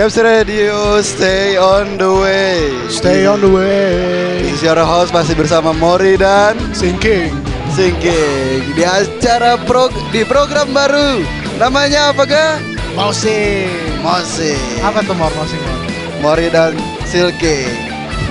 Caps 0.00 0.16
Radio, 0.16 0.96
stay 1.04 1.60
on 1.60 2.00
the 2.00 2.08
way. 2.08 2.72
Stay 2.88 3.28
on 3.28 3.44
the 3.44 3.52
way. 3.52 4.40
Is 4.48 4.64
your 4.64 4.80
host 4.80 5.12
masih 5.12 5.36
bersama 5.36 5.76
Mori 5.76 6.16
dan 6.16 6.56
Sinking. 6.72 7.28
Singking 7.76 8.64
di 8.72 8.80
acara 8.80 9.60
prog 9.68 9.92
di 10.08 10.24
program 10.24 10.72
baru. 10.72 11.20
Namanya 11.60 12.16
apa 12.16 12.24
ga? 12.24 12.56
Mousing. 12.96 14.00
Mosi. 14.00 14.56
Apa 14.80 15.04
tuh 15.04 15.12
mor 15.12 15.28
mousing 15.36 15.60
mor? 15.68 15.76
Mori 16.24 16.48
dan 16.48 16.72
Silky. 17.04 17.68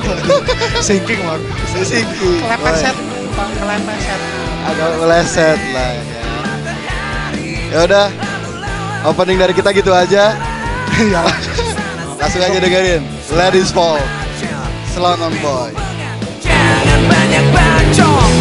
Sinking 0.89 1.21
mor. 1.21 1.37
Singking. 1.69 2.49
Kelepeset. 2.49 2.97
Kelepeset. 3.37 4.21
Agak 4.73 4.89
meleset 5.05 5.59
lah 5.69 5.89
ya. 5.93 6.03
Ya 7.69 7.79
udah. 7.85 8.07
Opening 9.05 9.37
dari 9.37 9.53
kita 9.53 9.69
gitu 9.69 9.93
aja. 9.93 10.33
Ya. 11.13 11.21
Langsung 12.19 12.43
aja 12.43 12.59
dengerin. 12.59 13.07
Ladies 13.31 13.71
Fall. 13.71 14.03
Selamat 14.91 15.31
boy. 15.39 15.71
Jangan 16.43 16.99
banyak 17.07 17.45
bacot 17.55 18.31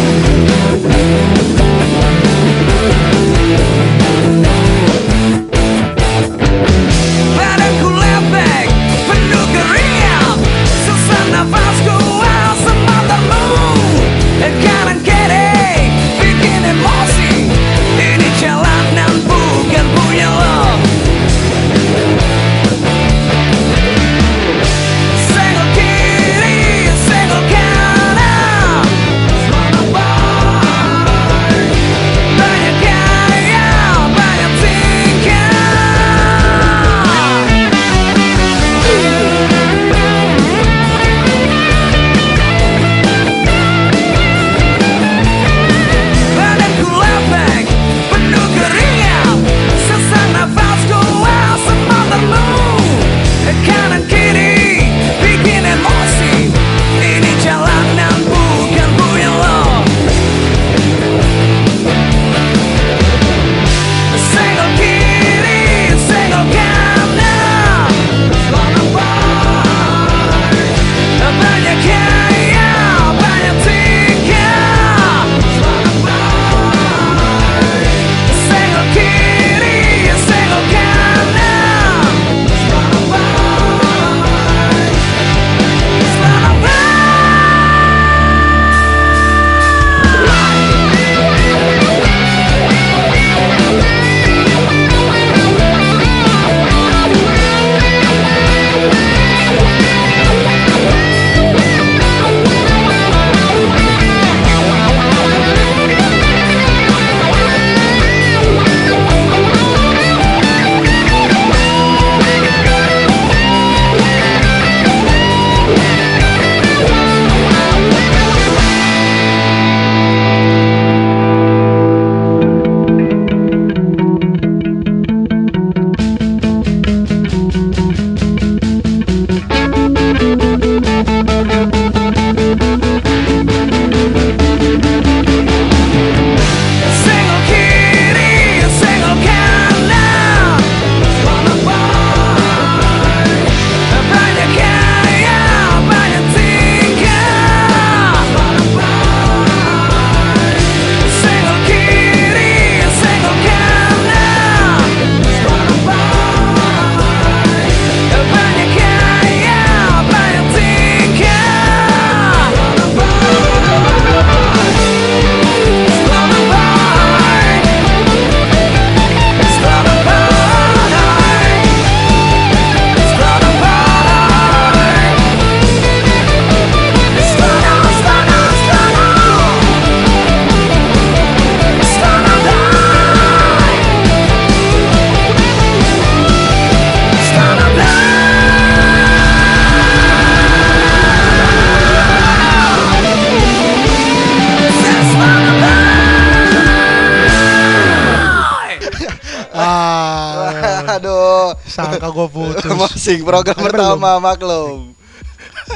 Masing 203.09 203.25
program 203.25 203.57
Belum. 203.57 203.73
pertama 203.73 204.21
maklum. 204.21 204.93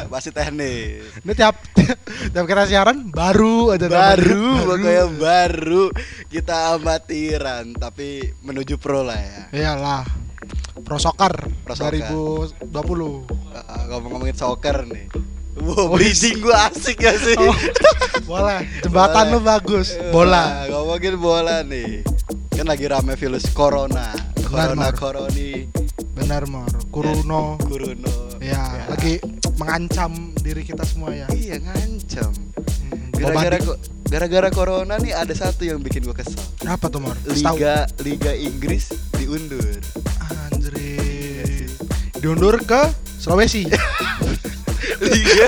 Masih 0.06 0.30
teknis. 0.30 1.02
Ini 1.26 1.34
tiap 1.34 1.58
tiap 2.30 2.46
kita 2.46 2.70
siaran 2.70 3.10
baru 3.10 3.74
namanya. 3.74 4.14
Baru, 4.14 4.46
pokoknya 4.62 5.06
baru 5.18 5.84
kita 6.30 6.78
amatiran 6.78 7.74
tapi 7.74 8.38
menuju 8.46 8.78
pro 8.78 9.02
lah 9.02 9.18
ya. 9.18 9.42
Iyalah. 9.50 10.06
Pro 10.86 11.02
Soccer 11.02 11.34
Pro 11.66 11.74
Soccer. 11.74 12.06
2020. 12.70 13.26
Ah, 13.50 13.82
ngomong-ngomongin 13.90 14.38
soccer 14.38 14.86
nih. 14.86 15.10
Wow, 15.58 15.90
bridging 15.90 16.38
gua 16.38 16.70
asik 16.70 17.02
ya 17.02 17.18
sih. 17.18 17.34
Oh, 17.34 17.58
boleh. 18.30 18.62
Jembatan 18.86 19.26
Boleh. 19.26 19.34
lu 19.34 19.40
bagus. 19.42 19.98
Bola. 20.14 20.70
Nah, 20.70 20.70
ngomongin 20.70 21.18
bola 21.18 21.66
nih. 21.66 22.06
Kan 22.54 22.70
lagi 22.70 22.86
rame 22.86 23.18
virus 23.18 23.50
corona. 23.58 24.14
Benar, 24.38 24.78
Corona 24.78 24.78
Mar. 24.78 24.94
coroni. 24.94 25.66
Benar, 26.14 26.46
Mor. 26.46 26.73
Kuruno. 26.94 27.58
Kuruno. 27.58 28.38
Ya, 28.38 28.86
lagi 28.86 29.18
mengancam 29.58 30.14
diri 30.40 30.62
kita 30.62 30.86
semua 30.86 31.10
ya. 31.10 31.26
Iya 31.34 31.58
ngancam. 31.58 32.30
Hmm, 32.30 33.10
Gara-gara 33.18 33.58
kok 33.58 33.78
gara-gara 34.06 34.50
corona 34.54 35.02
nih 35.02 35.10
ada 35.12 35.34
satu 35.34 35.66
yang 35.66 35.82
bikin 35.82 36.06
gua 36.06 36.14
kesel. 36.14 36.38
apa 36.64 36.86
tuh, 36.88 37.02
Mor? 37.02 37.18
Liga 37.26 37.90
Liga 38.00 38.32
Inggris 38.32 38.94
diundur. 39.18 39.82
Anjir. 40.22 40.76
Diundur 42.16 42.62
ke 42.62 42.94
Sulawesi. 43.18 43.66
Liga 45.04 45.46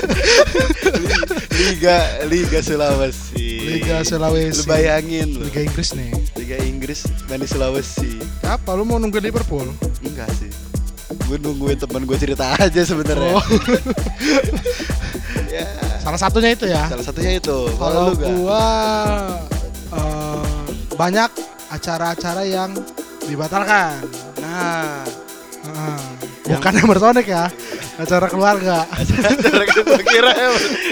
Liga 1.54 1.96
Liga 2.26 2.58
Sulawesi. 2.58 3.46
Liga 3.62 4.02
Sulawesi. 4.02 4.60
Lu 4.60 4.68
bayangin 4.68 5.28
lu. 5.32 5.46
Liga 5.46 5.62
Inggris 5.62 5.94
nih. 5.94 6.10
Liga 6.34 6.56
Inggris 6.60 7.06
main 7.26 7.38
di 7.38 7.46
Sulawesi. 7.46 8.18
Apa 8.42 8.74
lu 8.74 8.82
mau 8.82 8.98
nunggu 8.98 9.16
Liverpool? 9.18 9.70
Enggak 10.02 10.28
sih. 10.34 10.45
Gue 11.26 11.36
nungguin 11.36 11.76
temen 11.76 12.02
gue 12.02 12.16
cerita 12.16 12.54
aja 12.54 12.80
sebenarnya. 12.82 13.34
Oh. 13.34 13.42
ya, 15.50 15.66
Salah 15.98 16.16
satunya 16.16 16.54
itu 16.54 16.64
ya. 16.64 16.86
salah 16.86 17.02
satunya 17.02 17.36
itu. 17.36 17.66
Kalau 17.74 18.14
gua 18.14 18.64
eh, 19.90 20.42
banyak 20.94 21.30
acara-acara 21.68 22.42
yang 22.42 22.72
dibatalkan. 23.26 24.06
Nah, 24.38 25.02
Heeh. 25.66 25.98
Bukan 26.46 26.72
Emersonic 26.78 27.26
ya, 27.26 27.50
acara 27.98 28.30
keluarga. 28.30 28.86
gue 28.86 30.02
kira 30.06 30.30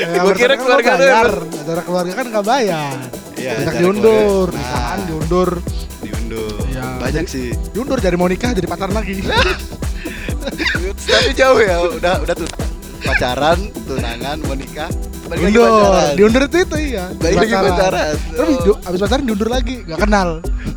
Ya, 0.03 0.19
gue 0.19 0.35
kira 0.35 0.59
kan 0.59 0.61
keluarga 0.67 0.91
lu 0.91 0.99
bayar. 0.99 1.31
Acara 1.47 1.83
keluarga 1.87 2.13
kan 2.13 2.27
nggak 2.27 2.43
bayar. 2.43 2.99
Iya, 3.39 3.51
Banyak 3.55 3.63
acara 3.63 3.79
diundur, 3.79 4.47
keluarga. 4.51 4.59
nikahan 4.59 4.99
Nah. 4.99 5.07
diundur, 5.07 5.49
diundur. 6.03 6.59
Iya. 6.67 6.87
Banyak 6.99 7.25
sih. 7.31 7.55
diundur 7.71 8.03
jadi 8.03 8.19
mau 8.19 8.27
nikah 8.27 8.51
jadi 8.51 8.67
pacaran 8.67 8.91
lagi. 8.93 9.23
Tapi 11.11 11.31
jauh 11.33 11.59
ya, 11.59 11.77
udah 11.91 12.15
udah 12.21 12.35
tuh 12.35 12.49
pacaran, 13.01 13.59
tunangan, 13.85 14.37
mau 14.41 14.55
nikah, 14.55 14.89
balik 15.27 15.43
lagi 15.43 15.53
Diundur, 15.53 15.69
pacaran. 15.85 16.15
diundur 16.17 16.43
itu 16.43 16.57
itu 16.59 16.77
iya. 16.87 17.05
Balik 17.15 17.37
lagi 17.39 17.53
pacaran. 17.55 18.15
Terus 18.31 18.49
di- 18.59 18.81
abis 18.83 18.99
pacaran 18.99 19.25
diundur 19.25 19.49
lagi, 19.49 19.75
nggak 19.85 20.01
kenal. 20.01 20.29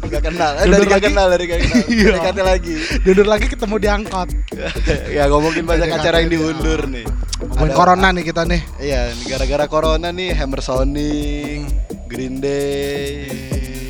Gak 0.07 0.23
kenal, 0.23 0.51
eh, 0.53 0.63
Diundur 0.63 0.77
dari 0.77 0.87
gak 0.87 0.93
lagi. 0.93 1.07
kenal, 1.09 1.27
dari 1.27 1.45
gak 1.45 1.59
kenal, 1.59 1.83
Iya. 2.31 2.43
Lagi. 2.45 2.75
Diundur 3.01 3.27
lagi 3.27 3.45
ketemu 3.45 3.75
di 3.75 3.87
angkot. 3.87 4.29
ya 5.15 5.23
ngomongin 5.25 5.63
banyak 5.63 5.87
acara 5.89 6.15
yang 6.19 6.29
diundur 6.29 6.79
nih. 6.85 7.03
Ngomongin 7.37 7.67
Ada- 7.67 7.75
corona 7.75 8.07
nih 8.09 8.23
kita 8.23 8.41
nih. 8.43 8.61
Iya, 8.77 9.01
gara-gara 9.25 9.65
corona 9.67 10.09
nih 10.09 10.31
Hammer 10.31 10.59
Sonic, 10.59 11.67
Green 12.07 12.39
Day, 12.39 13.27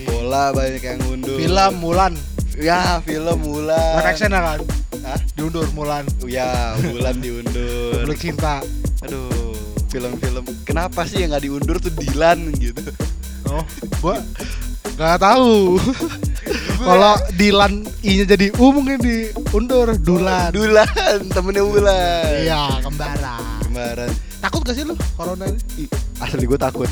bola 0.05 0.49
banyak 0.51 0.81
yang 0.81 0.99
undur. 1.07 1.37
Film 1.37 1.73
Mulan, 1.77 2.13
Ya, 2.55 2.97
film 2.99 3.37
Mulan. 3.39 3.77
live 3.95 4.09
action 4.09 4.31
kan? 4.31 4.57
Hah? 5.07 5.19
Diundur 5.39 5.63
Mulan. 5.71 6.03
Ya, 6.27 6.75
Mulan 6.83 7.23
diundur. 7.23 8.03
Beli 8.03 8.17
cinta. 8.19 8.59
Aduh, 9.07 9.55
film-film. 9.87 10.43
Kenapa 10.67 11.07
sih 11.07 11.23
yang 11.23 11.31
nggak 11.31 11.47
diundur 11.47 11.79
tuh 11.79 11.95
Dilan 11.95 12.51
gitu? 12.59 12.83
Oh, 13.47 13.63
gua 14.03 14.19
nggak 14.99 15.19
tahu. 15.23 15.79
Kalau 16.87 17.15
Dilan 17.39 17.87
I-nya 18.03 18.35
jadi 18.35 18.51
U 18.59 18.75
mungkin 18.75 18.99
diundur 18.99 19.95
Dulan. 19.95 20.51
Dulan, 20.51 21.31
temennya 21.31 21.63
Wulan. 21.63 22.43
Iya, 22.43 22.83
kembaran. 22.83 23.63
Kemarin 23.63 24.26
Takut 24.37 24.61
gak 24.61 24.75
sih 24.77 24.85
lu 24.85 24.93
corona 25.17 25.49
ini? 25.49 25.89
Asli 26.17 26.45
gue 26.45 26.59
takut. 26.59 26.89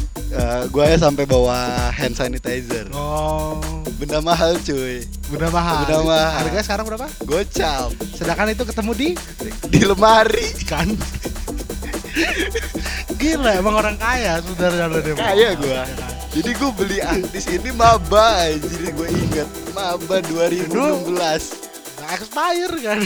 gue 0.70 0.84
ya 0.84 0.98
sampai 0.98 1.24
bawa 1.24 1.90
hand 1.90 2.18
sanitizer. 2.18 2.90
Oh, 2.92 3.62
Benda 3.96 4.20
mahal 4.20 4.58
cuy. 4.60 5.06
udah 5.32 5.50
mahal. 5.50 5.80
Udah 5.86 6.00
mahal. 6.04 6.32
Harganya 6.42 6.64
sekarang 6.66 6.86
berapa? 6.86 7.08
Gocap 7.24 7.90
Sedangkan 8.14 8.52
itu 8.52 8.64
ketemu 8.66 8.92
di 8.94 9.10
di 9.70 9.80
lemari. 9.82 10.50
kan. 10.66 10.90
Gila, 13.16 13.52
emang 13.60 13.76
orang 13.76 13.96
kaya 13.98 14.42
lu 14.44 14.54
deh. 14.56 15.14
Kaya 15.16 15.54
gua. 15.58 15.84
Jadi 16.36 16.52
gue 16.52 16.72
beli 16.76 17.00
artis 17.00 17.48
ini 17.48 17.72
maba 17.72 18.52
Jadi 18.52 18.92
gue 18.92 19.08
inget 19.08 19.48
Maba 19.72 20.20
2016 20.20 20.68
Nggak 21.08 21.36
expire 22.14 22.76
kan. 22.84 23.00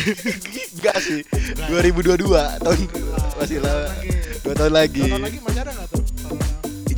Enggak 0.76 0.98
sih 1.00 1.20
2022 1.68 2.26
Tahun 2.60 2.80
Masih 3.40 3.58
lama 3.64 3.88
Dua 4.44 4.54
tahun 4.56 4.74
lagi 4.74 5.04
Nonton 5.08 5.24
lagi 5.24 5.40
masih 5.40 5.62
ada 5.64 5.72
nggak 5.72 5.88
tuh? 5.88 6.04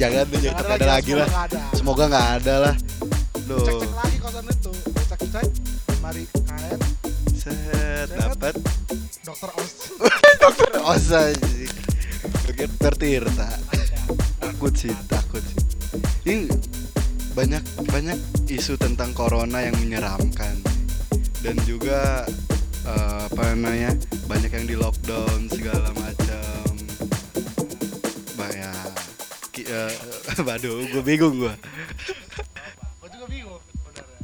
Jangan 0.01 0.25
Jangan 0.33 0.65
ada 0.65 0.87
lagi, 0.97 1.11
lah 1.13 1.29
semoga 1.77 2.03
nggak 2.09 2.27
ada. 2.41 2.53
Lah 2.65 2.75
Loh 3.45 3.61
Cek-cek 3.61 3.91
lagi 3.93 4.17
kosan 4.17 4.45
itu. 4.49 4.71
Cek-cek. 5.13 5.47
Mari 6.01 6.23
KN, 6.25 6.79
Set 7.37 8.09
Dapat 8.09 8.55
Dokter 9.21 9.49
Aus. 9.53 9.73
Dokter 10.41 10.71
Osa 10.81 11.21
sih 11.29 11.69
Dokter 12.49 12.93
Tirta 12.97 13.49
Takut 14.41 14.73
sih 14.73 14.93
Takut 15.05 15.41
sih 15.45 15.57
Ini 16.25 16.49
banyak 17.31 17.63
banyak 17.87 18.17
isu 18.49 18.75
tentang 18.75 19.13
corona 19.13 19.61
yang 19.61 19.77
menyeramkan 19.77 20.70
dan 21.41 21.57
juga 21.63 22.25
eh, 22.83 23.19
apa 23.25 23.41
namanya 23.51 23.91
banyak 24.25 24.51
yang 24.51 24.65
di 24.65 24.75
lockdown 24.75 25.45
segala 25.47 25.89
macam 25.91 26.71
banyak 28.33 28.89
eh, 29.59 29.93
waduh 30.47 30.81
gue 30.83 31.03
bingung 31.03 31.35
gue 31.37 31.53
Gua 32.97 33.07
juga 33.09 33.25
bingung 33.27 33.61
sebenarnya. 33.67 34.19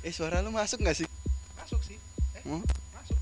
eh 0.00 0.12
suara 0.12 0.38
lu 0.38 0.50
masuk 0.50 0.78
nggak 0.78 0.96
sih 0.96 1.08
Masuk 1.56 1.80
sih. 1.82 1.98
Eh, 2.34 2.42
Hmm? 2.42 2.62
masuk. 2.92 3.18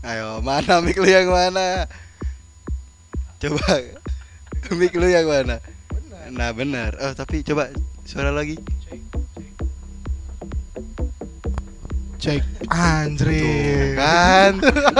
ayo 0.00 0.38
mana 0.40 0.78
mic 0.78 0.94
lu 0.94 1.06
yang 1.06 1.26
mana 1.26 1.86
coba 3.38 3.78
mic 4.72 4.90
lu 4.92 5.06
yang 5.06 5.22
mana 5.24 5.58
Benar. 5.88 6.26
nah 6.30 6.50
benar 6.50 6.90
oh 6.98 7.12
tapi 7.12 7.42
coba 7.42 7.70
suara 8.02 8.30
lagi 8.30 8.58
Cek. 8.84 8.98
Tuh, 12.18 12.42
Anjir. 12.68 13.94
kan 13.94 14.52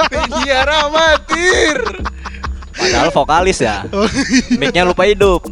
penyiar 0.09 0.69
amatir 0.87 1.79
Padahal 2.71 3.11
vokalis 3.11 3.59
ya. 3.59 3.83
Oh, 3.91 4.07
Mic-nya 4.55 4.87
lupa 4.87 5.03
hidup. 5.03 5.43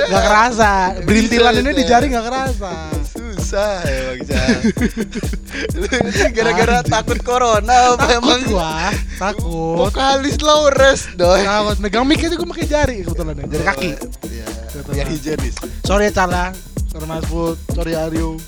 Gak 0.00 0.22
kerasa. 0.22 0.96
Berintilan 1.04 1.52
Bisa, 1.52 1.60
ini 1.60 1.70
di 1.76 1.84
jari 1.84 2.08
gak 2.08 2.24
kerasa. 2.24 2.72
susah 3.04 3.84
ya 3.84 4.10
ini 5.76 5.88
gara-gara 6.30 6.80
takut 6.80 7.20
corona 7.20 7.68
apa 7.90 8.00
Takut 8.00 8.16
emang 8.16 8.40
gua, 8.46 8.72
takut. 9.18 9.76
vokalis 9.78 10.38
Lawrence 10.38 11.04
doi 11.14 11.42
Takut 11.42 11.76
megang 11.80 12.04
mic 12.04 12.20
aja 12.20 12.32
gua 12.32 12.48
pakai 12.48 12.66
jari 12.66 12.96
kebetulan 13.02 13.34
ya, 13.34 13.44
jari 13.50 13.64
kaki. 13.66 13.90
ya 14.30 14.46
biar 14.86 15.06
higienis 15.06 15.54
Sorry 15.82 16.06
ya 16.06 16.12
Carla, 16.14 16.54
sorry 16.86 17.04
Mas 17.04 17.24
Put, 17.26 17.56
sorry 17.72 17.92
Aryo. 17.92 18.38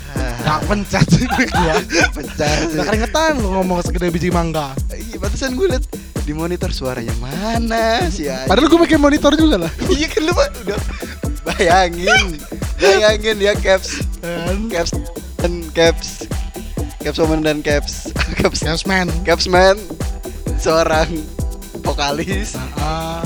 Gak 0.46 0.60
pencet 0.66 1.06
sih 1.06 1.26
mic 1.28 1.48
gua. 1.50 1.76
pecah 2.12 2.54
Udah 2.72 2.84
keringetan 2.84 3.32
lu 3.38 3.48
ngomong 3.52 3.78
segede 3.80 4.10
biji 4.10 4.28
mangga. 4.28 4.74
iya 4.90 5.16
pantesan 5.16 5.54
gue 5.54 5.70
liat 5.70 5.84
di 6.22 6.32
monitor 6.32 6.70
suaranya 6.70 7.14
mana 7.18 8.06
sih 8.06 8.26
ya 8.26 8.46
Padahal 8.46 8.70
gua 8.70 8.82
pakai 8.82 8.98
monitor 8.98 9.32
juga 9.34 9.66
lah. 9.66 9.72
iya 9.96 10.06
kan 10.06 10.22
lu 10.22 10.32
Pak, 10.32 10.48
udah 10.62 10.80
bayangin 11.42 12.38
bayangin 12.78 13.36
ya 13.38 13.54
caps 13.54 14.02
caps 14.70 14.94
dan 15.38 15.66
caps 15.70 16.26
caps 16.98 17.18
woman 17.18 17.42
dan 17.42 17.58
caps 17.62 18.10
caps 18.38 18.62
Yes 18.62 18.86
man. 18.86 19.10
capsman 19.26 19.74
seorang 20.56 21.10
vokalis 21.82 22.54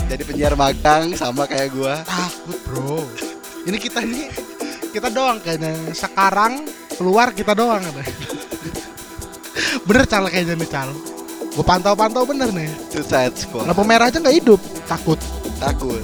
jadi 0.08 0.22
penyiar 0.24 0.54
magang 0.56 1.12
sama 1.12 1.44
kayak 1.44 1.72
gua 1.72 2.00
takut 2.04 2.56
bro. 2.64 3.04
Ini 3.66 3.76
kita 3.76 3.98
ini 4.00 4.30
kita 4.96 5.12
doang 5.12 5.36
kayaknya 5.44 5.76
sekarang 5.92 6.64
keluar 6.96 7.36
kita 7.36 7.52
doang 7.52 7.84
ada. 7.84 8.00
bener 9.84 10.04
cal 10.08 10.24
kayaknya 10.32 10.56
nih 10.56 10.68
cal. 10.72 10.88
Gue 11.52 11.64
pantau-pantau 11.64 12.24
bener 12.24 12.48
nih. 12.52 12.68
Suicide 12.92 13.36
Squad 13.36 13.64
Lampu 13.68 13.84
merah 13.84 14.08
aja 14.08 14.16
nggak 14.20 14.36
hidup, 14.40 14.60
takut. 14.88 15.20
takut 15.60 16.00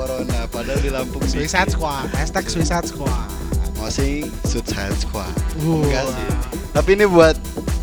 corona 0.00 0.48
padahal 0.48 0.80
di 0.80 0.88
Lampung 0.88 1.20
di 1.20 1.28
Suicide 1.28 1.68
Squad, 1.68 2.08
hashtag 2.16 2.48
Suicide 2.48 2.88
Squad. 2.88 3.28
Mosing 3.76 4.28
Suicide 4.44 4.96
Squad 4.96 5.32
Uh, 5.60 5.84
Enggak 5.84 6.04
sih 6.08 6.28
tapi 6.72 6.96
ini 6.96 7.04
buat 7.08 7.36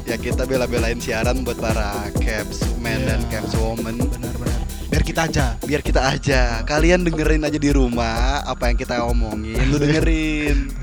ya 0.10 0.18
kita 0.18 0.46
bela-belain 0.50 0.98
siaran 0.98 1.46
buat 1.46 1.58
para 1.62 2.10
caps 2.22 2.64
man 2.82 3.02
dan 3.06 3.22
Iya. 3.28 3.30
caps 3.42 3.54
woman 3.58 4.02
benar-benar. 4.02 4.57
Biar 4.98 5.06
kita 5.06 5.22
aja. 5.30 5.46
biar 5.62 5.82
kita 5.86 6.02
aja 6.10 6.42
kalian 6.66 7.06
dengerin 7.06 7.46
aja 7.46 7.54
di 7.56 7.70
rumah 7.70 8.42
apa 8.42 8.74
yang 8.74 8.78
kita 8.78 9.06
omongin 9.06 9.62
lu 9.70 9.78
dengerin. 9.78 10.74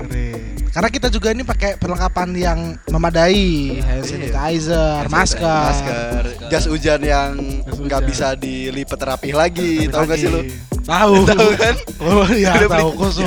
Karena 0.71 0.87
kita 0.87 1.07
juga 1.07 1.31
ini 1.31 1.43
pakai 1.43 1.75
perlengkapan 1.75 2.31
yang 2.31 2.59
memadai, 2.87 3.75
hand 3.79 4.07
sanitizer, 4.07 5.03
masker. 5.07 5.43
masker 5.43 6.21
jas 6.47 6.63
hujan 6.63 6.99
yang 6.99 7.35
nggak 7.65 8.01
bisa 8.03 8.35
dilipat 8.35 8.99
rapih 9.01 9.35
lagi 9.35 9.87
tahu 9.87 10.03
gak 10.05 10.15
sih 10.15 10.27
lu 10.27 10.47
Tahu. 10.83 11.27
tahu 11.27 11.49
kan 11.57 11.75
Oh 11.99 12.23
iya, 12.29 12.55
beli 12.55 12.67
tahu 12.71 12.89
khusus. 12.95 13.19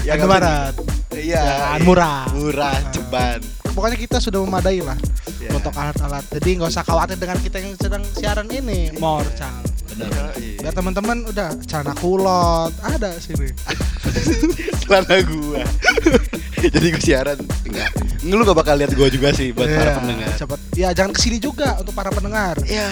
Yang 0.00 0.20
barat. 0.24 0.72
iya 1.12 1.76
murah. 1.80 2.24
murah 2.32 2.76
ceban 2.88 3.44
Pokoknya 3.68 4.00
kita 4.00 4.16
sudah 4.16 4.40
memadai 4.40 4.80
lah 4.80 4.96
Ya. 5.36 5.52
untuk 5.52 5.68
alat-alat. 5.70 6.24
Jadi 6.32 6.58
nggak 6.58 6.70
usah 6.72 6.82
khawatir 6.82 7.20
dengan 7.20 7.36
kita 7.38 7.60
yang 7.60 7.76
sedang 7.76 8.02
siaran 8.08 8.48
ini, 8.48 8.88
Morcal. 9.98 10.28
Iya, 10.32 10.32
iya. 10.36 10.58
Biar 10.60 10.72
teman-teman 10.72 11.16
udah 11.26 11.48
celana 11.62 11.92
kulot 11.94 12.72
ada 12.78 13.10
sini. 13.16 13.48
celana 14.82 15.16
gua 15.22 15.62
jadi 16.66 16.86
gua 16.88 17.02
siaran 17.02 17.38
enggak 17.64 17.90
lu 18.22 18.42
gak 18.42 18.54
bakal 18.56 18.74
lihat 18.74 18.92
gua 18.92 19.06
juga 19.06 19.30
sih 19.30 19.50
buat 19.50 19.66
para 19.66 19.82
Iya, 19.86 19.96
pendengar 19.96 20.30
Cepet. 20.36 20.58
Ya 20.74 20.88
jangan 20.92 21.10
ke 21.10 21.20
sini 21.20 21.38
juga 21.38 21.76
untuk 21.76 21.92
para 21.92 22.10
pendengar. 22.10 22.58
ya 22.62 22.86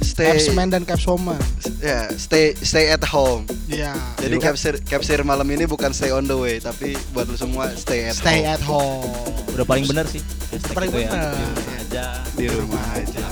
stay 0.00 0.34
Capsman 0.34 0.68
dan 0.68 0.82
Capswoman. 0.82 1.38
ya 1.78 2.10
stay 2.12 2.54
stay 2.56 2.88
at 2.88 3.02
home 3.04 3.46
Iya. 3.66 3.94
jadi 4.16 4.34
capsir 4.40 4.74
capsir 4.82 5.20
malam 5.22 5.46
ini 5.46 5.62
bukan 5.64 5.90
stay 5.90 6.08
on 6.08 6.24
the 6.24 6.34
way 6.34 6.58
tapi 6.58 6.94
buat 7.12 7.26
lu 7.26 7.34
semua 7.34 7.70
stay 7.74 8.06
at 8.06 8.14
Stay 8.14 8.40
home 8.40 8.48
at 8.48 8.62
home. 8.62 9.10
Udah 9.52 9.64
paling 9.64 9.84
bener 9.84 10.06
sih. 10.06 10.22
Hashtag 10.48 10.74
Paling 10.74 10.90
ya. 10.92 11.10
bener. 11.10 11.34
Di 11.34 11.44
rumah 11.44 11.74
aja. 11.76 12.04
Di 12.32 12.46
rumah 12.48 12.84
aja. 12.94 13.24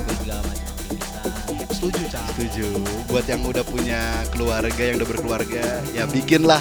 Setuju, 1.87 2.11
Cal. 2.11 2.27
Setuju. 2.35 2.67
Buat 3.07 3.31
yang 3.31 3.47
udah 3.47 3.63
punya 3.63 4.03
keluarga, 4.35 4.83
yang 4.83 4.99
udah 4.99 5.07
berkeluarga, 5.07 5.65
ya 5.95 6.03
bikinlah 6.11 6.59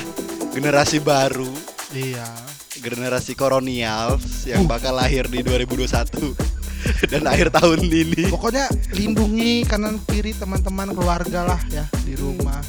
generasi 0.54 1.02
baru, 1.02 1.50
Iya. 1.90 2.30
generasi 2.78 3.34
koronials 3.34 4.46
yang 4.46 4.70
bakal 4.70 4.94
lahir 4.94 5.26
di 5.26 5.42
2021 5.42 6.38
dan 7.12 7.26
akhir 7.26 7.50
tahun 7.58 7.90
ini. 7.90 8.30
Pokoknya 8.30 8.70
lindungi 8.94 9.66
kanan 9.66 9.98
kiri 10.06 10.38
teman-teman 10.38 10.94
keluarga 10.94 11.42
lah 11.42 11.62
ya 11.74 11.90
di 12.06 12.14
rumah. 12.14 12.62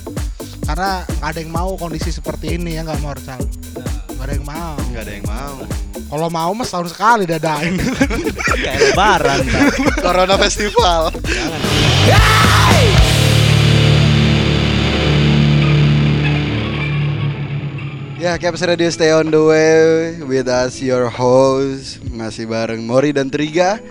Karena 0.65 1.05
nggak 1.05 1.29
ada 1.29 1.39
yang 1.45 1.53
mau 1.53 1.77
kondisi 1.77 2.09
seperti 2.09 2.57
ini 2.57 2.81
ya 2.81 2.89
nggak 2.89 3.05
mau 3.05 3.13
Cal. 3.21 3.37
Nggak 4.17 4.25
ada 4.25 4.33
yang 4.33 4.47
mau. 4.49 4.77
Nggak 4.97 5.03
ada 5.05 5.13
yang 5.13 5.27
mau. 5.29 5.57
Kalau 6.07 6.29
mau 6.31 6.55
mas 6.55 6.71
tahun 6.71 6.87
sekali 6.87 7.27
dadain. 7.27 7.75
Kayak 8.63 8.79
lebaran. 8.95 9.43
Corona 9.99 10.39
Festival. 10.39 11.11
Ya, 18.17 18.39
Caps 18.39 18.63
Radio 18.63 18.87
stay 18.91 19.11
on 19.11 19.35
the 19.35 19.43
way 19.43 20.19
with 20.23 20.47
us 20.47 20.79
your 20.79 21.11
host 21.11 22.03
masih 22.15 22.47
bareng 22.47 22.87
Mori 22.87 23.11
dan 23.11 23.27
Triga. 23.27 23.83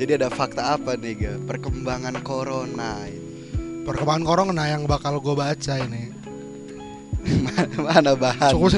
Jadi 0.00 0.16
ada 0.16 0.32
fakta 0.32 0.78
apa 0.78 0.96
nih, 0.96 1.14
Ga? 1.18 1.34
Perkembangan 1.44 2.24
corona 2.24 3.04
ini. 3.04 3.20
Perkembangan 3.84 4.24
corona 4.24 4.64
yang 4.70 4.88
bakal 4.88 5.20
gue 5.20 5.36
baca 5.36 5.74
ini. 5.76 6.19
Mana 7.86 8.16
bahan? 8.16 8.52
Cukup 8.56 8.70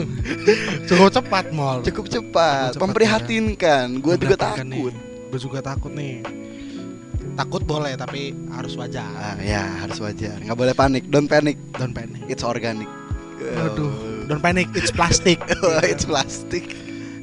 cukup 0.89 1.09
cepat 1.15 1.45
mall. 1.55 1.79
Cukup 1.83 2.07
cepat, 2.11 2.75
Cukup 2.75 2.79
cepat, 2.79 2.83
memprihatinkan. 2.83 3.87
Gue 4.03 4.15
juga 4.19 4.37
takut. 4.37 4.93
Gue 5.31 5.41
juga 5.41 5.61
takut 5.63 5.93
nih. 5.95 6.27
Takut 7.33 7.63
boleh 7.65 7.97
tapi 7.97 8.37
harus 8.53 8.77
wajar. 8.77 9.09
Ah, 9.17 9.37
ya, 9.41 9.65
harus 9.87 9.97
wajar. 10.03 10.37
Nggak 10.43 10.59
boleh 10.59 10.75
panik. 10.77 11.05
Don't 11.09 11.31
panic. 11.31 11.57
Don't 11.79 11.95
panic. 11.97 12.21
It's 12.29 12.45
organic. 12.45 12.91
Aduh, 13.43 14.27
don't 14.31 14.43
panic, 14.43 14.71
it's 14.79 14.95
plastic. 14.95 15.43
It's 15.93 16.07
plastic. 16.07 16.71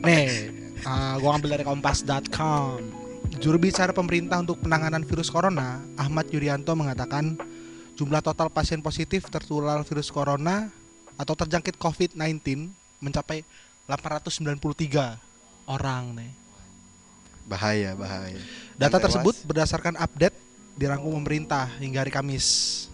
Nih, 0.04 0.52
uh, 0.84 1.16
gua 1.24 1.40
ambil 1.40 1.56
dari 1.56 1.64
kompas.com. 1.64 2.84
Juru 3.40 3.56
bicara 3.56 3.96
pemerintah 3.96 4.44
untuk 4.44 4.60
penanganan 4.60 5.08
virus 5.08 5.32
corona, 5.32 5.80
Ahmad 5.96 6.28
Yuryanto 6.28 6.76
mengatakan 6.76 7.40
jumlah 7.96 8.20
total 8.20 8.52
pasien 8.52 8.84
positif 8.84 9.28
tertular 9.32 9.80
virus 9.88 10.12
corona 10.12 10.72
atau 11.20 11.36
terjangkit 11.36 11.76
COVID-19 11.76 12.72
mencapai 13.04 13.44
893 13.92 15.20
orang 15.68 16.16
nih. 16.16 16.32
Bahaya, 17.44 17.92
bahaya. 17.98 18.40
Data 18.80 18.96
Yang 18.96 19.04
tersebut 19.12 19.34
tewas? 19.36 19.48
berdasarkan 19.50 19.96
update 20.00 20.38
dirangkum 20.80 21.12
pemerintah 21.20 21.68
hingga 21.84 22.00
hari 22.00 22.14
Kamis. 22.14 22.88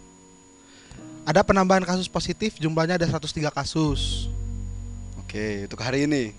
Ada 1.21 1.45
penambahan 1.45 1.85
kasus 1.85 2.09
positif, 2.09 2.57
jumlahnya 2.57 2.97
ada 2.97 3.05
103 3.05 3.53
kasus. 3.53 4.25
Oke, 5.21 5.69
untuk 5.69 5.81
hari 5.81 6.09
ini. 6.09 6.33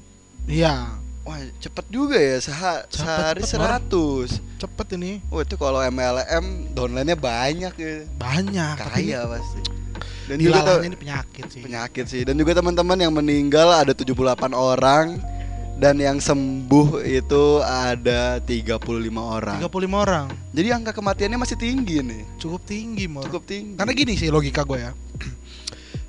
Iya, 0.47 0.95
Wah, 1.27 1.43
cepet 1.59 1.87
juga 1.91 2.15
ya. 2.15 2.39
Seha 2.39 2.87
Cepet, 2.87 3.03
sehari 3.03 3.43
cepet, 3.43 3.83
100. 3.91 4.39
cepet 4.63 4.87
ini. 4.95 5.19
Oh, 5.27 5.43
itu 5.43 5.59
kalau 5.59 5.83
MLM 5.83 6.71
downline-nya 6.71 7.19
banyak 7.19 7.75
ya. 7.75 7.95
Banyak. 8.15 8.75
Kaya 8.79 9.27
pasti. 9.27 9.61
Dan 10.27 10.43
juga 10.43 10.83
ini 10.83 10.99
penyakit 10.99 11.45
sih. 11.49 11.63
penyakit 11.63 12.05
sih. 12.11 12.23
Dan 12.27 12.35
juga 12.35 12.59
teman-teman 12.59 12.99
yang 12.99 13.15
meninggal 13.15 13.71
ada 13.71 13.95
78 13.95 14.51
orang 14.51 15.23
dan 15.77 16.01
yang 16.01 16.19
sembuh 16.19 17.05
itu 17.05 17.61
ada 17.63 18.41
35 18.43 18.81
orang. 19.15 19.61
35 19.63 20.05
orang. 20.09 20.27
Jadi 20.51 20.69
angka 20.73 20.93
kematiannya 20.97 21.39
masih 21.39 21.57
tinggi 21.61 22.01
nih. 22.01 22.23
Cukup 22.41 22.65
tinggi, 22.65 23.05
Mor. 23.07 23.29
Cukup 23.29 23.45
tinggi. 23.45 23.77
Karena 23.77 23.93
gini 23.95 24.13
sih 24.17 24.33
logika 24.33 24.65
gue 24.65 24.79
ya. 24.83 24.93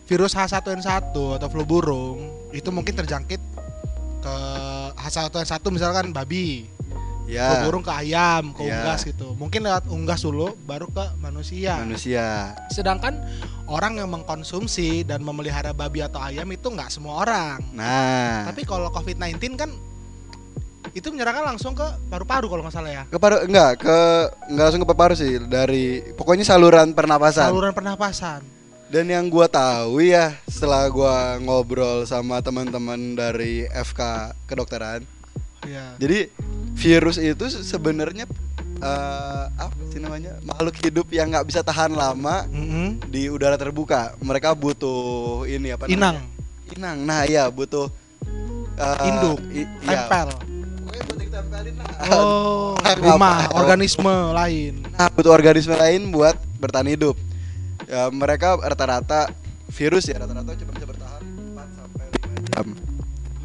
Virus 0.08 0.34
H1N1 0.40 1.12
atau 1.12 1.48
flu 1.52 1.68
burung 1.68 2.32
itu 2.56 2.72
mungkin 2.72 2.96
terjangkit 2.96 3.42
ke 4.24 4.36
H1N1 4.96 5.62
misalkan 5.68 6.16
babi, 6.16 6.64
flu 7.28 7.36
ya 7.36 7.62
burung 7.62 7.84
ke 7.84 7.92
ayam, 7.92 8.56
ke 8.56 8.64
Ya. 8.64 8.80
unggas 8.80 9.04
gitu. 9.04 9.36
Mungkin 9.36 9.60
lewat 9.62 9.84
unggas 9.88 10.22
dulu 10.22 10.56
baru 10.64 10.88
ke 10.88 11.06
manusia. 11.18 11.76
manusia. 11.78 12.56
Sedangkan 12.68 13.20
orang 13.68 14.00
yang 14.00 14.08
mengkonsumsi 14.08 15.04
dan 15.04 15.20
memelihara 15.20 15.72
babi 15.72 16.00
atau 16.00 16.18
ayam 16.18 16.48
itu 16.48 16.66
nggak 16.66 16.88
semua 16.88 17.22
orang. 17.22 17.60
Nah, 17.72 18.48
Tapi 18.48 18.64
kalau 18.64 18.88
COVID-19 18.90 19.36
kan 19.54 19.70
itu 20.92 21.12
menyerangkan 21.12 21.54
langsung 21.54 21.76
ke 21.76 21.84
paru-paru 22.08 22.48
kalau 22.48 22.64
nggak 22.64 22.74
salah 22.74 22.90
ya. 22.90 23.04
ke 23.06 23.18
paru 23.18 23.44
enggak 23.44 23.72
ke 23.78 23.98
enggak 24.48 24.64
langsung 24.66 24.82
ke 24.82 24.90
paru 24.90 25.14
sih 25.14 25.38
dari 25.44 25.86
pokoknya 26.16 26.48
saluran 26.48 26.96
pernapasan. 26.96 27.52
Saluran 27.52 27.76
pernapasan. 27.76 28.42
Dan 28.88 29.04
yang 29.06 29.28
gua 29.28 29.52
tahu 29.52 30.00
ya 30.00 30.32
setelah 30.48 30.88
gua 30.88 31.36
ngobrol 31.38 32.08
sama 32.08 32.40
teman-teman 32.40 33.14
dari 33.14 33.68
FK 33.68 34.32
kedokteran. 34.48 35.04
Iya. 35.64 35.98
Jadi 35.98 36.20
virus 36.74 37.18
itu 37.18 37.46
se- 37.48 37.64
sebenarnya 37.64 38.30
eh, 38.78 39.46
apa 39.50 39.74
sih 39.88 39.98
namanya? 39.98 40.38
makhluk 40.42 40.78
hidup 40.78 41.08
yang 41.10 41.28
nggak 41.28 41.46
bisa 41.46 41.62
tahan 41.62 41.92
lama 41.92 42.46
Mm-mm. 42.48 43.02
di 43.08 43.28
udara 43.28 43.56
terbuka. 43.56 44.14
Mereka 44.18 44.54
butuh 44.54 45.44
ini 45.44 45.72
apa 45.72 45.88
Inang, 45.88 46.22
namanya? 46.22 46.26
Inang. 46.72 46.98
Nah, 47.02 47.22
ya 47.26 47.48
butuh 47.48 47.90
eh, 48.76 49.08
induk, 49.08 49.40
i- 49.50 49.66
iya. 49.84 50.06
tempel. 50.06 50.30
Lah. 50.30 50.42
Oh, 52.10 52.74
Apa? 52.82 52.98
rumah 52.98 53.50
organisme 53.52 54.10
lain. 54.32 54.86
Nah, 54.92 55.10
butuh 55.10 55.30
organisme 55.30 55.74
lain 55.74 56.10
buat 56.10 56.34
bertahan 56.58 56.88
hidup. 56.88 57.14
Ya, 57.86 58.10
mereka 58.10 58.58
rata-rata 58.58 59.30
virus 59.70 60.06
ya 60.06 60.18
rata-rata 60.18 60.52
cuma 60.56 60.72
bisa 60.74 60.86
bertahan 60.86 61.22
4 61.22 61.70
sampai 61.72 62.06
5 62.08 62.50
jam. 62.50 62.66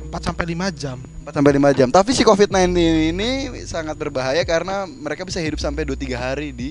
4 0.09 0.23
sampai 0.23 0.45
5 0.49 0.69
jam. 0.73 0.99
4 1.23 1.31
sampai 1.33 1.53
5 1.57 1.79
jam. 1.79 1.89
Tapi 1.89 2.11
si 2.11 2.23
Covid-19 2.23 2.75
ini 3.15 3.31
sangat 3.63 3.95
berbahaya 3.95 4.43
karena 4.43 4.85
mereka 4.85 5.23
bisa 5.23 5.39
hidup 5.39 5.63
sampai 5.63 5.87
2 5.87 5.95
3 5.95 6.19
hari 6.19 6.51
di 6.51 6.71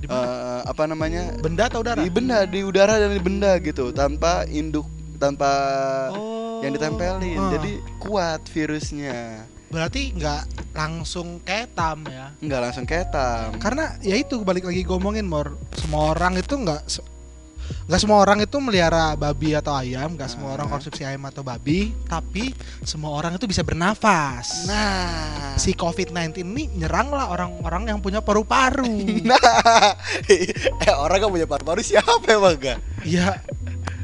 Di 0.00 0.08
eh, 0.08 0.60
apa 0.64 0.88
namanya? 0.88 1.36
Benda 1.44 1.68
atau 1.68 1.84
udara? 1.84 2.00
Di 2.00 2.08
benda, 2.08 2.48
di 2.48 2.64
udara 2.64 2.96
dan 2.96 3.12
di 3.12 3.20
benda 3.20 3.58
gitu, 3.60 3.92
tanpa 3.92 4.48
induk 4.48 4.88
tanpa 5.20 5.50
Oh. 6.16 6.64
yang 6.64 6.72
ditempelin. 6.72 7.36
Ah. 7.36 7.52
Jadi 7.56 7.72
kuat 8.00 8.40
virusnya. 8.48 9.44
berarti 9.70 10.10
nggak 10.18 10.74
langsung 10.74 11.38
ketam 11.46 12.02
ya. 12.10 12.34
Nggak 12.42 12.60
langsung 12.64 12.86
ketam. 12.90 13.54
Karena 13.62 13.94
ya 14.02 14.18
itu 14.18 14.42
balik 14.42 14.66
lagi 14.66 14.82
gue 14.82 14.96
omongin 14.98 15.22
Mor, 15.22 15.54
semua 15.78 16.10
orang 16.10 16.42
itu 16.42 16.58
nggak 16.58 16.90
nggak 17.86 17.98
semua 17.98 18.18
orang 18.18 18.40
itu 18.40 18.56
melihara 18.56 19.12
babi 19.12 19.52
atau 19.52 19.72
ayam, 19.72 20.12
nggak 20.12 20.28
semua 20.28 20.52
orang 20.52 20.66
Ah. 20.66 20.72
konsumsi 20.72 21.02
ayam 21.02 21.22
atau 21.24 21.40
babi, 21.40 21.92
tapi 22.04 22.54
semua 22.80 23.10
orang 23.12 23.34
itu 23.34 23.44
bisa 23.44 23.60
bernafas. 23.60 24.64
Nah, 24.64 25.54
si 25.54 25.72
COVID-19 25.72 26.42
ini 26.44 26.64
nyeranglah 26.76 27.28
orang-orang 27.28 27.88
yang 27.88 27.98
punya 27.98 28.18
paru-paru. 28.18 28.88
Nah, 29.30 29.94
eh 30.26 30.50
orang 30.90 31.20
gak 31.20 31.30
punya 31.30 31.46
paru-paru 31.46 31.80
siapa 31.80 32.24
emang 32.26 32.56
gak? 32.56 32.78
Iya. 33.02 33.38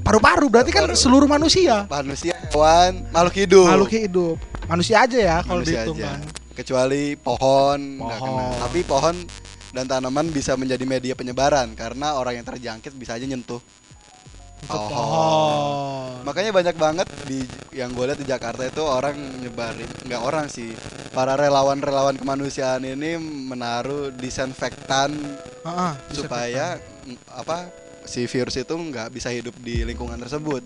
Paru-paru 0.00 0.46
berarti 0.46 0.70
kan 0.70 0.87
Paru. 0.87 0.94
seluruh 0.94 1.26
manusia. 1.26 1.82
Manusia, 1.87 2.38
hewan, 2.49 3.11
makhluk 3.11 3.35
hidup. 3.37 3.66
Makhluk 3.66 3.92
hidup. 3.92 4.37
Manusia 4.66 5.02
aja 5.02 5.18
ya 5.18 5.37
kalau 5.42 5.62
dihitung 5.62 5.99
kan. 5.99 6.23
Kecuali 6.52 7.14
pohon, 7.14 7.99
Pohon. 7.99 8.16
kena. 8.16 8.46
Tapi 8.62 8.80
pohon 8.82 9.14
dan 9.75 9.87
tanaman 9.87 10.30
bisa 10.30 10.54
menjadi 10.54 10.85
media 10.87 11.14
penyebaran 11.16 11.75
karena 11.75 12.18
orang 12.18 12.42
yang 12.42 12.46
terjangkit 12.46 12.92
bisa 12.94 13.16
aja 13.18 13.26
nyentuh. 13.26 13.58
Pohon. 14.66 16.26
Makanya 16.26 16.50
banyak 16.50 16.76
banget 16.80 17.08
di 17.28 17.44
yang 17.76 17.94
gue 17.94 18.02
lihat 18.08 18.18
di 18.18 18.26
Jakarta 18.26 18.66
itu 18.66 18.82
orang 18.82 19.14
nyebarin, 19.38 19.87
nggak 20.08 20.23
orang 20.23 20.46
sih, 20.50 20.75
para 21.14 21.38
relawan-relawan 21.38 22.18
kemanusiaan 22.18 22.82
ini 22.82 23.14
menaruh 23.20 24.11
disinfektan 24.16 25.14
Heeh, 25.62 25.92
supaya 26.11 26.82
apa 27.30 27.70
si 28.08 28.26
virus 28.26 28.58
itu 28.58 28.75
nggak 28.75 29.12
bisa 29.12 29.30
hidup 29.30 29.54
di 29.61 29.87
lingkungan 29.87 30.18
tersebut. 30.18 30.64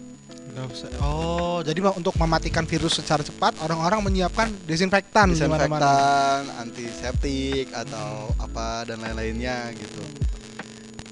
Oh, 1.01 1.63
jadi 1.63 1.79
untuk 1.93 2.15
mematikan 2.19 2.65
virus 2.67 2.99
secara 2.99 3.21
cepat, 3.25 3.57
orang-orang 3.63 4.11
menyiapkan 4.11 4.51
desinfektan. 4.67 5.33
Disinfektan, 5.33 6.49
antiseptik 6.61 7.71
atau 7.73 8.33
apa 8.41 8.89
dan 8.89 9.01
lain-lainnya 9.01 9.71
gitu. 9.77 10.03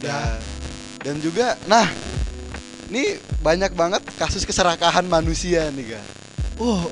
Ya. 0.03 0.39
Dan 0.39 0.39
dan 0.99 1.17
juga 1.23 1.55
nah 1.71 1.87
ini 2.91 3.21
banyak 3.39 3.73
banget 3.77 4.03
kasus 4.19 4.43
keserakahan 4.43 5.07
manusia 5.07 5.71
nih 5.71 5.95
ga. 5.95 6.03
Uh, 6.59 6.91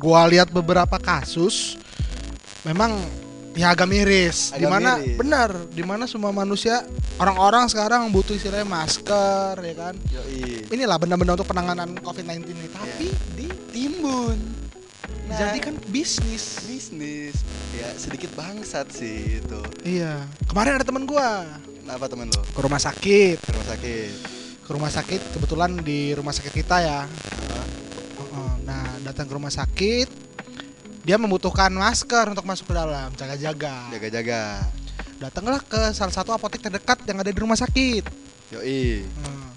gua 0.00 0.24
lihat 0.24 0.48
beberapa 0.48 0.96
kasus 0.96 1.76
memang 2.64 2.96
ya 3.52 3.72
agak 3.72 3.86
miris. 3.86 4.52
Agak 4.52 4.60
Di 4.60 4.66
mana 4.66 4.90
miris. 4.96 5.16
benar, 5.16 5.50
di 5.68 5.82
mana 5.82 6.04
semua 6.04 6.30
manusia 6.30 6.84
orang-orang 7.16 7.68
sekarang 7.68 8.08
butuh 8.08 8.32
istilahnya 8.32 8.64
masker 8.64 9.54
ya 9.60 9.74
kan. 9.74 9.94
Yoi. 10.08 10.66
Inilah 10.68 10.96
benda-benda 10.96 11.36
untuk 11.36 11.46
penanganan 11.46 11.96
COVID-19 11.98 12.48
ini, 12.48 12.66
tapi 12.68 13.06
di 13.36 13.46
Timbun. 13.70 14.38
Jadikan 15.32 15.72
bisnis. 15.88 16.60
bisnis 16.68 17.40
ya 17.72 17.88
sedikit 17.96 18.28
bangsat 18.36 18.92
sih 18.92 19.40
itu 19.40 19.60
Iya. 19.80 20.28
Kemarin 20.44 20.76
ada 20.76 20.84
teman 20.84 21.08
gua 21.08 21.48
kenapa 21.80 22.04
temen 22.04 22.28
lo 22.28 22.44
ke 22.44 22.60
rumah 22.60 22.76
sakit. 22.76 23.40
ke 23.40 23.48
rumah 23.48 23.64
sakit 23.64 24.10
Ke 24.60 24.70
rumah 24.76 24.90
sakit 24.92 25.20
kebetulan 25.32 25.80
di 25.80 26.12
rumah 26.12 26.36
sakit 26.36 26.52
kita 26.52 26.84
ya. 26.84 27.00
Heeh. 27.08 28.50
Nah, 28.62 28.84
datang 29.02 29.24
ke 29.24 29.32
rumah 29.32 29.48
sakit 29.48 30.08
dia 31.02 31.18
membutuhkan 31.18 31.70
masker 31.74 32.30
untuk 32.30 32.46
masuk 32.46 32.70
ke 32.70 32.74
dalam, 32.78 33.10
jaga-jaga. 33.18 33.90
jaga-jaga 33.90 34.62
Datanglah 35.18 35.58
ke 35.62 35.90
salah 35.94 36.14
satu 36.14 36.34
apotek 36.34 36.62
terdekat 36.62 36.98
yang 37.06 37.22
ada 37.22 37.30
di 37.30 37.38
rumah 37.38 37.58
sakit. 37.58 38.04
yoi 38.54 39.06
Hmm. 39.06 39.50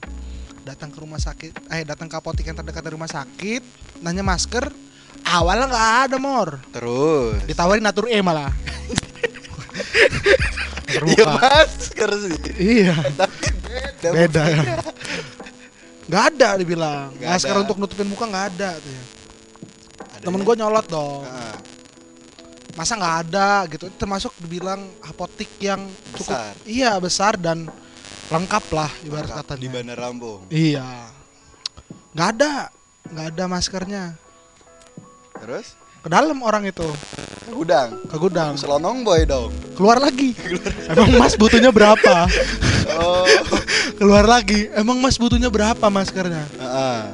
Datang 0.65 0.89
ke 0.89 0.97
rumah 0.97 1.21
sakit, 1.21 1.53
eh 1.69 1.85
datang 1.85 2.09
ke 2.09 2.15
apotek 2.17 2.49
yang 2.49 2.57
terdekat 2.57 2.81
dari 2.81 2.97
rumah 2.97 3.09
sakit, 3.09 3.61
nanya 4.01 4.25
masker, 4.25 4.65
awalnya 5.25 5.69
nggak 5.69 5.89
ada 6.09 6.17
mor, 6.17 6.57
terus 6.73 7.37
ditawarin 7.45 7.85
natur 7.85 8.09
E 8.09 8.17
malah. 8.25 8.49
iya 11.13 11.25
masker 11.27 12.09
sih 12.17 12.33
Iya, 12.55 12.95
tapi 13.13 13.45
beda 13.61 14.09
beda 14.09 14.41
ya. 14.49 14.61
Nggak 16.05 16.23
ada 16.33 16.49
dibilang. 16.61 17.09
Nggak 17.17 17.29
Masker 17.33 17.55
ada. 17.57 17.61
untuk 17.65 17.75
nutupin 17.81 18.05
muka 18.05 18.29
nggak 18.29 18.45
ada 18.53 18.77
tuh 18.77 18.91
ya. 18.93 19.03
Temen 20.25 20.41
gue 20.41 20.55
nyolot 20.55 20.85
dong. 20.85 21.21
Masa 22.73 22.93
nggak 22.93 23.15
ada 23.23 23.49
gitu. 23.67 23.85
Termasuk 23.91 24.33
dibilang 24.37 24.81
apotik 25.01 25.47
yang 25.59 25.85
cukup 26.11 26.35
Besar. 26.35 26.53
iya 26.65 26.91
besar 26.97 27.33
dan 27.35 27.69
lengkap 28.27 28.65
lah 28.71 28.89
ibarat 29.01 29.31
katanya. 29.37 29.61
di 29.61 29.69
Bandar 29.69 29.97
Lampung 29.99 30.41
Iya. 30.49 31.07
Nggak 32.11 32.29
ada, 32.33 32.51
nggak 33.05 33.27
ada 33.29 33.43
maskernya. 33.45 34.03
terus 35.35 35.75
Ke 35.99 36.07
dalam 36.07 36.37
orang 36.39 36.63
itu, 36.63 36.85
ke 37.41 37.51
gudang 37.51 37.89
ke 38.03 38.15
gudang. 38.15 38.53
selonong 38.55 39.01
boy 39.01 39.21
dong 39.23 39.51
Keluar 39.73 39.99
lagi. 39.99 40.31
Emang 40.85 41.11
Mas 41.15 41.33
butuhnya 41.33 41.69
berapa? 41.69 42.25
oh 42.95 43.25
Keluar 43.95 44.25
lagi. 44.25 44.67
Emang 44.71 44.97
Mas 44.97 45.15
butuhnya 45.15 45.47
berapa 45.47 45.85
maskernya? 45.85 46.43
ah. 46.57 47.11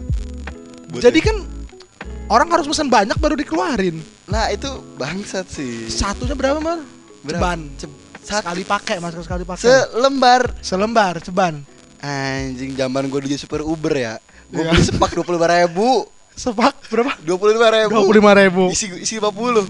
Butuh- 0.88 1.04
Jadi 1.04 1.20
kan 1.20 1.38
orang 2.32 2.48
harus 2.50 2.64
pesan 2.66 2.88
banyak 2.88 3.18
baru 3.18 3.36
dikeluarin. 3.36 4.00
nah 4.26 4.48
itu 4.48 4.68
bangsat 4.96 5.44
sih 5.46 5.86
Satunya 5.86 6.32
berapa, 6.32 6.58
Mar? 6.58 6.80
Berapa? 7.22 7.36
Ceban. 7.38 7.60
Ce- 7.76 7.92
satu- 8.24 8.48
Sekali 8.48 8.64
pakai, 8.64 8.96
masker 8.98 9.22
sekali 9.22 9.44
pakai. 9.44 9.62
selembar 9.62 10.42
Selembar, 10.58 11.14
ceban. 11.20 11.56
anjing 12.00 12.74
zaman 12.74 13.06
gue 13.06 13.20
di 13.22 13.36
super 13.36 13.62
uber 13.62 13.94
ya 13.94 14.16
gue 14.48 14.58
Iya. 14.58 14.72
beli 14.72 14.82
sepak 14.82 15.12
dua 15.12 15.22
puluh 15.22 15.38
lima 15.38 15.50
ribu 15.50 16.08
Sepak 16.32 16.88
berapa? 16.88 17.14
dua 17.20 17.36
puluh 17.36 17.54
lima 17.54 17.70
ribu 17.70 17.92
Dua 17.92 18.02
puluh 18.02 18.18
lima 18.18 18.34
ribu. 18.34 18.64
isi 18.70 18.88
isi 18.98 19.14
lima 19.16 19.30
puluh 19.30 19.68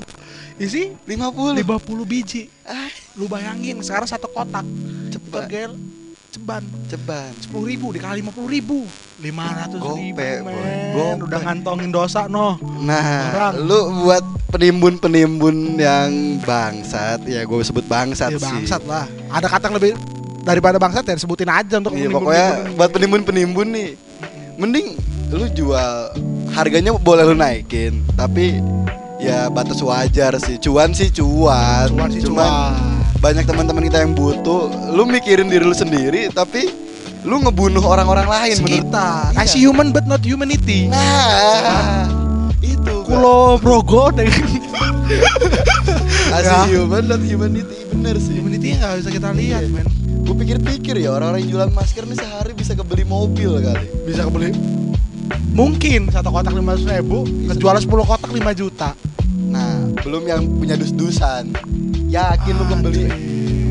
Isi 0.55 0.93
lima 1.03 1.27
puluh 1.27 1.57
50 1.57 2.05
biji. 2.05 2.45
ah 2.63 2.85
Lu 3.13 3.25
bayangin 3.25 3.81
sekarang 3.81 4.05
satu 4.05 4.29
kotak. 4.29 4.61
cepat 5.09 5.49
Bagel 5.49 5.73
ceban. 6.31 6.63
Ceban. 6.87 7.31
Sepuluh 7.37 7.65
ribu 7.67 7.91
dikali 7.91 8.23
lima 8.23 8.31
puluh 8.31 8.49
ribu. 8.49 8.87
lima 9.21 9.45
ratus 9.53 9.77
ribu 9.77 10.17
men. 10.17 10.41
Gope. 10.95 11.27
udah 11.29 11.39
ngantongin 11.45 11.91
dosa 11.93 12.25
noh 12.25 12.57
Nah, 12.81 13.29
Orang. 13.29 13.53
lu 13.69 13.79
buat 14.01 14.23
penimbun-penimbun 14.49 15.77
yang 15.77 16.41
bangsat, 16.41 17.21
ya 17.29 17.45
gue 17.45 17.61
sebut 17.61 17.85
bangsat 17.85 18.33
ya 18.33 18.39
sih. 18.41 18.47
bangsat 18.47 18.81
lah. 18.89 19.05
Ada 19.29 19.45
kata 19.45 19.69
yang 19.69 19.77
lebih 19.77 19.91
daripada 20.41 20.81
bangsat 20.81 21.05
ya 21.05 21.13
disebutin 21.13 21.51
aja 21.51 21.77
untuk 21.77 21.93
Iya, 21.93 22.09
pokoknya 22.09 22.47
buat 22.73 22.89
penimbun-penimbun 22.89 23.67
nih, 23.69 23.89
mending 24.57 24.97
lu 25.29 25.45
jual 25.53 26.15
harganya 26.51 26.91
boleh 26.97 27.23
lu 27.29 27.35
naikin, 27.37 28.01
tapi 28.17 28.57
ya 29.21 29.47
batas 29.53 29.77
wajar 29.85 30.33
sih. 30.41 30.57
Cuan 30.57 30.95
sih 30.97 31.13
cuan. 31.13 31.93
cuan 31.93 32.09
sih 32.09 32.25
Cuman 32.25 32.41
cuan 32.41 33.00
banyak 33.21 33.45
teman-teman 33.45 33.85
kita 33.85 34.01
yang 34.01 34.11
butuh, 34.11 34.65
lu 34.89 35.05
mikirin 35.05 35.45
diri 35.45 35.61
lu 35.61 35.71
sendiri, 35.71 36.27
tapi 36.27 36.73
lu 37.21 37.37
ngebunuh 37.39 37.79
orang-orang 37.79 38.25
lain 38.25 38.55
menurut 38.59 38.81
kita 38.81 39.07
Iya. 39.29 39.37
kasih 39.37 39.59
human 39.63 39.93
but 39.93 40.03
not 40.03 40.21
humanity 40.21 40.89
Nah, 40.89 42.09
itu 42.59 42.81
gua. 42.81 43.05
kulo 43.05 43.37
brogo 43.55 44.09
deh 44.11 44.25
Kasih 46.31 46.49
Ya. 46.49 46.65
human 46.71 47.05
dan 47.05 47.21
humanity 47.21 47.77
bener 47.87 48.17
sih. 48.17 48.33
humanity 48.33 48.73
nggak 48.73 48.97
bisa 48.97 49.09
kita 49.11 49.29
lihat 49.31 49.69
men 49.69 49.85
Gue 50.21 50.33
pikir-pikir 50.37 50.97
ya 50.97 51.11
orang-orang 51.11 51.43
yang 51.43 51.51
jualan 51.51 51.71
masker 51.71 52.03
nih 52.05 52.17
sehari 52.17 52.51
bisa 52.55 52.73
kebeli 52.73 53.03
mobil 53.03 53.59
kali. 53.59 53.85
bisa 54.01 54.25
kebeli 54.25 54.55
mungkin 55.51 56.07
satu 56.07 56.31
kotak 56.31 56.51
lima 56.51 56.73
ribu 56.73 57.21
kejual 57.47 57.77
10 57.77 57.85
kotak 58.01 58.29
5 58.29 58.49
juta 58.55 58.89
Nah, 58.97 59.20
belum 59.99 60.23
yang 60.27 60.41
punya 60.57 60.75
dus-dusan. 60.79 61.51
Yakin 62.11 62.53
lu 62.55 62.65
kebeli 62.67 63.05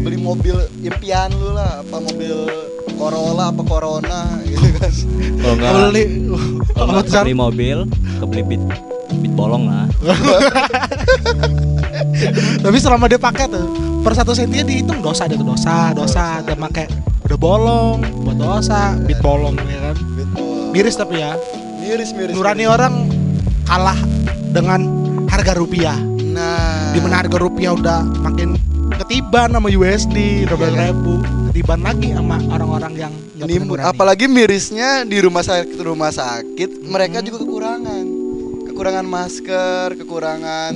beli 0.01 0.17
mobil 0.17 0.57
impian 0.81 1.29
lu 1.37 1.53
lah, 1.53 1.85
apa 1.85 1.97
mobil 2.01 2.49
Corolla 2.97 3.53
apa 3.53 3.63
Corona 3.65 4.41
gitu 4.45 4.69
kan. 4.81 4.93
Kalau 5.41 5.55
nggak 5.57 5.73
beli 5.93 6.05
kalau 6.77 7.03
beli 7.05 7.35
mobil, 7.37 7.79
kebeli 8.21 8.43
bit 8.45 8.63
bit 9.21 9.33
bolong 9.37 9.69
lah. 9.69 9.87
Tapi 12.65 12.77
selama 12.81 13.09
dia 13.09 13.21
pakai 13.21 13.49
tuh 13.49 13.67
per 14.01 14.17
satu 14.17 14.33
sentinya 14.33 14.65
dihitung 14.65 15.05
dosa 15.05 15.29
dia 15.29 15.37
tuh 15.37 15.49
dosa, 15.49 15.93
dosa 15.93 16.41
dia 16.45 16.57
pakai 16.57 16.89
udah 17.29 17.39
bolong, 17.39 18.01
buat 18.25 18.37
dosa, 18.41 18.97
bit 19.05 19.21
bolong 19.21 19.57
ya 19.69 19.93
kan. 19.93 19.97
Miris 20.71 20.97
tapi 20.97 21.21
ya. 21.21 21.37
Miris 21.81 22.13
miris. 22.15 22.35
Nurani 22.37 22.65
miris. 22.65 22.73
orang 22.73 22.95
kalah 23.67 23.99
dengan 24.51 25.00
harga 25.41 25.57
rupiah. 25.57 25.97
Nah, 26.31 26.93
Di 26.93 27.01
mana 27.01 27.25
harga 27.25 27.41
rupiah 27.41 27.73
udah 27.73 28.05
makin 28.21 28.61
ketiban 28.95 29.49
sama 29.51 29.69
USD, 29.69 30.45
Iya, 30.45 30.53
12 30.53 30.69
kan? 30.71 30.85
ribu, 30.87 31.13
ketiban 31.49 31.81
lagi 31.81 32.09
sama 32.13 32.37
orang-orang 32.47 32.93
yang 32.95 33.13
Nimbun, 33.41 33.81
apalagi 33.81 34.29
mirisnya 34.29 35.01
di 35.03 35.17
rumah 35.17 35.41
sakit 35.41 35.81
rumah 35.81 36.13
sakit 36.13 36.85
mereka 36.85 37.25
juga 37.25 37.41
kekurangan 37.41 38.05
kekurangan 38.69 39.07
masker 39.09 39.97
kekurangan 39.97 40.73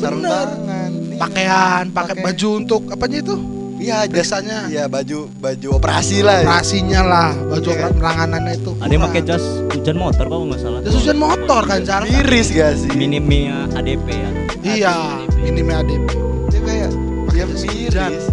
sarung 0.00 0.24
tangan 0.24 0.88
Iya. 0.88 1.20
pakaian, 1.20 1.84
pakai 1.92 2.14
Pakai- 2.16 2.24
baju 2.24 2.48
untuk 2.56 2.82
apanya 2.88 3.18
itu? 3.20 3.36
Iya 3.78 4.04
Biasanya. 4.04 4.58
iya 4.66 4.84
baju 4.86 5.30
baju 5.34 5.68
operasi 5.74 6.20
lah 6.20 6.42
ya. 6.42 6.46
Operasinya 6.46 7.00
lah, 7.00 7.30
baju 7.34 7.68
Iya. 7.68 7.86
penanganannya 7.90 8.52
itu. 8.54 8.70
Ada 8.78 8.90
yang 8.90 9.04
pakai 9.04 9.22
jas 9.22 9.44
hujan 9.68 9.96
motor 9.96 10.24
kalau 10.26 10.44
nggak 10.46 10.60
salah. 10.60 10.80
Jas 10.82 10.94
hujan 10.94 11.16
motor 11.16 11.62
kan 11.62 11.80
cara. 11.82 12.02
miris 12.04 12.48
gak 12.50 12.72
sih 12.76 12.90
Minimnya 12.92 13.70
ADP 13.72 14.06
ya. 14.08 14.30
Iya, 14.60 14.94
ini 15.40 15.60
ADP. 15.62 16.08
Dia 16.50 16.60
kayak 16.60 16.90
dia 17.30 17.44
jas 17.44 17.62
hujan. 17.62 18.10
miris 18.12 18.26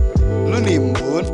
lu 0.45 0.57
nimbun 0.59 1.25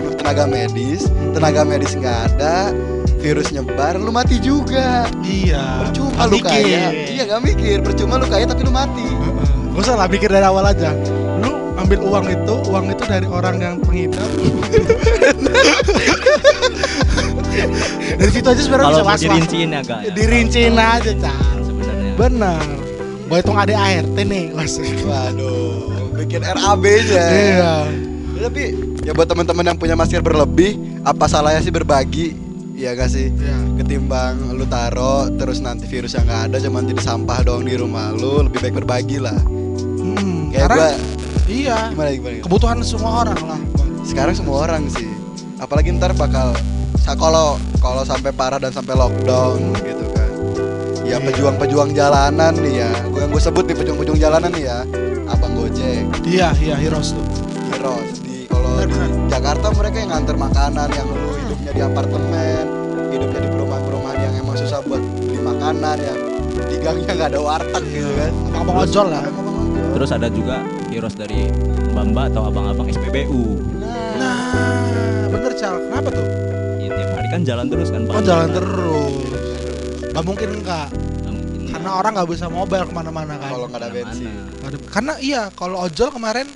lu 0.00 0.10
tenaga 0.14 0.44
medis 0.44 1.04
tenaga 1.30 1.62
medis 1.62 1.92
nggak 1.94 2.32
ada 2.32 2.72
virus 3.16 3.48
nyebar 3.50 3.94
lu 3.94 4.08
mati 4.08 4.36
juga 4.38 5.04
Iya. 5.20 5.84
percuma 5.84 6.24
lu 6.24 6.36
mikir. 6.36 6.48
kaya 6.48 6.84
iya 7.06 7.22
gak 7.24 7.40
mikir 7.40 7.76
percuma 7.80 8.16
lu 8.16 8.26
kaya 8.26 8.44
tapi 8.44 8.60
lu 8.60 8.70
mati 8.70 9.04
Gak 9.72 9.80
usah 9.82 9.94
lah 9.94 10.08
mikir 10.08 10.26
dari 10.26 10.40
awal 10.42 10.64
aja. 10.64 10.96
Lu 11.38 11.65
ambil 11.76 11.98
uang 12.00 12.24
itu, 12.26 12.54
uang 12.66 12.84
itu 12.88 13.02
dari 13.04 13.26
orang 13.26 13.56
yang 13.58 13.74
pengidap. 13.78 14.26
dari 18.16 18.30
situ 18.30 18.46
aja 18.46 18.58
sebenarnya 18.58 18.90
bisa 18.90 19.02
was-was. 19.02 19.20
dirinciin 19.22 19.70
agak. 19.72 19.98
ya. 20.02 20.10
Dirinciin 20.12 20.74
aja, 20.74 21.12
Chan. 21.14 21.56
Sebenarnya. 21.62 22.12
Benar. 22.16 22.64
Gue 23.26 23.36
hitung 23.36 23.56
ADART 23.58 24.14
nih, 24.14 24.44
was. 24.54 24.78
waduh 25.02 25.90
bikin 26.16 26.40
RAB 26.40 26.82
nya 27.02 27.24
Iya. 27.26 27.74
Ya, 28.32 28.38
tapi 28.46 28.62
ya 29.02 29.10
buat 29.12 29.26
teman-teman 29.26 29.64
yang 29.64 29.76
punya 29.76 29.92
masker 29.92 30.18
berlebih 30.18 30.74
apa 31.02 31.26
salahnya 31.26 31.58
sih 31.58 31.68
berbagi 31.68 32.32
ya 32.72 32.92
gak 32.92 33.08
sih 33.08 33.28
Iya. 33.30 33.56
ketimbang 33.76 34.52
lu 34.52 34.64
taro 34.64 35.26
terus 35.32 35.58
nanti 35.58 35.84
virus 35.84 36.12
yang 36.12 36.24
nggak 36.24 36.40
ada 36.48 36.56
cuman 36.58 36.86
jadi 36.86 37.00
sampah 37.02 37.38
doang 37.42 37.62
di 37.62 37.74
rumah 37.74 38.10
lu 38.10 38.44
lebih 38.44 38.58
baik 38.60 38.74
berbagi 38.76 39.16
lah 39.18 39.36
Hmm, 39.96 40.48
kayak 40.48 40.60
karena 40.62 40.76
gua 40.78 40.88
iya, 41.46 41.90
gimana 41.90 42.10
gimana 42.12 42.42
kebutuhan 42.42 42.78
semua 42.82 43.24
orang 43.24 43.40
lah. 43.40 43.60
sekarang 44.02 44.34
semua 44.34 44.56
orang 44.62 44.82
sih 44.86 45.08
apalagi 45.56 45.94
ntar 45.94 46.12
bakal 46.12 46.52
kalau 47.06 47.54
kalau 47.78 48.02
sampai 48.02 48.30
parah 48.30 48.58
dan 48.58 48.70
sampai 48.70 48.94
lockdown 48.94 49.72
gitu 49.78 50.04
kan 50.12 50.30
ya 51.02 51.16
Iya. 51.16 51.22
pejuang-pejuang 51.22 51.90
jalanan 51.90 52.52
nih 52.56 52.82
ya 52.82 52.90
gue 53.06 53.20
yang 53.20 53.30
gue 53.30 53.38
sebut 53.40 53.64
nih 53.64 53.76
pejuang-pejuang 53.76 54.18
jalanan 54.18 54.50
nih 54.50 54.64
ya 54.66 54.78
abang 55.26 55.54
gojek 55.54 56.02
Iya, 56.26 56.50
iya, 56.58 56.74
heroes 56.74 57.14
tuh. 57.14 57.22
heroes 57.70 58.18
di 58.20 58.46
kalau 58.46 58.82
di. 58.82 58.94
Jakarta 59.26 59.70
mereka 59.70 59.96
yang 59.98 60.10
nganter 60.10 60.34
makanan 60.34 60.88
yang 60.90 61.06
lu 61.06 61.30
hidupnya 61.36 61.70
di 61.70 61.82
apartemen 61.82 62.64
hidupnya 63.08 63.40
di 63.40 63.48
perumahan-perumahan 63.48 64.18
yang 64.18 64.34
emang 64.36 64.56
susah 64.56 64.82
buat 64.82 64.98
beli 64.98 65.38
makanan 65.40 65.96
yang 65.98 66.18
di 66.66 66.76
gangnya 66.78 67.12
nggak 67.14 67.30
ada 67.30 67.40
warteg 67.40 67.84
gitu 67.86 68.10
kan 68.12 68.32
Abang 68.52 68.76
ojol 68.76 69.06
lah. 69.08 69.22
Ojol. 69.22 69.94
Terus 69.94 70.10
ada 70.10 70.28
juga 70.28 70.56
heroes 70.96 71.12
dari 71.12 71.52
Bamba 71.92 72.26
atau 72.26 72.42
abang-abang 72.44 72.88
SPBU. 72.88 73.60
nah, 73.76 74.16
Nah, 74.16 75.28
bener 75.28 75.52
Cal. 75.54 75.76
Kenapa 75.78 76.08
tuh? 76.10 76.26
Ya, 76.78 76.88
tiap 76.90 77.10
hari 77.14 77.28
kan 77.30 77.40
jalan 77.42 77.66
terus 77.68 77.88
kan. 77.88 78.02
Oh 78.04 78.12
Bang. 78.14 78.24
jalan 78.24 78.48
terus. 78.50 79.14
Gak 80.08 80.24
mungkin 80.24 80.48
enggak. 80.56 80.88
Mungkin. 81.22 81.68
Karena 81.68 81.90
orang 81.94 82.10
nggak 82.14 82.28
bisa 82.30 82.46
mobile 82.48 82.84
ke 82.84 82.94
mana-mana 82.94 83.36
kan 83.36 83.50
Kalau 83.52 83.66
nggak 83.66 83.80
ada 83.82 83.90
bensin. 83.90 84.32
Karena 84.88 85.12
iya 85.18 85.42
kalau 85.52 85.76
ojol 85.78 86.08
kemarin 86.10 86.48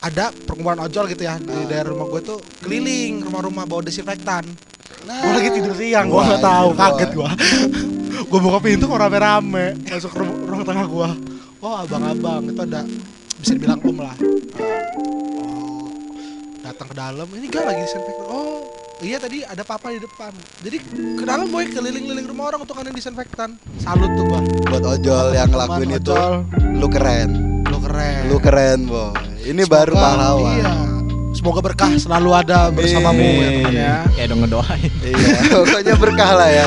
ada 0.00 0.32
perkumpulan 0.34 0.80
ojol 0.80 1.06
gitu 1.06 1.22
ya 1.22 1.36
di 1.36 1.46
Ah. 1.46 1.66
daerah 1.68 1.92
rumah 1.92 2.08
gue 2.08 2.20
tuh 2.24 2.38
keliling 2.58 3.20
rumah-rumah 3.20 3.64
bawa 3.64 3.84
desinfektan 3.84 4.48
Nah, 5.00 5.16
gue 5.18 5.32
lagi 5.34 5.48
tidur 5.52 5.72
siang 5.72 6.08
gue 6.08 6.16
nggak 6.18 6.40
tahu 6.40 6.68
anjir, 6.70 6.80
kaget 6.80 7.10
gue 7.12 7.30
gue 8.26 8.40
buka 8.40 8.58
pintu 8.60 8.84
kok 8.84 8.96
rame-rame 8.96 9.76
masuk 9.82 10.12
ruang, 10.14 10.36
ruang 10.42 10.62
tengah 10.62 10.86
gue 10.86 11.08
oh 11.60 11.74
abang-abang 11.78 12.42
itu 12.46 12.60
ada 12.60 12.80
bisa 13.40 13.52
dibilang 13.52 13.80
om 13.80 13.96
lah. 13.96 14.16
Oh 15.34 15.88
datang 16.60 16.86
ke 16.86 16.94
dalam. 16.94 17.26
Ini 17.26 17.46
gak 17.48 17.64
lagi 17.64 17.80
disinfektan 17.82 18.26
oh 18.26 18.60
iya 19.00 19.16
tadi 19.16 19.40
ada 19.42 19.64
papa 19.64 19.88
di 19.88 19.98
depan. 19.98 20.32
Jadi 20.60 20.76
ke 21.16 21.24
dalam 21.24 21.48
boy 21.48 21.64
keliling-keliling 21.66 22.26
rumah 22.26 22.52
orang 22.52 22.60
untuk 22.62 22.76
ngadain 22.76 22.92
disinfektan. 22.92 23.56
Salut 23.80 24.12
tuh 24.12 24.24
gua 24.24 24.40
buat 24.68 24.84
ojol 24.86 25.26
yang 25.32 25.48
ngelakuin 25.48 25.90
itu, 25.90 26.12
ojol, 26.12 26.32
lu 26.76 26.86
keren. 26.86 27.30
lu 27.64 27.78
keren. 27.80 28.22
Lu 28.28 28.36
keren, 28.38 28.78
boy. 28.84 29.16
Ini 29.40 29.64
Semoga- 29.64 29.72
baru 29.74 29.94
pahlawan. 29.96 30.52
iya 30.52 30.72
semoga 31.30 31.60
berkah 31.62 31.90
selalu 31.96 32.30
ada 32.34 32.68
bersamamu 32.74 33.22
ya 33.22 33.50
teman 33.54 33.74
ya 33.74 33.94
Kayak 34.14 34.26
dong 34.30 34.40
ngedoain. 34.44 34.92
Iya, 35.00 35.38
pokoknya 35.50 35.94
berkah 35.96 36.30
lah 36.34 36.48
ya. 36.50 36.64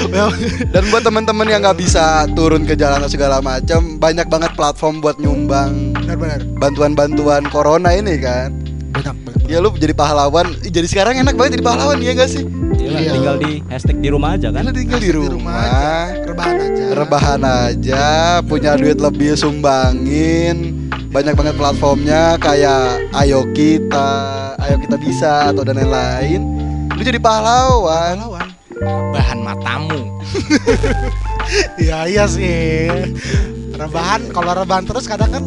Dan 0.71 0.83
buat 0.89 1.03
teman-teman 1.03 1.47
yang 1.47 1.61
nggak 1.61 1.77
bisa 1.79 2.25
turun 2.33 2.63
ke 2.63 2.73
jalan 2.73 3.03
atau 3.03 3.11
segala 3.11 3.43
macam, 3.43 3.99
banyak 3.99 4.27
banget 4.27 4.51
platform 4.55 5.03
buat 5.03 5.19
nyumbang 5.19 5.93
benar-benar 5.95 6.41
bantuan-bantuan 6.57 7.43
corona 7.47 7.93
ini 7.95 8.17
kan. 8.19 8.51
banyak 8.93 9.15
banget 9.25 9.41
Ya 9.49 9.59
lu 9.59 9.75
jadi 9.75 9.91
pahlawan, 9.91 10.55
Ih, 10.63 10.71
jadi 10.71 10.87
sekarang 10.87 11.19
enak 11.19 11.35
banget 11.35 11.59
jadi 11.59 11.65
pahlawan 11.65 11.99
ya 11.99 12.15
gak 12.15 12.31
sih? 12.31 12.47
Iya, 12.79 12.99
Iya. 12.99 13.11
tinggal 13.19 13.35
di 13.41 13.51
hashtag 13.67 13.97
di 13.99 14.09
rumah 14.09 14.39
aja 14.39 14.47
kan. 14.53 14.63
Kan 14.69 14.73
tinggal 14.75 14.99
di 15.01 15.11
rumah, 15.11 15.59
aja 16.09 16.23
rebahan 16.23 16.57
aja 16.61 16.83
rebahan 16.93 17.41
aja, 17.41 18.05
punya 18.45 18.77
duit 18.77 19.01
lebih 19.01 19.33
sumbangin. 19.33 20.87
Banyak 21.09 21.33
banget 21.37 21.55
platformnya 21.57 22.37
kayak 22.41 23.13
Ayo 23.13 23.45
Kita, 23.53 24.42
Ayo 24.63 24.79
Kita 24.79 24.95
Bisa 24.95 25.51
atau 25.51 25.67
dan 25.67 25.75
lain-lain. 25.75 26.41
Lu 26.95 27.01
jadi 27.03 27.19
pahlawan. 27.19 28.15
pahlawan 28.19 28.49
Bahan 29.11 29.39
matamu. 29.43 29.99
Iya 31.77 32.07
iya 32.07 32.25
sih. 32.25 32.87
Rebahan 33.75 34.31
kalau 34.31 34.55
rebahan 34.57 34.87
terus 34.87 35.05
kadang 35.05 35.29
kan 35.29 35.43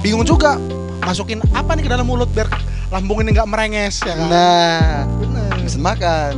bingung 0.00 0.24
juga 0.24 0.56
masukin 1.04 1.44
apa 1.52 1.76
nih 1.76 1.84
ke 1.86 1.90
dalam 1.92 2.08
mulut 2.08 2.26
biar 2.32 2.48
lambung 2.88 3.20
ini 3.20 3.36
nggak 3.36 3.46
merenges 3.46 4.00
ya 4.02 4.16
kan. 4.16 4.28
Nah, 4.32 5.04
bener. 5.20 5.50
pesen 5.60 5.82
makan. 5.84 6.34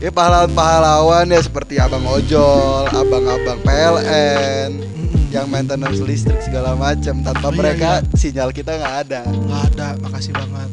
Ya 0.00 0.08
pahlawan-pahlawan 0.08 1.28
ya 1.28 1.40
seperti 1.44 1.76
abang 1.76 2.06
ojol, 2.08 2.88
abang-abang 2.88 3.60
PLN, 3.60 4.80
yang 5.28 5.44
maintenance 5.52 6.00
listrik 6.00 6.40
segala 6.40 6.72
macam. 6.72 7.20
Tanpa 7.20 7.48
Oh, 7.48 7.52
iya, 7.52 7.58
mereka 7.60 7.90
sinyal 8.16 8.48
kita 8.54 8.80
nggak 8.80 8.96
ada. 9.08 9.20
nggak 9.28 9.62
ada, 9.74 9.88
makasih 10.00 10.32
banget. 10.32 10.70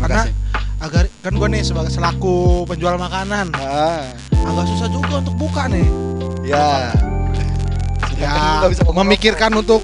Karena 0.00 0.22
agar 0.80 1.04
kan 1.20 1.32
gue 1.36 1.48
nih 1.52 1.62
sebagai 1.62 1.92
selaku 1.92 2.64
penjual 2.64 2.96
makanan 2.96 3.52
Ah, 3.52 4.08
agak 4.32 4.64
susah 4.66 4.88
juga 4.88 5.20
untuk 5.20 5.36
buka 5.36 5.68
nih. 5.68 5.86
ya. 6.42 6.90
Ya 8.16 8.64
bisa 8.64 8.84
memikirkan 8.84 9.52
untuk 9.54 9.80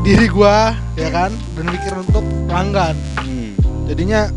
diri 0.00 0.24
gua 0.30 0.72
ya 0.94 1.10
kan 1.10 1.28
dan 1.52 1.64
mikir 1.68 1.92
untuk 1.92 2.24
pelanggan. 2.46 2.96
Hmm. 3.20 3.52
Jadinya 3.84 4.30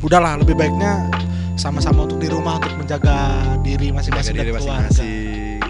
udahlah 0.00 0.40
lebih 0.40 0.56
baiknya 0.56 1.12
sama-sama 1.54 2.08
untuk 2.08 2.16
di 2.16 2.32
rumah 2.32 2.56
untuk 2.56 2.72
menjaga 2.80 3.36
diri 3.60 3.92
masing-masing 3.92 4.32
diri 4.32 4.52
masing-masing. 4.54 5.60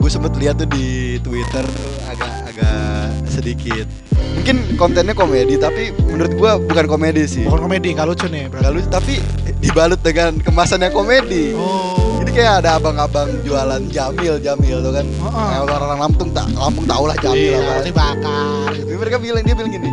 Gue 0.00 0.10
sempet 0.10 0.32
lihat 0.40 0.58
tuh 0.58 0.66
di 0.66 1.20
Twitter 1.20 1.62
agak 2.08 2.41
agak 2.52 3.08
sedikit. 3.26 3.86
Mungkin 4.12 4.76
kontennya 4.76 5.14
komedi 5.14 5.56
tapi 5.56 5.88
menurut 6.04 6.32
gua 6.36 6.60
bukan 6.60 6.84
komedi 6.84 7.24
sih. 7.24 7.44
Bukan 7.48 7.64
komedi, 7.64 7.96
nggak 7.96 8.06
lucu 8.06 8.26
nih 8.28 8.44
berarti. 8.48 8.64
Gak 8.64 8.72
lucu 8.74 8.88
tapi 8.90 9.14
dibalut 9.58 10.00
dengan 10.00 10.36
kemasannya 10.36 10.90
komedi. 10.90 11.56
Oh. 11.56 12.20
Jadi 12.20 12.30
kayak 12.32 12.62
ada 12.62 12.78
abang-abang 12.78 13.28
jualan 13.42 13.82
jamil, 13.88 14.36
jamil 14.38 14.78
tuh 14.78 14.92
kan. 14.92 15.06
Heeh. 15.06 15.48
Kayak 15.48 15.62
orang 15.64 16.00
Lampung 16.00 16.30
tak 16.30 16.46
Lampung 16.52 16.86
tau 16.86 17.04
lah 17.04 17.16
jamil 17.18 17.56
Iya, 17.56 17.82
apa. 17.82 17.90
bakar 17.90 18.68
gitu. 18.72 18.86
Tapi 18.86 18.98
mereka 18.98 19.16
bilang 19.18 19.42
dia 19.42 19.54
bilang 19.54 19.72
gini, 19.72 19.90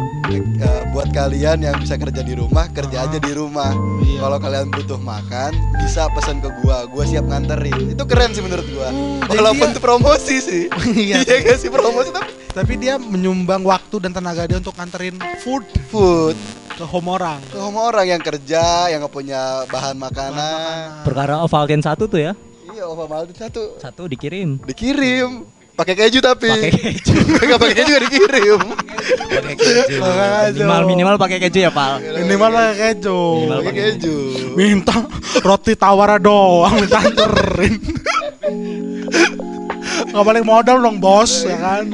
"Eh, 0.61 0.81
buat 0.89 1.09
kalian 1.09 1.57
yang 1.59 1.75
bisa 1.77 1.95
kerja 1.95 2.21
di 2.21 2.33
rumah, 2.33 2.65
kerja 2.69 2.97
Ah. 2.97 3.05
aja 3.05 3.17
di 3.17 3.31
rumah. 3.31 3.71
Iya. 4.03 4.19
Kalau 4.19 4.37
kalian 4.37 4.67
butuh 4.69 4.99
makan, 4.99 5.51
bisa 5.79 6.05
pesan 6.11 6.37
ke 6.39 6.49
gua, 6.59 6.85
gua 6.85 7.03
siap 7.03 7.25
nganterin. 7.25 7.93
Itu 7.93 8.03
keren 8.05 8.29
sih 8.29 8.41
menurut 8.41 8.65
gua. 8.67 8.89
Jadi 9.25 9.37
Walaupun 9.37 9.67
itu 9.69 9.79
promosi 9.79 10.35
sih. 10.39 10.63
Iya. 10.95 11.21
Iya 11.21 11.35
gak 11.45 11.57
sih 11.57 11.69
promosi 11.69 12.09
tapi 12.09 12.29
Tapi 12.49 12.73
dia 12.75 12.97
menyumbang 12.97 13.61
waktu 13.61 14.01
dan 14.01 14.11
tenaga 14.11 14.49
dia 14.49 14.57
untuk 14.57 14.73
nganterin 14.73 15.15
food 15.39 15.63
food 15.87 16.35
ke 16.73 16.81
home 16.81 17.11
orang. 17.11 17.37
ke 17.45 17.55
rumah 17.55 17.91
orang 17.91 18.05
yang 18.09 18.21
kerja, 18.21 18.89
yang 18.89 19.03
nggak 19.03 19.13
punya 19.13 19.63
bahan 19.67 19.95
makanan. 19.95 20.33
Makanan. 20.33 21.05
Perkara 21.05 21.33
Ovaltine 21.43 21.83
satu 21.83 22.07
tuh 22.07 22.19
ya. 22.19 22.33
Iya, 22.69 22.85
Maldi 22.85 23.33
satu 23.35 23.75
Satu 23.75 24.07
dikirim. 24.07 24.61
dikirim 24.63 25.43
pakai 25.75 25.95
keju 25.95 26.19
tapi 26.19 26.47
Pakai 26.47 26.71
keju. 26.71 27.15
nggak 27.43 27.59
pakai 27.59 27.75
keju 27.75 27.87
juga 27.87 28.01
dikirim 28.07 28.59
Pakai 29.29 29.55
keju. 29.55 29.97
Pakai 29.99 30.27
keju. 30.47 30.59
Minimal 30.63 30.81
minimal 30.87 31.15
pakai 31.17 31.37
keju 31.39 31.59
ya, 31.59 31.71
Pal. 31.71 31.99
Minimal 31.99 32.49
pakai 32.51 32.75
keju. 32.95 33.19
Minimal 33.19 33.59
pakai 33.59 33.83
keju 33.93 34.15
Minta 34.55 34.95
roti 35.39 35.73
tawar 35.75 36.17
doang 36.17 36.73
minta 36.77 36.97
anterin. 36.97 37.73
Gak 40.09 40.23
balik 40.23 40.41
modal 40.41 40.79
dong 40.79 40.97
bos 40.97 41.43
ya 41.43 41.57
kan. 41.57 41.85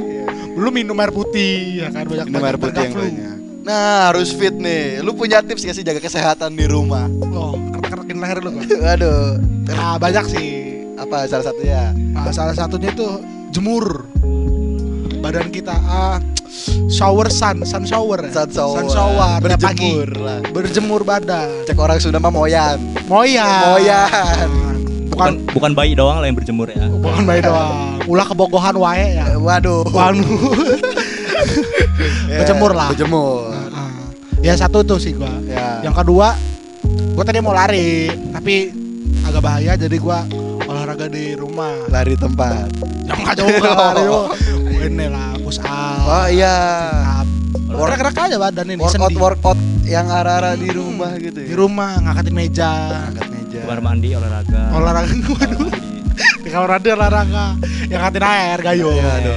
Lu 0.56 0.70
minum 0.70 0.96
air 0.96 1.12
putih 1.12 1.54
ya 1.78 1.88
kan 1.90 2.04
banyak 2.04 2.26
minum 2.26 2.42
air 2.42 2.56
putih 2.56 2.82
yang 2.82 2.96
banyak 2.96 3.36
nah 3.62 4.08
harus 4.08 4.30
fit 4.30 4.54
nih 4.54 5.02
lu 5.02 5.12
punya 5.12 5.42
tips 5.42 5.62
gak 5.62 5.74
sih 5.74 5.82
jaga 5.82 5.98
kesehatan 5.98 6.54
di 6.54 6.64
rumah 6.66 7.10
Oh, 7.28 7.58
kerek-kerekin 7.74 8.18
leher 8.18 8.38
lu 8.40 8.50
gak? 8.56 8.70
aduh 8.94 9.42
Nah, 9.68 9.98
banyak 9.98 10.26
sih. 10.28 10.50
apa 10.96 11.26
salah 11.26 11.46
satunya 11.46 11.90
Nah, 12.14 12.30
salah 12.30 12.54
satunya 12.54 12.90
itu 12.90 13.08
jemur 13.50 14.06
badan 15.18 15.50
kita. 15.50 15.74
Ah, 15.82 16.22
shower 16.86 17.28
sun, 17.28 17.66
sun 17.66 17.82
shower. 17.82 18.22
ya? 18.22 18.46
Sun 18.46 18.54
shower. 18.54 18.78
Sun 18.78 18.88
shower 18.88 19.42
tiap 19.42 19.58
pagi. 19.60 19.90
Berjemur 19.90 20.10
lah. 20.16 20.40
Berjemur 20.46 21.02
badan. 21.02 21.50
cek 21.66 21.76
orang 21.76 21.98
Sunda 21.98 22.22
mah 22.22 22.30
moyan 22.30 22.78
Moyan. 23.06 23.50
Moyan. 23.66 24.50
Bukan 25.06 25.32
Bukan 25.38 25.54
bukan 25.54 25.72
bayi 25.74 25.94
doang 25.94 26.18
lah 26.18 26.26
yang 26.26 26.34
berjemur 26.34 26.68
ya. 26.68 26.86
bukan 26.90 27.24
bayi 27.24 27.40
doang. 27.40 28.02
Ulah 28.06 28.26
kebogohan 28.26 28.76
wae 28.76 29.16
ya. 29.16 29.26
waduh 29.36 29.86
Wanu. 29.88 30.26
Ya, 32.26 32.38
berjemur 32.42 32.72
lah. 32.72 32.90
berjemur 32.90 33.54
Ah, 33.72 33.92
ya 34.40 34.54
satu 34.54 34.82
tuh 34.82 34.98
sih 34.98 35.12
gua. 35.12 35.30
ya 35.44 35.80
Yang 35.82 35.96
kedua, 35.98 36.34
gua 37.14 37.24
tadi 37.24 37.40
mau 37.40 37.52
lari, 37.52 38.06
tapi 38.30 38.74
agak 39.22 39.42
bahaya 39.42 39.74
jadi 39.76 39.96
gua 39.96 40.26
olahraga 40.62 41.06
di 41.08 41.34
rumah. 41.34 41.86
lari 41.88 42.14
tempat 42.16 42.68
Ya 43.06 43.14
enggak 43.14 43.36
juga 43.38 43.70
lari 43.86 44.04
lu. 44.04 44.22
Ini 44.76 45.06
lah 45.08 45.38
push 45.40 45.62
up. 45.62 46.02
oh 46.04 46.28
iya. 46.28 46.56
Work- 47.68 47.98
Gerak-gerak 47.98 48.18
aja 48.24 48.38
badan 48.38 48.68
ini 48.68 48.80
workout 48.80 49.16
workout 49.16 49.60
yang 49.84 50.08
arah-arah 50.08 50.54
di 50.54 50.70
rumah 50.70 51.12
gitu 51.16 51.38
ya 51.38 51.48
Di 51.48 51.56
rumah 51.56 51.98
ngangkatin 52.00 52.34
meja. 52.34 52.70
angkat 53.06 53.28
meja 53.56 53.64
Kamar 53.64 53.80
mandi 53.80 54.10
olahraga. 54.12 54.62
Olahraga 54.76 55.16
waduh. 55.16 55.72
Di 56.44 56.50
kamar 56.52 56.70
mandi 56.76 56.90
olahraga. 56.92 57.46
Yang 57.88 58.00
ngangkatin 58.04 58.26
air 58.28 58.60
gayo. 58.60 58.90
Iya, 58.92 59.10
aduh. 59.24 59.36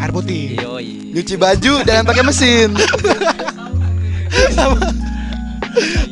Air 0.00 0.10
putih. 0.12 0.42
Yoi. 0.56 0.92
nyuci 1.16 1.40
baju 1.40 1.80
jangan 1.80 2.04
pakai 2.04 2.24
mesin 2.28 2.76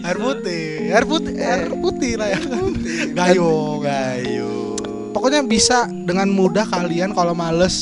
Air 0.00 0.16
putih. 0.16 0.64
Air 0.88 1.04
putih. 1.04 1.34
Air 1.36 1.68
putih 1.76 2.12
lah 2.16 2.28
ya. 2.32 2.40
Gayo. 3.12 3.84
gayo 3.84 4.52
Pokoknya 5.12 5.44
bisa 5.44 5.86
dengan 5.88 6.32
mudah 6.32 6.64
kalian 6.68 7.12
kalau 7.12 7.36
males 7.36 7.76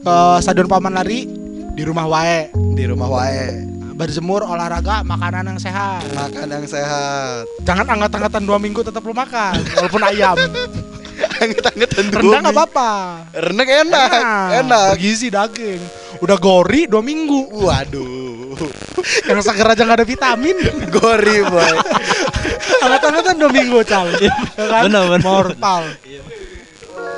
ke 0.00 0.16
stadion 0.40 0.66
paman 0.66 0.96
lari 0.96 1.28
di 1.72 1.82
rumah 1.86 2.10
wae 2.10 2.50
di 2.74 2.84
rumah 2.84 3.08
wae 3.08 3.71
berjemur 3.92 4.42
olahraga 4.42 5.04
makanan 5.04 5.54
yang 5.54 5.60
sehat. 5.60 6.02
Makan 6.16 6.48
yang 6.48 6.66
sehat. 6.66 7.44
Jangan 7.62 7.86
angkat-angkatan 7.86 8.42
dua 8.44 8.58
minggu 8.58 8.80
tetap 8.80 9.04
lu 9.04 9.14
makan 9.14 9.60
walaupun 9.78 10.02
ayam. 10.08 10.36
Anget-angetan 11.42 12.10
rendang 12.10 12.42
nggak 12.42 12.54
apa-apa. 12.56 12.90
Rendang 13.36 13.70
enak 13.86 14.10
enak. 14.64 14.88
bergizi 14.96 15.28
daging. 15.30 15.78
Udah 16.18 16.36
gori 16.40 16.90
dua 16.90 17.02
minggu. 17.04 17.52
Waduh. 17.62 18.58
Yang 19.26 19.40
seger 19.46 19.66
aja 19.70 19.82
nggak 19.86 19.98
ada 20.02 20.06
vitamin. 20.06 20.56
Gori 20.96 21.36
boy. 21.46 21.72
Angkat-angkatan 22.82 23.34
dua 23.38 23.50
minggu 23.50 23.78
cal. 23.86 24.06
Ya 24.22 24.66
kan? 24.68 24.82
Bener, 24.86 25.04
bener. 25.08 25.24
mortal. 25.24 25.82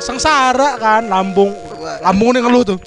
Sengsara 0.01 0.77
kan 0.81 1.09
lambung. 1.09 1.53
Lambung 2.01 2.33
nih 2.33 2.41
ngeluh 2.41 2.65
tuh 2.65 2.79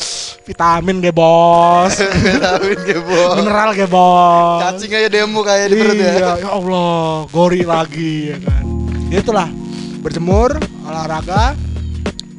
vitamin 0.47 1.03
ge 1.03 1.11
bos. 1.11 1.91
Vitamin 2.23 2.79
ge 2.81 2.97
bos. 3.03 3.35
Mineral 3.35 3.75
ge 3.75 3.83
bos. 3.85 4.63
Cacing 4.63 4.91
aja 4.95 5.09
demo 5.11 5.43
kayak 5.43 5.67
di 5.67 5.75
perut 5.75 5.93
ya. 5.93 6.07
Iya, 6.07 6.31
ya 6.39 6.49
Allah, 6.49 7.27
gori 7.27 7.61
lagi 7.61 8.31
ya 8.31 8.37
kan. 8.39 8.63
Itulah 9.09 9.51
berjemur, 9.99 10.55
olahraga, 10.81 11.51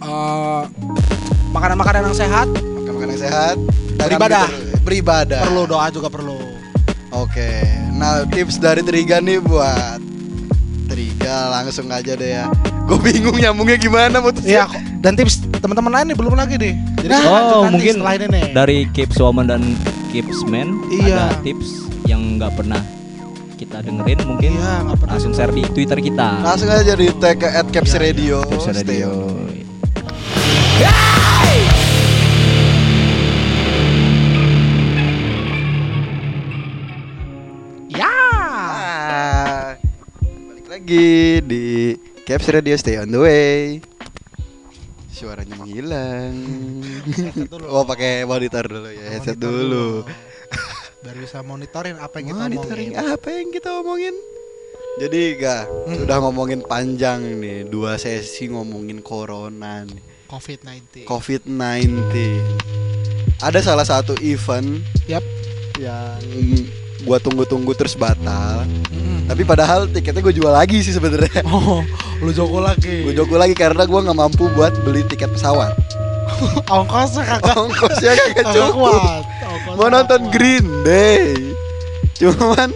eh, 0.01 0.62
Makanan-makanan 1.49 2.09
yang 2.09 2.16
sehat. 2.16 2.49
Makan 2.53 2.92
makan 2.92 3.09
yang 3.11 3.23
sehat 3.23 3.57
Beribadah. 3.99 4.47
ber- 4.47 4.81
beribadah. 4.83 5.40
Perlu 5.44 5.62
doa 5.64 5.87
juga 5.88 6.09
perlu. 6.09 6.40
oke 7.09 7.51
nah 7.90 8.23
tips 8.25 8.57
dari 8.57 8.79
Triga 8.81 9.18
nih 9.18 9.40
buat 9.40 9.99
Triga 10.87 11.51
langsung 11.51 11.88
aja 11.88 12.14
deh 12.14 12.31
ya 12.31 12.47
gue 12.88 12.98
bingung 13.03 13.37
nyambungnya 13.37 13.77
gimana 13.77 14.16
putusnya 14.18 14.64
kok. 14.64 14.81
dan 14.98 15.12
tips 15.12 15.44
teman-teman 15.55 15.92
lain 15.92 16.07
nih 16.09 16.16
belum 16.16 16.35
lagi 16.35 16.57
nih. 16.57 16.72
Jadi 16.98 17.12
Oh, 17.12 17.20
lanjut 17.20 17.57
nanti 17.61 17.68
mungkin 17.74 17.94
setelah 17.94 18.14
ini 18.14 18.27
nih. 18.27 18.44
dari 18.51 18.79
Keeps 18.90 19.16
Woman 19.18 19.46
dan 19.46 19.62
Keeps 20.09 20.40
Man 20.42 20.68
Iya. 20.88 21.29
ada 21.29 21.37
tips 21.42 21.68
yang 22.05 22.40
nggak 22.40 22.53
pernah 22.55 22.81
kita 23.55 23.83
dengerin 23.83 24.18
mungkin 24.24 24.51
Iya, 24.55 24.72
nggak 24.83 24.98
pernah. 24.98 25.12
langsung 25.14 25.33
share 25.33 25.53
di 25.53 25.62
Twitter 25.66 25.98
kita. 25.98 26.29
langsung 26.40 26.66
aja 26.66 26.92
di 26.94 27.07
tag 27.14 27.37
ke 27.37 27.48
at 27.51 27.68
Caps 27.68 27.92
Iya, 27.92 27.98
iya. 27.98 28.07
Radio 28.07 28.37
Caps 28.42 28.66
Radio. 28.72 29.11
Ya. 30.79 30.94
Balik 40.20 40.66
lagi 40.66 41.09
di 41.42 41.66
Caps 42.29 42.53
Radio 42.53 42.77
Stay 42.77 43.01
on 43.01 43.09
the 43.09 43.17
way. 43.17 43.81
Suaranya 45.09 45.57
menghilang. 45.57 46.37
Oh, 47.67 47.83
pakai 47.83 48.23
monitor 48.23 48.69
dulu 48.69 48.93
ya, 48.93 49.17
headset 49.17 49.35
Monitor 49.35 49.49
dulu. 49.49 49.87
Biar 51.03 51.17
bisa 51.17 51.41
monitorin 51.41 51.97
apa 51.97 52.21
yang 52.21 52.27
kita 52.29 52.43
Monitoring 52.45 52.91
omongin. 52.93 53.12
apa 53.17 53.29
yang 53.33 53.49
kita 53.49 53.71
omongin? 53.81 54.14
Jadi, 54.99 55.23
Ga, 55.38 55.59
Hmm. 55.88 56.05
sudah 56.05 56.17
ngomongin 56.21 56.61
panjang 56.61 57.23
nih, 57.38 57.64
dua 57.64 57.97
sesi 57.97 58.51
ngomongin 58.51 59.01
corona 59.01 59.87
nih. 59.88 60.03
COVID-19. 60.29 61.07
COVID-19. 61.09 62.12
Ada 63.41 63.62
salah 63.64 63.87
satu 63.87 64.12
event 64.21 64.83
Yap. 65.09 65.23
yang 65.81 66.19
gua 67.02 67.18
tunggu-tunggu 67.18 67.74
terus 67.74 67.94
batal. 67.94 68.66
Mm. 68.90 69.28
Tapi 69.28 69.42
padahal 69.44 69.87
tiketnya 69.87 70.24
gue 70.24 70.32
jual 70.32 70.48
lagi 70.48 70.80
sih 70.80 70.90
sebenarnya. 70.90 71.44
Oh, 71.52 71.84
lu 72.24 72.32
joko 72.32 72.58
lagi. 72.58 73.04
Gue 73.04 73.12
jogo 73.12 73.37
lagi 73.37 73.52
karena 73.52 73.84
gue 73.84 74.00
nggak 74.00 74.16
mampu 74.16 74.48
buat 74.56 74.72
beli 74.82 75.04
tiket 75.04 75.28
pesawat. 75.30 75.76
Ongkosnya 76.72 77.22
kagak 77.28 77.54
Ongkosnya 77.54 78.12
kagak 78.16 78.46
cukup. 78.56 78.98
Ongkosnya 78.98 79.76
Mau 79.76 79.88
nonton 79.88 80.20
kuat. 80.24 80.32
Green 80.32 80.66
Day. 80.82 81.37
Cuman 82.16 82.72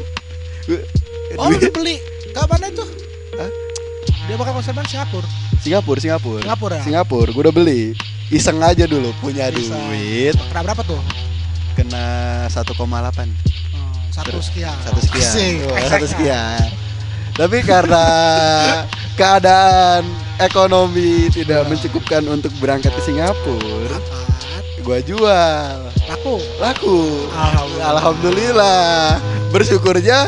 Oh, 1.40 1.48
lu 1.48 1.56
beli. 1.72 1.96
Kapan 2.36 2.68
itu? 2.68 2.84
Hah? 3.40 3.50
Dia 4.28 4.36
bakal 4.36 4.52
konser 4.54 4.76
di 4.76 4.84
Singapura. 4.86 5.28
Singapura, 5.58 5.98
Singapura. 5.98 6.40
Singapura 6.44 6.74
ya? 6.78 6.82
Singapura, 6.84 7.28
gue 7.32 7.42
udah 7.48 7.54
beli. 7.54 7.82
Iseng 8.28 8.60
aja 8.60 8.84
dulu 8.84 9.12
punya 9.20 9.48
Bisa. 9.52 9.76
duit 9.76 10.32
Kena 10.48 10.60
berapa 10.64 10.82
tuh? 10.84 11.00
kena 11.72 12.04
1,8 12.52 12.68
Oh, 12.68 12.88
satu 14.12 14.38
sekian. 14.38 14.76
satu 14.78 15.00
sekian 15.00 15.24
Asik. 15.24 15.54
Wah, 15.66 15.80
satu 15.88 16.06
sekian 16.06 16.68
tapi 17.32 17.64
karena 17.64 18.04
keadaan 19.16 20.04
ekonomi 20.36 21.32
tidak 21.32 21.64
mencukupkan 21.64 22.20
untuk 22.28 22.52
berangkat 22.60 22.92
ke 22.92 23.02
Singapura 23.02 23.96
gua 24.82 24.98
jual 25.00 25.76
Laku. 26.04 26.36
laku 26.58 26.98
Alhamdulillah. 27.32 27.88
alhamdulillah 27.88 28.90
bersyukurnya 29.48 30.18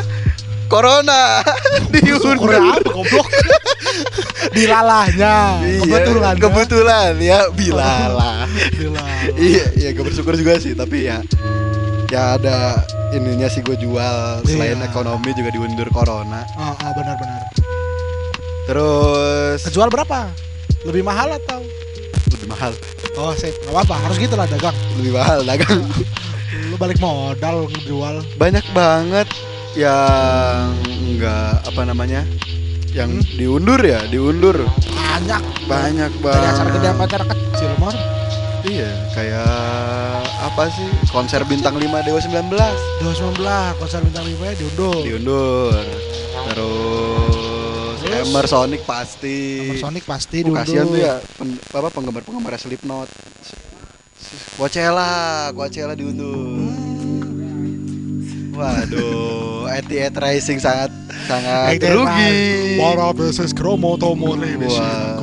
corona 0.65 1.45
diundur 1.93 2.41
apa 2.41 2.81
goblok? 2.89 3.29
Dilalahnya. 4.57 5.61
Iya, 5.61 5.81
Kebetulan. 5.83 6.35
ya. 6.35 6.41
kebetulan 6.41 7.13
ya 7.19 7.39
bilalah 7.51 8.47
Dilalah. 8.71 9.19
iya 9.37 9.65
iya 9.75 9.89
gue 9.91 10.05
bersyukur 10.05 10.39
juga 10.39 10.57
sih 10.57 10.73
tapi 10.73 11.11
ya 11.11 11.21
ya 12.15 12.39
ada 12.39 12.79
ininya 13.11 13.47
sih 13.47 13.59
gue 13.59 13.75
jual 13.75 14.17
selain 14.45 14.79
Iya. 14.79 14.87
ekonomi 14.87 15.31
juga 15.33 15.51
diundur 15.51 15.91
corona 15.91 16.47
Oh, 16.55 16.71
oh, 16.73 16.91
benar-benar. 16.93 17.43
terus 18.65 19.61
Kejual 19.65 19.89
berapa? 19.89 20.31
Lebih 20.85 21.03
mahal 21.03 21.35
atau? 21.35 21.59
lebih 22.31 22.47
mahal 22.49 22.71
Oh, 23.15 23.31
sip. 23.33 23.55
Gak 23.63 23.71
apa-apa. 23.71 23.95
Harus 24.01 24.19
gitu 24.19 24.35
lah 24.35 24.43
dagang. 24.45 24.75
lebih 24.97 25.13
mahal 25.13 25.39
dagang 25.43 25.87
Lu 26.71 26.77
balik 26.77 26.99
modal 26.99 27.67
ngejual. 27.69 28.23
banyak 28.35 28.63
banget 28.71 29.27
yang 29.75 30.71
enggak 31.03 31.63
apa 31.63 31.83
namanya 31.83 32.23
yang 32.91 33.11
Hmm? 33.11 33.27
diundur 33.35 33.79
ya 33.79 34.07
diundur 34.07 34.55
Banyak. 34.89 35.43
banyak 35.67 36.11
Dari 36.15 36.47
acara 36.49 36.71
gede 36.71 36.89
banget 36.89 37.11
acara 37.11 37.25
kecil? 37.29 37.71
Iya 38.65 38.91
kayak 39.13 40.25
apa 40.41 40.65
sih 40.73 40.89
konser 41.13 41.45
bintang 41.45 41.77
5 41.77 41.85
Dewa 41.85 42.21
19 42.21 42.49
2019 43.05 43.81
konser 43.81 44.01
bintang 44.01 44.25
5 44.25 44.41
nya 44.41 44.55
diundur. 44.57 45.01
diundur 45.05 45.83
terus 46.49 47.45
Terus? 48.05 48.29
Hammer 48.29 48.45
Sonic 48.45 48.85
pasti 48.85 49.65
Nomor 49.65 49.81
Sonic 49.81 50.05
pasti 50.05 50.45
diundur. 50.45 50.61
kasihan 50.61 50.85
tuh 50.89 51.01
ya 51.01 51.15
pen, 51.41 51.57
apa 51.61 51.89
penggemar 51.93 52.21
penggemar 52.25 52.53
Slipknot 52.57 53.09
Coachella 54.57 55.49
Coachella 55.53 55.93
diundur 55.97 56.73
Waduh, 58.55 59.67
Etihad 59.67 60.15
Racing 60.15 60.63
sangat 60.63 60.87
sangat 61.27 61.75
rugi. 61.83 62.79
Para 62.79 63.11
beses 63.11 63.51
kromo 63.51 63.99
tomo 63.99 64.39
Wah. 64.39 65.19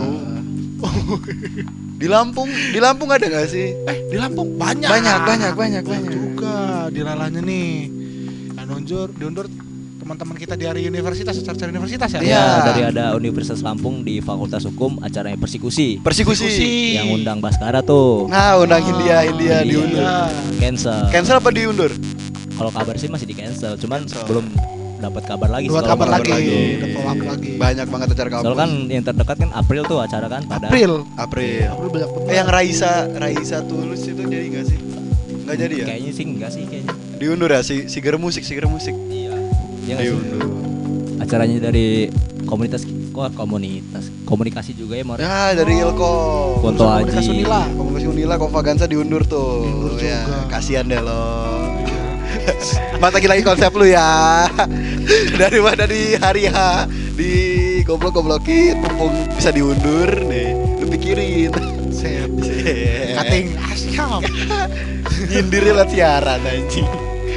Di 2.01 2.09
Lampung, 2.09 2.49
di 2.49 2.79
Lampung 2.81 3.13
ada 3.13 3.21
nggak 3.21 3.45
sih? 3.45 3.77
Eh, 3.85 3.97
di 4.09 4.17
Lampung 4.17 4.57
banyak. 4.57 4.89
Banyak, 4.89 5.19
banyak, 5.21 5.53
banyak, 5.53 5.83
banyak. 5.85 6.09
Juga 6.09 6.89
dilalahnya 6.89 7.45
nih. 7.45 7.93
Yang 8.57 8.65
diundur, 8.65 9.07
diundur 9.13 9.45
teman-teman 10.01 10.33
kita 10.33 10.57
di 10.57 10.65
hari 10.65 10.89
universitas, 10.89 11.37
acara 11.37 11.69
universitas 11.69 12.09
ya? 12.17 12.19
Iya. 12.19 12.33
Ya, 12.33 12.45
dari 12.65 12.81
ada 12.89 13.13
Universitas 13.13 13.61
Lampung 13.61 14.01
di 14.01 14.17
Fakultas 14.17 14.65
Hukum 14.65 14.97
acaranya 14.99 15.37
persekusi 15.37 16.01
Persekusi. 16.01 16.97
yang 16.97 17.13
undang 17.13 17.37
Baskara 17.37 17.85
tuh. 17.85 18.25
Nah, 18.25 18.57
undang 18.57 18.81
India, 18.81 19.21
India 19.21 19.61
India. 19.61 19.69
diundur. 19.69 20.01
Iya. 20.01 20.17
Cancel. 20.57 21.05
Cancel 21.13 21.37
apa 21.37 21.49
diundur? 21.53 21.93
Kalau 22.57 22.73
kabar 22.73 22.97
sih 22.97 23.09
masih 23.09 23.29
di 23.29 23.37
cancel, 23.37 23.77
cuman 23.77 24.05
Cancel. 24.05 24.25
belum 24.25 24.45
dapat 25.01 25.23
kabar 25.25 25.49
lagi. 25.49 25.67
Sih 25.67 25.81
kabar 25.81 26.07
lagi, 26.07 26.31
lagi. 26.31 26.57
follow 26.93 27.11
up 27.11 27.21
lagi. 27.25 27.51
Banyak 27.57 27.87
banget 27.89 28.07
acara 28.13 28.29
kampus. 28.29 28.45
Soalnya 28.45 28.61
kan 28.61 28.71
yang 28.87 29.03
terdekat 29.03 29.35
kan 29.41 29.49
April 29.57 29.81
tuh 29.89 29.97
acara 29.99 30.27
kan 30.29 30.41
pada 30.45 30.65
April. 30.69 30.91
April. 31.17 31.65
April 31.73 31.89
banyak 31.89 32.09
banget. 32.13 32.29
Eh 32.29 32.35
yang 32.37 32.49
Raisa, 32.49 32.93
Raisa 33.17 33.57
Tulus 33.65 34.01
itu 34.05 34.21
jadi 34.21 34.45
nggak 34.47 34.65
sih? 34.69 34.79
Nggak 35.49 35.57
jadi 35.57 35.73
ya? 35.73 35.85
Kayaknya 35.89 36.11
sih 36.13 36.25
enggak 36.29 36.51
sih 36.53 36.63
kayaknya. 36.69 36.93
Diundur 37.17 37.49
ya 37.49 37.61
si 37.65 37.75
Siger 37.89 38.15
Musik, 38.21 38.45
Siger 38.45 38.65
Musik. 38.69 38.93
Iya. 39.09 39.33
Iya 39.89 39.95
sih? 39.97 40.05
Diundur. 40.13 40.41
Acaranya 41.17 41.57
dari 41.69 42.09
komunitas 42.45 42.85
kok 43.11 43.35
komunitas 43.35 44.07
komunikasi 44.31 44.71
juga 44.71 44.95
ya 44.95 45.03
Mor. 45.03 45.19
Ya 45.19 45.51
dari 45.51 45.83
Ilko. 45.83 46.13
Foto 46.63 46.87
Komunikasi 46.87 47.19
Aji. 47.19 47.31
Unila. 47.43 47.61
Komunikasi 47.75 48.07
Unila, 48.07 48.33
Konfagansa 48.39 48.85
diundur 48.87 49.27
tuh. 49.27 49.67
Diundur 49.67 49.99
ya, 49.99 50.23
juga. 50.23 50.47
kasihan 50.47 50.87
deh 50.87 51.03
lo. 51.03 51.50
Mas 53.01 53.11
lagi 53.13 53.27
lagi 53.27 53.43
konsep 53.43 53.71
lu 53.73 53.85
ya. 53.87 54.47
dari 55.41 55.59
mana 55.59 55.83
di 55.89 56.15
hari 56.15 56.45
H 56.47 56.87
di 57.17 57.33
goblok-goblokin 57.83 58.79
mumpung 58.79 59.13
bisa 59.33 59.49
diundur 59.49 60.09
nih. 60.29 60.53
Lu 60.81 60.85
pikirin. 60.89 61.51
Set. 61.91 62.31
Cutting 63.17 63.57
asyam. 63.69 64.21
Nyindir 65.29 65.69
lewat 65.69 65.91
siaran 65.91 66.41
anjing. 66.41 66.87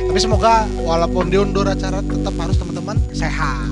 Tapi 0.09 0.18
semoga 0.22 0.64
walaupun 0.79 1.27
diundur 1.27 1.66
acara 1.66 1.98
tetap 2.00 2.35
harus 2.38 2.57
teman-teman 2.57 2.96
sehat. 3.11 3.66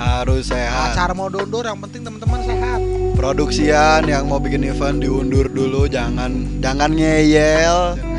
Harus 0.00 0.50
sehat. 0.50 0.96
Acara 0.96 1.12
mau 1.12 1.28
diundur 1.28 1.62
yang 1.68 1.78
penting 1.78 2.02
teman-teman 2.02 2.40
sehat. 2.42 2.80
Produksian 3.12 4.08
yang 4.08 4.26
mau 4.26 4.40
bikin 4.40 4.66
event 4.66 4.98
diundur 4.98 5.46
dulu 5.46 5.86
jangan 5.86 6.58
jangan 6.64 6.90
ngeyel. 6.96 8.11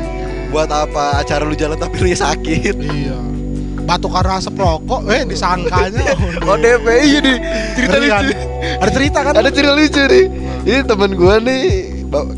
Buat 0.54 0.70
apa 0.70 1.18
acara 1.18 1.42
lu 1.42 1.58
jalan 1.58 1.74
tapi 1.74 1.98
lu 1.98 2.14
sakit. 2.14 2.78
Iya. 2.78 3.18
Batuk 3.82 4.14
karena 4.14 4.38
asap 4.38 4.54
rokok, 4.54 5.02
eh 5.10 5.26
disangkanya. 5.26 6.14
Oh 6.48 6.54
DP 6.54 6.86
iya 7.02 7.18
nih 7.18 7.36
cerita 7.74 7.96
Ngeri 7.98 8.06
kan? 8.06 8.22
lucu. 8.22 8.34
Ada 8.78 8.90
cerita 8.94 9.18
kan? 9.26 9.32
Ada 9.34 9.50
cerita 9.50 9.72
lucu 9.74 10.02
nih. 10.06 10.24
Ini 10.62 10.78
temen 10.86 11.10
gua 11.18 11.34
nih 11.42 11.64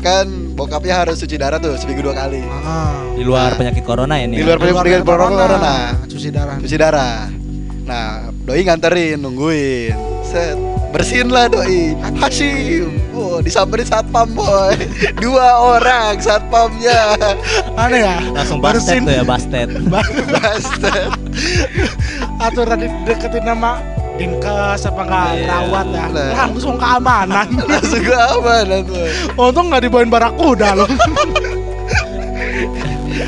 kan 0.01 0.25
bokapnya 0.57 1.05
harus 1.05 1.21
cuci 1.21 1.37
darah 1.37 1.61
tuh 1.61 1.77
seminggu 1.77 2.09
dua 2.09 2.17
kali. 2.17 2.41
Ah. 2.65 2.89
Di 3.13 3.21
luar 3.21 3.53
penyakit 3.53 3.85
corona 3.85 4.17
ya 4.17 4.25
nih. 4.25 4.37
Di 4.41 4.43
luar 4.49 4.57
penyakit 4.57 4.81
penyakit 4.81 5.05
corona, 5.05 5.37
corona. 5.45 5.75
Cuci 6.09 6.29
darah. 6.33 6.57
Cuci 6.57 6.75
darah. 6.81 7.17
Nah, 7.85 8.33
doi 8.33 8.61
nganterin 8.65 9.21
nungguin. 9.21 9.93
Set 10.25 10.57
bersihin 10.89 11.29
lah 11.29 11.47
doi 11.47 11.93
Hashim 12.17 12.89
Wow, 13.17 13.41
disamperin 13.41 13.81
satpam 13.83 14.29
boy 14.31 14.77
Dua 15.23 15.47
orang 15.73 16.15
satpamnya 16.17 17.17
Aneh 17.73 18.05
ya? 18.05 18.17
Langsung 18.29 18.61
bastet 18.61 19.01
Bersin. 19.01 19.01
tuh 19.03 19.13
ya 19.15 19.23
bastet. 19.23 19.67
Bastard 20.33 21.09
Aturan 22.37 22.77
di- 22.77 22.93
deketin 23.03 23.43
nama 23.43 23.81
dinkes 24.15 24.81
apa 24.83 25.01
nggak 25.03 25.27
Iya. 25.35 25.45
rawat 25.47 25.87
ya 25.87 26.05
Nah. 26.07 26.33
langsung 26.43 26.75
keamanan 26.75 27.47
Langsung 27.67 28.01
ke 28.01 28.13
amanan 28.13 28.79
tuh. 28.83 29.05
untung 29.35 29.65
nggak 29.67 29.81
dibawain 29.83 30.07
barakuda 30.07 30.73
loh 30.75 30.89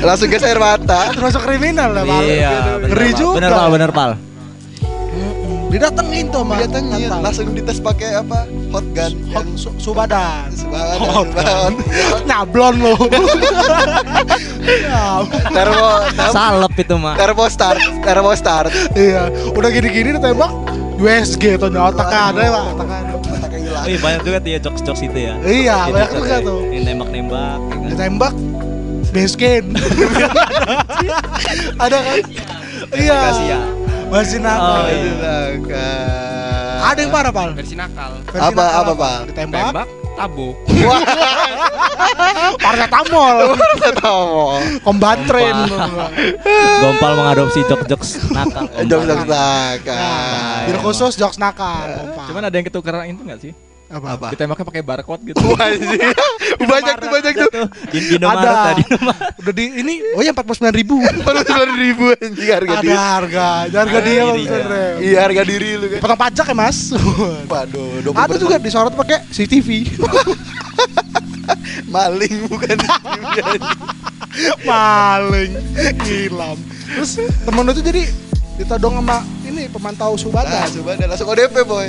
Langsung 0.00 0.28
gas 0.28 0.42
air 0.42 0.56
mata. 0.56 1.10
termasuk 1.10 1.42
kriminal 1.42 1.90
lah 1.90 2.02
Pak. 2.02 2.20
Iya, 2.22 2.50
bener, 2.78 2.88
ngeri 2.88 3.10
juga 3.12 3.36
Bener 3.36 3.50
pal, 3.52 3.68
bener 3.68 3.90
pal. 3.90 4.10
Didatengin 5.70 6.26
tuh 6.28 6.42
sama 6.42 6.58
Datangin 6.58 7.06
Natal. 7.06 7.18
langsung 7.22 7.46
dites 7.50 7.78
pakai 7.78 8.10
apa? 8.16 8.42
Hot 8.70 8.86
gun. 8.90 9.12
Hot 9.28 9.44
yang 9.44 9.54
su- 9.54 9.78
subadan 9.78 10.50
Sebadan, 10.50 10.98
Hot 11.00 11.26
sebadan. 11.28 11.70
nyablon 12.28 12.74
lo 12.80 12.94
Ya, 14.60 15.22
Termo, 15.56 15.88
termo, 16.10 16.30
Salep 16.30 16.74
itu 16.76 16.94
mah. 16.96 17.14
termostat, 17.16 17.74
termostat. 18.00 18.66
iya 18.92 19.26
udah 19.48 19.68
gini-gini 19.68 20.14
ditembak 20.14 20.50
USG 20.96 21.56
tuh 21.56 21.70
otak 21.72 22.06
ada 22.06 22.38
ya 22.38 22.50
pak 22.50 22.64
otak 22.72 22.88
ada. 22.88 23.12
Wih, 23.80 23.96
banyak 23.96 24.20
juga 24.22 24.38
tuh 24.38 24.50
ya 24.50 24.58
jokes-jokes 24.60 25.02
itu 25.02 25.18
ya. 25.22 25.34
iya 25.40 25.76
Gitu, 25.80 25.94
banyak 25.94 26.10
juga 26.12 26.36
tuh 26.42 26.60
Yang 26.68 26.82
nembak-nembak. 26.84 27.58
ya 27.58 27.72
kan. 27.72 27.88
ditembak 27.88 28.34
baskin 29.10 29.64
ada 31.82 31.96
kan 31.98 32.18
iya 32.92 33.20
Ya. 34.10 34.12
masih 34.12 34.38
nakal 34.38 34.74
Oh, 34.74 34.86
iya. 34.90 35.86
Ada 36.82 36.98
yang 36.98 37.10
parah 37.10 37.30
pal 37.30 37.54
versi 37.54 37.74
nakal 37.74 38.18
Versi 38.24 38.42
Apa- 38.42 38.58
nakal 38.58 38.82
apa, 38.82 38.94
Pal? 38.96 39.20
ditembak 39.28 39.62
tembak 39.64 39.88
tabuk 40.12 40.54
paracetamol 42.60 43.36
Tahu. 43.94 44.42
kombatren 44.82 45.56
Gompal 46.80 47.12
mengadopsi 47.14 47.62
jokes-jokes 47.64 48.10
nakal. 48.28 48.66
Jok 48.82 49.02
jok 49.04 49.18
Nah, 49.20 49.24
nakal. 49.24 50.66
bir 50.66 50.76
khusus 50.80 51.14
jokes 51.14 51.38
nakal 51.38 51.86
kompak. 51.88 52.26
cuman 52.26 52.42
ada 52.42 52.54
yang 52.54 52.66
ketukeran 52.66 53.06
itu 53.06 53.22
nggak 53.22 53.40
sih 53.40 53.52
apa 53.90 54.06
Apa? 54.14 54.26
ditembaknya 54.30 54.62
pakai 54.64 54.82
barcode 54.82 55.22
gitu 55.26 55.42
anjing. 55.52 55.98
banyak 56.70 56.94
tuh 56.96 57.08
banyak 57.10 57.32
tuh. 57.44 57.66
Di 57.90 57.98
Indomaret 58.14 58.38
Ada. 58.40 58.62
tadi. 58.70 58.82
Udah 59.36 59.52
di 59.52 59.64
ini 59.76 59.94
oh 60.14 60.22
ya 60.22 60.30
empat 60.30 60.46
puluh 60.46 60.56
sembilan 60.56 60.76
ribu 60.76 60.96
Baru 61.26 61.38
sembilan 61.42 61.72
ribu 61.74 62.04
anjing 62.12 62.48
harga 62.48 62.70
ada 62.70 62.80
diri. 62.80 62.94
harga 62.94 63.46
harga 63.58 63.78
Harga 63.82 63.98
dia 64.00 64.20
diri, 64.24 64.42
Bang 64.46 64.70
ya. 64.70 64.90
Iya 65.00 65.18
harga 65.20 65.42
diri 65.44 65.68
lu 65.74 65.86
kan. 65.88 65.98
potong 66.00 66.20
pajak 66.20 66.46
ya 66.46 66.54
mas 66.54 66.78
Waduh, 67.50 67.90
20% 68.06 68.14
ada 68.14 68.34
juga 68.36 68.54
disorot 68.56 68.94
pakai 68.94 69.26
CCTV 69.28 69.68
maling 71.86 72.46
bukan 72.46 72.78
maling 74.62 75.52
hilang 76.04 76.54
terus 76.88 77.18
temen 77.18 77.62
lu 77.62 77.72
tuh 77.72 77.82
jadi 77.82 78.02
ditodong 78.54 78.94
sama 78.96 79.18
ini 79.42 79.66
pemantau 79.66 80.12
Nah, 80.12 80.20
subada 80.20 80.68
coba 80.68 80.90
ada 80.94 81.04
langsung 81.08 81.26
ODP 81.26 81.54
boy. 81.64 81.88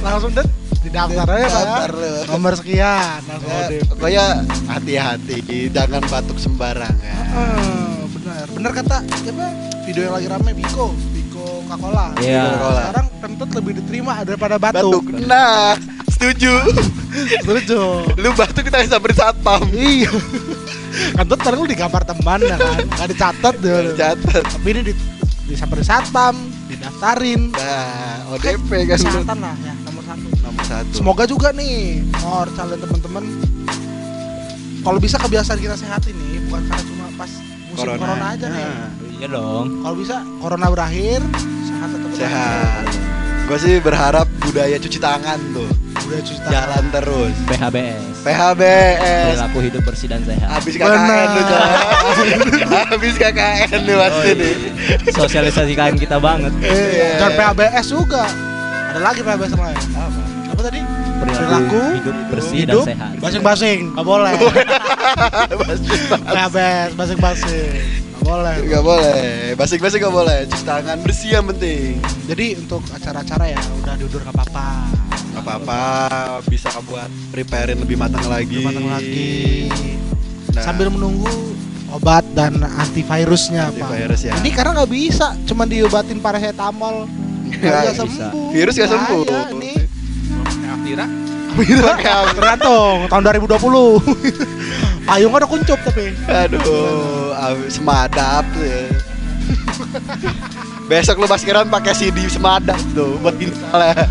Langsung 0.00 0.30
deh 0.30 0.46
didaftar 0.82 1.24
aja 1.24 1.46
pak 1.46 1.48
Daftar 1.48 1.90
ya. 1.94 2.12
nomor 2.28 2.52
sekian 2.54 3.18
langsung 3.22 3.48
Ya, 3.48 3.58
ODP. 3.62 3.82
pokoknya 3.88 4.26
hati-hati, 4.66 5.36
jangan 5.68 6.02
batuk 6.04 6.36
sembarangan. 6.36 7.22
Ah, 7.30 8.02
benar 8.10 8.44
benar 8.50 8.70
kata 8.74 8.96
siapa 9.16 9.46
video 9.82 10.02
yang 10.04 10.14
lagi 10.14 10.26
rame 10.26 10.50
Biko 10.52 10.86
Biko 11.12 11.44
Coca-Cola 11.62 12.06
Iya. 12.18 12.44
Sekarang 12.50 13.06
kentut 13.18 13.50
lebih 13.52 13.72
diterima 13.78 14.12
daripada 14.20 14.56
batuk, 14.56 15.02
Batuk. 15.02 15.04
Nah, 15.22 15.78
setuju. 16.08 16.52
setuju 17.38 17.80
Lu 18.16 18.28
batuk 18.32 18.62
kita 18.64 18.82
samperin 18.84 19.14
satpam. 19.14 19.62
iya 19.70 20.10
kentut 21.14 21.40
lu 21.48 21.64
digambar 21.64 22.02
teman 22.02 22.40
ya 22.42 22.56
kan 22.56 22.78
nggak 22.82 23.08
dicatat 23.08 23.54
deh 23.58 23.94
Catat. 23.94 24.44
tapi 24.46 24.68
ini 24.68 24.80
di, 24.82 24.92
disamperin 25.52 25.84
satpam 25.84 26.34
didaftarin 26.66 27.52
Nah, 27.52 28.32
ODP 28.32 28.68
kan 28.82 28.96
lu. 28.96 28.96
kesehatan 28.96 29.38
lah 29.38 29.54
ya 29.58 29.74
nomor 29.82 30.02
satu 30.02 30.26
Nomor 30.40 30.64
satu. 30.64 30.90
semoga 30.94 31.24
juga 31.24 31.48
nih 31.52 32.00
or 32.22 32.48
kalian 32.50 32.80
teman-teman 32.80 33.24
kalau 34.80 34.98
bisa 34.98 35.14
kebiasaan 35.16 35.58
kita 35.58 35.76
sehat 35.76 36.02
ini 36.06 36.42
bukan 36.44 36.64
karena 36.64 36.82
cuma 36.84 37.06
pas 37.14 37.30
musim 37.70 37.86
corona, 37.92 38.26
aja 38.30 38.46
nih 38.48 38.64
Nah, 38.64 38.90
Iya 39.14 39.28
dong. 39.30 39.66
kalau 39.80 39.96
bisa 39.96 40.16
corona 40.36 40.66
berakhir 40.66 41.20
sehat 41.62 41.88
tetap 41.88 42.10
sehat. 42.12 42.84
Gue 43.42 43.58
sih 43.58 43.74
berharap 43.78 44.24
budaya 44.40 44.78
cuci 44.78 44.96
tangan 44.96 45.38
tuh 45.52 45.68
udah 46.02 46.20
cuci 46.20 46.40
tangan. 46.40 46.52
jalan 46.52 46.84
terus. 46.90 47.34
PHBS. 47.46 48.04
PHBS. 48.22 49.00
Perilaku 49.28 49.58
hidup 49.60 49.82
bersih 49.82 50.08
dan 50.08 50.20
sehat. 50.24 50.48
Habis 50.48 50.74
KKN. 50.76 51.28
Coy. 51.36 52.28
Habis 52.92 53.14
KKN 53.16 53.80
lu 53.84 53.94
pasti 53.98 54.30
nih. 54.34 54.54
Sosialisasikan 55.10 55.96
kita 55.96 56.16
banget. 56.16 56.52
Iya. 56.60 57.20
dan 57.20 57.30
PHBS 57.34 57.86
juga 57.90 58.24
ada 58.92 59.00
lagi 59.00 59.24
PHBS 59.24 59.56
lain 59.56 59.78
Apa? 59.96 60.20
apa 60.52 60.60
tadi 60.68 60.80
Perilaku, 61.22 61.80
hidup 61.94 62.16
bersih 62.28 62.56
hidup 62.58 62.82
dan 62.82 62.90
sehat. 62.90 63.12
basing-basing. 63.18 63.80
Nggak 63.94 64.06
boleh. 64.06 64.32
PHBS 66.24 66.90
basing-basing. 66.94 67.70
Nggak 68.12 68.24
boleh. 68.24 68.54
Gak 68.64 68.82
boleh, 68.82 69.22
basik-basik 69.54 69.98
gak 69.98 70.14
boleh. 70.14 70.38
Cuci 70.46 70.62
tangan 70.62 70.98
bersih 71.02 71.30
yang 71.32 71.44
penting. 71.44 71.98
jadi 72.22 72.54
untuk 72.56 72.82
acara-acara 72.88 73.50
ya 73.50 73.60
udah 73.76 73.94
diundur 73.96 74.22
nggak 74.22 74.30
apa-apa. 74.32 74.68
Gak 75.32 75.42
apa-apa, 75.42 75.80
bisa 76.44 76.70
buat 76.84 77.08
preparein 77.30 77.76
lebih 77.76 77.96
matang 77.96 78.22
lagi. 78.26 78.52
Lebih 78.52 78.66
matang 78.68 78.86
lagi. 78.86 79.32
Nah, 80.52 80.62
sambil 80.62 80.86
menunggu 80.86 81.26
obat 81.90 82.22
dan 82.30 82.62
antivirusnya 82.62 83.68
pak. 83.70 83.90
Antivirus 83.90 84.20
ya. 84.22 84.32
ini 84.38 84.50
karena 84.50 84.70
nggak 84.76 84.90
bisa 84.92 85.34
cuma 85.42 85.64
diobatin 85.64 86.18
paracetamol. 86.18 87.10
Nggak 87.50 87.58
Nggak 87.58 87.82
bisa 87.90 88.04
bisa. 88.06 88.26
sembuh. 88.30 88.48
Virus 88.54 88.74
nggak 88.76 88.90
sembuh. 88.90 89.22
Nih 90.80 90.96
Afira 91.52 92.32
tergantung 92.32 92.96
tahun 93.12 93.22
2020 93.44 95.04
payung 95.04 95.34
ada 95.36 95.44
kuncup 95.44 95.76
tapi 95.84 96.16
Aduh, 96.24 97.36
semadap 97.68 98.48
tuh 98.56 98.64
ya. 98.64 98.88
Besok 100.88 101.20
lu 101.20 101.26
maskeran 101.28 101.68
pakai 101.68 101.92
CD 101.92 102.24
semadap 102.32 102.80
tuh 102.96 103.20
buat 103.20 103.36
install 103.36 104.08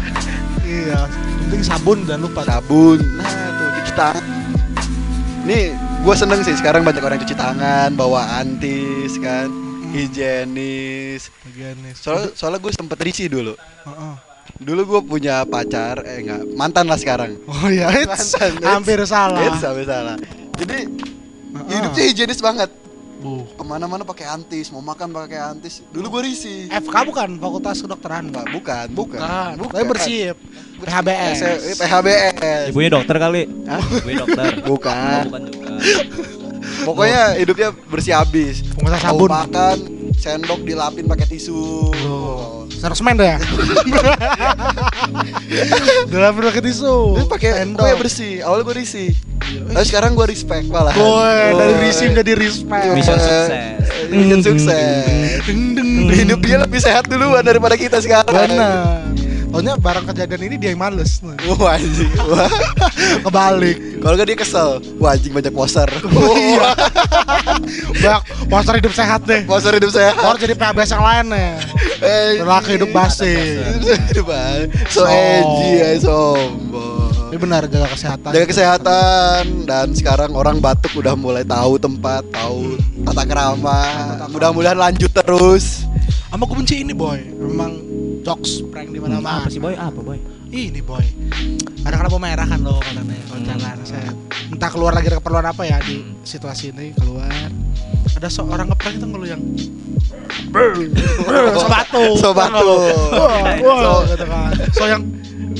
iya 0.65 1.10
penting 1.52 1.67
sabun 1.67 2.08
dan 2.08 2.24
lupa 2.24 2.47
sabun. 2.47 3.04
Nah, 3.19 3.28
tuh 3.60 3.67
cuci 3.76 3.91
tangan. 3.91 4.24
Nih, 5.43 5.76
gue 5.76 6.15
seneng 6.15 6.47
sih 6.47 6.56
sekarang 6.56 6.88
banyak 6.88 7.04
orang 7.04 7.19
cuci 7.19 7.36
tangan, 7.36 7.91
bawa 7.91 8.39
antis 8.39 9.19
kan, 9.19 9.52
higienis. 9.91 11.28
Higienis. 11.43 12.00
Soalnya, 12.00 12.32
soalnya 12.39 12.63
gue 12.63 12.71
sempet 12.71 13.04
risih 13.04 13.28
dulu. 13.28 13.60
Heeh. 13.60 14.31
Dulu 14.58 14.82
gue 14.84 15.02
punya 15.04 15.44
pacar, 15.44 16.02
eh 16.04 16.20
enggak, 16.20 16.42
mantan 16.52 16.86
lah 16.86 16.96
sekarang. 16.96 17.40
oh 17.44 17.68
iya 17.68 17.88
it's 17.96 18.34
Mantan, 18.34 18.52
it's- 18.54 18.68
hampir 18.68 19.00
salah 19.04 19.42
It's 19.42 19.58
sampai 19.58 19.86
salah. 19.86 20.16
Jadi 20.56 20.78
Heeh. 21.52 21.72
hidupnya 21.72 22.04
higienis 22.06 22.40
banget. 22.40 22.70
Bu. 23.18 23.46
Ke 23.48 23.62
mana-mana 23.62 24.02
pakai 24.02 24.26
antis, 24.26 24.70
mau 24.70 24.82
makan 24.82 25.14
pakai 25.14 25.38
antis. 25.38 25.86
Dulu 25.88 26.10
gue 26.12 26.22
risih. 26.26 26.66
FK 26.68 26.96
bukan 27.06 27.38
fakultas 27.38 27.78
kedokteran 27.80 28.28
Enggak, 28.28 28.42
pak 28.42 28.46
bukan, 28.52 28.88
bukan. 28.92 29.20
bukan 29.58 29.72
tapi 29.72 29.86
bersih 29.86 30.34
PHBS 30.80 31.38
Eh, 31.40 31.76
PHBS. 31.78 32.66
Ibunya 32.70 32.90
dokter 32.92 33.16
kali. 33.16 33.46
Hah? 33.64 33.78
Ibunya 33.78 34.18
dokter. 34.20 34.52
Bukan. 34.66 35.24
Bukan 35.28 35.42
juga. 35.48 35.70
Pokoknya 36.82 37.38
hidupnya 37.38 37.70
bersih 37.86 38.14
habis. 38.16 38.66
pengusaha 38.74 38.98
Mau 38.98 39.14
sabun 39.14 39.30
makan, 39.30 39.78
sendok 40.18 40.66
dilapin 40.66 41.06
pakai 41.06 41.26
tisu. 41.28 41.94
Oh. 42.02 42.61
Seresmen 42.80 43.20
deh 43.20 43.36
ya 43.36 43.38
dalam 46.12 46.32
pakai 46.40 46.64
tisu 46.64 47.18
Terus 47.18 47.28
pakai 47.28 47.68
pokoknya 47.76 47.98
bersih. 48.00 48.40
Awalnya 48.44 48.64
gue 48.68 48.76
risih. 48.80 49.12
Tapi 49.52 49.86
sekarang 49.88 50.16
gue 50.16 50.26
respect 50.32 50.66
malah. 50.72 50.96
Boy, 50.96 51.60
dari 51.60 51.76
risih 51.84 52.15
menjadi 52.15 52.34
respect 52.40 52.88
Mission 52.96 53.19
sukses. 53.19 53.50
Mission 54.08 54.40
sukses. 54.40 55.44
Deng, 55.44 55.76
deng, 55.76 56.08
Hidup 56.08 56.40
dia 56.44 56.58
lebih 56.62 56.80
sehat 56.80 57.12
duluan 57.12 57.44
daripada 57.44 57.76
kita 57.76 58.00
sekarang. 58.00 58.32
Bener 58.32 59.12
Pokoknya 59.52 59.75
barang 59.75 60.06
kejadian 60.08 60.41
ini 60.47 60.56
dia 60.56 60.71
yang 60.71 60.79
males 60.79 61.19
Wah 61.19 61.75
anjing. 61.75 62.08
Wah. 62.23 62.47
Kebalik 63.27 63.99
Kalau 63.99 64.15
gak 64.15 64.27
dia 64.31 64.37
kesel. 64.39 64.79
Wah 64.95 65.12
anjing 65.12 65.35
banyak 65.35 65.52
poster. 65.52 65.91
Iya 66.31 66.71
Banyak 67.99 68.21
poster 68.47 68.73
hidup 68.79 68.93
sehat 68.95 69.27
deh 69.27 69.43
Poster 69.43 69.75
hidup 69.75 69.91
saya. 69.91 70.15
Poster 70.15 70.47
jadi 70.47 70.56
PHBS 70.56 70.89
yang 70.95 71.04
lain 71.04 71.25
ya 71.35 71.52
Eh, 71.99 72.29
hidup 72.71 72.89
basi 72.95 73.60
Hidup 74.08 74.25
basi. 74.31 74.71
So 74.87 75.04
edgy 75.04 75.83
ya 75.83 75.89
sombong. 75.99 77.35
Ini 77.35 77.37
benar 77.39 77.67
jaga 77.67 77.91
kesehatan 77.91 78.31
Jaga 78.31 78.47
kesehatan 78.47 79.43
dan 79.67 79.87
sekarang 79.91 80.31
orang 80.31 80.63
batuk 80.63 80.95
udah 80.95 81.15
mulai 81.19 81.43
tahu 81.43 81.75
tempat, 81.75 82.23
tahu 82.31 82.79
tata 83.04 83.23
kerama. 83.27 83.79
Mudah-mudahan 84.31 84.79
lanjut 84.79 85.12
terus. 85.12 85.83
Sama 86.31 86.47
gue 86.47 86.56
benci 86.56 86.79
ini 86.79 86.95
boy 86.95 87.19
Memang 87.43 87.90
jokes 88.22 88.62
prank 88.69 88.94
di 88.94 89.00
mana 89.02 89.17
mana 89.19 89.44
Apa 89.44 89.50
sih 89.50 89.60
boy? 89.60 89.74
Apa 89.76 90.00
boy? 90.00 90.17
Ini 90.50 90.82
boy 90.82 91.06
Kadang-kadang 91.82 92.10
lampu 92.10 92.19
merah 92.22 92.48
kan 92.48 92.60
lo 92.62 92.78
katanya 92.80 93.17
kalau 93.26 93.40
Hmm. 93.42 93.48
jalan 93.48 93.78
saya 93.82 94.12
Entah 94.52 94.69
keluar 94.69 94.92
lagi 94.94 95.08
ada 95.10 95.17
keperluan 95.17 95.48
apa 95.48 95.63
ya 95.65 95.78
di 95.82 96.04
situasi 96.22 96.69
ini 96.76 96.94
keluar 96.94 97.32
Ada 98.13 98.30
seorang 98.30 98.69
ngeprank 98.69 98.96
itu 99.02 99.08
ngeluh 99.08 99.30
yang 99.30 99.42
Sobatu. 100.52 102.04
Sobatu. 102.24 102.69
Wah, 103.63 104.04
gitu 104.04 104.26
kan. 104.28 104.52
So 104.76 104.84
yang 104.88 105.02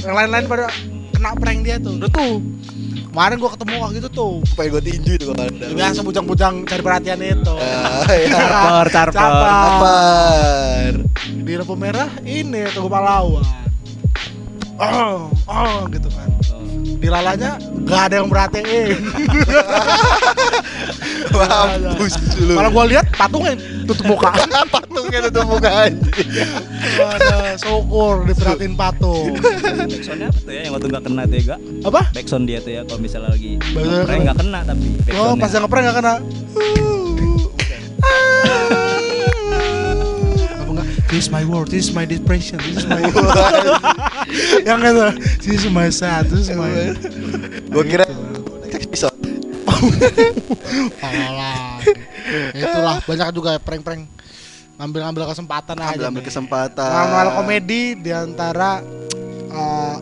yang 0.04 0.14
lain-lain 0.16 0.46
pada 0.48 0.68
kena 1.16 1.32
prank 1.38 1.60
dia 1.64 1.80
tuh. 1.80 1.96
Udah 1.96 2.12
tuh. 2.12 2.44
Kemarin 3.12 3.44
gua 3.44 3.52
ketemu 3.52 3.76
waktu 3.84 3.98
itu 4.00 4.10
tuh. 4.10 4.40
Pengen 4.56 4.72
gue 4.72 4.84
tinju 4.88 5.12
itu 5.20 5.28
ada. 5.36 5.44
Ya, 5.52 5.76
biasa 5.76 6.00
bujang-bujang 6.00 6.64
cari 6.64 6.80
perhatian 6.80 7.20
itu. 7.20 7.56
Ah, 7.62 8.08
ya. 8.08 8.32
Carper, 8.32 9.12
carper. 9.12 9.52
Carper. 9.52 10.92
Di 11.44 11.54
lampu 11.60 11.76
merah 11.76 12.08
ini 12.24 12.64
tuh 12.72 12.88
pahlawan. 12.88 13.44
Oh, 14.80 15.28
oh 15.46 15.80
gitu 15.92 16.08
kan. 16.08 16.32
Di 17.02 17.10
lalanya 17.10 17.58
gak 17.82 18.02
ada 18.14 18.16
yang 18.22 18.30
merhatiin. 18.30 19.02
Mampus 21.34 22.14
lu. 22.38 22.54
Kalau 22.54 22.70
gua 22.70 22.86
lihat 22.86 23.06
patungnya 23.18 23.58
tutup 23.90 24.06
muka. 24.06 24.30
patungnya 24.74 25.20
tutup 25.26 25.46
muka 25.50 25.70
anjing. 25.90 26.30
ada 27.02 27.58
syukur 27.58 28.22
diperhatiin 28.30 28.74
patung. 28.78 29.34
Backsoundnya 29.90 30.30
apa 30.30 30.40
tuh 30.46 30.54
ya 30.54 30.62
yang 30.70 30.74
waktu 30.78 30.88
nggak 30.94 31.04
kena 31.10 31.22
tuh 31.26 31.36
ya 31.36 31.44
gak? 31.56 31.60
Apa? 31.90 32.02
Backsound 32.14 32.46
dia 32.46 32.60
tuh 32.62 32.72
ya 32.72 32.82
kalau 32.86 33.00
misalnya 33.02 33.30
lagi 33.34 33.58
Backsound 33.58 34.06
prank 34.06 34.22
nggak 34.22 34.38
kena 34.38 34.60
tapi 34.62 34.88
Oh, 35.18 35.34
pas 35.34 35.50
yang 35.50 35.64
ngeprank 35.66 35.86
gak 35.90 35.98
kena. 35.98 36.14
This 41.12 41.28
is 41.28 41.32
my 41.36 41.44
world, 41.44 41.68
this 41.68 41.92
is 41.92 41.94
my 41.94 42.08
depression, 42.08 42.56
this 42.64 42.82
is 42.82 42.88
my 42.88 43.04
yang 44.68 44.80
itu, 44.80 45.08
this 45.44 45.60
is 45.60 45.68
my 45.68 45.92
sad, 45.92 46.32
this 46.32 46.48
is 46.48 46.56
my 46.56 46.96
Gue 47.68 47.84
kira 47.84 48.08
next 48.64 48.88
episode. 48.88 49.20
Alah. 51.04 51.84
Itulah 52.56 53.04
banyak 53.04 53.28
juga 53.36 53.60
prank-prank 53.60 54.08
ngambil-ngambil 54.80 55.36
kesempatan 55.36 55.76
aja. 55.84 56.00
Ambil 56.00 56.08
ambil 56.16 56.22
nih. 56.24 56.28
kesempatan. 56.32 56.90
Manual 56.96 57.28
komedi 57.44 57.82
di 58.00 58.12
antara 58.16 58.80
eh, 59.52 59.96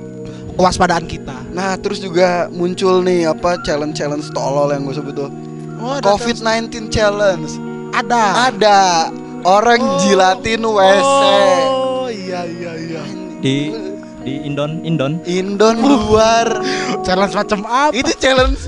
kewaspadaan 0.61 1.09
kita. 1.09 1.41
Nah, 1.49 1.73
terus 1.81 2.05
juga 2.05 2.53
muncul 2.53 3.01
nih 3.01 3.33
apa 3.33 3.57
challenge-challenge 3.65 4.29
tolol 4.29 4.69
yang 4.69 4.85
gue 4.85 4.93
sebut 4.93 5.25
tuh. 5.25 5.33
Oh, 5.81 5.97
ada 5.97 6.05
COVID-19 6.05 6.93
challenge. 6.93 7.57
ada. 7.97 8.53
Ada 8.53 9.09
orang 9.43 9.81
Oh. 9.81 9.97
jilatin 10.01 10.61
WC. 10.63 11.03
Oh, 11.03 12.07
iya 12.07 12.43
iya 12.45 12.71
iya. 12.75 13.01
di 13.39 13.71
di 14.19 14.33
Indon 14.43 14.83
Indon 14.83 15.23
Indon 15.23 15.79
luar. 15.79 16.59
Challenge 17.03 17.33
macam 17.33 17.59
apa? 17.63 17.95
Itu 17.95 18.11
challenge. 18.19 18.67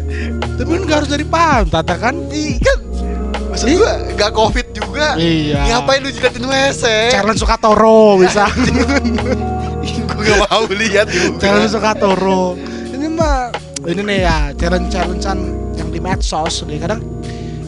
Tapi 0.55 0.69
kan 0.69 0.81
nggak 0.87 0.97
harus 1.03 1.09
dari 1.11 1.25
pantat 1.27 1.85
ya 1.85 1.97
kan? 1.97 2.15
Ih, 2.31 2.55
kan 2.61 2.79
maksud 3.51 3.67
gua 3.75 3.93
gak 4.15 4.31
covid 4.31 4.67
juga. 4.71 5.19
Iya. 5.19 5.59
Ngapain 5.67 5.99
lu 5.99 6.09
jilatin 6.09 6.45
WC? 6.47 6.83
Challenge 7.11 7.39
Sukatoro 7.39 8.15
bisa. 8.23 8.47
gue 10.21 10.23
gak 10.23 10.39
mau 10.47 10.63
lihat 10.69 11.07
juga. 11.11 11.39
challenge 11.41 11.71
Sukatoro. 11.75 12.55
Ini 12.95 13.07
mah 13.11 13.51
ini 13.81 14.01
nih 14.05 14.17
ya 14.23 14.37
challenge 14.55 14.87
challengean 14.93 15.39
yang 15.75 15.89
di 15.89 15.99
medsos 15.99 16.61
nih 16.63 16.77
kadang 16.77 17.01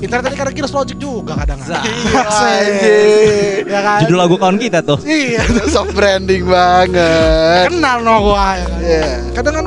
internet 0.03 0.29
ini 0.29 0.37
kadang 0.37 0.55
kilas 0.55 0.73
logic 0.75 0.97
juga 0.99 1.33
kadang. 1.39 1.59
Zah. 1.63 1.83
Anjing. 2.43 3.63
ya 3.65 3.79
kan? 3.79 3.99
judul 4.03 4.17
lagu 4.19 4.35
kawan 4.35 4.57
kita 4.59 4.79
tuh 4.83 4.99
Iya. 5.03 5.41
Soft 5.73 5.95
branding 5.95 6.43
banget. 6.45 7.71
Kenal 7.71 8.03
no 8.03 8.13
gua 8.21 8.59
ya 8.59 8.65
kan. 8.67 8.79
Iya. 8.83 9.11
Kadang 9.33 9.53
kan 9.55 9.65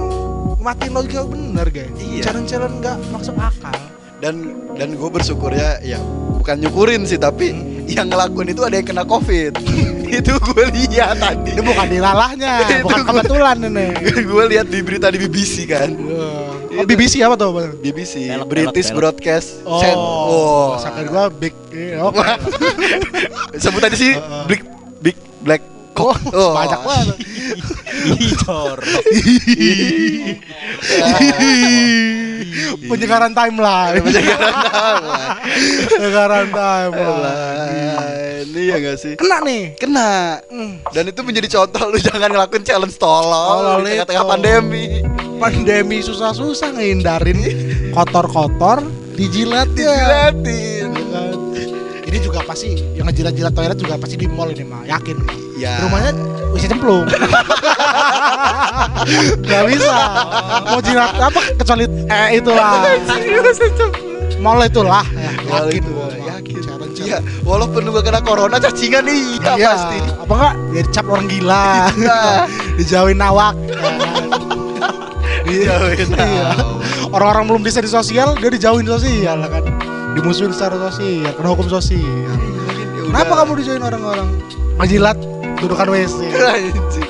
matiin 0.60 0.92
logika 0.92 1.22
bener 1.24 1.66
guys. 1.72 1.90
Iya. 1.96 2.22
Challenge 2.28 2.48
challenge 2.48 2.76
nggak 2.80 2.96
masuk 3.10 3.34
akal. 3.38 3.76
Dan 4.16 4.34
dan 4.80 4.96
gue 4.96 5.10
bersyukur 5.12 5.52
ya, 5.52 5.76
ya 5.84 6.00
bukan 6.40 6.56
nyukurin 6.56 7.04
sih 7.04 7.20
tapi 7.20 7.52
yang 7.84 8.08
ngelakuin 8.08 8.48
itu 8.48 8.64
ada 8.64 8.80
yang 8.80 8.86
kena 8.88 9.04
covid. 9.04 9.52
itu 10.18 10.32
gue 10.32 10.64
lihat 10.72 11.18
tadi. 11.20 11.52
Ini 11.52 11.60
bukan 11.60 11.86
dilalahnya, 11.90 12.52
Itu 12.64 12.86
bukan 12.86 13.02
kebetulan 13.04 13.56
ini. 13.66 13.86
gue 14.24 14.44
lihat 14.48 14.66
di 14.70 14.78
berita 14.80 15.12
di 15.12 15.18
BBC 15.20 15.68
kan. 15.68 15.90
Oh, 16.76 16.84
BBC 16.84 17.14
apa 17.20 17.34
tuh? 17.34 17.50
Bang? 17.50 17.72
BBC 17.76 18.14
Pelok, 18.26 18.46
British 18.46 18.88
pelok. 18.88 18.98
Broadcast 19.14 19.48
Oh, 19.62 19.78
Cent- 19.78 19.96
oh. 19.98 20.68
sampai 20.76 21.02
gua 21.04 21.28
big. 21.28 21.54
eh, 21.70 21.96
Oke. 21.98 22.20
sebut 23.62 23.80
tadi 23.80 23.96
sih 23.96 24.12
Heeh. 24.12 24.44
big 24.50 24.60
big 25.00 25.16
black 25.40 25.62
Oh, 25.96 26.12
cock. 26.16 26.20
Oh. 26.32 26.52
banyak 26.54 26.80
banget. 26.84 27.16
Icor 28.20 28.78
Penyegaran 32.86 33.32
timeline. 33.34 34.04
Penyegaran 35.90 36.48
timeline. 36.52 37.96
Lain, 37.96 38.46
iya 38.54 38.76
gak 38.80 38.96
sih? 39.00 39.14
Kena 39.16 39.40
nih. 39.42 39.74
Kena. 39.80 40.40
Hmm. 40.48 40.78
Dan 40.92 41.08
itu 41.10 41.20
menjadi 41.24 41.48
contoh 41.60 41.90
lu 41.90 41.98
jangan 41.98 42.30
ngelakuin 42.30 42.64
challenge 42.64 42.96
tolol 43.00 43.32
Tolol 43.60 43.84
di 43.84 43.96
tengah-tengah 43.96 44.24
pandemi. 44.28 44.84
Pandemi 45.36 46.00
susah-susah 46.00 46.76
ngehindarin 46.76 47.40
kotor-kotor 47.92 48.84
dijilat 49.16 49.68
ya. 49.76 49.92
Dijilatin. 49.92 51.05
Ini 52.16 52.24
juga 52.24 52.40
pasti 52.48 52.72
yang 52.96 53.04
ngejilat-jilat 53.04 53.52
toilet 53.52 53.76
juga 53.76 54.00
pasti 54.00 54.16
di 54.16 54.24
mall 54.24 54.48
ini 54.48 54.64
mah, 54.64 54.88
yakin. 54.88 55.20
Ya. 55.60 55.84
Rumahnya 55.84 56.16
bisa 56.56 56.64
cemplung. 56.64 57.04
Gak 59.44 59.62
bisa. 59.68 59.96
Mau 60.64 60.80
jilat 60.80 61.12
apa 61.12 61.40
kecuali 61.60 61.84
eh 62.08 62.40
itulah. 62.40 62.72
Mall 64.40 64.64
itulah 64.64 65.04
ya, 65.12 65.28
yakin 65.60 65.76
itu, 65.76 65.90
gua 65.92 66.08
mah. 66.08 66.40
yakin. 66.40 66.56
Iya, 67.04 67.18
walaupun 67.44 67.84
lu 67.84 67.92
gak 67.92 68.08
kena 68.08 68.20
corona 68.24 68.56
cacingan 68.56 69.04
nih, 69.04 69.36
iya 69.36 69.52
Iya, 69.52 69.70
pasti. 69.76 69.98
Apa 70.16 70.32
enggak? 70.32 70.54
Ya 70.72 70.80
dicap 70.88 71.04
orang 71.12 71.26
gila. 71.28 71.64
Nah. 72.00 72.48
Dijauhin 72.80 73.20
nawak. 73.20 73.52
Dijauhin 75.44 76.08
Iya. 76.08 76.16
nawak. 76.16 76.56
Orang-orang 77.12 77.44
belum 77.44 77.60
bisa 77.60 77.84
di 77.84 77.92
sosial, 77.92 78.32
dia 78.36 78.48
dijauhin 78.48 78.88
sosial 78.88 79.44
kan. 79.44 79.64
Dimusuhin 80.16 80.50
secara 80.50 80.80
sosial, 80.82 81.28
kena 81.30 81.48
hukum 81.52 81.68
sosial. 81.68 82.00
Ya 82.00 82.32
Kenapa 83.06 83.32
kamu 83.38 83.52
dijauhin 83.56 83.84
orang-orang? 83.84 84.28
Menjilat 84.74 85.16
dudukan 85.58 85.86
WC. 85.86 86.16
Challenge. 86.26 87.04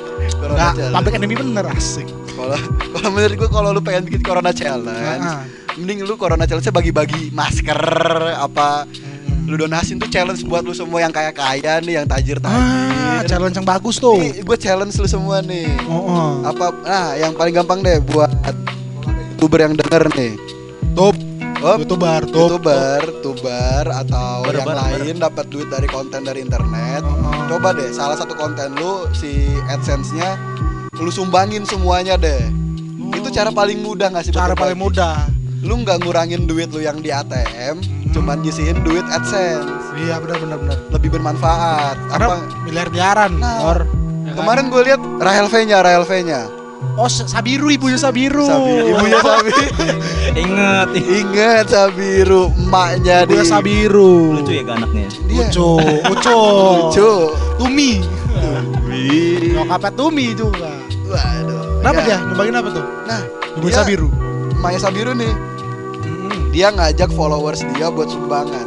public 0.92 1.14
enemy 1.14 1.34
bener 1.34 1.66
asik. 1.68 2.06
Kalau 2.28 2.58
kalau 2.92 3.08
menurut 3.10 3.34
gua 3.36 3.48
kalau 3.48 3.68
lu 3.70 3.80
pengen 3.80 4.04
bikin 4.04 4.20
corona 4.20 4.50
challenge, 4.50 5.24
Ah. 5.24 5.42
mending 5.74 6.02
lu 6.02 6.14
corona 6.14 6.44
challenge 6.44 6.68
bagi-bagi 6.68 7.30
masker 7.30 7.78
apa 8.36 8.84
lu 9.42 9.56
donasin 9.56 9.96
tuh 9.96 10.06
challenge 10.06 10.42
buat 10.42 10.60
lu 10.60 10.70
semua 10.70 11.00
yang 11.00 11.10
kaya 11.10 11.30
kaya 11.30 11.78
nih 11.80 11.96
yang 11.96 12.06
tajir 12.06 12.38
Ah, 12.40 12.50
tajir 13.18 13.30
challenge 13.30 13.54
yang 13.54 13.64
bagus 13.64 13.96
tuh. 13.96 14.14
nih 14.14 14.42
gue 14.42 14.56
challenge 14.56 14.94
lu 14.96 15.06
semua 15.06 15.38
nih 15.40 15.70
Oh, 15.86 16.02
oh. 16.02 16.30
apa 16.44 16.74
nah 16.82 17.14
yang 17.14 17.30
paling 17.32 17.54
gampang 17.54 17.80
deh 17.80 18.02
buat 18.04 18.28
youtuber 19.32 19.62
yang 19.62 19.74
denger 19.74 20.02
nih 20.12 20.34
Top, 20.92 21.14
oh, 21.58 21.76
youtuber, 21.76 22.20
top. 22.22 22.34
youtuber 22.50 23.00
tuber 23.20 23.84
atau 23.86 24.42
Ber, 24.42 24.54
yang 24.54 24.66
ber, 24.66 24.76
lain 24.76 25.14
dapat 25.18 25.44
duit 25.48 25.68
dari 25.68 25.86
konten 25.86 26.22
dari 26.22 26.40
internet 26.40 27.02
Oh. 27.06 27.46
coba 27.48 27.72
deh 27.72 27.90
salah 27.90 28.14
satu 28.14 28.34
konten 28.34 28.74
lu 28.74 29.06
si 29.12 29.30
adsense 29.66 30.10
nya 30.12 30.34
lu 30.94 31.08
sumbangin 31.08 31.62
semuanya 31.62 32.14
deh 32.14 32.42
itu 33.08 33.28
cara 33.30 33.50
paling 33.50 33.80
mudah 33.80 34.08
nggak 34.08 34.24
sih 34.24 34.32
Cara 34.32 34.52
paling 34.52 34.76
mudah. 34.76 35.26
lu 35.58 35.78
nggak 35.78 35.98
ngurangin 36.00 36.44
duit 36.44 36.68
lu 36.68 36.78
yang 36.78 36.98
di 36.98 37.08
ATM 37.08 37.80
cuman 38.10 38.40
nyisihin 38.40 38.80
duit 38.80 39.02
AdSense 39.06 39.66
Iya 39.96 40.18
benar 40.18 40.38
benar 40.38 40.58
benar. 40.58 40.78
lebih 40.90 41.08
bermanfaat 41.10 41.96
Karena 42.06 42.26
apa 42.28 42.36
miliar-miliaran, 42.62 43.32
Nah, 43.36 43.56
or. 43.64 43.78
ya 44.22 44.30
kan? 44.30 44.36
kemarin 44.36 44.64
gue 44.68 44.82
lihat 44.84 45.00
Rahel 45.16 45.46
V 45.46 45.54
nya 45.64 45.78
Rahel 45.80 46.02
V 46.02 46.12
nya 46.22 46.40
Oh, 46.94 47.08
Sabiru 47.08 47.66
ibunya 47.68 47.98
Sabiru. 47.98 48.46
ibunya 48.86 49.18
Sabi 49.18 49.52
inget 50.42 50.88
inget 50.96 51.66
Sabiru 51.66 52.48
emaknya 52.56 53.24
di 53.24 53.34
Ibunya 53.34 53.44
Sabiru. 53.44 54.12
lucu 54.38 54.52
ya 54.52 54.62
anaknya 54.66 55.04
Dia. 55.26 55.44
Uco, 55.44 55.70
Uco. 56.06 56.38
lucu 56.88 57.10
Tumi. 57.56 58.00
Wih. 58.86 59.52
Nyokapnya 59.52 59.90
Tumi 59.92 60.26
juga. 60.32 60.72
waduh 61.06 61.62
Kenapa 61.78 61.98
Ya. 61.98 62.04
dia 62.04 62.16
ngebagiin 62.24 62.56
apa 62.56 62.68
tuh? 62.72 62.84
nah 63.04 63.20
Ibunya 63.54 63.74
Sabiru. 63.74 64.08
emaknya 64.52 64.80
Sabiru 64.80 65.12
nih 65.12 65.32
Hmm. 65.96 66.50
dia 66.50 66.68
ngajak 66.70 67.10
followers 67.10 67.60
dia 67.70 67.86
buat 67.86 68.06
sumbangan 68.06 68.66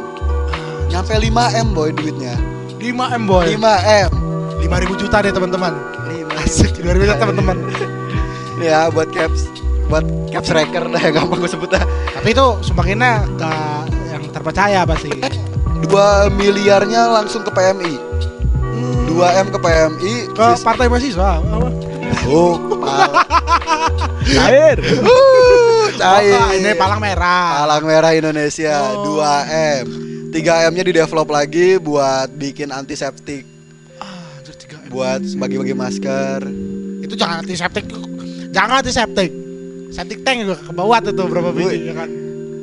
nyampe 0.86 1.12
5 1.12 1.28
m 1.56 1.68
boy 1.70 1.90
duitnya 1.90 2.34
5 2.78 3.12
M 3.12 3.22
boy. 3.24 3.44
5 3.50 3.60
m 4.06 4.10
5000 4.58 4.96
juta 4.96 5.16
deh 5.18 5.28
teman-teman. 5.28 5.72
5 6.06 6.32
Asik, 6.38 6.72
2000 6.78 6.96
juta 7.02 7.16
teman-teman. 7.18 7.56
Ya 8.62 8.88
buat 8.88 9.08
caps 9.08 9.48
buat 9.86 10.04
caps 10.28 10.50
record 10.50 10.88
dah 10.88 11.02
gampang 11.10 11.38
gue 11.38 11.50
sebutnya 11.50 11.82
Tapi 12.12 12.28
itu 12.30 12.46
sumbanginnya 12.62 13.12
ke 13.34 13.50
yang 14.08 14.22
terpercaya 14.28 14.80
pasti. 14.84 15.10
2 15.10 15.88
miliarnya 16.30 17.08
langsung 17.10 17.40
ke 17.40 17.50
PMI 17.50 17.94
2 19.08 19.16
m 19.18 19.46
ke 19.48 19.58
PMI 19.58 20.14
ke 20.30 20.46
partai 20.60 20.86
mahasiswa 20.86 21.40
apa? 21.40 21.68
oh 22.26 22.54
cair 24.30 24.76
uh, 24.78 25.84
cair 25.92 26.38
Oh, 26.38 26.52
ini 26.52 26.70
palang 26.74 27.00
merah. 27.00 27.64
Palang 27.64 27.84
Merah 27.84 28.12
Indonesia 28.12 28.76
Oh. 28.94 29.18
2 29.18 29.24
m 29.80 29.84
3M-nya 30.30 30.84
di 30.84 30.92
develop 30.92 31.26
lagi 31.26 31.74
buat 31.76 32.30
bikin 32.30 32.70
antiseptik 32.70 33.42
Ah, 33.98 34.38
anjir, 34.38 34.54
3M. 34.54 34.86
buat 34.88 35.20
bagi-bagi 35.34 35.74
masker. 35.74 36.40
itu 37.00 37.14
jangan 37.16 37.42
antiseptik 37.42 37.88
jangan 38.50 38.82
antiseptik 38.82 39.30
septic 39.90 40.22
tank 40.22 40.46
juga 40.46 40.56
ke 40.58 40.72
bawah 40.74 40.98
tuh, 41.02 41.12
tuh 41.14 41.26
berapa 41.26 41.50
biji 41.50 41.90
ya 41.90 41.94
kan 41.94 42.10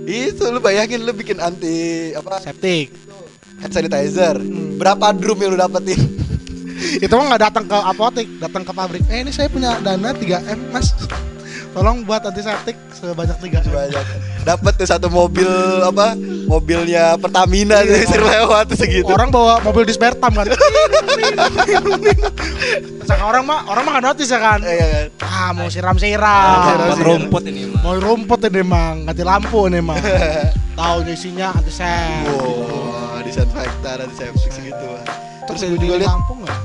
Itu 0.08 0.48
lu 0.56 0.64
bayangin 0.64 1.04
lu 1.04 1.12
bikin 1.12 1.36
anti 1.44 2.16
apa 2.16 2.40
septic 2.40 2.96
hand 3.60 3.74
sanitizer. 3.74 4.40
Hmm. 4.40 4.78
Berapa 4.80 5.12
drum 5.12 5.36
yang 5.42 5.52
lu 5.52 5.60
dapetin? 5.60 6.00
itu 7.04 7.10
mah 7.10 7.26
nggak 7.34 7.44
datang 7.50 7.66
ke 7.66 7.74
apotek 7.74 8.28
datang 8.38 8.64
ke 8.64 8.70
pabrik 8.70 9.04
eh 9.10 9.26
ini 9.26 9.34
saya 9.34 9.50
punya 9.50 9.82
dana 9.82 10.14
3M 10.14 10.70
mas 10.70 10.94
tolong 11.74 12.06
buat 12.06 12.22
antiseptik 12.22 12.78
sebanyak 12.94 13.34
3M 13.42 13.66
Banyak. 13.74 14.37
Dapat 14.48 14.74
tuh 14.74 14.88
satu 14.88 15.08
mobil 15.08 15.44
apa? 15.84 16.16
Mobilnya 16.48 17.20
Pertamina 17.20 17.84
tuh 17.84 18.00
Iya. 18.00 18.16
lewat 18.16 18.72
segitu. 18.74 19.04
orang 19.06 19.28
bawa 19.28 19.60
mobil 19.60 19.84
dispertam 19.84 20.32
kan 20.32 20.48
Saka 23.04 23.24
orang 23.26 23.44
mah 23.44 23.68
orang 23.68 23.84
mah 23.84 23.92
nggak 23.94 24.06
notice 24.06 24.30
ya 24.30 24.40
kan 24.40 24.60
Iya 24.62 24.88
kan? 24.88 25.06
ah 25.22 25.50
mau 25.52 25.68
siram 25.68 25.96
siram 25.96 26.24
Ah, 26.24 26.88
Buat 26.88 27.00
rumput 27.02 27.44
ini 27.46 27.62
mah. 27.66 27.82
mau 27.82 27.94
rumput 27.96 28.40
ini 28.42 28.60
emang 28.62 29.04
ganti 29.04 29.24
lampu 29.24 29.68
ini 29.68 29.78
emang 29.78 30.00
tahu 30.80 30.98
isinya 31.06 31.52
antiseptik 31.52 32.28
Wow, 32.30 33.20
disinfektan 33.22 33.98
antiseptik 34.02 34.52
segitu. 34.54 34.88
Terus 35.44 35.60
Terus 35.60 35.70
gue 35.70 35.80
juga 35.82 35.96
lihat 35.98 36.12
lampu 36.14 36.34
nggak 36.38 36.60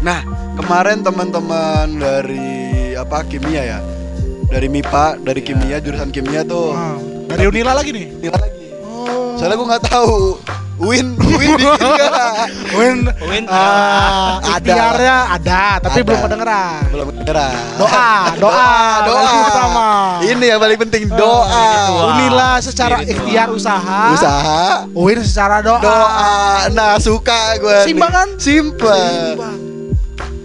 Nah, 0.00 0.24
kemarin 0.56 1.02
teman-teman 1.02 1.86
dari 1.94 2.48
apa 2.94 3.20
kimia 3.22 3.60
ya? 3.66 3.78
Dari 4.50 4.66
MIPA, 4.66 5.22
dari 5.22 5.40
kimia, 5.40 5.78
jurusan 5.78 6.10
kimia 6.10 6.42
tuh. 6.42 6.74
Ah, 6.74 6.98
dari 7.28 7.46
Unila 7.46 7.70
lagi 7.72 7.90
nih 7.90 8.06
Nilai 8.18 8.34
lagi. 8.36 8.66
oh 8.82 9.38
Soalnya 9.38 9.54
gue 9.54 9.68
nggak 9.68 9.84
tahu. 9.86 10.14
Win, 10.80 11.12
Win 11.12 11.60
nggak? 11.60 11.76
Win, 12.80 12.98
Win, 13.20 13.44
ah, 13.46 14.40
ada. 14.40 14.56
ikhtiarnya 14.64 15.16
ada, 15.30 15.62
tapi 15.78 16.00
Ada. 16.00 16.06
belum 16.08 16.20
kedengeran. 16.24 16.80
Belum 16.88 17.06
kedengeran. 17.12 17.52
Doa, 17.76 18.10
doa, 18.42 18.72
doa. 19.04 19.20
yang 19.22 19.44
pertama. 19.44 19.86
Ini 20.24 20.44
yang 20.48 20.58
paling 20.58 20.78
penting 20.80 21.02
doa. 21.06 21.68
Unila 22.10 22.50
secara 22.58 22.96
Spiritual. 22.96 23.12
ikhtiar 23.22 23.48
usaha, 23.52 24.00
Usaha, 24.10 24.60
Win 24.90 25.20
secara 25.20 25.60
doa. 25.60 25.78
doa. 25.78 26.32
Nah, 26.72 26.96
suka 26.96 27.60
gue. 27.60 27.78
Simbang 27.84 28.08
kan? 28.10 28.28
Simple. 28.40 29.36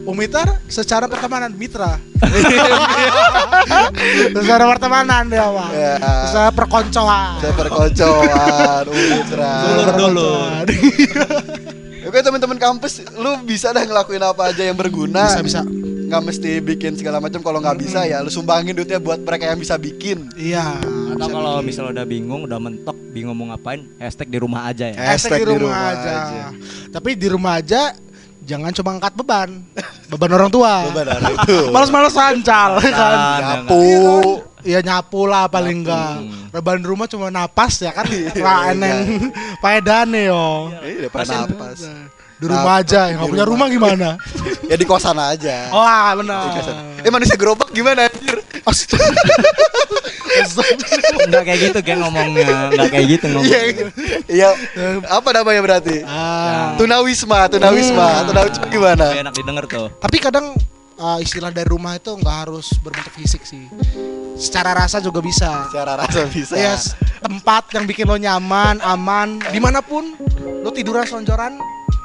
Umitar 0.06 0.62
secara 0.70 1.10
pertemanan 1.10 1.50
mitra. 1.58 1.98
secara 4.38 4.70
pertemanan 4.70 5.26
dia 5.26 5.50
mah. 5.50 5.70
Ya. 5.74 5.98
Secara 6.30 6.50
perkoncoan. 6.54 7.42
Saya 7.42 7.54
perkocoan, 7.58 8.84
Umitra. 8.86 9.54
Dulur 9.66 9.90
dulu. 9.98 10.32
Oke 12.06 12.22
teman-teman 12.22 12.62
kampus, 12.62 13.02
lu 13.18 13.34
bisa 13.50 13.74
dah 13.74 13.82
ngelakuin 13.82 14.22
apa 14.22 14.54
aja 14.54 14.62
yang 14.62 14.78
berguna. 14.78 15.26
Bisa 15.26 15.42
bisa. 15.42 15.62
Nggak 16.06 16.22
mesti 16.22 16.52
bikin 16.62 16.94
segala 17.02 17.18
macam. 17.18 17.42
Kalau 17.42 17.58
nggak 17.58 17.78
bisa 17.82 18.06
ya, 18.06 18.22
lu 18.22 18.30
sumbangin 18.30 18.78
duitnya 18.78 19.02
buat 19.02 19.26
mereka 19.26 19.50
yang 19.50 19.58
bisa 19.58 19.74
bikin. 19.82 20.30
Iya. 20.38 20.86
Atau 21.18 21.34
kalau 21.34 21.66
misalnya 21.66 21.98
udah 21.98 22.06
bingung, 22.06 22.46
udah 22.46 22.62
mentok, 22.62 22.94
bingung 23.10 23.34
mau 23.34 23.50
ngapain, 23.50 23.90
hashtag 23.98 24.30
di 24.30 24.38
rumah 24.38 24.70
aja 24.70 24.94
ya. 24.94 24.98
Hashtag 25.02 25.50
di 25.50 25.58
rumah, 25.58 25.98
aja. 25.98 26.14
Tapi 26.94 27.10
di 27.18 27.28
rumah 27.32 27.58
aja 27.58 27.98
jangan 28.46 28.72
cuma 28.72 28.90
angkat 28.96 29.14
beban. 29.18 29.50
Beban 30.08 30.32
orang 30.32 30.50
tua. 30.54 30.86
Beban 30.94 31.18
orang 31.18 31.34
itu. 31.34 31.60
Males-malesan 31.74 32.46
cal 32.46 32.78
kan. 32.80 33.18
Nyapu. 33.42 33.84
Iya 34.66 34.82
nyapu 34.82 35.30
lah 35.30 35.50
paling 35.50 35.86
enggak. 35.86 36.26
Rebahan 36.54 36.82
rumah 36.86 37.06
cuma 37.10 37.34
napas 37.34 37.82
ya 37.82 37.92
kan. 37.92 38.06
Iya, 38.16 38.32
Ra 38.38 38.56
iya. 38.70 38.74
eneng 38.78 39.30
paedane 39.60 40.22
yo. 40.30 40.70
Iya, 40.86 41.10
depan 41.10 41.26
napas. 41.26 41.80
Di 42.36 42.46
rumah 42.46 42.64
Napas, 42.78 42.84
aja, 42.84 43.02
yang 43.16 43.20
punya 43.26 43.46
rumah. 43.48 43.68
gimana? 43.68 44.10
Ya 44.66 44.76
di 44.76 44.84
kosan 44.84 45.14
aja. 45.16 45.70
Oh, 45.70 45.78
ah, 45.78 46.18
benar. 46.18 46.50
Eh 47.00 47.08
manusia 47.08 47.38
gerobak 47.38 47.70
gimana 47.70 48.10
anjir? 48.10 48.42
Enggak 51.22 51.44
kayak 51.46 51.60
gitu 51.62 51.78
geng 51.82 52.02
ngomongnya, 52.02 52.70
enggak 52.72 52.90
kayak 52.90 53.06
gitu 53.08 53.26
Iya, 53.26 53.32
ngomongnya. 53.32 53.86
iya. 54.28 54.50
Apa 55.08 55.30
namanya 55.32 55.62
berarti? 55.62 56.02
Ah. 56.02 56.74
Tunawisma, 56.76 57.46
tunawisma, 57.48 58.08
Hmm. 58.12 58.26
tunawisma 58.28 58.66
gimana? 58.68 59.06
Enak 59.16 59.34
didengar 59.34 59.66
tuh. 59.66 59.88
Tapi 59.96 60.18
kadang 60.18 60.58
uh, 60.98 61.18
istilah 61.20 61.50
dari 61.50 61.70
rumah 61.70 61.96
itu 61.96 62.12
nggak 62.12 62.38
harus 62.42 62.74
berbentuk 62.80 63.14
fisik 63.14 63.44
sih. 63.44 63.70
Secara 64.36 64.76
rasa 64.76 65.00
juga 65.00 65.22
bisa. 65.22 65.70
Secara 65.70 65.96
rasa 65.96 66.26
bisa. 66.28 66.56
Ya, 66.56 66.76
s- 66.76 66.98
tempat 67.22 67.72
yang 67.72 67.86
bikin 67.86 68.04
lo 68.04 68.18
nyaman, 68.18 68.82
aman, 68.82 69.40
di 69.46 69.60
mana 69.60 69.80
pun 69.80 70.18
lo 70.60 70.70
tiduran 70.70 71.06
selonjoran 71.06 71.56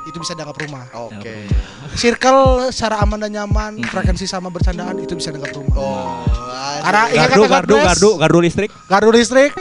itu 0.03 0.17
bisa 0.17 0.33
dianggap 0.33 0.57
rumah. 0.57 0.85
Oke. 0.97 1.45
Circle 1.93 2.71
secara 2.71 3.01
aman 3.01 3.21
dan 3.21 3.31
nyaman, 3.33 3.81
frekuensi 3.83 4.25
sama 4.25 4.49
bercandaan 4.49 4.97
itu 4.97 5.13
bisa 5.13 5.29
dianggap 5.29 5.53
rumah. 5.53 5.77
Oh, 5.77 6.25
Karena 6.81 7.03
ingat 7.11 7.29
Gardu, 7.31 7.43
kata 7.43 7.53
gardu, 7.53 7.77
gardu, 7.77 8.11
gardu 8.17 8.39
listrik. 8.41 8.71
gardu 8.87 9.11
listrik. 9.11 9.53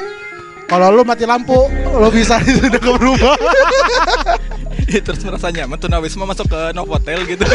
Kalau 0.66 0.94
lo 0.94 1.02
mati 1.02 1.26
lampu, 1.26 1.58
lo 1.90 2.08
bisa 2.10 2.38
itu 2.42 2.62
dianggap 2.72 2.98
rumah. 2.98 3.36
Terus 4.90 5.22
merasa 5.22 5.50
nyaman 5.50 5.78
tunawisma 5.78 6.26
masuk 6.26 6.50
ke 6.50 6.62
Novotel 6.74 7.22
gitu. 7.28 7.46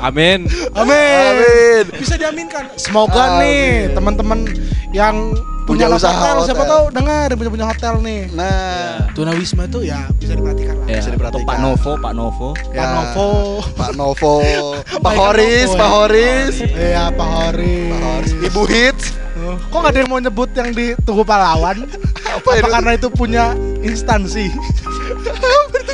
Amin. 0.00 0.46
Amin. 0.72 1.32
Amin. 1.32 1.84
Bisa 1.94 2.14
diaminkan. 2.16 2.70
Semoga 2.76 3.38
nih 3.38 3.88
Amin. 3.88 3.96
teman-teman 3.96 4.38
yang 4.90 5.16
Punya 5.60 5.86
punya, 5.86 6.02
usaha 6.02 6.10
hotel, 6.10 6.50
siapa 6.50 6.64
hotel. 6.66 6.72
tahu 6.72 6.84
dengar 6.90 7.26
punya 7.30 7.50
punya 7.52 7.66
hotel 7.70 7.94
nih. 8.02 8.20
Nah, 8.34 9.06
Tunawisma 9.14 9.70
itu 9.70 9.86
ya 9.86 10.10
bisa 10.18 10.34
diperhatikan 10.34 10.74
lah. 10.74 10.86
Ya, 10.88 10.98
Bisa 10.98 11.10
diperhatikan. 11.14 11.46
Pak 11.46 11.58
Novo, 11.62 11.92
Pak 11.94 12.12
Novo. 12.12 12.48
Pak 12.58 12.74
ya. 12.74 12.86
Novo. 12.90 13.28
Pak 13.78 13.90
Novo, 13.94 14.32
Pak 15.04 15.14
Horis, 15.14 15.70
Pak 15.70 15.78
ya. 15.78 15.86
Horis, 15.86 16.54
Iya 16.64 17.04
Pak 17.14 17.28
Horis. 17.30 17.86
Pak 17.86 18.00
Horis, 18.02 18.32
Ibu 18.42 18.62
Hits. 18.66 19.04
Kok 19.40 19.76
nggak 19.76 19.92
ada 19.92 19.98
yang 19.98 20.10
mau 20.10 20.20
nyebut 20.20 20.50
yang 20.52 20.68
di 20.70 20.92
Tugu 21.00 21.22
Pahlawan? 21.22 21.84
Apa 22.22 22.38
Apa 22.38 22.50
itu? 22.56 22.68
karena 22.68 22.90
itu 22.94 23.08
punya 23.08 23.44
instansi 23.80 24.46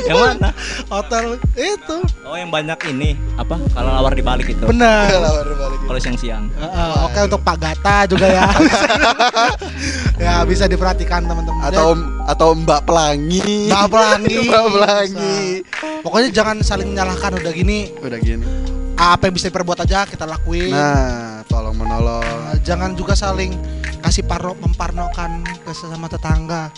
Yang 0.07 0.17
mana? 0.23 0.49
hotel 0.87 1.35
itu? 1.51 1.97
Oh, 2.23 2.35
yang 2.35 2.47
banyak 2.47 2.79
ini 2.87 3.19
apa? 3.35 3.59
Kalau 3.71 3.91
lawar 3.91 4.15
dibalik 4.15 4.47
itu. 4.47 4.63
Benar. 4.63 5.11
Lawar 5.11 5.43
balik. 5.49 5.79
Kalau 5.83 5.99
siang-siang. 5.99 6.47
Heeh, 6.53 6.91
Oke 7.03 7.19
untuk 7.25 7.41
Pak 7.43 7.57
Gata 7.59 8.07
juga 8.07 8.27
ya. 8.29 8.47
ya 10.23 10.33
bisa 10.47 10.63
diperhatikan 10.63 11.27
teman-teman. 11.27 11.59
Atau 11.59 11.99
atau 12.23 12.49
Mbak 12.55 12.87
Pelangi. 12.87 13.67
Mbak 13.67 13.87
Pelangi. 13.91 14.37
Mbak 14.47 14.65
Pelangi. 14.71 15.39
Bisa. 15.59 15.87
Pokoknya 16.07 16.29
jangan 16.31 16.57
saling 16.63 16.87
menyalahkan 16.93 17.35
udah 17.35 17.51
gini. 17.51 17.91
Udah 17.99 18.19
gini. 18.21 18.47
Apa 18.97 19.29
yang 19.29 19.35
bisa 19.37 19.47
diperbuat 19.47 19.79
aja 19.79 20.03
kita 20.03 20.25
lakuin. 20.25 20.73
Nah, 20.73 21.45
tolong 21.45 21.77
menolong. 21.77 22.25
Nah, 22.25 22.57
jangan 22.59 22.97
juga 22.97 23.13
saling 23.13 23.53
kasih 24.01 24.25
parno 24.25 24.57
memparnokan 24.57 25.45
ke 25.45 25.71
sesama 25.71 26.09
tetangga. 26.09 26.73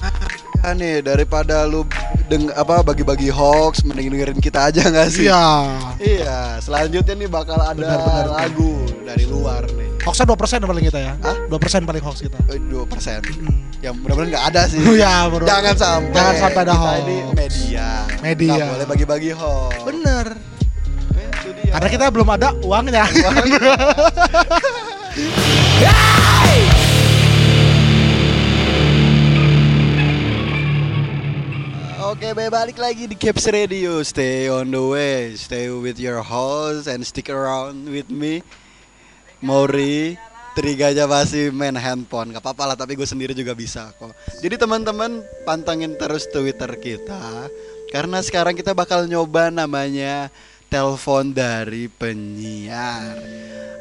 Ya 0.59 0.75
nih 0.75 0.99
daripada 0.99 1.63
lu 1.63 1.87
deng 2.27 2.51
apa 2.51 2.83
bagi-bagi 2.83 3.31
hoax 3.31 3.87
mending 3.87 4.11
dengerin 4.11 4.39
kita 4.39 4.67
aja 4.67 4.91
nggak 4.91 5.07
sih? 5.07 5.31
Iya. 5.31 5.47
Iya, 5.95 6.39
selanjutnya 6.59 7.15
nih 7.15 7.29
bakal 7.31 7.55
ada 7.55 7.79
Benar, 7.79 7.99
benar. 8.03 8.27
lagu 8.27 8.73
dari 9.07 9.23
luar 9.23 9.63
nih. 9.71 9.87
Hoaxnya 10.03 10.27
2% 10.27 10.67
paling 10.67 10.83
kita 10.83 10.99
ya. 10.99 11.13
Hah? 11.23 11.35
2% 11.47 11.87
paling 11.87 12.03
hoax 12.03 12.17
kita. 12.19 12.39
Eh, 12.51 12.59
Dua 12.59 12.83
persen. 12.83 13.23
Hmm. 13.23 13.71
Ya 13.79 13.95
mudah-mudahan 13.95 14.35
nggak 14.35 14.45
ada 14.51 14.61
sih. 14.67 14.83
Ya, 14.99 15.23
bro. 15.31 15.47
Jangan 15.47 15.75
sampai. 15.79 16.11
Jangan 16.11 16.35
sampai 16.35 16.61
ada 16.67 16.75
hoax. 16.75 16.99
ini 16.99 17.17
media. 17.31 17.87
Media. 18.19 18.51
Nggak 18.51 18.67
boleh 18.75 18.87
bagi-bagi 18.91 19.31
hoax. 19.31 19.75
Bener. 19.87 20.58
Dia. 21.69 21.77
Karena 21.77 21.89
kita 21.93 22.05
belum 22.09 22.29
ada 22.33 22.49
uangnya. 22.65 23.05
Oke, 32.09 32.33
baik, 32.33 32.49
balik 32.49 32.77
lagi 32.81 33.05
di 33.05 33.13
Caps 33.13 33.45
Radio. 33.53 34.01
Stay 34.01 34.49
on 34.49 34.73
the 34.73 34.81
way. 34.81 35.37
Stay 35.37 35.69
with 35.69 36.01
your 36.01 36.25
host 36.25 36.89
and 36.89 37.05
stick 37.05 37.29
around 37.29 37.85
with 37.85 38.09
me. 38.09 38.41
Mauri, 39.45 40.17
Triganya 40.57 41.05
masih 41.05 41.53
main 41.53 41.77
handphone. 41.77 42.33
Gak 42.33 42.41
apa-apa 42.41 42.73
lah, 42.73 42.77
tapi 42.81 42.97
gue 42.97 43.05
sendiri 43.05 43.37
juga 43.37 43.53
bisa 43.53 43.93
kok. 44.01 44.09
Jadi 44.41 44.57
teman-teman 44.57 45.21
pantengin 45.45 45.93
terus 46.01 46.25
Twitter 46.25 46.73
kita. 46.81 47.45
Karena 47.93 48.17
sekarang 48.25 48.57
kita 48.57 48.73
bakal 48.73 49.05
nyoba 49.05 49.53
namanya 49.53 50.33
telepon 50.69 51.33
dari 51.33 51.89
penyiar. 51.89 53.17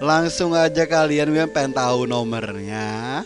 Langsung 0.01 0.57
aja 0.57 0.89
kalian 0.89 1.31
yang 1.37 1.53
pengen 1.53 1.77
tahu 1.77 2.09
nomornya. 2.09 3.23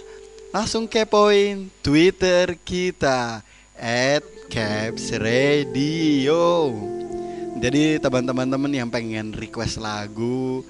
Langsung 0.52 0.90
kepoin 0.90 1.70
Twitter 1.80 2.58
kita 2.60 3.40
at 3.78 4.26
Caps 4.50 5.14
Radio. 5.16 6.74
Jadi 7.62 8.02
teman-teman 8.02 8.68
yang 8.68 8.90
pengen 8.90 9.32
request 9.32 9.78
lagu 9.78 10.66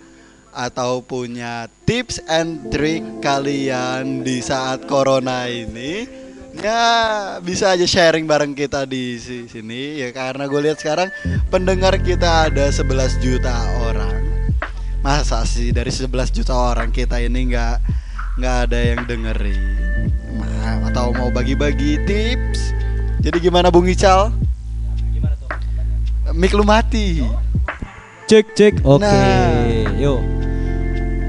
atau 0.53 1.01
punya 1.01 1.67
tips 1.89 2.21
and 2.29 2.69
trick 2.69 3.01
kalian 3.25 4.21
di 4.21 4.45
saat 4.45 4.85
corona 4.85 5.49
ini 5.49 6.22
ya 6.53 6.83
bisa 7.41 7.73
aja 7.73 7.87
sharing 7.87 8.29
bareng 8.29 8.53
kita 8.53 8.85
di 8.85 9.17
si- 9.17 9.49
sini 9.49 9.99
ya 9.99 10.13
karena 10.13 10.45
gue 10.45 10.61
lihat 10.61 10.77
sekarang 10.77 11.09
pendengar 11.49 11.97
kita 11.97 12.51
ada 12.51 12.69
11 12.69 12.85
juta 13.19 13.53
orang 13.81 14.21
masa 15.01 15.43
sih 15.43 15.73
dari 15.73 15.89
11 15.89 16.13
juta 16.31 16.53
orang 16.53 16.93
kita 16.93 17.19
ini 17.19 17.51
nggak 17.51 17.77
nggak 18.37 18.57
ada 18.69 18.79
yang 18.79 19.01
dengerin 19.05 19.61
Ma- 20.37 20.89
atau 20.89 21.11
mau 21.13 21.33
bagi-bagi 21.33 21.97
tips 22.05 22.77
jadi 23.25 23.39
gimana 23.41 23.73
Bung 23.73 23.89
Ical 23.89 24.31
Mik 26.33 26.53
lu 26.53 26.65
mati 26.65 27.21
Cek 28.23 28.57
cek. 28.57 28.75
Oke. 28.81 29.05
Nah. 29.05 29.93
Yuk. 30.01 30.23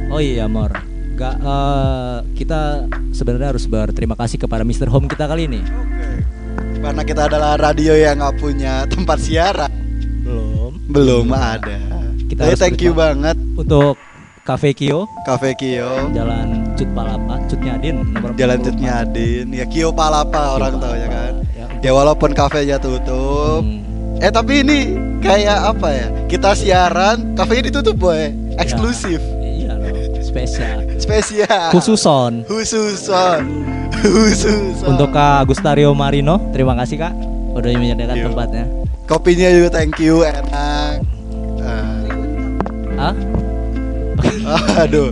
Oh 0.07 0.23
iya 0.23 0.47
Mor. 0.47 0.71
Gak 1.23 1.35
eh, 1.39 2.17
kita 2.35 2.61
sebenarnya 3.09 3.55
harus 3.55 3.63
berterima 3.63 4.11
kasih 4.13 4.35
kepada 4.35 4.61
Mr. 4.61 4.91
Home 4.91 5.07
kita 5.07 5.23
kali 5.23 5.47
ini. 5.47 5.63
karena 6.83 6.99
kita 7.01 7.21
adalah 7.25 7.55
radio 7.55 7.95
yang 7.95 8.19
nggak 8.19 8.35
punya 8.37 8.83
tempat 8.85 9.15
siaran 9.17 9.71
Belum. 10.19 10.75
belum 10.85 11.31
ada 11.31 11.79
Kita 12.27 12.43
harus 12.43 12.59
thank 12.59 12.83
you 12.83 12.91
banget 12.91 13.39
Untuk 13.55 13.95
Cafe 14.43 14.75
Kio, 14.75 15.07
Cafe 15.23 15.55
Kio 15.55 16.11
Jalan 16.11 16.75
Cut 16.75 16.91
Palapa, 16.91 17.39
Cut 17.47 17.63
Nyadin, 17.63 18.03
nomor 18.11 18.35
Jalan 18.35 18.59
44. 18.59 18.67
Cut 18.67 18.77
Nyadin 18.77 19.45
ya 19.49 19.63
Kio 19.63 19.95
Palapa 19.95 20.59
orang 20.59 20.75
tahu 20.75 20.91
ya 20.93 21.07
kan 21.07 21.33
ya. 21.55 21.65
ya 21.79 21.91
walaupun 21.93 22.35
kafenya 22.35 22.75
tutup 22.75 23.63
Hmm. 23.63 23.79
eh 24.19 24.27
tapi 24.27 24.59
ini 24.59 24.79
kayak 25.19 25.71
apa 25.71 25.87
ya 25.87 26.07
kita 26.27 26.51
siaran 26.51 27.31
kafenya 27.31 27.71
ditutup 27.71 27.95
boy 27.95 28.27
eksklusif 28.57 29.23
loh, 29.23 29.39
spesial. 30.33 30.77
spesial 30.97 31.69
Khususon 31.69 32.33
khususon 32.43 33.41
khususon 33.93 34.85
untuk 34.89 35.09
Kak 35.09 35.45
Gustario 35.45 35.93
Marino, 35.93 36.41
terima 36.49 36.73
kasih 36.75 36.97
Kak 36.99 37.13
udah 37.53 37.69
menyediakan 37.71 38.17
Yo. 38.17 38.25
tempatnya. 38.27 38.65
kopinya 39.05 39.47
juga 39.47 39.69
thank 39.71 39.95
you 39.97 40.25
enak 40.25 41.05
Ah, 41.63 43.13
Hah? 43.13 43.13
aduh 44.83 45.09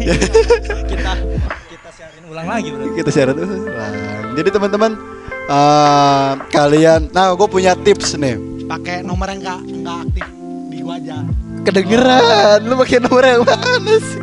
kita 0.00 1.12
kita 1.68 1.88
sharing 1.90 2.24
ulang 2.26 2.46
lagi 2.46 2.68
bro. 2.70 2.84
kita 2.94 3.10
share 3.10 3.30
tuh 3.30 3.46
jadi 4.32 4.48
teman-teman 4.50 4.92
eh, 5.46 6.30
kalian 6.48 7.10
nah 7.10 7.30
gue 7.30 7.48
punya 7.48 7.76
tips 7.76 8.16
nih 8.16 8.36
Pakai 8.64 9.02
nomor 9.02 9.26
yang 9.26 9.42
nggak 9.42 9.60
nggak 9.82 9.96
aktif 10.04 10.26
aja. 10.92 11.16
kedengeran 11.60 12.58
lu 12.62 12.74
pakai 12.76 12.98
nomor 12.98 13.22
yang 13.22 13.42
mana 13.48 13.68
sih 14.00 14.22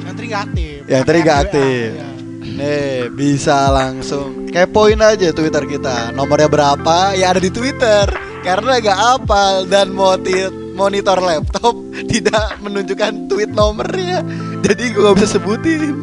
Yang 0.00 0.14
tadi 0.14 0.26
nggak 0.26 0.42
aktif. 0.42 0.78
Yang 0.84 1.02
tadi 1.04 1.20
WA, 1.20 1.34
aktif. 1.38 1.88
iya. 1.92 2.08
Nih 2.48 2.86
bisa 3.08 3.58
langsung 3.68 4.28
kepoin 4.48 4.98
aja 4.98 5.30
Twitter 5.30 5.62
kita 5.62 6.10
Nomornya 6.10 6.48
berapa 6.48 7.12
ya 7.12 7.30
ada 7.30 7.38
di 7.38 7.48
Twitter 7.48 8.08
Karena 8.40 8.80
gak 8.80 8.98
apal 9.20 9.62
dan 9.64 9.92
moti- 9.92 10.42
monitor 10.72 11.20
laptop 11.20 11.76
Tidak 12.10 12.58
menunjukkan 12.58 13.28
tweet 13.28 13.52
nomornya 13.52 14.24
Jadi 14.58 14.90
gue 14.90 15.00
gak 15.00 15.16
bisa 15.16 15.38
sebutin 15.38 15.94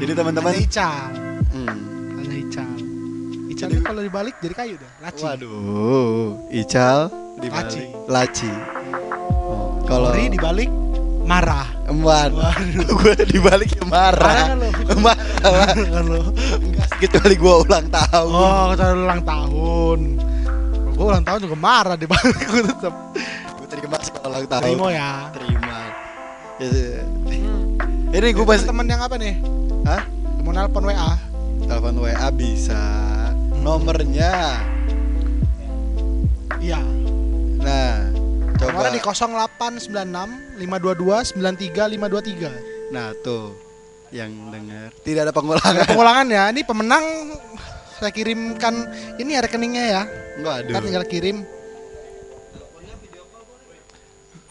Jadi 0.00 0.12
teman-teman 0.12 0.52
Ical. 0.56 1.06
hmm. 1.54 1.76
Ical. 2.26 2.72
Ical 3.48 3.68
Jadi- 3.68 3.84
kalau 3.84 4.00
dibalik 4.00 4.34
jadi 4.38 4.54
kayu 4.56 4.74
dah. 4.74 4.90
Laci. 5.02 5.22
Waduh 5.22 6.50
Ical 6.50 6.98
di 7.42 7.48
Laci. 7.50 7.82
Laci 8.06 8.50
Oh, 9.42 9.82
Kalau 9.82 10.14
Ori 10.14 10.30
dibalik 10.30 10.70
marah. 11.26 11.66
Waduh 11.90 12.54
Gue 13.02 13.14
dibalik 13.26 13.74
ya 13.74 13.84
Marah 13.84 14.22
marah 14.22 14.42
kan 14.46 14.56
lo? 14.56 14.68
Marah 15.02 15.66
kan 15.74 15.76
kecuali 17.02 17.34
gue 17.34 17.54
ulang 17.66 17.86
tahun 17.90 18.30
Oh, 18.30 18.64
kecuali 18.72 18.94
ulang 19.02 19.22
tahun. 19.26 19.98
Gue 20.94 21.04
ulang 21.04 21.24
tahun 21.26 21.38
juga 21.42 21.56
marah 21.58 21.96
dibalik 21.98 22.38
gue 22.54 22.62
tetap. 22.62 22.94
Gue 23.58 23.66
terima 23.66 23.98
sih 23.98 24.14
kalau 24.14 24.38
ulang 24.38 24.46
tahun 24.46 24.62
Terima 24.62 24.86
ya. 24.88 25.10
Terima 25.34 25.76
Ya, 26.62 27.02
Ini 28.12 28.28
gue 28.30 28.44
masih 28.46 28.70
teman 28.70 28.86
yang 28.86 29.02
apa 29.02 29.18
nih? 29.18 29.34
Hah? 29.82 30.06
Mau 30.46 30.54
nelpon 30.54 30.86
WA. 30.86 31.18
Telepon 31.66 31.98
WA 31.98 32.28
bisa 32.30 32.78
Nomornya 33.58 34.62
Iya. 36.62 37.01
Nah 37.62 38.12
Coba 38.58 38.90
Nomornya 38.90 38.92
di 38.94 39.02
0896 39.02 40.60
522 40.60 41.38
93 41.38 41.96
523. 41.96 42.94
Nah 42.94 43.14
tuh 43.22 43.56
Yang 44.12 44.30
denger 44.52 44.88
Tidak 45.02 45.22
ada 45.24 45.32
pengulangan 45.32 45.86
Pengulangan 45.88 46.26
ya. 46.28 46.44
Ini 46.52 46.62
pemenang 46.66 47.04
saya 48.02 48.10
kirimkan 48.10 48.74
ini 49.22 49.38
ya 49.38 49.40
rekeningnya 49.46 49.84
ya. 49.86 50.02
Enggak 50.34 50.54
Kan 50.66 50.74
aduh 50.74 50.82
tinggal 50.90 51.06
kirim. 51.06 51.46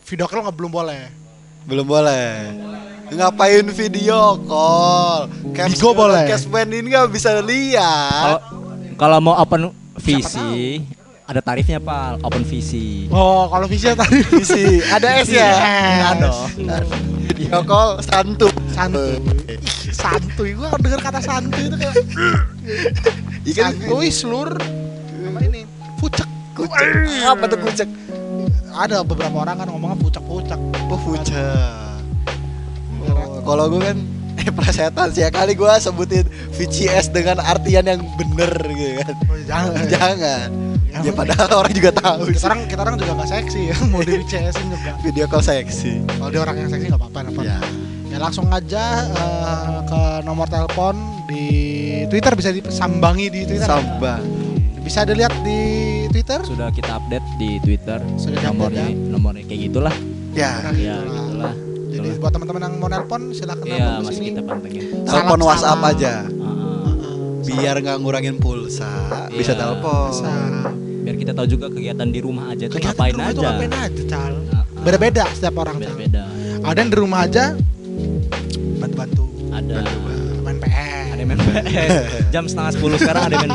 Video 0.08 0.24
call 0.32 0.48
nggak 0.48 0.56
belum 0.56 0.72
boleh. 0.72 1.12
Belum 1.68 1.84
boleh 1.84 2.56
Ngapain 3.12 3.68
video 3.76 4.40
call 4.48 5.28
Caps 5.52 5.76
Bigo 5.76 5.92
boleh. 5.92 6.32
Cashman 6.32 6.72
ini 6.72 6.96
gak 6.96 7.12
bisa 7.12 7.44
lihat 7.44 8.40
kalau 8.96 9.18
mau 9.18 9.36
open 9.42 9.74
visi 9.98 10.86
ada 11.32 11.40
tarifnya 11.40 11.80
Pak, 11.80 12.28
open 12.28 12.44
visi. 12.44 13.08
Oh, 13.08 13.48
kalau 13.48 13.64
visi 13.64 13.88
tadi 13.96 14.20
Isi 14.36 14.84
Ada 14.84 15.24
S 15.24 15.32
ya? 15.32 15.40
Yes. 15.40 15.56
Ada. 16.12 16.30
Video 17.24 17.64
call 17.64 18.04
santuy 18.04 18.52
santuy. 18.76 19.16
Santuy. 19.96 20.52
Gua 20.60 20.76
denger 20.76 21.00
kata 21.00 21.24
santuy 21.24 21.72
itu 21.72 21.76
kayak 21.80 21.96
Ikan 23.48 23.72
santuy 23.80 24.12
slur 24.12 24.60
apa 24.60 25.40
ini? 25.48 25.64
Pucek. 25.96 26.28
kucek 26.52 26.88
Apa 27.24 27.48
tuh 27.48 27.60
kucek 27.64 27.88
Ada 28.76 29.00
beberapa 29.08 29.48
orang 29.48 29.56
kan 29.64 29.72
ngomongnya. 29.72 30.04
Oh 30.28 31.00
fucek 31.00 31.40
Oh, 33.02 33.40
Kalau 33.48 33.72
gue 33.72 33.80
kan 33.80 33.98
Eh 34.42 34.50
presetan 34.50 35.08
sih 35.08 35.22
ya 35.22 35.30
kali 35.30 35.54
gue 35.54 35.70
sebutin 35.78 36.26
VCS 36.52 37.10
dengan 37.10 37.38
artian 37.38 37.86
yang 37.86 38.02
bener 38.16 38.50
gitu 38.68 38.94
kan 39.00 39.14
Oh, 39.24 39.38
jangan. 39.44 39.86
Jangan 39.88 40.50
Ya, 40.92 41.00
Ya 41.02 41.12
padahal 41.14 41.48
orang 41.56 41.72
juga 41.72 41.88
tahu 41.94 42.28
kita 42.28 42.36
sih. 42.36 42.46
orang 42.46 42.60
kita 42.68 42.82
orang 42.82 42.96
juga 42.98 43.12
gak 43.16 43.30
seksi 43.32 43.72
ya 43.72 43.76
mau 43.94 44.02
di 44.02 44.20
CS 44.22 44.60
in 44.60 44.68
juga 44.70 44.92
Video 45.00 45.24
call 45.24 45.40
seksi 45.40 46.04
kalau 46.10 46.28
dia 46.28 46.42
orang 46.42 46.56
yang 46.58 46.68
seksi 46.68 46.86
nggak 46.90 47.00
apa-apa 47.00 47.20
nelfon. 47.24 47.44
Ya 47.46 47.58
ya 48.06 48.18
langsung 48.20 48.52
aja 48.52 49.08
eh, 49.08 49.80
ke 49.88 50.02
nomor 50.22 50.44
telepon 50.46 51.00
di 51.26 51.48
Twitter 52.06 52.36
bisa 52.36 52.52
disambangi 52.52 53.32
di 53.32 53.48
Twitter 53.48 53.64
Sambang 53.64 54.20
bisa 54.82 55.08
dilihat 55.08 55.32
di 55.42 55.62
Twitter 56.12 56.44
Sudah 56.44 56.68
kita 56.70 57.00
update 57.00 57.24
di 57.38 57.56
Twitter. 57.62 58.04
Sudah 58.18 58.42
nomornya 58.44 58.92
nomornya 58.92 59.48
kayak 59.48 59.72
gitulah. 59.72 59.96
Ya 60.34 60.60
Nah, 60.60 60.76
Ya, 60.76 61.00
gitulah. 61.00 61.54
Jadi 62.02 62.10
Itulah. 62.10 62.20
buat 62.20 62.32
teman-teman 62.34 62.62
yang 62.64 62.74
mau 62.76 62.90
nelpon 62.90 63.22
silakan 63.30 63.64
Iya, 63.64 63.78
nelpon 63.78 64.02
ke 64.02 64.12
sini 64.12 64.26
kita 64.28 64.42
pantengin. 64.44 64.84
Telepon. 65.04 65.40
WhatsApp 65.44 65.82
aja 65.86 66.14
Heeh. 66.24 67.20
Biar 67.44 67.76
nggak 67.78 67.98
ngurangin 67.98 68.36
pulsa 68.36 68.90
Bisa 69.30 69.52
Iya. 69.52 69.60
telepon 69.60 70.10
Bisa. 70.12 70.34
biar 71.02 71.16
kita 71.16 71.32
tahu 71.32 71.48
juga 71.48 71.66
kegiatan 71.68 72.08
di 72.08 72.20
rumah 72.20 72.46
aja 72.50 72.66
tuh 72.66 72.78
Kegiatan 72.78 72.94
ngapain 72.94 73.10
di 73.10 73.16
rumah 73.16 73.26
aja. 73.26 73.32
itu 73.32 73.42
ngapain 73.44 73.72
aja 73.72 74.04
cal 74.08 74.34
Heeh. 74.34 74.64
beda-beda 74.82 75.24
setiap 75.32 75.56
orang. 75.58 75.76
Beda-beda. 75.78 76.24
ada 76.64 76.78
yang 76.78 76.90
di 76.90 76.98
rumah 76.98 77.20
aja 77.22 77.44
bantu-bantu 78.76 79.24
Ada 79.52 79.78
main 80.42 80.58
PS 80.58 81.08
ada 81.12 81.24
main 81.24 81.40
PS. 81.40 81.90
Jam 82.34 82.44
setengah 82.46 82.72
sepuluh 82.72 82.98
sekarang 82.98 83.24
ada 83.26 83.36
main 83.40 83.52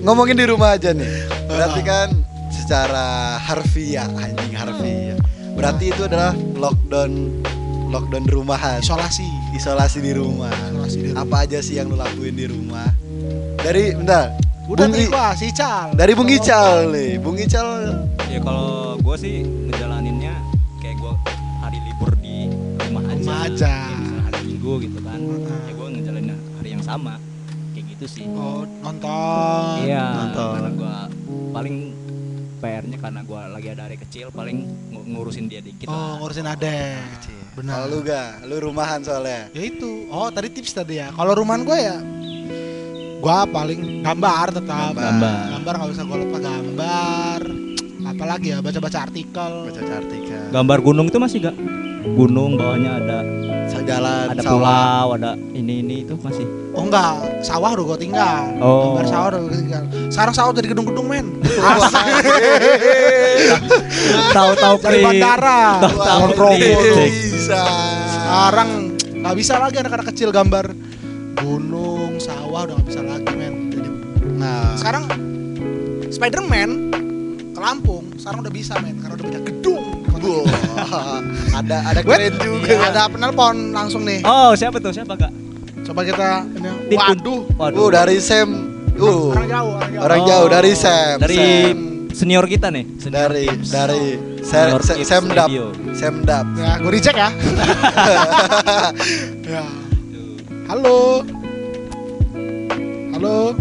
Ngomongin 0.00 0.34
di 0.34 0.44
rumah 0.44 0.74
aja 0.74 0.90
nih 0.90 1.08
Berarti 1.46 1.80
kan 1.82 2.08
secara 2.50 3.06
harfiah 3.38 4.08
Anjing 4.10 4.52
harfiah 4.52 5.01
Berarti 5.62 5.94
itu 5.94 6.02
adalah 6.02 6.34
lockdown 6.58 7.12
Lockdown 7.86 8.24
rumahan 8.26 8.82
isolasi 8.82 9.30
Isolasi 9.54 10.02
di 10.02 10.10
rumah 10.10 10.50
isolasi 10.50 10.96
di 10.98 11.08
rumah. 11.14 11.22
Apa 11.22 11.36
aja 11.46 11.62
sih 11.62 11.78
yang 11.78 11.86
lu 11.86 11.94
lakuin 11.94 12.34
di 12.34 12.50
rumah 12.50 12.90
Dari, 13.62 13.94
bentar 13.94 14.34
udah 14.66 14.86
Bung 14.90 15.06
gua 15.06 15.38
si 15.38 15.54
Cal 15.54 15.94
Dari 15.94 16.18
Bung 16.18 16.26
Ical 16.26 16.90
nih 16.90 17.14
Bung 17.22 17.38
Ical 17.38 17.94
Ya 18.26 18.42
kalau 18.42 18.98
gue 18.98 19.16
sih 19.20 19.44
ngejalaninnya 19.44 20.34
kayak 20.80 20.98
gue 20.98 21.12
hari 21.60 21.78
libur 21.84 22.10
di 22.18 22.50
rumah 22.82 23.04
aja. 23.06 23.20
Rumah 23.22 23.38
aja. 23.46 23.74
Misalnya 23.86 24.20
hari 24.26 24.40
minggu 24.50 24.72
gitu 24.82 24.98
kan. 24.98 25.18
Heeh. 25.20 25.60
Ya 25.68 25.72
gue 25.76 25.88
ngejalanin 25.94 26.28
hari 26.58 26.68
yang 26.72 26.82
sama. 26.82 27.14
Kayak 27.70 27.84
gitu 27.92 28.06
sih. 28.08 28.24
oh 28.32 28.64
nonton 28.80 29.84
Iya. 29.84 30.06
nonton. 30.16 30.52
Karena 30.58 30.70
gue 30.74 30.96
paling 31.52 31.76
PR-nya 32.62 32.98
karena 33.02 33.20
gue 33.26 33.40
lagi 33.50 33.68
ada 33.74 33.82
hari 33.90 33.98
kecil 33.98 34.30
paling 34.30 34.62
ngu- 34.94 35.06
ngurusin 35.10 35.50
dia 35.50 35.58
dikit. 35.58 35.90
oh 35.90 35.92
lah. 35.92 36.22
ngurusin 36.22 36.46
adek 36.46 37.02
benar. 37.58 37.74
Kalau 37.74 37.86
lu 37.90 37.98
gak, 38.00 38.30
lu 38.46 38.56
rumahan 38.62 39.00
soalnya. 39.02 39.50
Ya 39.50 39.62
itu. 39.66 40.06
Oh 40.08 40.30
tadi 40.30 40.48
tips 40.48 40.72
tadi 40.72 41.02
ya. 41.02 41.10
Kalau 41.10 41.34
rumahan 41.34 41.66
gue 41.66 41.74
ya 41.74 41.96
gua 43.22 43.46
paling 43.46 44.02
gambar 44.02 44.46
tetap. 44.54 44.94
Gambar. 44.94 45.44
gambar. 45.58 45.72
Nggak 45.78 45.90
bisa 45.90 46.02
gue 46.02 46.18
lupa 46.22 46.38
gambar. 46.38 47.40
Apalagi 48.02 48.46
ya 48.50 48.58
baca 48.58 48.78
baca 48.78 48.98
artikel. 49.02 49.52
Baca 49.66 49.82
artikel. 49.82 50.42
Gambar 50.50 50.78
gunung 50.80 51.06
itu 51.10 51.18
masih 51.18 51.38
gak? 51.50 51.56
Gunung 52.02 52.58
bawahnya 52.58 52.98
ada 52.98 53.18
jalan 53.84 54.26
ada 54.32 54.42
sawah. 54.42 54.54
pulau, 54.56 55.06
ada 55.18 55.30
ini 55.52 55.84
ini 55.84 55.96
itu 56.06 56.14
masih. 56.20 56.46
Oh 56.72 56.82
enggak, 56.88 57.20
sawah 57.44 57.70
udah 57.76 57.84
gue 57.94 57.98
tinggal. 58.08 58.42
Oh. 58.58 58.96
Gambar 58.96 59.04
sawah 59.10 59.26
udah 59.34 59.40
gue 59.44 59.52
tinggal. 59.60 59.84
Sekarang 60.08 60.34
sawah 60.34 60.52
jadi 60.56 60.68
gedung-gedung 60.72 61.06
men. 61.06 61.26
Tahu-tahu 64.36 64.74
Dari 64.80 65.00
bandara. 65.04 65.62
Tahu-tahu 65.84 66.52
bisa. 66.56 67.62
Sekarang 68.08 68.68
nggak 68.96 69.36
bisa 69.36 69.54
lagi 69.60 69.76
anak-anak 69.78 70.06
kecil 70.14 70.28
gambar 70.32 70.66
gunung, 71.38 72.16
sawah 72.18 72.64
udah 72.66 72.74
nggak 72.80 72.88
bisa 72.88 73.00
lagi 73.04 73.32
men. 73.36 73.54
Jadi, 73.68 73.88
Nah, 74.42 74.74
sekarang 74.74 75.06
Spiderman 76.10 76.70
ke 77.52 77.60
Lampung 77.60 78.10
sekarang 78.18 78.42
udah 78.42 78.52
bisa 78.52 78.74
men 78.80 78.98
karena 78.98 79.14
udah 79.18 79.26
banyak 79.28 79.44
gedung. 79.48 79.84
Wah, 80.22 81.18
ada 81.58 81.76
ada 81.82 82.00
keren 82.00 82.34
juga. 82.38 82.66
iya, 82.70 82.78
ada 82.94 83.02
penelpon 83.10 83.74
langsung 83.74 84.06
nih. 84.06 84.22
Oh, 84.22 84.54
siapa 84.54 84.78
tuh? 84.78 84.94
Siapa, 84.94 85.18
Kak? 85.18 85.32
Coba 85.82 86.06
kita 86.06 86.46
ini. 86.54 86.70
Tipun. 86.94 87.18
Waduh. 87.58 87.78
Uh, 87.82 87.90
dari 87.90 88.22
Sam. 88.22 88.48
Uh, 88.94 89.34
Orang 89.34 89.48
jauh, 89.50 89.72
orang 89.74 89.90
jauh. 89.90 90.04
orang 90.04 90.20
Oh, 90.22 90.26
jauh 90.28 90.46
dari 90.46 90.72
Sam. 90.78 91.16
Dari 91.18 91.36
Sam. 91.36 91.78
senior 92.14 92.44
kita 92.46 92.68
nih. 92.70 92.84
Senior 93.02 93.30
dari 93.32 93.44
Tips. 93.50 93.68
dari 93.72 94.04
Sam 94.44 94.68
Tips 94.78 95.08
Sam 95.08 95.24
Dap. 95.32 95.48
Sam 95.96 96.14
Dap. 96.22 96.46
Ya, 96.54 96.72
gue 96.78 96.90
reject 96.92 97.18
ya. 97.18 97.30
ya. 99.58 99.64
Halo. 100.70 101.24
Halo. 103.16 103.56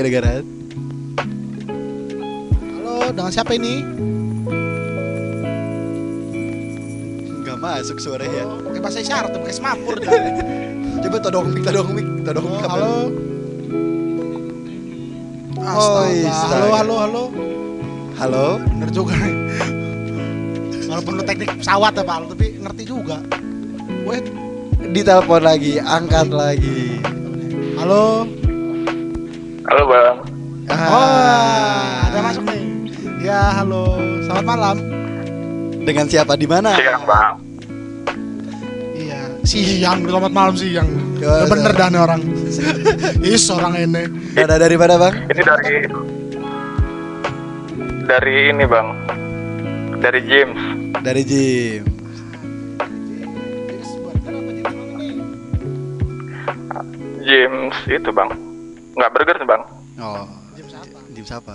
Mic, 0.00 0.59
halo. 3.10 3.18
Dengan 3.18 3.32
siapa 3.34 3.52
ini? 3.58 3.74
Enggak 7.26 7.58
masuk 7.58 7.98
suaranya. 7.98 8.46
Oh, 8.46 8.62
pakai 8.70 8.80
bahasa 8.80 8.98
isyarat, 9.02 9.34
pakai 9.34 9.54
semapur. 9.54 9.98
Coba 11.02 11.16
todong 11.18 11.50
mic, 11.50 11.66
todong 11.66 11.90
mic, 11.90 12.06
todong 12.22 12.46
mic. 12.46 12.62
Oh, 12.62 12.70
halo. 12.70 12.92
Oh, 15.60 16.06
Astaga. 16.06 16.30
astaga. 16.30 16.54
Halo, 16.54 16.70
halo, 16.70 16.94
halo. 17.02 17.24
Halo. 18.14 18.46
Bener 18.62 18.90
juga 18.94 19.12
nih. 19.18 19.34
Walaupun 20.86 21.12
lu 21.18 21.22
teknik 21.26 21.50
pesawat 21.58 21.94
ya 21.94 22.02
Pak, 22.06 22.16
lu, 22.22 22.26
tapi 22.30 22.46
ngerti 22.62 22.82
juga. 22.86 23.18
Wait. 24.06 24.26
Ditelepon 24.90 25.42
lagi, 25.42 25.82
angkat 25.82 26.30
lagi. 26.30 26.98
Halo. 27.74 28.26
Halo 29.70 29.82
bang, 29.86 30.16
Oh, 30.70 30.78
masuk 30.78 30.98
nih. 31.06 32.09
Ya, 33.20 33.60
halo. 33.60 34.00
Selamat 34.24 34.44
malam. 34.48 34.76
Dengan 35.84 36.08
siapa 36.08 36.40
di 36.40 36.48
mana? 36.48 36.72
siang 36.76 37.04
bang. 37.04 37.34
Iya, 38.96 39.20
siang, 39.44 39.98
selamat 40.08 40.32
malam 40.32 40.54
siang. 40.56 40.88
Ya, 41.20 41.44
bener 41.44 41.72
dah 41.76 41.88
nih 41.92 42.00
orang. 42.00 42.20
Is 43.20 43.44
orang 43.52 43.76
ini. 43.76 44.08
Ada 44.40 44.56
dari 44.56 44.76
mana, 44.80 44.96
Bang? 44.96 45.14
Ini 45.28 45.42
dari 45.44 45.74
dari 48.08 48.36
ini 48.50 48.64
bang, 48.64 48.88
dari 50.00 50.20
James. 50.24 50.60
Dari 51.04 51.22
Jim. 51.22 51.82
James 57.20 57.76
itu 57.86 58.10
bang, 58.10 58.30
nggak 58.98 59.10
burger 59.14 59.36
nih 59.38 59.46
bang. 59.46 59.62
Oh, 60.02 60.26
Jam 60.58 60.66
siapa? 60.66 60.98
Jim 61.14 61.24
siapa? 61.24 61.54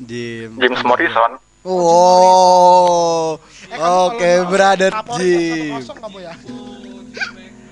Jim. 0.00 0.56
James 0.56 0.82
Morrison. 0.82 1.32
Wow. 1.60 3.36
Eh, 3.68 3.76
Oke, 3.76 4.30
mau 4.40 4.48
brother 4.48 4.92
Jim. 5.16 5.76
ya? 6.18 6.32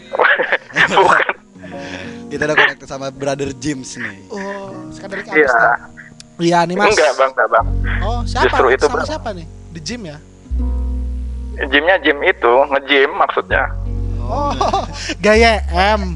Bukan. 0.93 1.35
Kita 2.29 2.45
udah 2.45 2.57
connect 2.57 2.85
sama 2.85 3.09
brother 3.09 3.51
James 3.57 3.89
nih. 3.97 4.19
Oh, 4.29 4.73
sekadar 4.93 5.25
dari 5.25 5.41
Iya. 5.41 5.57
Iya 6.39 6.59
nih 6.69 6.77
mas. 6.77 6.93
Enggak 6.95 7.13
bang, 7.17 7.31
enggak 7.35 7.49
bang. 7.51 7.67
Oh 7.99 8.21
siapa? 8.23 8.45
Justru 8.47 8.67
itu, 8.71 8.85
Sama 8.87 8.95
Bang. 8.95 9.09
siapa 9.09 9.29
nih? 9.35 9.47
Di 9.73 9.81
gym 9.83 10.03
ya? 10.07 10.19
Gymnya 11.59 11.97
gym 11.99 12.23
itu, 12.23 12.53
nge-gym 12.71 13.11
maksudnya. 13.19 13.65
Oh, 14.23 14.55
gaya 15.25 15.65
M. 15.73 16.15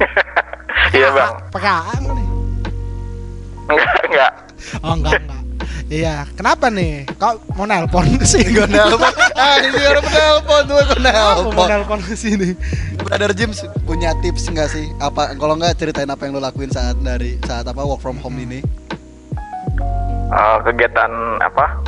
Iya 0.94 1.10
bang. 1.10 1.34
Nggak 1.50 2.14
nih? 2.14 2.28
Enggak, 3.66 3.92
enggak. 4.06 4.32
Oh 4.82 4.94
enggak 4.94 5.22
enggak. 5.22 5.42
Iya, 5.86 6.26
kenapa 6.34 6.66
nih? 6.66 7.06
Kau 7.14 7.38
mau 7.54 7.62
nelpon 7.62 8.02
ke 8.18 8.26
sini? 8.26 8.58
Gue 8.58 8.66
nelpon. 8.66 9.06
Ah, 9.38 9.62
ini 9.62 9.78
orang 9.86 10.02
menelpon 10.02 10.60
tuh 10.66 10.74
gue 10.82 10.98
Aku 10.98 11.54
mau 11.54 11.62
nelpon. 11.62 11.66
nelpon 11.70 12.00
ke 12.02 12.14
sini. 12.18 12.58
Brother 12.98 13.30
James 13.30 13.62
punya 13.86 14.10
tips 14.18 14.50
nggak 14.50 14.66
sih? 14.66 14.90
Apa 14.98 15.38
kalau 15.38 15.54
nggak 15.54 15.78
ceritain 15.78 16.10
apa 16.10 16.26
yang 16.26 16.34
lo 16.34 16.42
lakuin 16.42 16.74
saat 16.74 16.98
dari 16.98 17.38
saat 17.46 17.62
apa 17.70 17.86
work 17.86 18.02
from 18.02 18.18
home 18.18 18.34
ini? 18.34 18.58
Eh, 20.26 20.56
kegiatan 20.66 21.10
apa? 21.38 21.78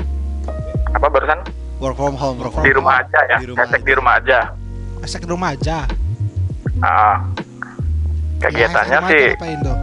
Apa 0.95 1.07
barusan? 1.11 1.43
Work 1.83 1.99
from 1.99 2.15
home. 2.15 2.39
Work 2.39 2.55
from 2.55 2.63
Di 2.63 2.73
rumah 2.75 3.03
aja 3.03 3.21
ya. 3.27 3.39
Di 3.43 3.47
rumah 3.51 3.67
aja. 3.67 3.79
di 3.83 3.95
rumah 3.95 4.15
aja. 4.23 4.39
Asik 5.03 5.23
di 5.27 5.31
rumah 5.31 5.51
aja. 5.59 5.79
Ah. 6.79 7.19
kegiatannya 8.39 8.99
Ya, 9.03 9.11
sih, 9.11 9.25
aja 9.35 9.75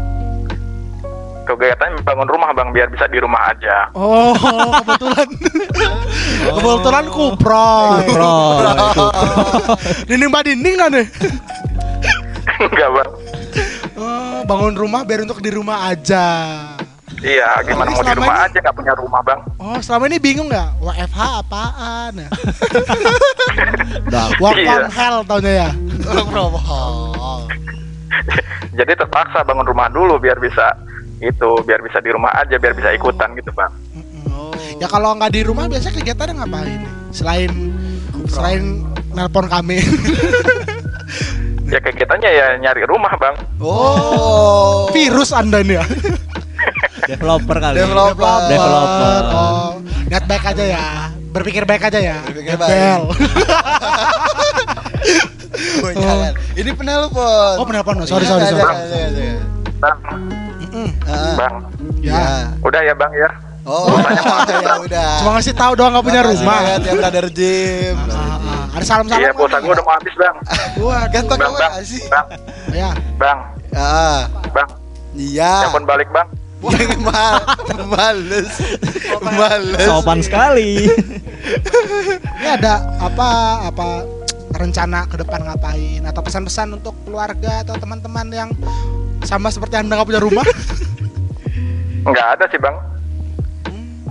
kegiatannya 1.45 2.01
bangun 2.01 2.27
rumah 2.27 2.49
bang 2.51 2.69
biar 2.69 2.89
bisa 2.89 3.05
di 3.05 3.17
rumah 3.17 3.41
aja. 3.47 3.93
Oh, 3.93 4.33
kebetulan. 4.75 5.27
kebetulan 6.57 7.05
kuproy. 7.07 8.01
Bro, 8.07 8.37
Dinding 10.05 10.29
mbak 10.29 10.43
dinding 10.43 10.75
kan 10.75 10.89
nih? 10.91 11.07
Enggak 12.57 12.89
bang. 12.91 13.09
Oh, 13.95 14.39
bangun 14.43 14.75
rumah 14.75 15.01
biar 15.01 15.21
untuk 15.21 15.39
di 15.39 15.49
rumah 15.49 15.87
aja. 15.87 16.25
Iya, 17.17 17.63
gimana 17.63 17.89
mau 17.89 18.03
di 18.03 18.13
rumah 18.13 18.35
ini- 18.35 18.45
aja 18.45 18.57
nggak 18.59 18.75
punya 18.75 18.93
rumah 18.93 19.21
bang? 19.21 19.39
Oh, 19.57 19.79
selama 19.79 20.05
ini 20.05 20.17
bingung 20.19 20.45
nggak? 20.45 20.77
WFH 20.77 21.21
apaan? 21.39 22.13
Udah. 24.03 24.25
Work 24.43 24.57
Iya. 24.57 24.67
from 24.67 24.85
hell 24.91 25.17
taunya 25.23 25.51
ya? 25.63 25.69
Work 26.05 26.27
from 26.27 26.53
home. 26.55 27.47
Jadi 28.77 28.91
terpaksa 28.93 29.41
bangun 29.41 29.65
rumah 29.65 29.87
dulu 29.87 30.19
biar 30.19 30.37
bisa 30.37 30.75
itu, 31.25 31.49
biar 31.65 31.81
bisa 31.81 31.97
di 31.99 32.09
rumah 32.13 32.31
aja, 32.33 32.55
biar 32.55 32.73
bisa 32.77 32.93
ikutan 32.93 33.33
gitu 33.33 33.49
bang. 33.51 33.71
Oh. 34.29 34.53
Ya 34.77 34.85
kalau 34.85 35.17
nggak 35.17 35.31
di 35.33 35.41
rumah 35.41 35.65
biasanya 35.65 35.97
kegiatannya 35.97 36.33
ngapain? 36.39 36.79
nih? 36.79 36.91
Selain 37.09 37.51
selain 38.29 38.63
nelpon 39.11 39.47
kami. 39.49 39.79
Ya 41.65 41.81
kegiatannya 41.81 42.29
ya 42.29 42.45
nyari 42.61 42.85
rumah 42.85 43.09
bang. 43.17 43.33
Oh. 43.57 44.85
Virus 44.93 45.33
Anda 45.33 45.65
nih 45.65 45.81
ya. 45.81 45.85
developer 47.09 47.57
kali. 47.57 47.75
Developer. 47.81 48.37
Developer. 48.53 49.21
Oh, 49.33 49.71
niat 50.05 50.23
baik 50.29 50.45
aja 50.45 50.63
ya. 50.65 50.85
Berpikir 51.33 51.65
baik 51.65 51.89
aja 51.89 51.97
ya. 51.97 52.17
Berpikir 52.21 52.53
baik. 52.57 52.69
bel. 52.69 53.01
Oh, 55.55 55.91
jangan. 55.91 56.33
Ini 56.57 56.71
penelpon. 56.75 57.55
Oh, 57.61 57.65
penelpon. 57.65 57.95
Sorry, 58.03 58.27
sorry, 58.27 58.43
Jangan, 58.43 58.59
sorry. 58.59 58.59
jangan, 58.91 59.11
jangan, 59.79 60.44
jangan. 60.75 60.91
Bang. 61.01 61.07
Ah, 61.07 61.33
bang, 61.35 61.53
Ya. 62.01 62.21
udah 62.59 62.81
ya 62.81 62.93
bang 62.93 63.11
ya. 63.13 63.29
Oh, 63.63 63.89
ya 64.61 64.73
udah. 64.77 65.09
Cuma 65.19 65.29
ngasih 65.33 65.53
tahu 65.53 65.73
doang 65.73 65.91
nggak 65.91 66.05
punya 66.05 66.21
rumah. 66.21 66.59
banget 66.61 66.81
ya 66.83 66.93
brother 66.93 67.25
Jim. 67.29 67.95
Ah, 68.05 68.37
ah. 68.37 68.63
Ada 68.71 68.85
salam-salam. 68.85 69.19
Iya, 69.19 69.31
pulsa 69.31 69.57
gue 69.57 69.71
udah 69.71 69.83
mau 69.83 69.93
habis 69.93 70.13
bang. 70.13 70.35
Kan 71.13 71.23
pakai 71.25 71.39
Bang, 71.41 71.53
bang, 71.55 71.73
sih. 71.81 72.01
bang, 72.05 72.25
Ya. 72.71 72.89
bang, 73.17 73.39
Ah, 73.71 74.21
bang. 74.51 74.69
iya. 75.13 75.51
Telepon 75.63 75.85
balik 75.85 76.09
bang. 76.11 76.27
Mal, 76.97 77.37
males, 77.85 78.49
males. 79.21 79.77
Sopan 79.79 80.17
sekali. 80.19 80.89
Ini 82.35 82.47
ada 82.51 82.81
apa 82.97 83.29
apa 83.69 83.85
rencana 84.57 85.05
ke 85.05 85.19
depan 85.19 85.43
ngapain 85.43 86.01
atau 86.05 86.21
pesan-pesan 86.23 86.79
untuk 86.79 86.95
keluarga 87.03 87.61
atau 87.61 87.75
teman-teman 87.75 88.27
yang 88.31 88.49
sama 89.23 89.49
seperti 89.49 89.75
anda 89.79 89.95
nggak 89.95 90.07
punya 90.07 90.21
rumah? 90.23 90.45
Nggak 92.05 92.27
ada 92.37 92.45
sih 92.53 92.61
bang. 92.61 92.77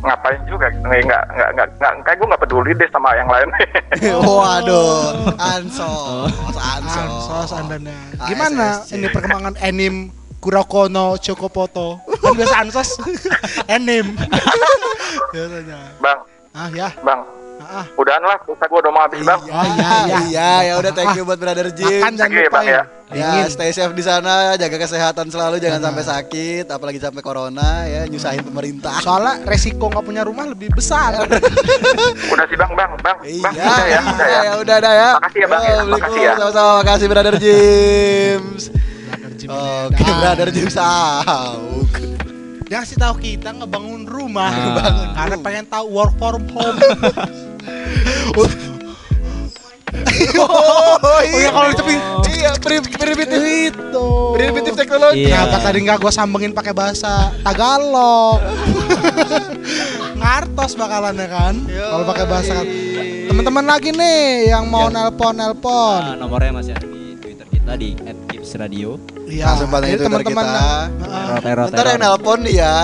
Ngapain 0.02 0.42
juga? 0.50 0.66
Nggak, 0.66 1.06
nggak, 1.06 1.22
nggak, 1.30 1.48
nggak, 1.54 1.68
nggak 1.78 1.92
kayak 2.02 2.16
gue 2.18 2.26
nggak 2.26 2.42
peduli 2.42 2.70
deh 2.74 2.88
sama 2.90 3.14
yang 3.14 3.30
lain. 3.30 3.48
Waduh, 4.26 5.30
ansos, 5.38 6.34
ansos. 6.58 6.98
Ansos 6.98 7.50
andanya. 7.54 7.94
Gimana 8.26 8.82
ASSC. 8.82 8.98
ini 8.98 9.06
perkembangan 9.08 9.54
anim 9.62 10.10
Kurakono 10.42 11.16
Chokopoto? 11.16 12.02
Kan 12.18 12.34
biasa 12.34 12.54
ansos. 12.66 12.90
anim. 13.78 14.18
Biasanya. 15.30 15.78
bang, 16.02 16.18
Ah 16.52 16.68
ya. 16.68 16.90
bang, 17.00 17.20
Ah, 17.64 17.80
ah. 17.80 17.84
Udahan 17.96 18.20
lah, 18.20 18.36
pulsa 18.38 18.68
gua 18.68 18.78
udah 18.78 18.92
mau 18.92 19.02
habis 19.02 19.20
bang. 19.20 19.40
Iya, 19.40 19.60
iya. 20.04 20.18
iya, 20.28 20.50
ya 20.62 20.72
udah 20.76 20.92
thank 20.92 21.16
you 21.16 21.24
buat 21.24 21.40
brother 21.40 21.72
Jim. 21.72 21.88
Makan 21.96 22.12
jangan 22.12 22.36
lupa 22.36 22.52
Bang, 22.52 22.66
ya. 22.68 22.82
ya. 23.08 23.28
Ya, 23.40 23.48
stay 23.48 23.72
safe 23.72 23.90
di 23.90 24.04
sana, 24.04 24.52
jaga 24.54 24.76
kesehatan 24.76 25.26
selalu, 25.28 25.56
jangan 25.56 25.80
sampai 25.82 26.04
sakit, 26.04 26.68
apalagi 26.68 26.98
sampai 26.98 27.18
corona 27.18 27.84
ya, 27.84 28.04
nyusahin 28.04 28.44
pemerintah. 28.44 29.00
Soalnya 29.00 29.40
resiko 29.42 29.88
nggak 29.88 30.04
punya 30.04 30.22
rumah 30.22 30.44
lebih 30.44 30.68
besar. 30.70 31.16
Udah 32.32 32.44
sih 32.44 32.56
bang, 32.58 32.68
bang, 32.70 32.90
bang, 33.00 33.16
Iya, 33.22 33.40
bang, 33.40 33.54
udah 33.56 33.86
ya, 33.86 34.00
udah 34.04 34.28
ya. 34.28 34.40
ya, 34.42 34.52
udah 34.58 34.76
dah 34.78 34.92
ya. 34.92 35.10
Makasih 35.16 35.40
ya, 35.40 35.48
Bang, 35.48 35.62
ya. 35.62 35.74
Makasih 35.86 36.20
ya. 36.20 36.32
Sama-sama, 36.36 36.70
makasih 36.78 37.06
brother 37.08 37.36
James. 37.40 38.62
Brother 38.68 39.32
Jim 39.34 39.48
ini 39.48 39.88
Oke, 39.88 40.02
ada. 40.04 40.14
brother 40.20 40.48
James 40.50 40.76
Auk. 40.76 41.90
Dia 42.64 42.80
ngasih 42.80 42.96
tahu 42.96 43.14
kita 43.18 43.48
ngebangun 43.52 44.02
rumah, 44.04 44.48
Nah. 44.48 44.60
Ngebangun 44.66 45.08
karena 45.14 45.36
pengen 45.38 45.64
tahu 45.66 45.86
work 45.90 46.12
from 46.16 46.44
home. 46.50 46.76
Oh, 50.36 51.20
iya, 51.22 51.48
kalau 51.48 51.70
tapi 51.72 51.94
iya, 52.28 52.50
prim- 52.58 52.90
primitif 52.90 53.40
itu. 53.40 54.06
primitif 54.34 54.72
teknologi. 54.74 55.24
Iya. 55.24 55.46
Kenapa 55.46 55.58
tadi 55.62 55.78
nggak 55.80 55.98
gue 55.98 56.12
sambungin 56.12 56.50
pakai 56.50 56.72
bahasa 56.72 57.30
Tagalog? 57.40 58.42
Ngartos 60.20 60.74
bakalan 60.74 61.14
ya 61.14 61.28
kan? 61.28 61.54
Kalau 61.64 62.04
pakai 62.04 62.24
bahasa 62.26 62.54
teman-teman 63.24 63.64
lagi 63.64 63.90
nih 63.90 64.22
yang 64.50 64.66
mau 64.66 64.88
Ya. 64.88 64.94
nelpon 65.00 65.34
nelpon. 65.34 66.00
Nah, 66.02 66.16
nomornya 66.16 66.52
masih 66.52 66.72
ada 66.74 66.86
di 66.86 67.14
Twitter 67.16 67.46
kita 67.46 67.72
di 67.74 67.88
@kipsradio. 68.28 68.90
Iya. 69.24 69.44
Langsung 69.48 69.68
pantengin 69.68 69.98
kita. 70.22 70.66
Heeh. 71.00 71.38
Teror, 71.40 71.64
Bentar 71.68 71.84
yang 71.86 72.00
nelpon 72.02 72.38
nih 72.42 72.54
ya. 72.56 72.76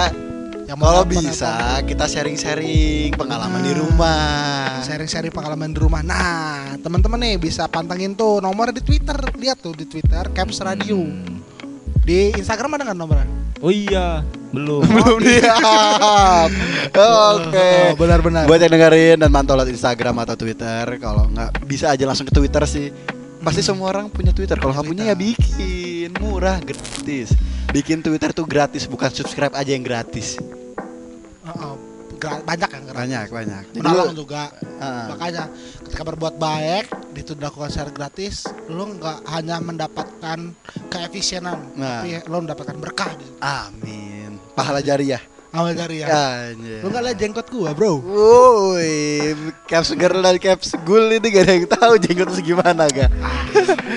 Yang 0.71 0.79
mau 0.79 0.87
Kalau 0.87 1.03
bisa 1.03 1.83
kita 1.83 2.07
sharing-sharing 2.07 3.11
pengalaman 3.19 3.59
di 3.59 3.75
rumah. 3.75 4.79
sharing-sharing 4.87 5.35
pengalaman 5.35 5.75
di 5.75 5.83
rumah. 5.83 5.99
Nah, 5.99 6.79
teman-teman 6.79 7.19
nih 7.19 7.43
bisa 7.43 7.67
pantengin 7.67 8.15
tuh 8.15 8.39
nomor 8.39 8.71
di 8.71 8.79
Twitter. 8.79 9.19
Lihat 9.35 9.59
tuh 9.59 9.75
di 9.75 9.83
Twitter 9.83 10.31
Caps 10.31 10.63
Radio. 10.63 11.03
Hmm. 11.03 11.43
Di 12.07 12.31
Instagram 12.39 12.79
ada 12.79 12.87
nggak 12.87 12.99
nomornya? 13.03 13.27
Oh 13.59 13.75
iya, 13.75 14.23
belum. 14.55 14.87
Belum 14.95 15.19
diam. 15.19 16.51
Oke. 17.35 17.71
Oh, 17.91 17.99
benar-benar. 17.99 18.47
Buat 18.47 18.63
yang 18.63 18.71
dengerin 18.71 19.19
dan 19.19 19.31
mantau 19.35 19.59
lewat 19.59 19.75
Instagram 19.75 20.23
atau 20.23 20.39
Twitter, 20.39 20.87
kalau 21.03 21.27
nggak 21.35 21.67
bisa 21.67 21.91
aja 21.91 22.07
langsung 22.07 22.31
ke 22.31 22.35
Twitter 22.39 22.63
sih. 22.71 22.95
Pasti 23.43 23.67
semua 23.67 23.91
orang 23.91 24.07
punya 24.07 24.31
Twitter. 24.31 24.55
Kalau 24.55 24.71
nggak 24.71 24.87
punya 24.87 25.11
ya 25.11 25.19
bikin, 25.19 26.15
murah, 26.23 26.63
gratis. 26.63 27.35
Bikin 27.75 28.07
Twitter 28.07 28.31
tuh 28.31 28.47
gratis, 28.47 28.87
bukan 28.87 29.11
subscribe 29.11 29.59
aja 29.59 29.75
yang 29.75 29.83
gratis. 29.83 30.39
Banyak 32.21 32.69
yang 32.69 32.85
gratis. 32.85 33.01
Banyak, 33.01 33.27
banyak. 33.33 33.63
Menolong 33.81 34.13
juga. 34.13 34.53
Ah. 34.77 35.09
Makanya 35.15 35.49
ketika 35.89 36.03
berbuat 36.05 36.37
baik 36.37 36.85
itu 37.17 37.33
dilakukan 37.33 37.73
secara 37.73 37.91
gratis, 37.95 38.45
lu 38.69 38.99
nggak 39.01 39.25
hanya 39.33 39.57
mendapatkan 39.61 40.53
keefisienan, 40.93 41.59
Nah. 41.81 42.05
tapi 42.05 42.21
lu 42.29 42.37
mendapatkan 42.45 42.77
berkah 42.77 43.11
di 43.17 43.25
situ. 43.25 43.39
Amin. 43.41 44.37
Pahala 44.53 44.85
jariah. 44.85 45.23
Awal 45.51 45.75
dari 45.75 45.99
ya. 45.99 46.07
Anjir. 46.07 46.79
Lu 46.79 46.95
nggak 46.95 47.05
lihat 47.11 47.17
jenggot 47.19 47.47
gua, 47.51 47.75
Bro? 47.75 48.07
Woi, 48.07 49.35
caps 49.67 49.91
girl 49.99 50.23
dan 50.23 50.39
caps 50.39 50.79
gul 50.87 51.11
ini 51.11 51.27
gak 51.27 51.43
ada 51.43 51.53
yang 51.59 51.67
tahu 51.67 51.93
jenggot 51.99 52.29
lu 52.31 52.39
gimana 52.39 52.87
ga? 52.87 53.11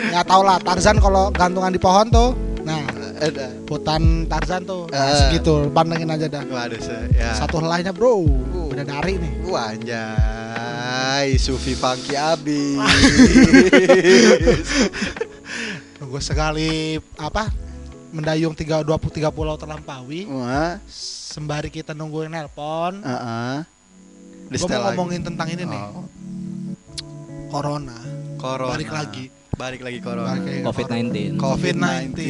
Nggak 0.10 0.26
tau 0.26 0.42
lah, 0.42 0.58
Tarzan 0.58 0.98
kalau 0.98 1.30
gantungan 1.30 1.70
di 1.70 1.78
pohon 1.78 2.10
tuh. 2.10 2.34
Nah, 3.24 3.32
Ada. 3.32 3.48
hutan 3.66 4.04
Tarzan 4.28 4.62
tuh. 4.64 4.84
Ah. 4.92 5.16
segitu, 5.16 5.72
pandangin 5.72 6.12
aja 6.12 6.28
dah. 6.28 6.44
Waduh, 6.44 6.76
se- 6.76 7.08
ya. 7.16 7.32
Satu 7.34 7.64
helainya, 7.64 7.96
Bro. 7.96 8.28
Beda 8.68 8.84
dari 8.84 9.16
nih. 9.16 9.32
Wah, 9.48 9.72
anjay, 9.72 11.40
Sufi 11.40 11.72
Funky 11.72 12.14
abis. 12.14 12.84
Tunggu 15.96 16.20
sekali 16.20 17.00
apa? 17.16 17.48
Mendayung 18.12 18.54
3 18.54 18.84
23 18.84 19.32
pulau 19.32 19.56
terlampaui. 19.56 20.28
Wah, 20.30 20.78
Sembari 21.34 21.74
kita 21.74 21.98
nungguin 21.98 22.30
nelpon, 22.30 23.02
heeh. 23.02 23.66
Di 24.54 24.58
gue 24.60 24.68
mau 24.70 24.78
lagi. 24.78 24.86
ngomongin 24.94 25.22
tentang 25.26 25.48
ini 25.50 25.66
nih. 25.66 25.82
Oh, 25.90 26.06
Corona. 27.50 27.98
corona. 28.38 28.76
Balik 28.76 28.92
lagi. 28.92 29.26
Balik 29.54 29.82
lagi 29.82 29.98
corona. 29.98 30.30
Balik 30.30 30.46
lagi 30.46 30.60
ke 30.62 30.68
COVID-19. 30.70 31.42
COVID-19. 31.42 32.22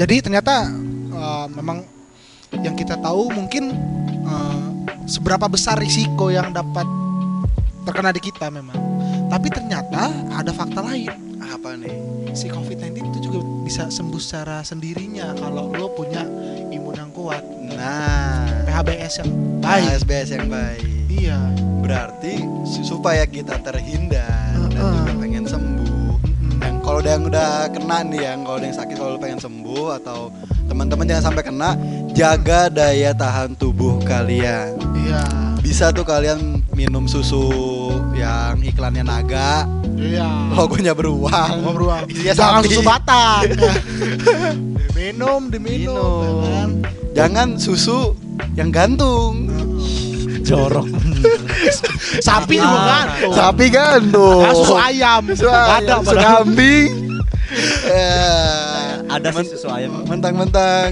Jadi 0.00 0.24
ternyata 0.24 0.64
eh, 1.12 1.46
memang 1.52 1.84
yang 2.64 2.72
kita 2.72 2.96
tahu 2.96 3.28
mungkin 3.28 3.68
eh, 4.24 4.60
seberapa 5.04 5.44
besar 5.44 5.76
risiko 5.76 6.32
yang 6.32 6.56
dapat 6.56 6.88
terkena 7.84 8.08
di 8.08 8.20
kita 8.24 8.48
memang. 8.48 8.80
Tapi 9.28 9.52
ternyata 9.52 10.08
ada 10.32 10.48
fakta 10.56 10.80
lain. 10.80 11.36
Apa 11.44 11.76
nih? 11.76 11.92
Si 12.32 12.48
COVID-19 12.48 13.12
itu 13.12 13.18
juga 13.28 13.44
bisa 13.66 13.92
sembuh 13.92 14.22
secara 14.22 14.64
sendirinya 14.64 15.36
kalau 15.36 15.68
lo 15.68 15.92
punya 15.92 16.24
imun 16.72 16.96
yang 16.96 17.10
kuat. 17.12 17.44
Nah, 17.76 18.64
PHBS 18.64 19.20
yang 19.20 19.30
baik. 19.60 19.86
SBS 20.00 20.28
yang 20.32 20.48
baik. 20.48 20.82
Iya. 21.12 21.38
Berarti 21.84 22.40
su- 22.64 22.86
supaya 22.86 23.26
kita 23.26 23.58
terhindar 23.60 24.56
dan 24.70 24.78
Heeh. 24.78 24.94
juga 25.04 25.12
pengen 25.20 25.44
sembuh. 25.44 25.69
Kalau 26.90 27.06
ada 27.06 27.14
yang 27.14 27.22
udah 27.30 27.50
kena 27.70 27.98
nih 28.02 28.20
yang 28.26 28.38
kalau 28.42 28.56
ada 28.58 28.66
yang 28.66 28.78
sakit 28.82 28.96
kalau 28.98 29.14
pengen 29.14 29.38
sembuh 29.38 29.94
atau 30.02 30.26
teman-teman 30.66 31.06
jangan 31.06 31.24
sampai 31.30 31.42
kena, 31.46 31.70
jaga 32.10 32.66
daya 32.66 33.14
tahan 33.14 33.54
tubuh 33.54 34.02
kalian. 34.02 34.74
Iya. 34.98 35.22
Bisa 35.62 35.94
tuh 35.94 36.02
kalian 36.02 36.66
minum 36.74 37.06
susu 37.06 37.46
yang 38.18 38.58
iklannya 38.66 39.06
naga, 39.06 39.70
Iya. 39.94 40.50
logonya 40.50 40.90
beruang. 40.90 41.62
Mau 41.62 41.70
beruang. 41.70 42.10
Isinya 42.10 42.34
Jangan 42.34 42.58
sapi. 42.58 42.74
susu 42.74 42.82
batang. 42.82 43.42
diminum, 44.90 45.46
diminum. 45.46 45.94
Minum. 45.94 46.42
ya 46.42 46.50
kan? 46.50 46.70
Jangan 47.14 47.48
susu 47.54 48.18
yang 48.58 48.74
gantung. 48.74 49.46
Jorok. 50.50 50.86
Sapi 52.26 52.54
juga 52.56 52.78
gantung. 52.82 53.32
Sapi 53.32 53.66
gantung. 53.68 54.42
Ah, 54.42 54.52
susu 54.52 54.74
ayam. 54.76 55.22
Susu 55.28 55.46
Nggak 55.46 55.62
ayam, 55.62 55.78
ada 55.78 55.94
susu 56.00 56.16
kambing. 56.16 56.90
Eh, 57.84 58.88
Ada 59.08 59.28
sih 59.32 59.46
susu 59.48 59.66
ayam. 59.66 60.06
mentang-mentang 60.06 60.90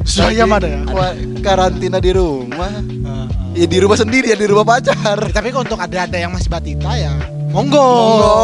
Susu 0.00 0.24
ayam 0.24 0.48
ada 0.50 0.64
ya? 0.66 0.80
Wah, 0.88 1.12
karantina 1.38 1.98
di 1.98 2.12
rumah 2.12 2.72
Heeh. 2.72 3.24
ya 3.54 3.66
di 3.66 3.78
rumah 3.78 3.92
sendiri 3.94 4.32
ya 4.32 4.36
di 4.36 4.48
rumah 4.48 4.64
pacar 4.64 5.20
Eh, 5.20 5.28
tapi 5.28 5.52
kalau 5.52 5.68
untuk 5.68 5.76
ada-ada 5.76 6.16
yang 6.16 6.32
masih 6.32 6.48
batita 6.48 6.96
ya 6.96 7.12
monggo. 7.48 7.76
Monggo. 7.76 8.40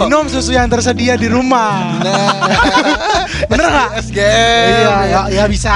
Minum 0.00 0.26
susu 0.26 0.50
yang 0.50 0.66
tersedia 0.66 1.14
di 1.14 1.26
rumah. 1.26 2.02
nah 2.02 2.50
Bener 3.50 3.66
nggak? 3.68 3.90
SG 4.00 4.18
Iya, 4.18 4.94
ya, 5.06 5.20
ya 5.28 5.44
bisa. 5.46 5.74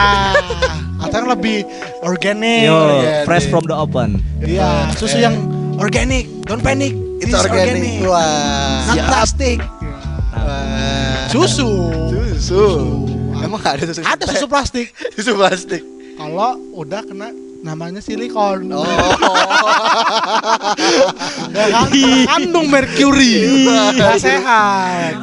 Atau 1.08 1.24
yang 1.24 1.30
lebih 1.32 1.58
organik. 2.04 2.68
Yo, 2.68 2.76
organic. 2.76 3.24
fresh 3.24 3.46
from 3.48 3.64
the 3.64 3.76
open. 3.76 4.20
Iya, 4.44 4.92
susu 4.94 5.16
yang 5.18 5.34
organik. 5.80 6.28
Don't 6.44 6.60
panic. 6.60 7.08
itu 7.18 7.34
This 7.34 7.34
is 7.34 7.50
organik 7.50 8.06
wah 8.06 8.86
Not 8.94 8.98
plastik. 9.10 9.58
Wah. 9.58 11.26
Susu. 11.28 11.70
susu 12.38 12.62
emang 13.42 13.60
ada 13.62 13.84
susu 13.84 14.00
Ada 14.06 14.24
susu 14.30 14.46
plastik. 14.46 14.86
susu 15.18 15.32
plastik 15.34 15.82
Kalau 16.14 16.58
udah 16.78 17.02
kena 17.02 17.34
namanya 17.58 17.98
silikon. 17.98 18.70
oh 18.70 18.86
Ya 21.50 21.64
kan? 21.74 21.88
Kandung 22.26 22.70
merkuri. 22.70 23.66
Sehat. 24.18 25.18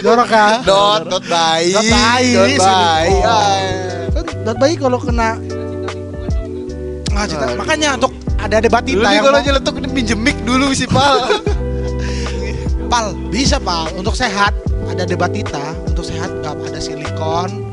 Jorok 0.00 0.30
ya. 0.30 0.64
dot 0.64 1.04
dot 1.10 1.24
bayi 1.28 1.76
Dot 1.76 1.84
bayi, 1.84 2.30
dot 2.32 2.48
bayi 2.56 3.12
silikon. 3.12 3.28
Ah. 3.28 3.60
Dot 4.46 4.56
bayi 4.56 4.74
kalau 4.78 4.98
kena 5.00 5.36
cerita. 7.26 7.44
Aduh. 7.48 7.58
Makanya 7.60 7.88
untuk 7.96 8.12
ada 8.36 8.60
ada 8.60 8.68
batita 8.68 9.08
yang 9.10 9.24
kalau 9.24 9.40
nyeletuk 9.40 9.74
pinjem 9.90 10.20
mic 10.20 10.36
dulu 10.44 10.70
si 10.76 10.84
pal 10.86 11.40
pal 12.92 13.16
bisa 13.32 13.56
pal 13.58 13.88
untuk 13.96 14.14
sehat 14.14 14.52
ada 14.86 15.02
debatita 15.02 15.74
untuk 15.88 16.06
sehat 16.06 16.30
nggak 16.44 16.54
ada 16.70 16.78
silikon 16.78 17.64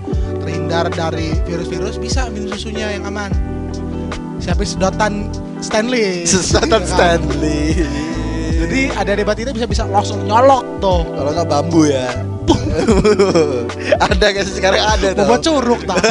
terhindar 0.42 0.90
dari 0.90 1.36
virus-virus 1.46 2.02
bisa 2.02 2.32
minum 2.34 2.50
susunya 2.56 2.96
yang 2.96 3.06
aman 3.06 3.30
siapin 4.44 4.68
sedotan 4.68 5.14
Stanley. 5.60 6.28
Kan? 6.52 6.84
Stanley. 6.84 7.88
Jadi 8.54 8.92
ada 8.92 9.12
debatita 9.14 9.50
bisa 9.52 9.64
bisa 9.64 9.84
langsung 9.86 10.24
nyolok 10.24 10.64
tuh. 10.78 11.08
Kalau 11.10 11.32
nggak 11.32 11.48
bambu 11.48 11.88
ya. 11.88 12.08
Ada 14.04 14.44
sih? 14.44 14.60
Sekarang 14.60 14.84
ada 14.84 15.16
tau 15.16 15.24
buat 15.26 15.40
curug 15.40 15.80
tak 15.88 15.96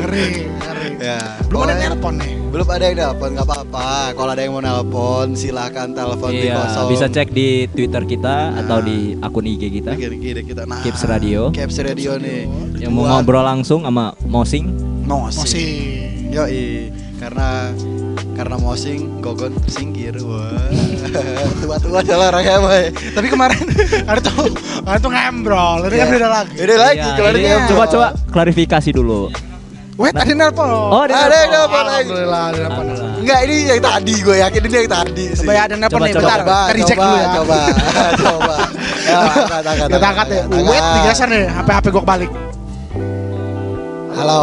ngeri 0.00 0.48
ngeri. 0.48 0.88
Ya 0.96 1.20
belum 1.46 1.60
ada 1.60 1.76
pokoknya- 1.76 1.84
telepon 1.84 2.14
nih? 2.16 2.32
Belum 2.46 2.68
ada 2.72 2.84
yang 2.84 2.96
nelpon 2.96 3.30
nggak 3.36 3.46
apa-apa. 3.46 3.88
Kalau 4.16 4.30
ada 4.32 4.40
yang 4.40 4.52
mau 4.52 4.64
nelpon 4.64 5.36
silahkan 5.36 5.92
telepon 5.92 6.30
di 6.32 6.48
Iya, 6.48 6.56
kosong. 6.56 6.86
bisa 6.88 7.06
cek 7.06 7.28
di 7.30 7.48
Twitter 7.68 8.02
kita 8.06 8.36
Nah. 8.48 8.60
atau 8.64 8.78
di 8.80 9.12
akun 9.18 9.44
IG 9.44 9.62
kita. 9.70 9.92
Kita. 9.92 10.64
Nah 10.64 10.80
Kips 10.80 11.04
Radio. 11.04 11.52
Kips 11.52 11.76
Radio 11.78 12.16
nih. 12.16 12.48
Yang 12.80 12.90
mau 12.90 13.04
ngobrol 13.06 13.44
langsung 13.44 13.84
sama 13.84 14.16
Mosing, 14.24 14.72
Mosi 15.04 15.36
masih 15.36 15.68
yo 16.36 16.44
karena 17.16 17.72
karena 18.36 18.56
mosing 18.58 19.24
gogon 19.24 19.56
tersingkir 19.58 20.12
wah 20.20 20.52
tua-tua 21.56 22.04
adalah 22.04 22.28
orangnya 22.30 22.60
boy 22.60 22.84
Tapi 22.92 23.26
kemarin 23.26 23.56
ada 24.10 24.20
tuh 24.20 24.52
ada 24.84 24.98
tuh 24.98 25.08
ngembrol. 25.08 25.80
Ini 25.82 25.96
kan 25.96 25.96
Iya. 25.96 26.12
beda 26.12 26.28
lagi. 26.28 26.54
Beda 26.54 26.74
lagi 26.76 26.98
Iya, 27.00 27.16
kemarin 27.16 27.34
ini 27.34 27.48
ngembrol. 27.48 27.70
coba 27.72 27.84
coba 27.88 28.06
klarifikasi 28.28 28.90
dulu. 28.92 29.20
Wait, 29.96 30.12
ada 30.12 30.28
nelpon. 30.28 30.68
Oh, 30.68 31.00
ada 31.00 31.16
ada 31.24 31.48
nelpon 31.48 31.80
lagi 31.82 32.04
Alhamdulillah 32.04 32.42
ada 32.44 32.58
nelpon. 32.60 32.84
Enggak 33.16 33.38
ini 33.42 33.56
yang 33.64 33.80
tadi 33.80 34.14
gue 34.20 34.36
yakin 34.36 34.60
ini 34.60 34.76
yang 34.76 34.90
tadi 34.92 35.24
sih 35.32 35.40
Coba 35.40 35.52
ya 35.56 35.62
ada 35.64 35.74
nelpon 35.74 35.96
Coba, 35.96 36.04
nih, 36.04 36.12
coba, 36.12 36.20
bentar. 36.20 36.38
coba 36.38 36.56
reject 36.68 36.84
coba 36.92 37.06
dulu 37.08 37.16
ya. 37.16 37.28
coba 37.32 37.58
coba 38.20 38.56
ya 39.00 39.16
angkat 39.16 39.64
angkat 39.64 39.88
Kita 39.88 40.06
angkat 40.06 40.26
ya. 40.28 40.42
Wait, 40.62 40.84
digeser 40.94 41.28
nih. 41.32 41.44
HP 41.48 41.68
HP 41.72 41.86
gua 41.88 42.02
kebalik. 42.04 42.30
halo 44.12 44.40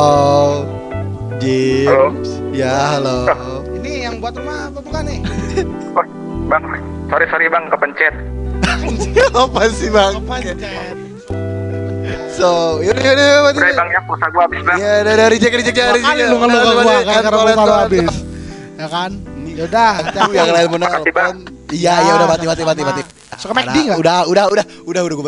James 1.40 2.30
ya 2.52 2.98
halo 2.98 3.26
Ini 3.82 3.92
yang 4.08 4.16
buat 4.20 4.34
rumah 4.36 4.70
apa 4.70 4.80
bukan 4.80 5.04
nih? 5.06 5.20
Oh, 6.44 6.50
bang, 6.52 6.64
sorry 7.08 7.26
sorry 7.32 7.48
bang, 7.48 7.64
kepencet. 7.72 8.14
apa 9.48 9.62
sih 9.72 9.88
bang 9.88 10.14
Pencet. 10.28 10.58
so 12.30 12.82
yaudah 12.84 13.00
yaudah 13.00 13.26
yaudah 13.26 13.52
Udah 13.56 13.74
bang 13.80 13.90
ya, 13.90 14.00
pulsa 14.04 14.28
gua 14.28 14.44
habis 14.44 14.60
bang. 14.62 14.78
ya 14.78 14.92
udah 15.02 15.14
dari 15.16 15.38
reject 15.40 15.72
ya 15.72 15.86
kali 15.96 16.20
ya. 16.20 16.28
lu 16.28 16.36
ngeluh 16.36 16.52
ke 16.52 16.60
Udah, 16.60 16.74
gua 16.74 16.84
udah, 16.84 17.00
kan 17.00 17.22
karena 17.24 17.38
udah, 17.38 17.46
pulsa 17.48 17.56
lu 17.56 17.64
udah, 17.64 17.80
habis. 17.80 18.02
udah. 18.04 18.18
Ya 18.74 18.88
kan? 18.92 19.12
Yaudah, 19.54 19.92
yang 20.34 20.50
lain 20.50 20.68
nelpon. 20.82 21.36
Iya, 21.74 21.94
iya 22.04 22.12
udah 22.18 22.28
mati 22.28 22.46
mati 22.46 22.62
mati 22.66 22.82
mati. 22.82 23.02
Suka 23.38 23.54
McD 23.54 23.78
nggak? 23.88 23.98
Udah, 24.02 24.18
udah, 24.30 24.46
udah, 24.50 24.66
udah, 24.86 25.02
udah 25.06 25.16
gue 25.16 25.26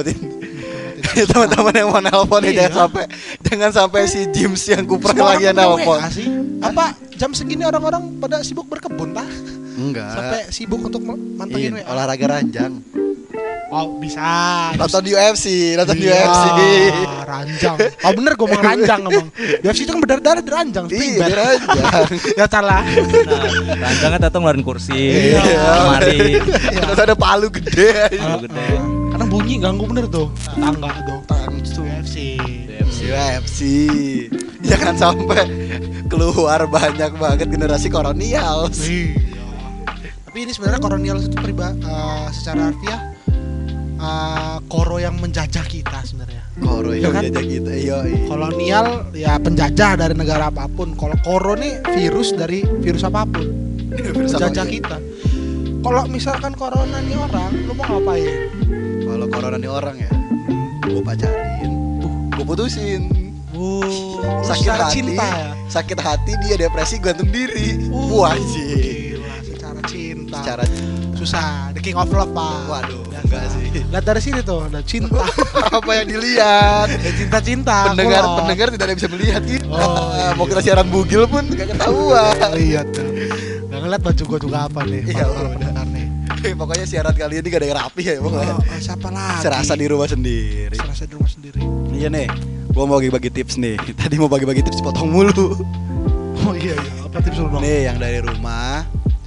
matiin. 1.16 1.28
Teman-teman 1.32 1.74
yang 1.74 1.88
mau 1.90 2.02
nelpon 2.02 2.40
nih 2.42 2.52
Iya. 2.52 2.60
jangan 2.62 2.76
sampai 2.78 3.04
jangan 3.42 3.72
sampai 3.72 4.02
si 4.06 4.20
James 4.30 4.62
yang 4.66 4.84
kuper 4.84 5.14
lagi 5.14 5.44
yang 5.46 5.56
nelpon. 5.56 6.00
Apa 6.62 6.86
jam 7.14 7.32
segini 7.32 7.64
orang-orang 7.64 8.20
pada 8.20 8.42
sibuk 8.42 8.68
berkebun 8.68 9.12
tah? 9.12 9.28
Enggak. 9.76 10.08
Sampai 10.10 10.40
sibuk 10.50 10.82
untuk 10.82 11.00
mantengin 11.04 11.76
WA. 11.76 11.84
olahraga 11.86 12.26
ranjang. 12.34 12.80
Oh, 13.68 14.00
bisa. 14.00 14.24
Nonton 14.78 15.04
di 15.04 15.12
UFC, 15.12 15.76
nonton 15.76 15.98
di 15.98 16.08
Iya, 16.08 16.22
UFC. 16.22 16.48
ranjang. 17.26 17.76
Oh 18.06 18.12
bener 18.14 18.32
gue 18.34 18.46
ngomong 18.46 18.64
ranjang 18.64 19.00
ngomong. 19.04 19.28
UFC 19.60 19.84
itu 19.84 19.92
kan 19.92 20.00
berdarah-darah 20.00 20.40
di 20.40 20.52
ranjang. 20.54 20.86
Iya, 20.88 21.26
di 21.28 21.34
ranjang. 21.34 22.08
ya 22.40 22.46
salah. 22.48 22.86
Nah, 22.86 23.44
ranjangnya 23.76 24.20
datang 24.22 24.48
ngeluarin 24.48 24.64
kursi, 24.64 24.96
Iya. 25.36 25.44
lemari, 25.82 26.40
Terus 26.72 27.00
ada 27.02 27.16
palu 27.18 27.52
gede. 27.52 28.16
palu 28.16 28.48
gede. 28.48 28.68
Karena 29.16 29.32
bunyi 29.32 29.56
ganggu 29.58 29.88
bener 29.88 30.12
tuh. 30.12 30.28
Tangga 30.44 30.92
tuh. 31.02 31.20
Tang- 31.24 31.56
Itu 31.56 31.82
UFC. 31.82 32.36
UFC. 33.00 33.60
Jangan 34.60 34.92
sampai 34.94 35.48
keluar 36.06 36.68
banyak 36.68 37.16
banget 37.16 37.48
generasi 37.48 37.88
kolonial. 37.88 38.68
Iya. 38.76 39.16
Tapi 40.26 40.38
ini 40.38 40.52
sebenarnya 40.52 40.84
kolonial 40.84 41.16
itu 41.18 41.32
priba 41.32 41.72
eh, 41.72 42.28
secara 42.30 42.68
harfiah 42.68 43.02
eh, 43.96 44.58
koro 44.68 45.00
yang 45.00 45.16
menjajah 45.16 45.64
kita 45.64 46.04
sebenarnya. 46.04 46.44
Koro 46.58 46.92
Iya 46.92 47.08
yang 47.08 47.14
kan? 47.16 47.24
jajah 47.24 47.44
kita. 47.46 47.72
Iya, 47.72 47.98
Kolonial 48.28 48.86
ya 49.12 49.40
penjajah 49.40 49.92
dari 49.96 50.12
negara 50.12 50.52
apa 50.52 50.68
pun. 50.68 50.92
Kalau 50.92 51.16
koro 51.22 51.56
nih 51.56 51.80
virus 51.90 52.32
dari 52.32 52.68
virus 52.84 53.08
apa 53.08 53.24
pun. 53.24 53.48
Penjajah 53.96 54.68
kita. 54.68 55.00
Kalau 55.80 56.04
misalkan 56.06 56.52
corona 56.52 57.00
nih 57.00 57.16
orang, 57.16 57.52
lu 57.64 57.72
mau 57.72 57.96
ngapain? 57.96 58.52
Kalau 59.26 59.42
corona 59.42 59.58
nih 59.58 59.72
orang 59.74 59.98
ya, 59.98 60.12
gue 60.86 61.02
pacarin, 61.02 61.72
gue 62.30 62.46
putusin. 62.46 63.10
Uh, 63.58 64.22
Sakit 64.46 64.70
hati, 64.70 65.02
cinta 65.02 65.26
ya. 65.26 65.50
sakit 65.66 65.98
hati 65.98 66.32
dia 66.46 66.62
depresi 66.62 67.02
gantung 67.02 67.34
diri. 67.34 67.90
Uh, 67.90 68.22
Wah 68.22 68.38
sih. 68.54 69.18
Secara 69.42 69.82
cinta. 69.90 70.38
Secara 70.46 70.64
susah. 71.18 71.74
The 71.74 71.82
king 71.82 71.98
of 71.98 72.06
love, 72.14 72.38
Pak. 72.38 72.70
Waduh, 72.70 73.02
Biasa. 73.02 73.26
enggak 73.26 73.46
sih. 73.50 73.66
Lihat 73.90 74.06
dari 74.06 74.22
sini 74.22 74.40
tuh, 74.46 74.62
ada 74.62 74.86
cinta. 74.86 75.18
apa 75.82 75.92
yang 75.98 76.06
dilihat? 76.06 76.86
Ya, 76.94 77.12
cinta-cinta. 77.18 77.98
pendengar 77.98 78.22
kulot. 78.22 78.38
pendengar 78.46 78.68
tidak 78.78 78.84
ada 78.86 78.92
yang 78.94 79.00
bisa 79.02 79.10
melihat 79.10 79.42
kita. 79.42 79.66
Oh, 79.74 80.14
iya. 80.14 80.38
Mau 80.38 80.46
kita 80.46 80.62
siaran 80.62 80.86
bugil 80.86 81.26
pun 81.26 81.50
gak 81.50 81.74
ketahuan. 81.74 82.30
Lihat 82.54 82.94
tuh. 82.94 83.10
Gak 83.74 83.80
ngeliat 83.82 84.02
baju 84.06 84.22
gua 84.30 84.38
juga 84.38 84.58
apa 84.70 84.86
nih. 84.86 85.02
Iya, 85.10 85.26
udah. 85.34 85.75
Nih. 86.38 86.54
Pokoknya 86.54 86.86
siaran 86.86 87.14
kali 87.14 87.34
ini 87.36 87.48
gak 87.48 87.60
ada 87.60 87.68
yang 87.68 87.80
rapi 87.80 88.02
ya, 88.04 88.14
Oh, 88.16 88.24
pokoknya. 88.26 88.54
oh, 88.54 88.80
siapa 88.80 89.08
lagi? 89.10 89.42
Serasa 89.42 89.74
di 89.74 89.86
rumah 89.86 90.08
sendiri. 90.08 90.76
Serasa 90.76 91.04
di 91.04 91.14
rumah 91.14 91.30
sendiri. 91.30 91.60
Iya 91.92 92.08
nih, 92.08 92.28
gua 92.70 92.84
mau 92.84 92.98
bagi-bagi 92.98 93.30
tips 93.30 93.56
nih. 93.56 93.76
Tadi 94.00 94.16
mau 94.16 94.28
bagi-bagi 94.28 94.62
tips 94.62 94.80
potong 94.80 95.08
mulu. 95.08 95.56
Oh 96.42 96.54
iya 96.54 96.76
iya. 96.76 96.92
Apa 97.04 97.18
tips 97.20 97.38
lu 97.38 97.48
dong? 97.48 97.60
Nih 97.60 97.86
yang 97.86 97.98
dari 97.98 98.20
rumah, 98.20 98.84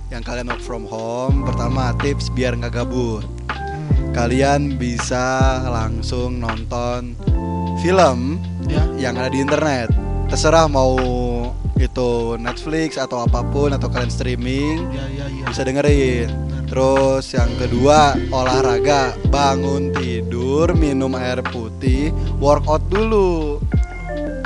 yang 0.09 0.21
kalian 0.21 0.47
work 0.47 0.61
from 0.61 0.85
home. 0.85 1.43
Pertama 1.43 1.97
tips 1.99 2.29
biar 2.29 2.53
nggak 2.55 2.75
gabut. 2.75 3.25
Hmm, 3.49 4.13
Kalian 4.13 4.77
bisa 4.77 5.25
langsung 5.65 6.39
nonton 6.39 7.17
film 7.79 8.37
ya. 8.67 8.83
yang 9.01 9.15
ada 9.15 9.29
di 9.29 9.39
internet. 9.39 9.89
Terserah 10.29 10.67
mau 10.67 10.93
itu 11.79 12.11
Netflix 12.37 12.99
atau 12.99 13.23
apa 13.23 13.41
pun 13.45 13.71
atau 13.71 13.87
kalian 13.87 14.11
streaming 14.11 14.83
Ya 14.91 15.07
ya 15.07 15.25
iya. 15.31 15.45
bisa 15.47 15.63
dengerin. 15.63 16.27
Terus 16.69 17.25
yang 17.33 17.49
kedua 17.57 18.13
olahraga, 18.29 19.17
bangun 19.33 19.89
tidur, 19.97 20.77
minum 20.77 21.17
air 21.17 21.41
putih, 21.41 22.13
workout 22.37 22.85
dulu. 22.93 23.57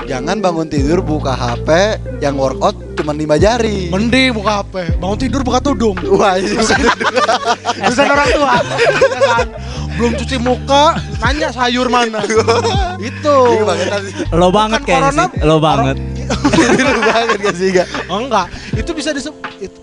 Jangan 0.06 0.38
bangun 0.38 0.66
tidur 0.70 1.02
buka 1.02 1.34
HP 1.34 1.98
yang 2.22 2.38
workout 2.38 2.78
cuma 2.94 3.10
lima 3.10 3.38
jari. 3.38 3.90
Mending 3.90 4.38
buka 4.38 4.62
HP, 4.62 5.02
bangun 5.02 5.18
tidur 5.18 5.42
buka 5.42 5.58
tudung. 5.58 5.98
Wah, 6.18 6.38
ini 6.38 6.58
Pesan 7.90 8.06
orang 8.06 8.28
tua. 8.30 8.54
Kan? 8.62 9.46
Belum 9.98 10.12
cuci 10.14 10.36
muka, 10.38 10.98
nanya 11.22 11.50
sayur 11.50 11.90
mana. 11.90 12.22
Itu. 13.10 13.38
Banget 13.66 13.86
sih. 14.06 14.14
Lo 14.30 14.48
banget 14.54 14.80
Bukan 14.82 14.94
kayaknya 14.94 15.10
sih, 15.26 15.42
lo 15.42 15.56
banget. 15.58 15.96
Lu 16.70 17.02
banget 17.02 17.38
gak 17.42 17.56
sih 17.58 17.68
gak? 17.74 17.88
Oh 18.06 18.18
enggak, 18.22 18.46
itu 18.78 18.90
bisa 18.94 19.10
disebut 19.10 19.42
itu. 19.58 19.78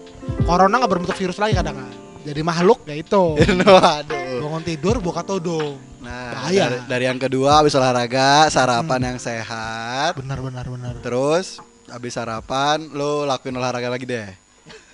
Corona 0.48 0.82
nggak 0.82 0.92
berbentuk 0.92 1.18
virus 1.20 1.38
lagi 1.38 1.54
kadang 1.54 1.78
kan. 1.78 1.99
Jadi 2.20 2.42
makhluk 2.42 2.84
ya 2.84 2.96
itu. 2.96 3.24
Waduh. 3.80 4.40
Bangun 4.40 4.64
tidur 4.64 4.96
buka 5.00 5.24
tudung. 5.24 5.80
Nah, 6.00 6.36
Bahaya. 6.36 6.68
dari, 6.68 6.78
dari 6.88 7.04
yang 7.06 7.20
kedua 7.20 7.60
habis 7.60 7.74
olahraga, 7.74 8.48
sarapan 8.48 9.14
yang 9.14 9.18
sehat. 9.18 10.16
Benar 10.16 10.40
benar 10.40 10.66
benar. 10.66 10.94
Terus 11.00 11.60
habis 11.86 12.14
sarapan 12.14 12.82
lu 12.90 13.24
lakuin 13.24 13.56
olahraga 13.56 13.88
lagi 13.88 14.04
deh. 14.04 14.30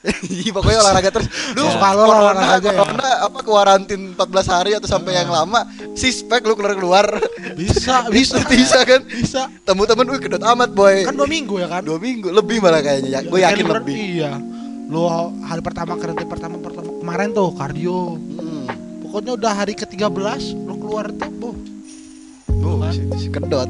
Iya 0.05 0.53
pokoknya 0.53 0.85
olahraga 0.85 1.09
terus. 1.09 1.25
Lu 1.57 1.65
Suka 1.65 1.89
lu 1.91 2.05
corona, 2.05 2.21
olahraga 2.29 2.55
aja 2.55 2.69
ya? 2.69 2.77
corona 2.77 3.09
apa 3.25 3.39
kuarantin 3.41 4.01
14 4.13 4.53
hari 4.53 4.71
atau 4.77 4.85
sampai 4.85 5.17
yang 5.17 5.33
lama 5.33 5.65
sispek 5.97 6.45
lu 6.45 6.53
keluar-keluar. 6.53 7.09
Bisa, 7.57 8.05
bisa, 8.05 8.37
bisa 8.45 8.83
kan? 8.83 9.01
bisa. 9.01 9.49
Temen-temen 9.63 10.05
wih 10.05 10.19
kedot 10.19 10.43
amat 10.45 10.69
boy. 10.69 11.07
Kan 11.07 11.15
dua 11.15 11.25
minggu 11.25 11.57
ya 11.57 11.65
kan? 11.65 11.81
Dua 11.81 11.97
minggu 11.97 12.29
lebih 12.29 12.61
malah 12.61 12.83
kayaknya. 12.83 13.09
Ya, 13.09 13.19
gue 13.23 13.39
Ya, 13.39 13.49
yakin 13.49 13.63
liburan- 13.65 13.81
lebih. 13.81 13.95
Iya. 13.97 14.31
Lu 14.85 15.01
hari 15.41 15.61
pertama 15.63 15.97
karantina 15.97 16.29
pertama 16.29 16.55
pertama 16.59 16.89
kemarin 17.05 17.37
tuh 17.37 17.53
kardio. 17.53 18.17
Hmm. 18.17 18.65
Pokoknya 19.05 19.37
udah 19.37 19.53
hari 19.53 19.77
ke-13 19.77 20.57
lu 20.65 20.73
keluar 20.81 21.05
tuh, 21.13 21.29
boh. 21.37 21.55
Oh, 22.65 22.81
si, 22.89 23.05
si 23.21 23.27
kedot. 23.29 23.69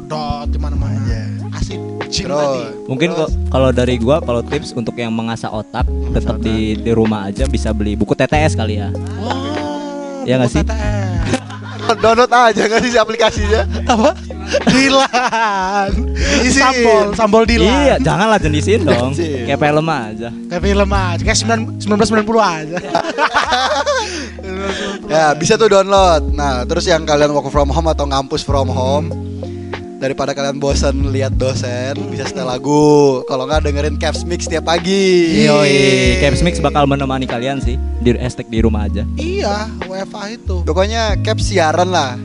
Pedot 0.00 0.48
di 0.48 0.56
mana-mana. 0.56 0.96
Iya. 1.04 1.28
Asik. 1.60 1.76
Terus. 2.08 2.40
tadi. 2.40 2.88
Mungkin 2.88 3.08
kok 3.12 3.28
kalau 3.52 3.68
dari 3.68 4.00
gua 4.00 4.24
kalau 4.24 4.40
tips 4.40 4.72
untuk 4.72 4.96
yang 4.96 5.12
mengasah 5.12 5.52
otak 5.52 5.84
tetap 6.16 6.40
di 6.40 6.80
di 6.80 6.90
rumah 6.96 7.28
aja 7.28 7.44
bisa 7.44 7.68
beli 7.76 8.00
buku 8.00 8.16
TTS 8.16 8.56
kali 8.56 8.80
ya. 8.80 8.88
Wah. 9.20 10.24
Iya 10.24 10.40
nggak 10.40 10.48
sih? 10.48 10.64
TTS. 10.64 11.39
Download 11.98 12.30
aja 12.30 12.62
nggak 12.70 12.80
sih 12.86 12.90
si 12.94 12.98
aplikasinya? 12.98 13.62
Apa? 13.90 14.10
Dilan. 14.70 15.90
Sambol, 16.50 17.04
sambol 17.14 17.42
Dilan. 17.46 17.70
Iya, 17.70 17.96
janganlah 18.02 18.38
jenisin 18.38 18.86
dong. 18.86 19.14
Kayak 19.14 19.58
film 19.58 19.86
aja. 19.86 20.28
Kayak 20.50 20.62
film 20.62 20.90
aja, 20.90 21.22
kayak 21.22 21.38
9 21.38 21.86
1990 21.86 22.38
aja. 22.38 22.76
Ya 25.10 25.34
bisa 25.34 25.58
tuh 25.58 25.72
download. 25.72 26.30
Nah 26.36 26.62
terus 26.68 26.86
yang 26.86 27.02
kalian 27.02 27.34
work 27.34 27.50
from 27.50 27.70
home 27.72 27.88
atau 27.90 28.06
ngampus 28.06 28.46
from 28.46 28.70
home 28.70 29.10
daripada 30.00 30.32
kalian 30.32 30.56
bosan 30.56 31.12
lihat 31.12 31.36
dosen 31.36 31.92
bisa 32.08 32.24
setel 32.24 32.48
lagu. 32.48 33.20
Kalau 33.28 33.44
nggak 33.44 33.68
dengerin 33.68 34.00
Caps 34.00 34.24
Mix 34.24 34.48
tiap 34.48 34.64
pagi. 34.64 35.44
Yoi, 35.44 36.16
Caps 36.24 36.40
Mix 36.40 36.56
bakal 36.58 36.88
menemani 36.88 37.28
kalian 37.28 37.60
sih 37.60 37.76
di 38.00 38.16
hashtag 38.16 38.48
di 38.48 38.64
rumah 38.64 38.88
aja. 38.88 39.04
iya, 39.20 39.68
WFA 39.84 40.32
itu. 40.32 40.64
Pokoknya 40.64 41.20
Caps 41.20 41.52
siaran 41.52 41.92
lah. 41.92 42.16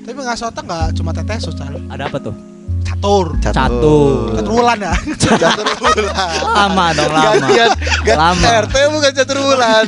Tapi 0.00 0.16
nggak 0.16 0.40
otak 0.40 0.64
nggak 0.64 0.86
cuma 0.96 1.12
tetes, 1.12 1.44
Cal. 1.52 1.76
Ada 1.92 2.08
apa 2.08 2.18
tuh? 2.18 2.34
Catur. 2.80 3.36
Catur. 3.44 4.32
Catur 4.32 4.52
bulan 4.56 4.78
ya. 4.80 4.94
Catur 5.20 5.68
bulan. 5.76 6.40
Lama 6.56 6.86
dong, 6.96 7.12
lama. 7.12 7.28
Gantian 7.36 7.70
Lama. 8.16 8.48
RT 8.64 8.74
bukan 8.96 9.12
catur 9.12 9.38
bulan. 9.44 9.86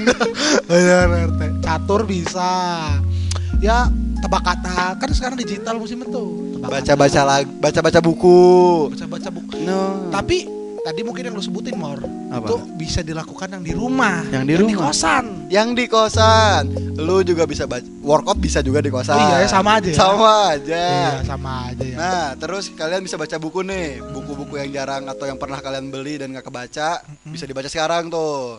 Benar, 0.69 1.07
RT. 1.33 1.41
Catur 1.65 2.05
bisa. 2.05 2.53
Ya 3.65 3.89
tebak 4.23 4.43
kata 4.43 4.95
kan 4.97 5.11
sekarang 5.11 5.37
digital 5.37 5.75
musim 5.77 5.99
itu. 6.01 6.25
Baca-baca 6.63 7.21
lag, 7.23 7.47
baca-baca 7.59 7.99
buku. 7.99 8.39
baca 8.89 9.07
baca 9.11 9.29
buku. 9.29 9.57
No. 9.61 10.07
Tapi 10.09 10.47
tadi 10.83 11.01
mungkin 11.03 11.23
yang 11.27 11.35
lu 11.35 11.43
sebutin 11.43 11.79
Mor 11.79 12.03
Apa? 12.27 12.43
itu 12.43 12.55
bisa 12.75 13.07
dilakukan 13.07 13.55
yang 13.55 13.63
di 13.63 13.71
rumah 13.71 14.27
Yang 14.35 14.45
di 14.45 14.55
rumah. 14.59 14.91
kosan 14.91 15.47
Yang 15.47 15.69
di 15.79 15.85
kosan, 15.87 16.63
lu 16.99 17.23
juga 17.23 17.47
bisa 17.47 17.71
baca 17.71 17.87
workout 18.03 18.39
bisa 18.39 18.59
juga 18.65 18.83
di 18.83 18.91
kosan. 18.91 19.15
Oh 19.15 19.39
iya, 19.39 19.47
sama 19.47 19.79
aja 19.79 19.91
ya? 19.91 19.95
Sama 19.95 20.31
aja. 20.51 20.83
iya 20.83 21.13
sama 21.23 21.51
aja 21.71 21.85
ya 21.87 21.97
Nah, 21.99 22.27
terus 22.35 22.67
kalian 22.73 23.05
bisa 23.05 23.15
baca 23.15 23.37
buku 23.37 23.63
nih, 23.63 24.03
buku-buku 24.11 24.59
yang 24.59 24.71
jarang 24.73 25.07
atau 25.07 25.23
yang 25.23 25.39
pernah 25.39 25.61
kalian 25.61 25.87
beli 25.87 26.19
dan 26.19 26.35
nggak 26.35 26.47
kebaca, 26.47 26.99
bisa 27.27 27.45
dibaca 27.45 27.69
sekarang 27.69 28.11
tuh. 28.11 28.59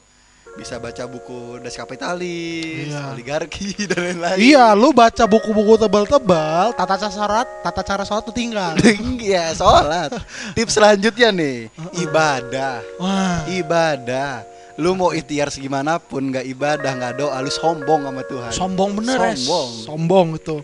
Bisa 0.54 0.78
baca 0.78 1.04
buku 1.04 1.58
Das 1.60 1.74
Kapitalis, 1.74 2.86
Iya. 2.86 3.10
oligarki 3.10 3.74
dan 3.90 4.00
lain-lain. 4.14 4.38
Iya, 4.38 4.78
lu 4.78 4.94
baca 4.94 5.26
buku-buku 5.26 5.78
tebal-tebal, 5.78 6.72
tata 6.72 6.94
cara 6.96 7.10
sholat, 7.10 7.48
tata 7.66 7.82
cara 7.82 8.04
sholat 8.04 8.24
tuh 8.24 8.32
tinggal. 8.32 8.78
Iya, 9.18 9.50
sholat. 9.52 10.14
Tips 10.56 10.78
selanjutnya 10.78 11.34
nih, 11.34 11.74
ibadah. 12.00 12.86
Wah, 12.96 13.42
Ibadah. 13.50 14.46
Lu 14.74 14.94
mau 14.94 15.10
ikhtiar 15.10 15.50
segimanapun 15.50 16.30
nggak 16.30 16.46
ibadah, 16.48 16.92
nggak 16.92 17.14
doa, 17.16 17.38
lu 17.40 17.50
sombong 17.50 18.04
sama 18.04 18.22
Tuhan. 18.24 18.52
sombong 18.52 18.92
bener 18.94 19.18
es. 19.30 19.46
Sombong. 19.46 19.70
Sombong 19.86 20.28
itu. 20.34 20.58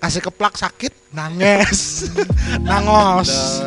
Kasih 0.00 0.22
keplak 0.22 0.54
sakit, 0.54 1.10
nangis, 1.10 2.06
nangos. 2.60 3.58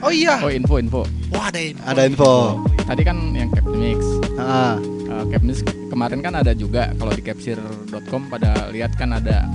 Oh 0.00 0.08
iya, 0.08 0.36
Oh 0.38 0.48
info 0.48 0.76
info. 0.76 1.00
wah 1.28 1.48
ada 1.48 1.60
ini. 1.60 1.80
ada 1.80 2.02
info. 2.02 2.60
Tadi 2.82 3.02
kan 3.02 3.16
yang 3.32 3.52
Captain 3.52 3.76
Mix. 3.78 4.00
Ah, 4.36 4.76
Uh, 5.06 5.22
Captain 5.30 5.48
Mix 5.48 5.62
kemarin 5.88 6.18
kan 6.18 6.34
ada 6.34 6.50
juga 6.50 6.90
kalau 6.98 7.14
di 7.14 7.22
capsir.com 7.22 8.26
pada 8.26 8.68
lihat 8.68 8.92
kan 8.94 9.14
ada 9.14 9.46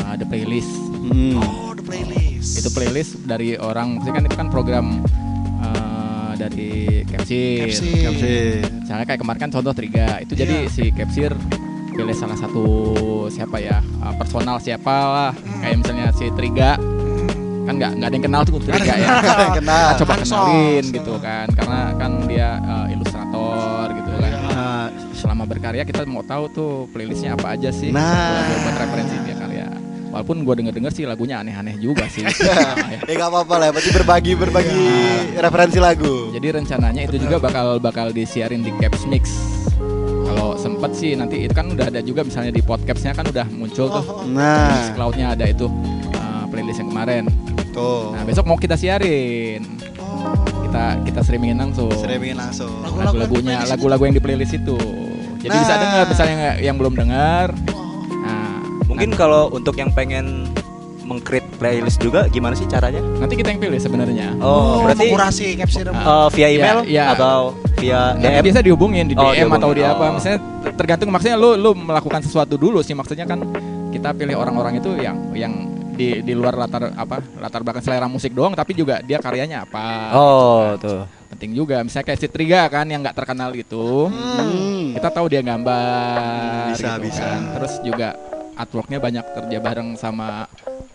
uh, 0.00 0.16
ada 0.16 0.24
playlist. 0.24 0.72
hmm. 1.04 1.36
Oh, 1.36 1.70
the 1.70 1.84
playlist. 1.84 2.56
Itu 2.56 2.72
playlist 2.72 3.20
dari 3.22 3.54
orang, 3.54 4.00
maksudnya 4.00 4.14
kan 4.16 4.24
itu 4.24 4.34
kan 4.34 4.48
program 4.48 4.86
uh, 5.60 6.32
dari 6.34 7.04
Capsir. 7.04 7.68
Capsir. 7.68 8.00
Kapsir. 8.00 8.64
Misalnya 8.80 9.04
kayak 9.06 9.20
kemarin 9.20 9.40
kan 9.40 9.50
contoh 9.52 9.70
Triga, 9.70 10.18
itu 10.18 10.32
jadi 10.34 10.66
Iya. 10.66 10.72
si 10.72 10.84
Capsir 10.90 11.30
pilih 11.94 12.16
salah 12.16 12.34
satu 12.34 12.64
siapa 13.30 13.62
ya 13.62 13.78
uh, 14.02 14.14
personal 14.18 14.58
siapa 14.58 14.90
lah 14.90 15.30
kayak 15.62 15.78
misalnya 15.78 16.10
si 16.10 16.26
Triga 16.34 16.74
kan 17.64 17.74
nggak 17.80 17.92
nggak 17.96 18.08
ada 18.08 18.16
yang 18.16 18.26
kenal 18.28 18.42
tuh 18.44 18.60
Triga 18.60 18.94
ya. 18.94 19.08
Kenal. 19.58 19.84
Nah, 19.88 19.96
coba 19.96 20.12
Pansos. 20.20 20.30
kenalin 20.32 20.84
gitu 20.92 21.12
kan. 21.18 21.46
Karena 21.52 21.80
kan 21.96 22.12
dia 22.28 22.48
uh, 22.60 22.86
ilustrator 22.92 23.86
gitu 23.96 24.10
kan. 24.20 24.32
Nah, 24.52 24.84
selama 25.16 25.44
berkarya 25.48 25.82
kita 25.88 26.04
mau 26.04 26.22
tahu 26.24 26.44
tuh 26.52 26.72
playlistnya 26.92 27.34
apa 27.36 27.56
aja 27.56 27.72
sih. 27.72 27.90
Nah. 27.90 28.44
buat, 28.44 28.60
buat 28.60 28.76
referensi 28.84 29.16
dia 29.24 29.36
karya. 29.36 29.66
Walaupun 30.14 30.46
gua 30.46 30.54
denger 30.54 30.74
denger 30.78 30.92
sih 30.94 31.04
lagunya 31.10 31.42
aneh-aneh 31.42 31.74
juga 31.80 32.06
sih. 32.06 32.22
Ya. 32.44 33.00
ya 33.08 33.14
nggak 33.16 33.30
apa-apa 33.32 33.54
lah, 33.56 33.68
berarti 33.72 33.90
berbagi 33.90 34.32
berbagi 34.36 34.84
referensi 35.40 35.78
lagu. 35.80 36.30
jadi 36.30 36.60
rencananya 36.60 37.02
itu 37.08 37.16
juga 37.18 37.40
bakal 37.40 37.80
bakal 37.80 38.12
disiarin 38.12 38.60
di 38.62 38.70
Caps 38.78 39.08
Mix. 39.08 39.32
Kalau 40.28 40.54
sempet 40.54 40.92
sih 40.94 41.16
nanti 41.18 41.48
itu 41.48 41.54
kan 41.56 41.72
udah 41.72 41.88
ada 41.90 42.04
juga 42.04 42.22
misalnya 42.22 42.52
di 42.54 42.62
podcastnya 42.62 43.16
kan 43.16 43.26
udah 43.26 43.46
muncul 43.50 43.90
tuh. 43.90 44.04
Nah, 44.30 44.92
cloudnya 44.92 45.34
ada 45.34 45.48
itu 45.48 45.66
uh, 46.14 46.44
playlist 46.52 46.84
yang 46.84 46.90
kemarin 46.92 47.24
tuh. 47.74 48.14
nah 48.14 48.22
besok 48.22 48.44
mau 48.44 48.56
kita 48.56 48.74
siarin 48.74 49.62
kita 50.64 50.84
kita 51.04 51.20
streamingin 51.20 51.58
langsung 51.60 51.90
Streamingin 51.92 52.34
langsung. 52.36 52.70
Lagu-lagu 52.80 53.14
lagu-lagunya 53.20 53.52
yang 53.52 53.60
di 53.60 53.66
playlist 53.66 53.72
lagu-lagu 53.72 54.02
yang 54.04 54.14
di 54.14 54.22
playlist 54.22 54.54
itu 54.54 54.78
jadi 55.38 55.50
Nah. 55.50 55.60
bisa 55.60 55.74
dengar 55.76 56.04
misalnya 56.08 56.34
nggak- 56.36 56.60
yang 56.62 56.76
belum 56.76 56.94
dengar 56.96 57.46
nah 58.20 58.56
Mungkin 58.84 59.10
kalau 59.12 59.48
untuk 59.50 59.74
yang 59.74 59.90
pengen 59.90 60.46
mengcreate 61.02 61.44
playlist 61.54 61.98
juga 61.98 62.24
gimana 62.26 62.54
sih 62.54 62.64
caranya? 62.64 63.04
nanti 63.18 63.34
kita 63.34 63.50
yang 63.50 63.60
pilih 63.60 63.76
sebenarnya 63.76 64.32
Oh, 64.38 64.80
berarti 64.80 65.04
kurasi 65.06 65.46
capsir. 65.54 65.84
Ah. 65.86 66.26
eh, 66.26 66.28
via 66.32 66.48
email 66.48 66.78
Ya, 66.84 66.88
ya. 66.88 67.04
atau 67.12 67.52
via 67.76 68.14
Nanti 68.14 68.24
DM? 68.30 68.42
biasa 68.42 68.60
dihubungin 68.62 69.04
di 69.04 69.14
DM 69.14 69.20
Oh, 69.20 69.30
atau 69.50 69.68
dihubungin. 69.68 69.76
di 69.76 69.82
apa 69.84 70.00
Oh. 70.02 70.12
misalnya 70.14 70.38
tergantung 70.72 71.08
maksudnya 71.10 71.36
lu 71.36 71.54
lu 71.54 71.70
melakukan 71.74 72.20
sesuatu 72.20 72.56
dulu 72.56 72.80
sih 72.80 72.92
maksudnya 72.92 73.26
kan 73.26 73.44
kita 73.90 74.10
pilih 74.10 74.34
orang-orang 74.34 74.78
itu 74.78 74.96
yang 74.96 75.16
yang 75.34 75.52
di 75.94 76.20
di 76.20 76.32
luar 76.32 76.54
latar 76.54 76.90
apa 76.90 77.16
latar 77.34 77.60
belakang 77.60 77.80
selera 77.80 78.06
musik 78.06 78.30
doang 78.30 78.52
tapi 78.52 78.72
juga 78.72 78.98
dia 79.00 79.16
karyanya 79.16 79.62
apa 79.62 79.86
Oh, 80.10 80.74
tuh. 80.76 81.06
penting 81.28 81.50
juga 81.52 81.80
misalnya 81.80 82.06
kayak 82.06 82.20
si 82.20 82.28
Triga 82.28 82.66
kan 82.66 82.84
yang 82.84 83.00
nggak 83.00 83.16
terkenal 83.16 83.50
itu 83.50 84.06
Hmm. 84.06 84.92
kita 84.92 85.08
tahu 85.08 85.26
dia 85.26 85.40
gambar 85.40 86.70
Bisa, 86.70 86.94
gitu 86.94 87.02
bisa. 87.04 87.22
kan. 87.24 87.40
terus 87.54 87.72
juga 87.80 88.08
artworknya 88.54 88.98
banyak 88.98 89.24
kerja 89.34 89.58
bareng 89.58 89.94
sama 89.94 90.46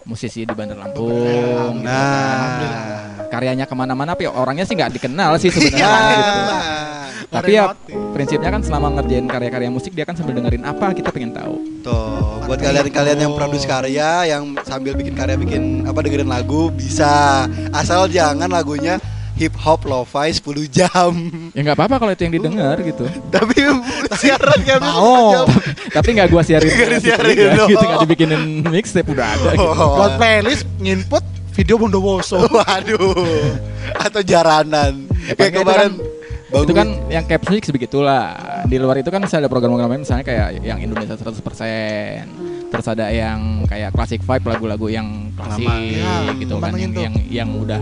musisi 0.04 0.44
di 0.44 0.54
Bandar 0.56 0.80
Lampung 0.80 1.84
kan. 1.84 1.86
Nah, 1.86 3.28
karyanya 3.30 3.70
ke 3.70 3.76
mana-mana 3.78 4.18
tapi 4.18 4.26
orangnya 4.26 4.66
sih 4.66 4.74
nggak 4.74 4.98
dikenal 4.98 5.38
sih 5.38 5.52
sebenarnya 5.56 5.86
Nah. 5.86 7.30
gitu. 7.30 7.36
tapi 7.38 7.52
ya 7.62 7.78
prinsipnya 8.10 8.50
kan 8.50 8.62
selama 8.66 8.90
ngerjain 8.98 9.30
karya-karya 9.30 9.70
musik 9.70 9.94
dia 9.94 10.02
kan 10.02 10.18
sambil 10.18 10.34
dengerin 10.34 10.66
apa 10.66 10.98
kita 10.98 11.14
pengen 11.14 11.30
tahu 11.30 11.62
Tuh, 11.86 12.42
buat 12.50 12.58
kalian-kalian 12.58 13.22
yang 13.22 13.34
produce 13.38 13.70
karya, 13.70 14.26
yang 14.26 14.58
sambil 14.66 14.98
bikin 14.98 15.14
karya 15.14 15.38
bikin 15.38 15.86
apa 15.86 16.02
dengerin 16.02 16.26
lagu 16.26 16.74
bisa, 16.74 17.46
asal 17.70 18.10
jangan 18.10 18.50
lagunya 18.50 18.98
hip 19.40 19.56
hop 19.56 19.80
lo-fi 19.84 20.28
10 20.30 20.44
jam. 20.68 21.12
ya 21.50 21.60
nggak 21.64 21.74
apa-apa 21.74 21.96
kalau 21.98 22.12
itu 22.12 22.22
yang 22.22 22.36
didengar 22.36 22.76
gitu 22.78 23.08
Tapi 23.30 23.56
siaran 24.22 24.60
kan 24.62 24.82
Mau. 24.84 25.48
tapi 25.90 26.10
nggak 26.12 26.28
gua 26.28 26.44
siarin 26.44 26.68
Nggak 26.68 26.88
si 26.92 26.96
disiarin 27.00 27.24
Triga 27.26 27.48
dong. 27.56 27.70
gitu 27.72 27.80
nggak 27.82 28.02
dibikinin 28.04 28.42
mixtape 28.66 29.08
udah 29.08 29.28
ada 29.30 29.50
gitu. 29.54 29.72
Buat 29.72 30.12
playlist 30.16 30.68
nginput 30.78 31.24
video 31.56 31.76
Bondowoso. 31.76 32.44
Waduh. 32.60 33.16
Atau 33.96 34.22
jaranan. 34.22 35.08
Ya, 35.26 35.34
Kayak 35.34 35.52
kemarin 35.58 35.92
kan- 35.96 36.18
itu 36.60 36.74
kan 36.74 36.88
yang 37.08 37.24
caps 37.24 37.46
mix 37.48 37.70
begitulah 37.70 38.34
di 38.66 38.76
luar 38.76 38.98
itu 38.98 39.08
kan 39.08 39.22
bisa 39.22 39.38
ada 39.38 39.46
program-program 39.46 39.86
lain 39.88 40.02
misalnya 40.02 40.26
kayak 40.26 40.58
yang 40.60 40.82
Indonesia 40.82 41.14
100% 41.14 41.46
terus 42.70 42.86
ada 42.88 43.06
yang 43.08 43.66
kayak 43.66 43.94
classic 43.94 44.18
vibe 44.20 44.46
lagu-lagu 44.48 44.90
yang 44.90 45.30
klasik 45.32 45.70
Ya, 45.94 46.34
gitu 46.34 46.58
kan 46.58 46.74
yang, 46.74 46.90
yang 46.92 47.14
yang 47.30 47.50
udah 47.54 47.78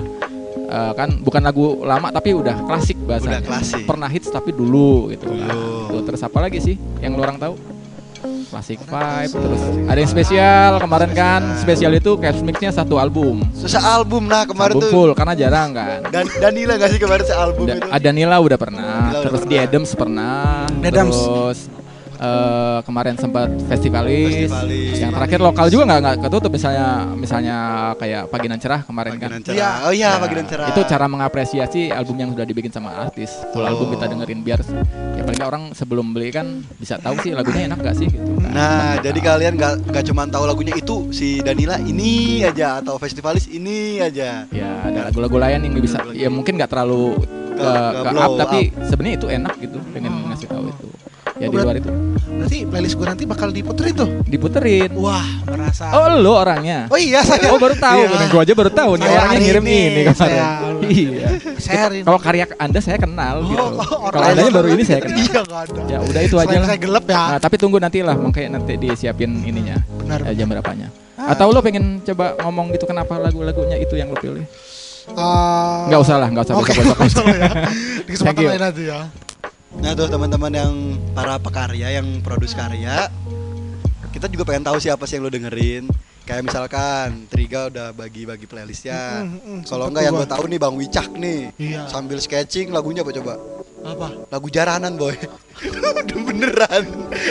eh, 0.68 0.93
kan 0.93 1.09
bukan 1.18 1.41
lagu 1.41 1.65
lama 1.82 2.07
tapi 2.09 2.32
udah 2.32 2.55
klasik 2.61 2.97
bahasanya 2.99 3.39
Udah 3.39 3.49
klasik. 3.49 3.84
pernah 3.84 4.07
hits 4.07 4.28
tapi 4.28 4.51
dulu 4.51 5.09
gitu 5.09 5.26
kan 5.26 5.47
Dulu. 5.47 5.89
Tuh, 5.89 6.01
terus 6.05 6.22
apa 6.22 6.38
lagi 6.39 6.59
sih 6.59 6.76
yang 6.97 7.13
lu 7.13 7.22
orang 7.22 7.38
tahu 7.38 7.55
classic 8.47 8.80
vibe 8.80 9.34
terus 9.34 9.59
ada 9.86 9.97
yang 9.97 10.07
spesial 10.09 10.72
kemarin 10.80 11.11
kan 11.11 11.41
spesial 11.57 11.91
itu 11.91 12.15
caps 12.15 12.39
mixnya 12.39 12.72
satu 12.72 12.95
album 12.95 13.43
susah 13.51 13.84
album 13.93 14.26
nah 14.26 14.43
kemarin 14.43 14.74
album 14.74 14.82
tuh. 14.82 14.89
full 14.89 15.11
karena 15.11 15.34
jarang 15.34 15.70
kan 15.72 15.99
Dan 16.07 16.26
Danila 16.34 16.74
gak 16.76 16.89
sih 16.89 16.97
kemarin 16.97 17.24
sealbum 17.24 17.68
Da- 17.68 17.76
itu? 17.76 17.88
ada 17.89 18.09
Nila 18.09 18.39
udah 18.39 18.55
pernah, 18.55 18.82
Nila 18.82 18.95
udah 19.11 19.22
terus 19.22 19.41
pernah. 19.41 19.51
di 19.51 19.57
Adams 19.59 19.89
pernah, 19.93 20.63
Adams. 20.82 21.18
terus 21.18 21.59
eh, 22.18 22.80
kemarin 22.82 23.15
sempat 23.15 23.47
festivalis. 23.68 24.49
Festivalis. 24.49 24.95
Yang 24.97 25.11
terakhir 25.13 25.39
lokal 25.39 25.68
juga 25.68 25.84
nggak 25.86 25.99
nggak 25.99 26.18
ketutup 26.24 26.51
misalnya 26.51 26.88
misalnya 27.09 27.57
kayak 27.95 28.24
Pagi 28.28 28.47
Nan 28.47 28.57
Cerah 28.57 28.82
kemarin 28.82 29.11
Panggilan 29.13 29.32
kan. 29.32 29.41
cerah. 29.43 29.55
Iya. 29.55 29.70
Oh 29.82 29.93
iya, 29.93 30.09
Nah, 30.09 30.20
panggilan 30.20 30.45
cerah. 30.45 30.68
Itu 30.68 30.82
cara 30.84 31.05
mengapresiasi 31.07 31.81
album 31.89 32.15
yang 32.18 32.30
sudah 32.31 32.45
dibikin 32.45 32.69
sama 32.69 32.89
artis. 32.99 33.31
Full 33.52 33.61
Oh. 33.61 33.69
album 33.69 33.88
kita 33.94 34.06
dengerin 34.07 34.39
biar 34.41 34.60
ya 35.14 35.22
paling 35.22 35.38
nggak 35.38 35.49
orang 35.49 35.64
sebelum 35.72 36.06
beli 36.10 36.30
kan 36.30 36.48
bisa 36.73 36.98
tahu 36.98 37.18
sih 37.19 37.31
lagunya 37.31 37.68
enak 37.68 37.80
gak 37.80 37.95
sih 37.95 38.07
gitu. 38.07 38.31
kan. 38.38 38.49
Nah, 38.49 38.95
Kan 38.95 39.03
jadi 39.03 39.19
tahu. 39.19 39.27
kalian 39.30 39.53
gak, 39.56 39.73
gak 39.88 40.06
cuma 40.06 40.23
tahu 40.26 40.44
lagunya 40.45 40.73
itu 40.73 40.95
si 41.10 41.39
Danila 41.39 41.77
ini 41.80 42.41
aja 42.41 42.80
atau 42.80 42.98
festivalis 42.98 43.45
ini 43.48 43.99
aja. 43.99 44.45
ya 44.48 44.69
ada 44.84 45.07
lagu-lagu 45.07 45.38
lain 45.38 45.60
yang 45.61 45.73
bisa 45.77 45.99
ya 46.11 46.27
mungkin 46.27 46.56
nggak 46.56 46.68
terlalu 46.68 47.14
ke, 47.53 47.60
Ke- 47.60 47.91
ke 47.91 48.02
ke 48.07 48.19
up 48.19 48.31
tapi 48.38 48.60
sebenarnya 48.81 49.15
itu 49.15 49.27
enak 49.30 49.53
gitu 49.57 49.77
pengen 49.89 50.11
ngasih 50.26 50.48
tahu 50.48 50.65
itu 50.68 50.88
ya 51.38 51.47
di 51.47 51.55
luar 51.55 51.76
itu 51.76 51.91
Berarti 52.27 52.57
playlist 52.64 52.95
gue 52.95 53.07
nanti 53.07 53.23
bakal 53.26 53.49
diputerin 53.49 53.93
tuh. 53.93 54.09
diputerin 54.23 54.93
Wah, 54.93 55.26
merasa. 55.43 55.89
Oh 55.91 56.05
lu 56.14 56.30
orangnya? 56.30 56.85
Oh 56.85 56.95
iya, 56.95 57.19
saya. 57.19 57.49
Oh 57.49 57.57
baru 57.57 57.73
tahu, 57.73 57.97
Iya. 57.99 58.30
gue 58.30 58.39
aja 58.39 58.53
baru 58.53 58.72
tahu 58.72 58.91
nih 58.95 59.07
orangnya 59.09 59.39
ngirim 59.41 59.65
ini, 59.65 59.73
ini 59.73 60.01
kemarin. 60.05 60.14
saya- 60.14 60.59
Iya. 60.80 61.27
Share 61.57 61.91
ini. 61.91 62.05
Kalau 62.05 62.19
karya 62.19 62.45
anda 62.55 62.77
saya 62.77 62.97
kenal 62.97 63.41
gitu. 63.43 63.57
Oh, 63.57 63.81
Kalau 64.07 64.22
andanya 64.23 64.53
baru 64.53 64.68
ini 64.77 64.84
saya 64.85 65.01
kenal. 65.01 65.18
Iya, 65.18 65.41
ada. 65.41 65.81
Ya 65.88 65.97
udah 65.99 66.22
itu 66.22 66.35
aja 66.38 66.55
lah. 66.55 66.68
saya 66.68 66.80
gelap 66.80 67.05
ya. 67.05 67.18
Nah, 67.27 67.39
tapi 67.41 67.55
tunggu 67.57 67.77
nanti 67.77 67.99
lah, 67.99 68.14
makanya 68.14 68.49
nanti 68.53 68.73
disiapin 68.76 69.31
ininya 69.41 69.76
Benar. 69.97 70.19
eh, 70.23 70.34
jam 70.34 70.45
berapanya. 70.45 70.88
Ah. 71.15 71.34
Atau 71.34 71.49
lo 71.49 71.59
pengen 71.59 72.05
coba 72.05 72.38
ngomong 72.39 72.69
gitu 72.72 72.85
kenapa 72.85 73.18
lagu-lagunya 73.18 73.76
itu 73.76 73.93
yang 73.93 74.07
lo 74.07 74.15
pilih? 74.15 74.45
Eh, 75.07 75.80
Nggak 75.89 75.99
usah 75.99 76.15
lah, 76.15 76.30
nggak 76.30 76.43
usah 76.43 76.53
nggak 76.55 77.01
usah 77.01 77.23
lah 77.23 77.35
ya. 77.35 77.49
Di 77.97 78.11
kesempatan 78.14 78.43
lain 78.45 78.61
nanti 78.61 78.84
ya. 78.85 78.99
Nah 79.77 79.91
tuh 79.93 80.09
teman-teman 80.09 80.51
yang 80.51 80.73
para 81.13 81.37
pekarya 81.37 82.01
yang 82.01 82.19
produce 82.25 82.57
karya, 82.57 83.07
kita 84.09 84.25
juga 84.27 84.43
pengen 84.49 84.65
tahu 84.65 84.77
siapa 84.81 85.05
sih 85.05 85.17
yang 85.17 85.29
lo 85.29 85.31
dengerin. 85.31 85.85
Kayak 86.27 86.43
misalkan 86.43 87.23
Triga 87.31 87.71
udah 87.71 87.95
bagi-bagi 87.95 88.51
playlistnya. 88.51 89.23
Mm, 89.23 89.31
mm, 89.31 89.39
mm, 89.47 89.59
Kalau 89.63 89.87
enggak 89.87 90.03
yang 90.03 90.15
gue 90.19 90.27
tahu 90.27 90.43
nih 90.51 90.59
Bang 90.59 90.75
Wicak 90.75 91.07
nih. 91.15 91.55
Iya. 91.55 91.87
Sambil 91.87 92.19
sketching 92.19 92.75
lagunya 92.75 92.99
apa 92.99 93.15
coba? 93.15 93.39
Apa? 93.87 94.07
Lagu 94.27 94.47
jaranan 94.51 94.99
boy. 94.99 95.15
Udah 96.03 96.19
beneran. 96.27 96.83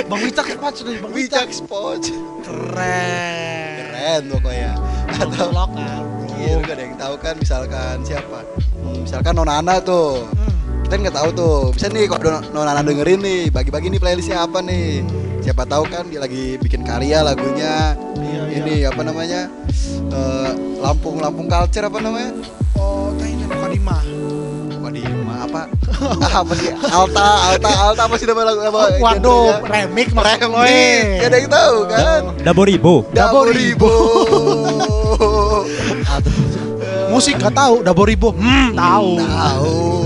Bang 0.08 0.20
Wicak 0.24 0.48
Spots 0.48 0.80
nih, 0.80 0.96
Bang 1.04 1.12
Wicak. 1.12 1.44
Wicak 1.44 1.60
Spot. 1.60 2.00
Keren. 2.40 3.72
Keren 3.84 4.22
pokoknya. 4.32 4.72
Atau 5.12 5.48
lokal. 5.52 6.00
Iya, 6.36 6.52
gak 6.64 6.74
ada 6.76 6.82
yang 6.88 6.96
tahu 6.96 7.14
kan 7.20 7.34
misalkan 7.36 7.96
siapa. 8.00 8.40
Hmm, 8.80 9.04
Misalkan 9.04 9.34
Nonana 9.36 9.76
tuh. 9.84 10.24
Kita 10.86 11.02
nggak 11.02 11.18
tahu 11.18 11.30
tuh. 11.34 11.58
Bisa 11.74 11.90
nih 11.90 12.06
kok 12.06 12.22
Nonana 12.54 12.78
dengerin 12.78 13.18
nih, 13.18 13.50
bagi-bagi 13.50 13.90
nih 13.90 13.98
playlistnya 13.98 14.46
apa 14.46 14.62
nih. 14.62 15.02
Siapa 15.42 15.66
tahu 15.66 15.82
kan 15.90 16.06
dia 16.06 16.22
lagi 16.22 16.62
bikin 16.62 16.86
karya 16.86 17.26
lagunya. 17.26 17.98
Iya, 18.14 18.42
iya. 18.46 18.62
Ini 18.62 18.74
apa 18.86 19.02
namanya? 19.02 19.50
Eh, 20.14 20.50
Lampung 20.78 21.18
Lampung 21.18 21.50
Culture 21.50 21.90
apa 21.90 21.98
namanya? 21.98 22.38
Oh, 22.78 23.10
nah 23.18 23.26
ini 23.26 23.50
bukan 23.50 23.68
Dima. 23.74 23.98
Bukan 24.78 24.90
di 24.94 25.02
apa? 25.26 25.66
apa 26.46 26.52
sih? 26.54 26.70
Alta, 26.70 27.26
Alta, 27.50 27.70
Alta 27.90 28.02
apa 28.06 28.14
sih 28.14 28.30
nama 28.30 28.46
lagu 28.46 28.62
apa? 28.62 28.78
Oh, 28.78 28.90
waduh, 29.02 29.58
remix 29.66 30.14
Remix. 30.14 30.38
Gak 31.18 31.28
ada 31.34 31.36
yang 31.42 31.50
tahu 31.50 31.76
kan? 31.90 32.22
Daboribo. 32.46 33.10
Daboribo. 33.10 33.90
Musik 37.10 37.42
gak 37.42 37.58
tahu, 37.58 37.82
Daboribo. 37.82 38.30
Hmm, 38.38 38.70
tahu. 38.78 39.18
Tahu. 39.18 40.05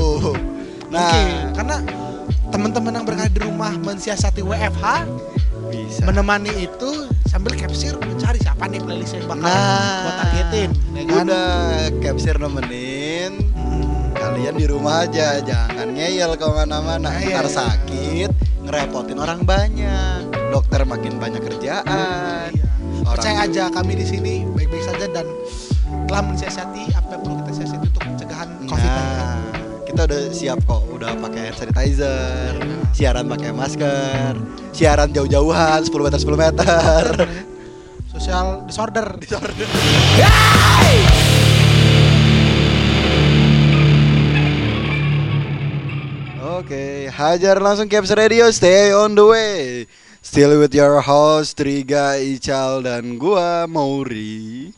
Nah, 0.90 1.06
Oke, 1.06 1.22
karena 1.54 1.76
teman-teman 2.50 2.92
yang 2.92 3.04
berada 3.06 3.26
di 3.26 3.40
rumah 3.40 3.72
mensiasati 3.78 4.42
WFH 4.42 4.84
bisa. 5.70 6.02
menemani 6.02 6.66
itu 6.66 6.90
sambil 7.24 7.54
capture 7.54 7.94
mencari 7.96 8.42
siapa 8.42 8.66
nih 8.66 8.82
playlist 8.82 9.14
yang 9.14 9.30
bakal 9.30 9.46
Nah, 9.46 10.02
buat 10.02 10.14
targetin, 10.18 10.70
ya 10.90 11.02
kan? 11.06 11.24
Udah 11.24 11.50
capture 12.02 12.36
nemenin. 12.36 13.32
Hmm. 13.54 14.10
Kalian 14.12 14.54
di 14.54 14.66
rumah 14.66 15.06
aja, 15.06 15.38
jangan 15.40 15.94
ngeyel 15.94 16.34
ke 16.34 16.46
mana-mana. 16.46 17.08
Ngeyel. 17.14 17.38
Ntar 17.38 17.48
sakit, 17.48 18.30
ngerepotin 18.66 19.16
orang 19.16 19.40
banyak. 19.46 20.26
Dokter 20.50 20.82
makin 20.82 21.16
banyak 21.16 21.40
kerjaan. 21.40 22.50
Iya. 22.50 22.66
Orang 23.00 23.14
Percaya 23.16 23.46
aja 23.46 23.64
kami 23.70 23.94
di 23.94 24.04
sini 24.04 24.34
baik-baik 24.44 24.84
saja 24.84 25.06
dan 25.08 25.26
telah 26.04 26.22
mensiasati 26.26 26.90
apa 26.92 27.08
yang 27.08 27.22
perlu 27.22 27.34
kita 27.40 27.52
siasati 27.56 27.86
untuk 27.86 28.02
pencegahan 28.04 28.48
COVID. 28.66 28.90
Nah, 28.90 29.34
kita 29.90 30.06
udah 30.06 30.22
siap 30.30 30.58
kok, 30.70 30.86
udah 30.94 31.18
pakai 31.18 31.50
hand 31.50 31.56
sanitizer, 31.58 32.54
siaran 32.94 33.26
pakai 33.26 33.50
masker, 33.50 34.38
siaran 34.70 35.10
jauh-jauhan 35.10 35.82
10 35.82 35.90
meter 35.90 36.20
10 36.22 36.30
meter. 36.38 37.04
Social 38.14 38.70
disorder. 38.70 39.18
Oke, 46.38 47.10
hajar 47.10 47.58
langsung 47.58 47.90
Caps 47.90 48.14
Radio, 48.14 48.46
stay 48.54 48.94
on 48.94 49.18
the 49.18 49.26
way. 49.26 49.90
Still 50.22 50.62
with 50.62 50.70
your 50.70 51.02
host 51.02 51.58
Triga 51.58 52.14
Ical 52.14 52.86
dan 52.86 53.18
gua 53.18 53.66
Mauri. 53.66 54.70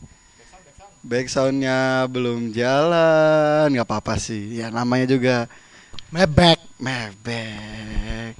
Back 1.03 1.27
soundnya 1.27 2.07
belum 2.07 2.49
jalan, 2.49 3.67
nggak 3.69 3.83
apa-apa 3.83 4.15
sih. 4.15 4.55
Ya 4.55 4.71
namanya 4.71 5.03
juga 5.05 5.35
Mebek. 6.09 6.59
mebek. 6.79 8.39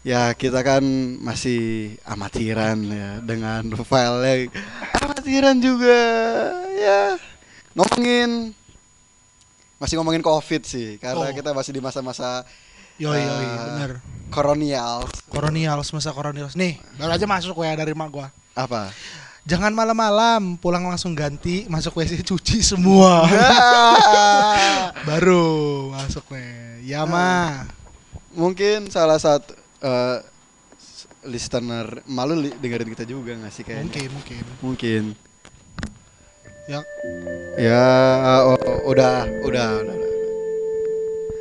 Ya 0.00 0.30
kita 0.32 0.62
kan 0.62 0.80
masih 1.18 1.92
amatiran 2.06 2.78
ya 2.84 3.20
dengan 3.20 3.66
file 3.84 4.48
amatiran 4.96 5.56
juga 5.60 6.00
ya 6.72 7.20
ngomongin 7.76 8.56
masih 9.76 10.00
ngomongin 10.00 10.20
covid 10.20 10.64
sih 10.64 10.96
karena 10.96 11.28
Oh. 11.28 11.34
kita 11.34 11.52
masih 11.52 11.72
di 11.72 11.80
masa-masa 11.80 12.48
Yoi 12.96 13.16
yoi, 13.16 13.44
Eh, 13.44 13.56
bener. 13.66 13.90
kolonial 14.28 15.04
Koronial, 15.28 15.80
semasa 15.84 16.12
koronial. 16.12 16.48
Nih, 16.52 16.76
baru 16.96 17.16
aja 17.16 17.24
masuk 17.24 17.60
ya 17.60 17.72
dari 17.74 17.92
mak 17.92 18.08
gua. 18.08 18.28
apa 18.52 18.92
Jangan 19.42 19.72
malam-malam, 19.72 20.60
pulang 20.60 20.84
langsung 20.84 21.16
ganti, 21.16 21.64
masuk 21.66 21.96
WC 21.96 22.20
cuci 22.20 22.60
semua. 22.60 23.24
baru 25.08 25.88
masuk 25.90 26.28
nih. 26.30 26.84
Ya 26.86 27.02
mah. 27.04 27.66
mungkin 28.30 28.86
salah 28.86 29.18
satu 29.18 29.50
eh, 29.80 30.18
s- 30.76 31.10
listener 31.24 32.04
malu 32.06 32.38
li- 32.38 32.54
dengerin 32.54 32.86
kita 32.86 33.02
juga 33.02 33.34
nggak 33.34 33.50
sih 33.50 33.66
kayaknya 33.66 33.90
Mungkin, 33.90 34.08
mungkin. 34.14 34.44
mungkin 34.62 35.02
Ya, 36.68 36.80
Ya, 37.58 37.90
oh, 38.46 38.54
udah, 38.86 39.26
udah, 39.42 39.70
udah. 39.82 39.90
udah. 39.90 40.10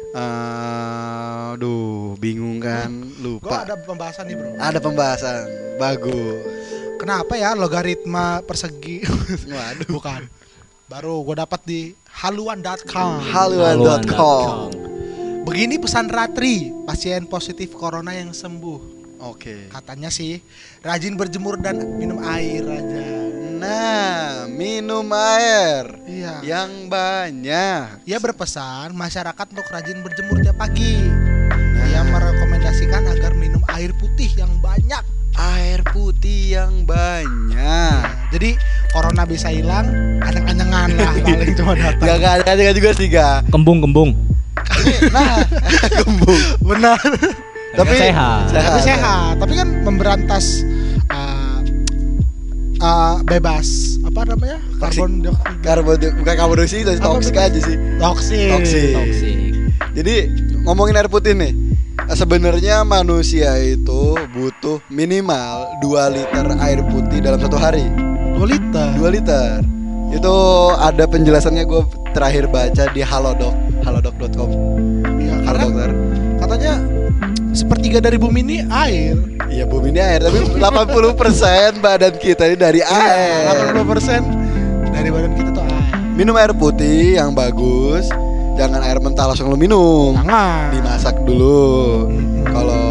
Eh, 0.09 1.53
Aduh, 1.53 2.17
bingung 2.17 2.57
kan, 2.57 2.89
gua 3.13 3.21
lupa. 3.21 3.57
ada 3.61 3.75
pembahasan 3.77 4.25
nih, 4.25 4.35
Bro. 4.37 4.49
Ada 4.57 4.79
pembahasan, 4.79 5.45
bagus. 5.77 6.58
Kenapa 6.99 7.39
ya 7.39 7.55
logaritma 7.55 8.43
persegi? 8.43 9.07
Waduh. 9.55 9.87
Bukan. 9.87 10.27
Baru 10.91 11.23
gue 11.23 11.39
dapat 11.39 11.61
di 11.63 11.81
haluan.com. 12.19 13.23
Haluan.com. 13.23 14.67
Begini 15.47 15.79
pesan 15.79 16.11
Ratri, 16.11 16.75
pasien 16.83 17.23
positif 17.23 17.71
corona 17.71 18.11
yang 18.11 18.35
sembuh. 18.35 18.99
Oke. 19.23 19.71
Katanya 19.71 20.11
sih 20.11 20.43
rajin 20.83 21.15
berjemur 21.15 21.55
dan 21.55 21.79
minum 21.95 22.19
air 22.19 22.67
aja. 22.67 23.05
Nah, 23.59 24.47
minum 24.47 25.03
air 25.11 25.99
Iya. 26.03 26.43
yang 26.43 26.87
banyak. 26.87 28.03
Ia 28.03 28.17
berpesan 28.19 28.91
masyarakat 28.91 29.45
untuk 29.51 29.67
rajin 29.67 29.99
berjemur 29.99 30.39
tiap 30.39 30.59
pagi. 30.59 30.95
Nah. 30.99 31.87
Ia 31.91 32.03
merekomendasikan 32.07 33.07
agar 33.07 33.35
minum 33.35 33.63
air 33.71 33.91
putih 33.95 34.31
yang 34.35 34.51
banyak. 34.59 35.18
Air 35.39 35.87
putih 35.87 36.59
yang 36.59 36.83
banyak. 36.83 37.99
Jadi 38.35 38.59
corona 38.91 39.23
bisa 39.23 39.47
hilang, 39.47 39.87
anyang-anyangan 40.19 40.89
lah 40.99 41.13
paling 41.23 41.55
cuma 41.55 41.73
datang. 41.79 42.03
Gak 42.03 42.17
gak 42.19 42.33
ada 42.43 42.51
ada 42.59 42.73
juga 42.75 42.91
sih 42.91 43.07
gak. 43.07 43.47
Kembung 43.47 43.79
kembung. 43.79 44.19
Nah, 45.15 45.47
kembung. 46.03 46.41
Benar. 46.59 46.99
Tapi 47.71 47.93
sehat. 47.95 48.51
Tapi 48.51 48.79
sehat. 48.83 49.39
Tapi 49.39 49.53
kan 49.55 49.67
memberantas 49.87 50.67
uh, 51.07 51.63
uh, 52.83 53.15
bebas 53.23 53.95
apa 54.03 54.35
namanya 54.35 54.59
karbon 54.83 55.23
dioksida. 55.23 55.63
Karbon 55.63 55.95
bukan 56.19 56.33
karbon 56.35 56.55
dioksida, 56.59 56.91
toksik 56.99 57.35
aja 57.39 57.59
sih. 57.63 57.75
Toksik. 57.95 58.51
Toksik. 58.51 59.35
Jadi 59.95 60.15
ngomongin 60.67 60.99
air 60.99 61.07
putih 61.07 61.31
nih. 61.31 61.68
Sebenarnya 62.07 62.87
manusia 62.87 63.59
itu 63.59 64.15
butuh 64.31 64.79
minimal 64.87 65.67
2 65.83 66.15
liter 66.15 66.45
air 66.63 66.79
putih 66.87 67.19
dalam 67.19 67.39
satu 67.39 67.59
hari. 67.59 67.83
2 68.35 68.39
liter. 68.47 68.87
2 68.95 69.15
liter. 69.15 69.59
Itu 70.09 70.35
ada 70.73 71.05
penjelasannya 71.05 71.63
gue 71.69 71.83
terakhir 72.15 72.49
baca 72.49 72.89
di 72.89 73.01
halodoc, 73.05 73.53
halodoc.com. 73.85 74.49
Ya, 75.21 75.35
Halo 75.45 75.45
karena 75.45 75.65
dokter. 75.69 75.89
katanya 76.41 76.73
sepertiga 77.53 77.99
dari 78.01 78.17
bumi 78.17 78.39
ini 78.41 78.57
air. 78.73 79.15
Iya 79.49 79.65
bumi 79.69 79.93
ini 79.93 80.01
air, 80.01 80.21
tapi 80.25 80.39
80% 80.57 81.77
badan 81.81 82.13
kita 82.17 82.49
ini 82.49 82.57
dari 82.57 82.81
air. 82.81 83.53
80% 83.77 84.89
dari 84.89 85.09
badan 85.13 85.31
kita 85.37 85.49
tuh 85.53 85.61
air. 85.61 85.93
Minum 86.17 86.35
air 86.41 86.57
putih 86.57 87.21
yang 87.21 87.37
bagus. 87.37 88.09
Jangan 88.59 88.83
air 88.83 88.99
mentah 88.99 89.23
langsung 89.23 89.47
lu 89.47 89.55
minum. 89.55 90.11
Jangan. 90.19 90.67
Dimasak 90.75 91.15
dulu. 91.23 92.11
Kalau 92.43 92.83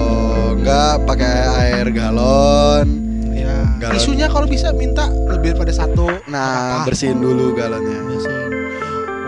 enggak 0.57 1.05
pakai 1.05 1.35
air 1.61 1.87
galon. 1.93 2.89
Ya. 3.37 3.69
Galon. 3.77 4.01
Isunya 4.01 4.33
kalau 4.33 4.49
bisa 4.49 4.73
minta 4.73 5.13
lebih 5.29 5.53
daripada 5.53 5.77
satu. 5.77 6.09
Nah, 6.25 6.81
Apa? 6.81 6.89
bersihin 6.89 7.21
dulu 7.21 7.53
galonnya. 7.53 8.01
Bersihin. 8.01 8.49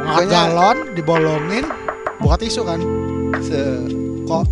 Pokoknya- 0.00 0.32
galon, 0.32 0.76
dibolongin, 0.96 1.64
buka 2.18 2.36
tisu 2.40 2.64
kan. 2.64 2.80
Se 3.44 3.60
Kok 4.24 4.44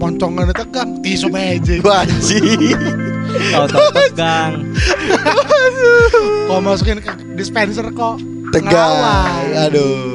moncongan 0.00 0.48
tegang, 0.48 0.96
tisu 1.04 1.28
magic. 1.28 1.84
Gua 1.84 2.08
anjing. 2.08 2.72
Tahu 3.52 3.66
tahu 3.68 3.88
tegang. 3.92 4.52
Kok 6.48 6.60
masukin 6.64 7.04
ke 7.04 7.12
dispenser 7.36 7.84
kok 7.92 8.16
Tegang. 8.48 9.44
Aduh. 9.60 10.13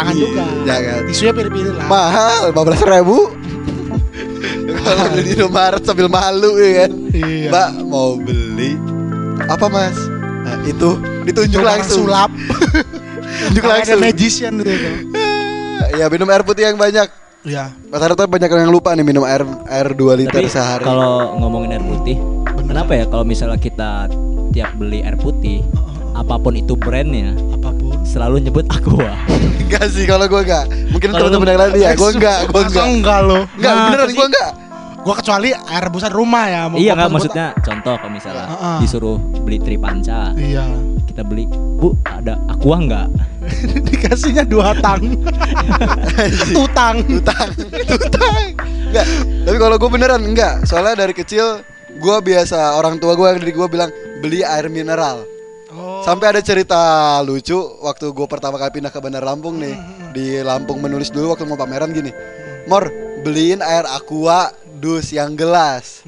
Jangan 0.00 0.14
Iya, 0.14 0.22
juga. 0.22 0.42
Jangan. 0.64 1.00
Tisunya 1.04 1.32
pilih-pilih 1.34 1.72
lah. 1.74 1.86
Mahal 1.86 2.38
15 2.48 2.80
ribu. 2.88 3.18
Kalau 4.80 5.04
beli 5.06 5.22
di 5.22 5.32
Indomaret 5.34 5.82
sambil 5.82 6.08
malu 6.08 6.50
ya 6.56 6.70
kan. 6.80 6.90
Iya. 7.12 7.48
Mbak 7.48 7.68
mau 7.84 8.10
beli 8.16 8.80
apa 9.42 9.66
mas? 9.66 9.96
Nah, 10.40 10.56
itu 10.64 10.88
ditunjuk 11.22 11.60
Orang 11.60 11.72
langsung. 11.78 12.04
sulap. 12.04 12.30
Tunjuk 13.42 13.64
langsung. 13.64 13.98
Ada 13.98 14.02
magician 14.02 14.52
gitu. 14.58 14.72
Ya 15.90 16.06
minum 16.06 16.28
air 16.28 16.40
putih 16.40 16.64
yang 16.64 16.78
banyak. 16.78 17.08
Iya. 17.42 17.74
Rata-rata 17.88 18.24
banyak 18.24 18.46
orang 18.46 18.64
yang 18.64 18.72
lupa 18.72 18.92
nih 18.92 19.02
minum 19.02 19.20
air 19.20 19.42
air 19.66 19.90
2 19.90 19.98
liter 20.14 20.38
Tapi 20.38 20.46
sehari. 20.46 20.84
kalau 20.86 21.34
ngomongin 21.36 21.74
air 21.74 21.82
putih, 21.82 22.14
kenapa 22.62 22.94
ya 22.94 23.04
kalau 23.04 23.24
misalnya 23.26 23.58
kita 23.58 24.06
tiap 24.50 24.70
beli 24.76 25.02
air 25.02 25.16
putih, 25.16 25.64
apa 26.12 26.36
pun 26.36 26.54
itu 26.54 26.72
brandnya, 26.74 27.34
Apa 27.50 27.74
pun. 27.74 27.79
Selalu 28.02 28.42
nyebut 28.42 28.66
aqua. 28.66 29.12
enggak 29.60 29.86
sih 29.88 30.04
kalau 30.04 30.26
gua 30.26 30.42
enggak. 30.42 30.64
Mungkin 30.90 31.08
Kalau 31.08 31.20
teman-teman 31.28 31.46
yang 31.48 31.60
lain 31.60 31.72
ya, 31.76 31.90
gua 31.94 32.10
enggak, 32.10 32.38
gua 32.46 32.60
Masa 32.60 32.68
enggak. 32.70 32.86
enggak 32.90 33.18
lo. 33.22 33.38
Enggak, 33.50 33.70
Nah, 33.70 33.84
beneran 33.86 34.10
gua 34.10 34.26
enggak. 34.26 34.50
Gua 35.00 35.14
kecuali 35.16 35.48
air 35.48 35.82
rebusan 35.82 36.12
rumah 36.12 36.44
ya. 36.44 36.62
mau 36.66 36.76
iya 36.76 36.92
nggak 36.92 37.08
sebut- 37.08 37.14
maksudnya 37.24 37.46
contoh 37.58 37.94
kalau 37.96 38.12
misalnya 38.12 38.44
Heeh. 38.46 38.78
disuruh 38.80 39.16
beli 39.40 39.58
tripanca, 39.58 40.20
Iya. 40.34 40.64
kita 40.66 41.08
kita 41.10 41.22
beli 41.24 41.44
bu 41.48 41.96
ada 42.02 42.36
aqua 42.46 42.76
nggak 42.78 43.08
Dikasihnya 43.88 44.44
dua 44.44 44.76
tang. 44.76 45.00
Tutang. 46.52 46.96
Utang, 47.08 47.48
utang. 47.88 48.42
Enggak, 48.86 49.06
tapi 49.42 49.56
kalau 49.56 49.76
gue 49.76 49.90
beneran 49.90 50.20
enggak. 50.20 50.64
Soalnya 50.64 50.98
dari 50.98 51.12
kecil 51.12 51.64
gue 51.90 52.16
biasa 52.20 52.74
orang 52.74 52.96
tua 52.96 53.14
gue 53.14 53.26
yang 53.26 53.38
dari 53.38 53.52
gue 53.52 53.68
bilang 53.68 53.90
beli 54.18 54.40
air 54.42 54.68
mineral. 54.68 55.24
Oh. 55.70 56.02
Sampai 56.02 56.34
ada 56.34 56.42
cerita 56.42 56.76
lucu 57.22 57.54
waktu 57.80 58.10
gue 58.10 58.26
pertama 58.26 58.58
kali 58.58 58.76
pindah 58.76 58.90
ke 58.90 58.98
Bandar 58.98 59.22
Lampung 59.22 59.54
nih 59.54 59.78
di 60.10 60.42
Lampung 60.42 60.82
menulis 60.82 61.08
dulu 61.08 61.30
waktu 61.30 61.46
mau 61.46 61.54
pameran 61.54 61.90
gini, 61.90 62.10
Mor 62.66 62.90
beliin 63.22 63.62
air 63.62 63.86
aqua 63.86 64.50
dus 64.74 65.12
yang 65.12 65.36
gelas. 65.36 66.02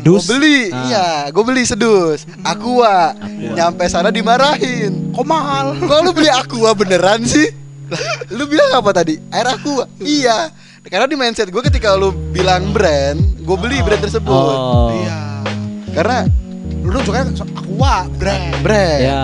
Dus 0.00 0.28
beli, 0.28 0.68
Ah. 0.68 0.84
iya, 0.84 1.06
gue 1.28 1.40
beli 1.40 1.64
sedus, 1.64 2.28
aqua. 2.42 3.16
Nyampe 3.26 3.88
sana 3.88 4.12
dimarahin. 4.12 5.10
Kok 5.10 5.24
mahal? 5.24 5.74
Kok 5.74 5.98
lu 6.00 6.12
beli 6.12 6.28
aqua 6.28 6.70
beneran 6.72 7.24
sih? 7.24 7.48
Lu 8.36 8.44
bilang 8.44 8.68
apa 8.76 8.92
tadi? 8.92 9.16
Air 9.32 9.48
aqua? 9.50 9.88
Iya. 9.96 10.52
Karena 10.84 11.04
di 11.04 11.16
mindset 11.16 11.48
gue 11.48 11.62
ketika 11.64 11.92
lu 11.92 12.12
bilang 12.30 12.68
brand, 12.68 13.16
gue 13.40 13.56
beli 13.56 13.80
brand 13.80 13.98
tersebut. 13.98 14.28
oh 14.30 14.92
Iya. 14.94 15.18
Karena 15.90 16.18
dulu 16.80 16.98
juga 17.02 17.26
aqua 17.26 18.06
brand. 18.16 18.54
brand. 18.62 19.00
ya 19.00 19.22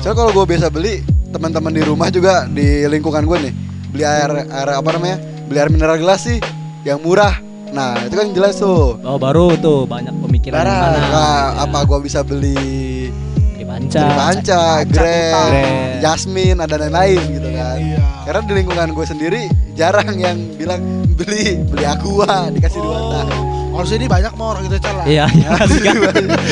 Soalnya 0.00 0.16
kalau 0.16 0.30
gue 0.32 0.44
biasa 0.48 0.66
beli, 0.72 1.04
teman-teman 1.28 1.72
di 1.72 1.82
rumah 1.84 2.08
juga 2.08 2.48
di 2.48 2.88
lingkungan 2.88 3.20
gue 3.28 3.38
nih, 3.48 3.52
beli 3.92 4.04
air 4.04 4.30
air 4.48 4.68
apa 4.72 4.88
namanya? 4.96 5.18
Beli 5.44 5.58
air 5.60 5.68
mineral 5.68 6.00
gelas 6.00 6.24
sih 6.24 6.40
yang 6.82 7.04
murah. 7.04 7.36
Nah, 7.70 8.02
itu 8.02 8.18
kan 8.18 8.26
jelas 8.34 8.58
tuh. 8.58 8.98
oh 8.98 9.14
baru 9.14 9.54
tuh 9.54 9.86
banyak 9.86 10.10
pemikiran 10.26 10.58
Barang, 10.58 10.80
mana 10.90 10.98
nah, 10.98 11.06
Ya. 11.06 11.70
apa 11.70 11.78
gue 11.86 11.98
bisa 12.02 12.26
beli 12.26 13.06
di 13.54 13.62
panca 13.62 14.02
panca, 14.16 14.62
Grand, 14.88 15.50
Grand. 15.54 16.02
Jasmine, 16.02 16.58
ada 16.58 16.74
lain-lain 16.80 17.20
gitu 17.30 17.48
kan. 17.54 17.76
Iya. 17.78 18.04
Karena 18.26 18.40
di 18.42 18.52
lingkungan 18.58 18.88
gue 18.90 19.06
sendiri 19.06 19.42
jarang 19.78 20.18
yang 20.18 20.38
bilang 20.58 20.82
beli 21.14 21.60
beli 21.62 21.84
aqua 21.86 22.48
dikasih 22.50 22.80
dua 22.80 22.98
Oh. 22.98 23.59
Kalau 23.80 23.88
sini 23.88 24.04
banyak 24.06 24.32
mau 24.36 24.52
orang 24.52 24.68
gitu 24.68 24.76
celah. 24.76 25.08
Iya, 25.08 25.24
iya 25.32 25.50
sih, 25.72 25.80
kan. 25.80 25.96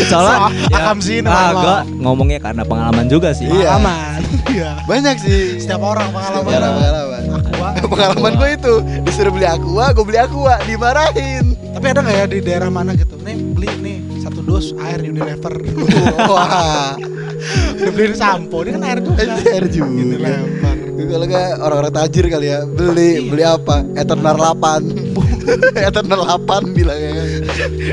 Soalnya 0.08 0.36
So, 0.40 0.48
ya, 0.64 0.76
akam 0.80 0.98
sih, 0.98 1.16
ah, 1.20 1.52
lo. 1.52 1.60
gua 1.60 1.76
ngomongnya 1.84 2.40
karena 2.40 2.64
pengalaman 2.64 3.04
juga 3.04 3.36
sih. 3.36 3.44
Iya. 3.44 3.76
Pengalaman. 3.76 4.20
Iya. 4.48 4.70
Banyak 4.88 5.16
sih. 5.20 5.60
Setiap 5.60 5.82
orang 5.84 6.08
Setiap 6.08 6.40
pengalaman. 6.40 6.56
orang 6.56 6.72
pengalaman. 6.72 7.22
Aqua. 7.28 7.70
Pengalaman 7.84 8.32
gue 8.34 8.48
itu 8.50 8.74
disuruh 9.04 9.28
beli 9.28 9.44
aqua, 9.44 9.92
gue 9.92 10.04
beli 10.04 10.16
aqua, 10.16 10.56
dimarahin. 10.64 11.44
Tapi 11.52 11.84
ada 11.84 12.00
nggak 12.00 12.16
ya 12.16 12.24
di 12.26 12.38
daerah 12.40 12.68
mana 12.72 12.96
gitu? 12.96 13.20
Nih 13.20 13.36
beli 13.52 13.68
nih 13.76 13.96
satu 14.24 14.40
dus 14.40 14.72
air 14.80 15.04
Unilever. 15.04 15.52
Wah, 16.32 16.96
Udah 17.76 17.92
beliin 17.92 18.16
sampo, 18.16 18.64
ini 18.64 18.72
kan 18.72 18.82
air 18.84 18.98
juga. 18.98 19.20
air 19.28 19.64
juga. 19.68 19.92
Unilever. 19.92 20.76
Kalau 20.98 21.24
nggak 21.24 21.48
orang-orang 21.60 21.92
tajir 21.94 22.24
kali 22.26 22.46
ya 22.48 22.64
beli 22.64 23.28
beli 23.28 23.44
apa? 23.44 23.84
Eternal 23.94 24.34
8 24.56 25.37
Eternal 25.88 26.20
8 26.38 26.72
bilangnya 26.72 27.10
kan 27.14 27.26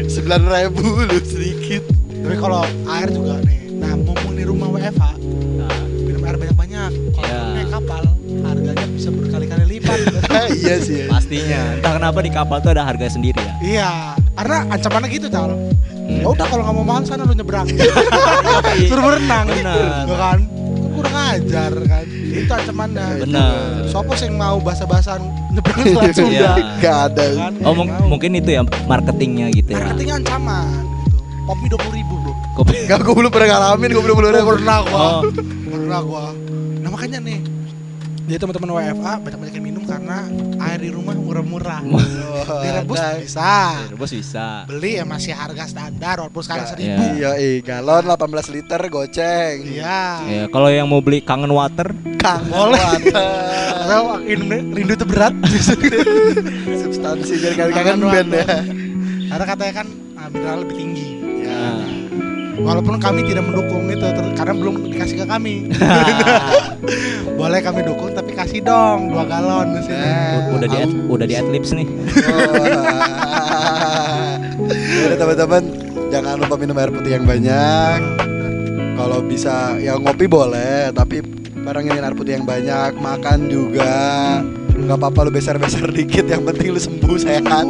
Sembilan 0.06 0.42
ribu 0.46 0.84
lu 1.02 1.18
sedikit 1.20 1.84
Tapi 2.10 2.36
kalau 2.36 2.62
air 2.90 3.08
juga 3.08 3.38
nih. 3.40 3.60
Nah, 3.76 3.94
mumpung 3.96 4.34
di 4.34 4.42
rumah 4.42 4.66
WFH, 4.68 5.04
minum 6.02 6.26
air 6.26 6.36
banyak-banyak. 6.36 6.92
Kalau 7.14 7.22
Iya. 7.22 7.42
naik 7.54 7.70
kapal, 7.70 8.02
harganya 8.42 8.86
bisa 8.90 9.10
berkali-kali 9.10 9.64
lipat. 9.70 10.00
Iya 10.58 10.76
sih 10.80 11.06
ya. 11.06 11.08
Pastinya. 11.08 11.62
Entah 11.78 11.94
kenapa 11.94 12.20
di 12.20 12.32
kapal 12.34 12.58
tuh 12.60 12.74
ada 12.74 12.82
harga 12.82 13.08
sendiri 13.08 13.38
ya. 13.38 13.54
iya, 13.62 13.92
karena 14.34 14.58
ancamannya 14.70 15.10
gitu, 15.12 15.28
Cal. 15.30 15.54
Ya 16.06 16.26
udah 16.26 16.46
kalau 16.46 16.64
nggak 16.64 16.76
mau 16.76 16.86
mahal 16.88 17.04
sana 17.04 17.24
lu 17.24 17.34
nyebrang. 17.34 17.70
Iya. 18.74 18.90
Suruh 18.90 19.04
berenang. 19.06 19.46
Benar. 19.46 20.10
Ya 20.10 20.18
kan? 20.18 20.40
Kurang 20.96 21.16
ajar 21.16 21.72
kan. 21.84 22.06
Itu 22.08 22.50
ancamannya. 22.50 23.08
Benar. 23.22 23.54
Sopo 23.86 24.12
sih 24.14 24.26
yang 24.26 24.36
mau 24.36 24.58
bahasa-bahasan 24.58 25.20
nyebrang 25.52 25.84
Selat 25.86 26.12
Sunda? 26.12 26.32
Iya. 26.32 26.52
Gak 26.80 26.98
ada 27.10 27.26
Kan? 27.38 27.54
Oh 27.62 27.74
mung- 27.74 27.92
Mau. 27.92 28.08
mungkin 28.12 28.32
itu 28.34 28.50
ya 28.50 28.62
marketingnya 28.86 29.52
gitu 29.52 29.70
ya. 29.70 29.84
Marketingnya 29.86 30.16
ancaman 30.18 30.68
gitu. 31.04 31.18
Kopi 31.46 31.66
20 31.70 31.92
ribu 31.94 32.14
bro 32.18 32.34
Kopi. 32.56 32.76
Gak, 32.86 33.00
gue 33.02 33.14
belum 33.14 33.30
pernah 33.30 33.48
ngalamin, 33.52 33.90
gue 33.90 34.04
belum 34.04 34.16
pernah 34.18 34.32
pernah 34.48 34.78
gua 34.82 34.98
Oh. 34.98 35.22
Pernah 35.66 36.00
gua 36.02 36.24
Nah 36.78 36.90
makanya 36.90 37.20
nih 37.20 37.38
Jadi 38.26 38.42
teman-teman 38.42 38.70
WFA 38.74 39.14
banyak-banyak 39.22 39.54
yang 39.54 39.66
minum 39.66 39.84
karena 39.86 40.26
air 40.58 40.82
di 40.82 40.90
rumah 40.90 41.14
murah-murah 41.14 41.86
Direbus 42.58 42.98
nah. 42.98 43.14
bisa 43.22 43.50
Bos 43.94 44.10
bisa. 44.10 44.66
Beli 44.66 44.98
ya 44.98 45.06
masih 45.06 45.30
harga 45.32 45.70
standar 45.70 46.18
walaupun 46.18 46.42
sekarang 46.42 46.66
Iya. 46.66 46.72
seribu 46.74 47.04
Iya, 47.16 47.32
iya, 47.38 47.54
galon 47.62 48.04
18 48.04 48.50
liter 48.50 48.82
goceng 48.90 49.56
Iya 49.62 50.02
Ya, 50.26 50.44
kalau 50.50 50.70
yang 50.70 50.90
mau 50.90 51.00
beli 51.00 51.22
kangen 51.22 51.54
water, 51.54 51.94
Kang 52.18 52.50
Boleh. 52.50 52.82
water. 52.82 53.30
Atau 53.86 54.04
rindu 54.26 54.94
itu 54.96 55.06
berat 55.06 55.34
Substansi 56.82 57.34
jadi 57.38 57.54
kangen 57.72 57.74
Kangen 57.74 58.00
band 58.02 58.30
ya 58.32 58.42
water. 58.42 58.62
Karena 59.26 59.46
katanya 59.46 59.74
kan 59.76 59.88
ah, 60.16 60.28
mineral 60.30 60.58
lebih 60.66 60.76
tinggi 60.76 61.08
Ya. 61.46 61.62
Walaupun 62.56 62.96
kami 63.02 63.28
tidak 63.28 63.44
mendukung 63.44 63.92
itu 63.92 64.06
ter- 64.06 64.36
karena 64.36 64.54
belum 64.56 64.74
dikasih 64.92 65.18
ke 65.24 65.26
kami. 65.28 65.56
Boleh 67.40 67.60
kami 67.60 67.84
dukung 67.84 68.16
tapi 68.16 68.32
kasih 68.32 68.64
dong 68.64 69.12
dua 69.12 69.28
galon 69.28 69.76
di 69.76 69.82
sini. 69.84 70.00
Nah. 70.00 70.56
udah 70.56 70.68
di 70.72 70.78
udah 71.12 71.26
di 71.28 71.36
adlibs 71.36 71.76
nih. 71.76 71.88
Jadi 75.04 75.16
teman-teman 75.22 75.64
jangan 76.10 76.36
lupa 76.40 76.56
minum 76.56 76.76
air 76.80 76.92
putih 76.96 77.20
yang 77.20 77.26
banyak. 77.28 78.00
Kalau 78.96 79.20
bisa 79.20 79.76
ya 79.76 80.00
ngopi 80.00 80.24
boleh, 80.24 80.96
tapi 80.96 81.20
barengin 81.60 82.00
air 82.00 82.16
putih 82.16 82.40
yang 82.40 82.48
banyak, 82.48 82.96
makan 82.96 83.52
juga. 83.52 83.96
Gak 84.76 84.98
apa-apa 85.02 85.28
lu 85.28 85.32
beser-beser 85.36 85.88
dikit, 85.92 86.28
yang 86.28 86.48
penting 86.48 86.72
lu 86.72 86.80
sembuh 86.80 87.18
sehat. 87.20 87.68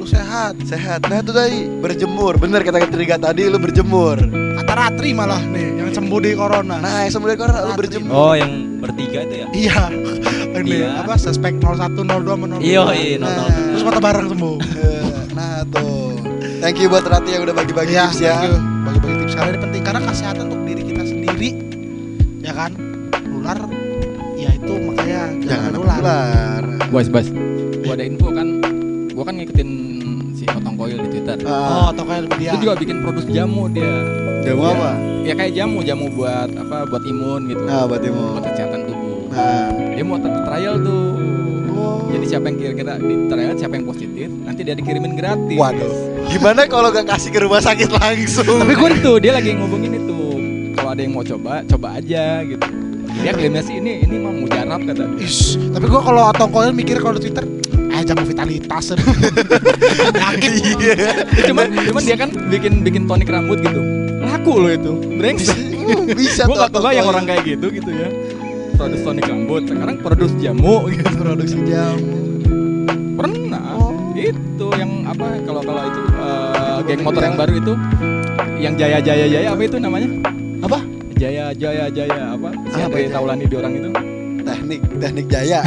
Lu 0.00 0.08
sehat. 0.08 0.56
Sehat. 0.64 1.04
Nah 1.04 1.20
itu 1.20 1.30
tadi 1.30 1.68
berjemur. 1.68 2.40
Bener 2.40 2.64
kata 2.64 2.88
Triga 2.88 3.20
tadi 3.20 3.44
lu 3.44 3.60
berjemur. 3.60 4.16
Kata 4.56 4.72
Ratri 4.72 5.12
malah 5.12 5.40
nih 5.44 5.76
yang 5.76 5.92
sembuh 5.92 6.18
di 6.18 6.32
corona. 6.32 6.80
Nah, 6.80 7.04
yang 7.04 7.12
sembuh 7.12 7.28
dari 7.28 7.36
corona 7.38 7.60
lu 7.62 7.74
berjemur. 7.76 8.08
Oh, 8.10 8.32
yang 8.32 8.80
bertiga 8.80 9.20
itu 9.22 9.34
ya. 9.36 9.46
Iya. 9.52 9.80
Ini 10.60 10.66
Iya. 10.82 11.04
apa 11.04 11.14
suspek 11.14 11.60
01 11.60 11.94
02 11.94 12.26
menol. 12.34 12.58
Iya, 12.58 12.84
iya, 12.92 13.16
Nah. 13.20 13.44
Terus 13.70 13.82
foto 13.82 14.00
bareng 14.00 14.26
sembuh. 14.26 14.56
Eh, 14.74 15.04
Nah 15.30 15.62
tuh. 15.68 16.16
Thank 16.60 16.80
you 16.80 16.88
buat 16.88 17.04
Rati 17.04 17.30
yang 17.32 17.44
udah 17.44 17.54
bagi-bagi 17.54 17.92
Iya, 17.92 18.08
tips 18.08 18.20
ya. 18.20 18.34
thank 18.34 18.48
you. 18.48 18.56
Bagi-bagi 18.82 19.16
tips 19.20 19.34
karena 19.34 19.50
ini 19.50 19.60
penting 19.60 19.82
karena 19.84 20.00
kesehatan 20.02 20.44
untuk 20.48 20.62
diri 20.64 20.82
kita 20.82 21.02
sendiri. 21.04 21.48
Ya 22.40 22.52
kan? 22.52 22.72
Nular 23.22 23.58
ya 24.34 24.50
itu 24.50 24.72
makanya 24.80 25.20
Jangan 25.38 25.44
jangan, 25.44 25.70
nular. 25.76 26.62
Bos, 26.88 27.06
bos. 27.08 27.28
Gua 27.80 27.94
ada 27.94 28.04
info 28.04 28.28
kan. 28.30 28.48
Gua 29.20 29.28
kan 29.28 29.36
ngikutin 29.36 29.70
si 30.32 30.48
Otong 30.48 30.80
Koil 30.80 30.96
di 30.96 31.08
Twitter. 31.12 31.36
Ah, 31.44 31.52
Oh, 31.52 31.88
tokonya 31.92 32.24
media. 32.24 32.56
Itu 32.56 32.64
juga 32.64 32.72
bikin 32.80 33.04
produk 33.04 33.20
jamu 33.28 33.68
dia. 33.68 33.92
jamu 34.40 34.64
Iya. 34.64 34.72
apa? 34.72 34.90
Ya 35.28 35.34
kayak 35.36 35.52
jamu, 35.52 35.78
jamu 35.84 36.08
buat 36.08 36.48
apa? 36.48 36.88
Buat 36.88 37.04
imun 37.04 37.52
gitu. 37.52 37.60
Nah, 37.68 37.84
buat 37.84 38.00
imun. 38.00 38.40
Buat 38.40 38.48
kesehatan 38.48 38.80
tubuh. 38.88 39.28
Nah, 39.28 39.68
Dia 39.92 40.04
mau 40.08 40.16
tetap 40.16 40.40
trial 40.48 40.74
tuh. 40.80 41.04
Oh. 41.76 42.08
Jadi 42.08 42.24
siapa 42.24 42.48
yang 42.48 42.56
kira-kira 42.56 42.92
di 42.96 43.14
trial 43.28 43.52
siapa 43.60 43.74
yang 43.76 43.84
positif, 43.84 44.28
nanti 44.40 44.60
dia 44.64 44.72
dikirimin 44.72 45.12
gratis. 45.12 45.58
waduh. 45.60 45.92
Gimana 46.32 46.64
kalau 46.64 46.88
gak 46.88 47.04
kasih 47.04 47.28
ke 47.28 47.44
rumah 47.44 47.60
sakit 47.60 47.92
langsung? 47.92 48.56
Tapi 48.56 48.72
gue 48.72 48.88
itu 48.96 49.12
dia 49.20 49.36
lagi 49.36 49.52
ngomongin 49.52 50.00
itu. 50.00 50.16
Kalau 50.72 50.96
ada 50.96 51.00
yang 51.04 51.12
mau 51.12 51.20
coba, 51.20 51.60
coba 51.68 52.00
aja 52.00 52.40
gitu. 52.40 52.64
Dia 53.20 53.36
klaimnya 53.36 53.60
sih 53.60 53.76
ini 53.76 54.00
ini 54.00 54.16
mah 54.16 54.32
mujarab 54.32 54.80
kata 54.80 55.12
dia. 55.12 55.28
Ish, 55.28 55.60
tapi 55.76 55.84
gua 55.84 56.00
kalau 56.00 56.24
Otong 56.24 56.48
Koil 56.48 56.72
mikir 56.72 56.96
kalau 56.96 57.20
di 57.20 57.28
Twitter 57.28 57.44
eh 58.10 58.14
jamu 58.18 58.26
vitalitas 58.26 58.84
yakin 60.26 60.52
Iya. 60.58 60.94
cuman 61.46 61.66
cuman 61.70 62.02
dia 62.02 62.16
kan 62.18 62.30
bikin 62.50 62.72
bikin 62.82 63.02
tonik 63.06 63.30
rambut 63.30 63.62
gitu. 63.62 63.78
Laku 64.18 64.52
loh 64.58 64.70
itu. 64.74 64.92
Brengsek. 65.14 65.54
Bisa 66.18 66.50
gue 66.50 66.58
tuh 66.58 66.66
gak 66.66 66.74
kebayang 66.74 67.06
orang 67.06 67.24
kayak 67.24 67.46
gitu 67.46 67.70
gitu 67.70 67.90
ya. 67.94 68.10
Produs 68.74 69.00
tonik 69.06 69.30
rambut, 69.30 69.62
sekarang 69.70 69.96
produs 70.02 70.32
jamu 70.42 70.90
gitu. 70.90 71.06
produksi 71.22 71.58
jamu. 71.62 72.18
Pernah. 73.14 73.78
Oh. 73.78 73.94
Itu 74.18 74.66
yang 74.74 75.06
apa 75.06 75.38
kalau 75.46 75.62
kalau 75.62 75.82
itu 75.86 76.00
eh, 76.18 76.78
geng 76.90 77.00
motor 77.06 77.22
yang 77.22 77.36
baru 77.38 77.52
itu 77.54 77.72
yang 78.58 78.74
Jaya 78.74 78.98
Jaya 78.98 79.26
Jaya 79.30 79.48
apa 79.54 79.62
itu 79.62 79.76
namanya? 79.78 80.08
apa 80.60 80.78
Jaya 81.14 81.54
Jaya 81.54 81.86
Jaya 81.88 82.34
apa? 82.34 82.50
Si 82.74 82.78
Apa 82.82 82.96
Andre? 82.98 83.12
Taulani 83.14 83.44
di 83.46 83.54
orang 83.54 83.72
itu. 83.78 84.09
Teknik 84.70 85.02
teknik 85.02 85.26
jaya. 85.26 85.60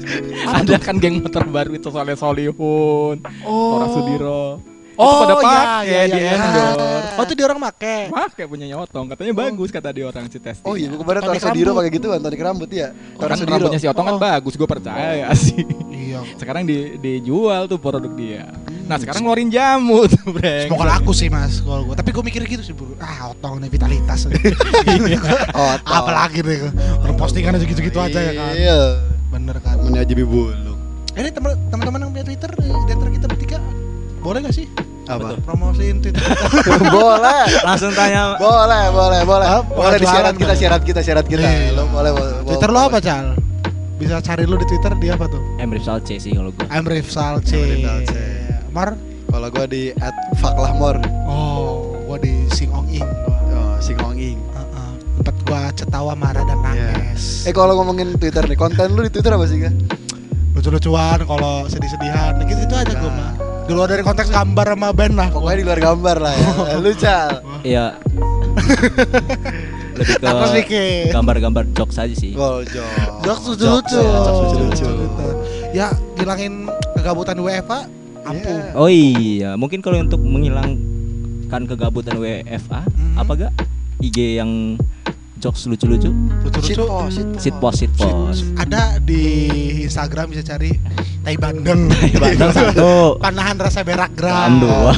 Ada 0.58 0.74
kan 0.82 0.98
geng 0.98 1.22
motor 1.22 1.46
baru 1.46 1.70
itu 1.78 1.86
Soleh 1.86 2.18
Solihun, 2.18 3.22
Tora 3.46 3.86
Sudiro. 3.94 4.58
Oh, 4.98 5.22
itu 5.22 5.32
pada 5.32 5.32
iya, 5.32 5.40
pakai 5.40 5.86
iya, 5.88 6.02
di 6.04 6.18
iya. 6.20 6.32
endorse. 6.36 7.16
oh 7.16 7.22
itu 7.24 7.32
dia 7.38 7.46
orang 7.48 7.60
make 7.62 7.96
Wah, 8.12 8.28
kayak 8.28 8.48
punya 8.52 8.66
Otong. 8.76 9.06
Katanya 9.08 9.32
bagus 9.32 9.70
kata 9.70 9.94
dia 9.94 10.04
orang 10.10 10.26
si 10.28 10.36
testing. 10.36 10.66
Oh 10.66 10.74
iya, 10.76 10.90
gua 10.92 10.98
kemarin 11.00 11.20
Tora 11.24 11.40
Sudiro 11.40 11.70
pakai 11.72 11.90
gitu 11.94 12.06
kan, 12.10 12.18
tonik 12.20 12.42
rambut 12.42 12.68
ya. 12.68 12.90
Tora 13.16 13.32
kan 13.32 13.38
Sudiro. 13.38 13.54
rambutnya 13.54 13.78
si 13.80 13.86
Otong 13.86 14.04
kan 14.10 14.16
Oh. 14.18 14.20
bagus, 14.20 14.58
gue 14.58 14.68
percaya 14.68 15.30
sih. 15.46 15.62
iya 15.94 16.20
Sekarang 16.36 16.66
di, 16.66 16.98
dijual 16.98 17.64
tuh 17.70 17.78
produk 17.78 18.10
dia. 18.12 18.50
Nah 18.90 18.98
sekarang 18.98 19.22
ngeluarin 19.22 19.48
jamu 19.48 20.02
tuh 20.04 20.18
brengsek. 20.28 20.66
Semoga 20.66 20.84
laku 20.90 21.12
sih 21.14 21.30
mas 21.30 21.62
kalau 21.62 21.86
gue. 21.86 21.94
Tapi 21.94 22.10
gue 22.10 22.24
mikir 22.26 22.42
gitu 22.44 22.62
sih 22.62 22.74
bro. 22.74 22.90
Ah 22.98 23.30
otong 23.30 23.62
nih 23.62 23.70
vitalitas. 23.70 24.26
Oh, 25.52 25.74
Apalagi 25.84 26.42
nih 26.42 26.66
orang 26.98 27.14
postingan 27.14 27.54
aja 27.54 27.62
gitu-gitu 27.62 27.96
aja 27.96 28.18
ya 28.18 28.32
kan. 28.34 28.52
Iya. 28.52 28.80
Bener 29.30 29.56
kan. 29.60 29.78
Menyajibi 29.78 30.26
bulung. 30.26 30.78
Ini 31.12 31.30
teman- 31.30 31.58
teman-teman 31.68 31.98
yang 32.00 32.10
punya 32.10 32.24
Twitter 32.24 32.50
di 32.56 32.66
antara 32.88 33.10
kita 33.10 33.26
bertiga 33.26 33.58
boleh 34.20 34.44
gak 34.44 34.52
sih 34.52 34.68
Apa? 35.06 35.32
promosiin 35.40 35.98
Twitter 35.98 36.20
kita? 36.20 36.76
boleh. 36.92 37.44
Langsung 37.62 37.90
tanya 37.90 38.36
Boleh, 38.36 38.90
boleh, 38.90 39.20
boleh. 39.24 39.48
Boleh 39.66 39.96
di 39.96 40.04
jualan, 40.04 40.12
syarat 40.12 40.34
kita, 40.34 40.46
Bang. 40.46 40.60
syarat 40.60 40.82
kita, 40.82 41.00
syarat 41.00 41.26
kita. 41.26 41.42
Iya. 41.42 41.72
Lo 41.72 41.88
boleh, 41.88 42.10
boleh. 42.10 42.32
Twitter 42.44 42.68
lo 42.68 42.80
apa 42.84 42.98
Cal? 42.98 43.26
Bisa 43.96 44.16
cari 44.18 44.44
lu 44.44 44.56
di 44.56 44.64
Twitter 44.64 44.92
di 44.96 45.08
apa 45.08 45.24
tuh? 45.26 45.40
Emrif 45.56 45.82
Salce 45.82 46.16
sih 46.16 46.32
kalau 46.32 46.50
gua. 46.50 46.64
I'm 46.68 46.84
Rif 46.84 47.08
Salce. 47.08 47.52
Emrif 47.52 47.80
Salce. 47.82 48.22
Mar? 48.70 48.94
Kalau 49.30 49.48
gua 49.50 49.66
di 49.66 49.94
@faklahmor. 50.38 50.96
Oh, 51.26 51.94
gua 52.06 52.18
di 52.18 52.46
Sing 52.50 52.70
Ong 52.70 52.86
Ing. 52.90 53.06
gua. 53.06 53.38
Oh, 53.54 53.74
Singonging. 53.78 54.38
Heeh. 54.40 54.90
Tempat 55.22 55.36
gua 55.46 55.60
cetawa 55.74 56.12
marah 56.18 56.42
dan 56.42 56.58
nangis. 56.62 57.46
Eh 57.46 57.52
kalau 57.54 57.78
ngomongin 57.78 58.14
Twitter 58.18 58.42
nih, 58.46 58.58
konten 58.58 58.94
lu 58.94 59.06
di 59.06 59.10
Twitter 59.12 59.34
apa 59.34 59.46
sih, 59.46 59.62
Kak? 59.62 59.74
lucu-lucuan 60.50 61.18
kalau 61.24 61.64
sedih-sedihan 61.70 62.36
gitu 62.44 62.60
itu 62.68 62.74
aja 62.76 62.92
gue 62.92 63.08
mah 63.10 63.32
di 63.64 63.72
luar 63.72 63.88
dari 63.88 64.02
konteks 64.04 64.28
gambar 64.28 64.76
sama 64.76 64.90
band 64.92 65.14
lah 65.16 65.28
Pokoknya 65.32 65.56
di 65.56 65.64
luar 65.64 65.80
gambar 65.80 66.16
lah 66.18 66.34
ya. 66.34 66.50
lu, 66.82 66.90
Cal. 66.98 67.30
Iya. 67.62 67.86
Lebih 70.20 70.64
ke 70.66 70.82
gambar-gambar 71.14 71.64
jokes 71.76 71.96
aja 72.02 72.10
sih. 72.12 72.34
Goljo. 72.34 72.82
jokes 73.22 73.56
Jokes, 73.56 73.94
jokes 73.94 74.38
lucu-lucu. 74.42 74.90
ya 75.70 75.94
ngilangin 76.18 76.66
kegabutan 76.98 77.38
WFA 77.38 77.86
ampuh 78.30 78.56
Iya. 78.56 78.72
Oh 78.74 78.88
iya, 78.88 79.50
mungkin 79.54 79.78
kalau 79.78 79.98
untuk 79.98 80.20
menghilangkan 80.20 81.62
kegabutan 81.66 82.16
WFA, 82.16 82.86
Hmm. 82.86 83.16
apa 83.16 83.30
gak 83.36 83.52
IG 83.98 84.36
yang 84.36 84.78
jokes 85.36 85.64
lucu-lucu? 85.64 86.08
lucu-lucu 86.42 86.84
Sit 87.36 87.54
post, 87.56 87.78
sit 87.78 87.92
post. 87.92 88.44
ada 88.54 88.96
di 88.98 89.24
Instagram 89.82 90.28
bisa 90.28 90.44
cari 90.46 90.76
tai 91.20 91.34
bandeng 91.34 91.88
Bandeng 92.14 92.48
satu. 92.50 93.16
panahan 93.18 93.56
rasa 93.58 93.80
berak 93.80 94.12
gram 94.14 94.56
dua. 94.58 94.92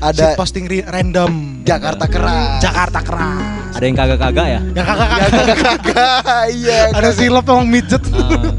Ada 0.00 0.14
Shit 0.24 0.38
posting 0.38 0.66
random 0.84 1.62
Jakarta 1.64 2.06
keras. 2.06 2.58
Jakarta 2.60 3.02
keras 3.02 3.74
Ada 3.74 3.84
yang 3.84 3.96
kagak-kagak 3.96 4.46
ya? 4.48 4.60
ya 4.72 4.82
kakak 4.84 5.08
Ya 5.10 5.54
kagak 5.56 6.20
iya. 6.48 6.80
ada 6.92 7.10
silop 7.10 7.44
emang 7.44 7.66
midget 7.66 8.02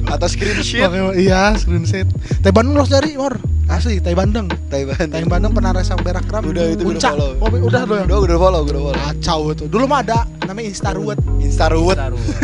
Ah, 0.06 0.15
Atau 0.15 0.27
screenshot. 0.27 0.91
Iya 1.15 1.56
screenshot 1.56 2.07
tai 2.40 2.52
bandeng 2.52 2.73
lo 2.73 2.84
harus 2.84 2.91
cari 2.91 3.15
mor 3.15 3.40
asli 3.70 4.02
tai 4.02 4.12
bandeng. 4.12 4.50
Taiwan. 4.68 5.08
tai 5.08 5.24
bandeng 5.24 5.54
pernah 5.54 5.72
rasa 5.72 5.94
berak 5.96 6.26
gram 6.26 6.41
Udah, 6.41 6.66
itu 6.68 6.84
udah 6.84 7.00
follow. 7.00 7.32
oh, 7.38 7.48
udah 7.62 7.82
ya 7.86 8.04
Udah, 8.04 8.18
udah 8.20 8.38
follow, 8.38 8.62
udah 8.66 8.82
follow. 8.84 9.02
kacau 9.08 9.40
itu. 9.50 9.64
Dulu 9.70 9.86
mah 9.86 10.00
ada 10.02 10.20
namanya. 10.44 10.74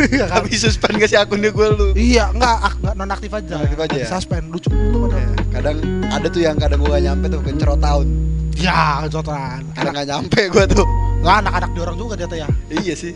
Iya 0.06 0.24
kan? 0.30 0.38
Tapi 0.38 0.50
suspend 0.54 0.94
gak 0.96 1.08
sih 1.10 1.18
akunnya 1.18 1.50
gue 1.50 1.66
lu? 1.68 1.86
iya 1.92 2.30
enggak 2.30 2.56
ak- 2.62 2.78
enggak 2.80 2.94
nonaktif 2.96 3.30
aja. 3.32 3.52
Nonaktif 3.58 3.78
aja 3.80 3.96
ya? 3.96 4.06
suspend 4.06 4.44
lucu 4.48 4.68
itu 4.68 4.96
padahal. 4.96 5.18
Ya, 5.18 5.30
kadang 5.52 5.76
ada 6.06 6.26
tuh 6.30 6.40
yang 6.40 6.56
kadang 6.56 6.78
gue 6.78 6.90
gak 6.90 7.04
nyampe 7.04 7.26
tuh 7.28 7.40
kencerot 7.42 7.80
tahun. 7.82 8.06
Ya 8.56 8.80
cotoran 9.06 9.62
kadang 9.74 9.92
gak 9.92 10.06
nyampe 10.08 10.40
gue 10.46 10.64
tuh. 10.70 10.86
Lah 11.20 11.42
anak-anak 11.42 11.70
di 11.74 11.80
orang 11.82 11.96
juga 11.98 12.14
dia 12.14 12.26
tuh 12.26 12.38
ya. 12.38 12.48
Iya 12.70 12.94
sih. 12.94 13.12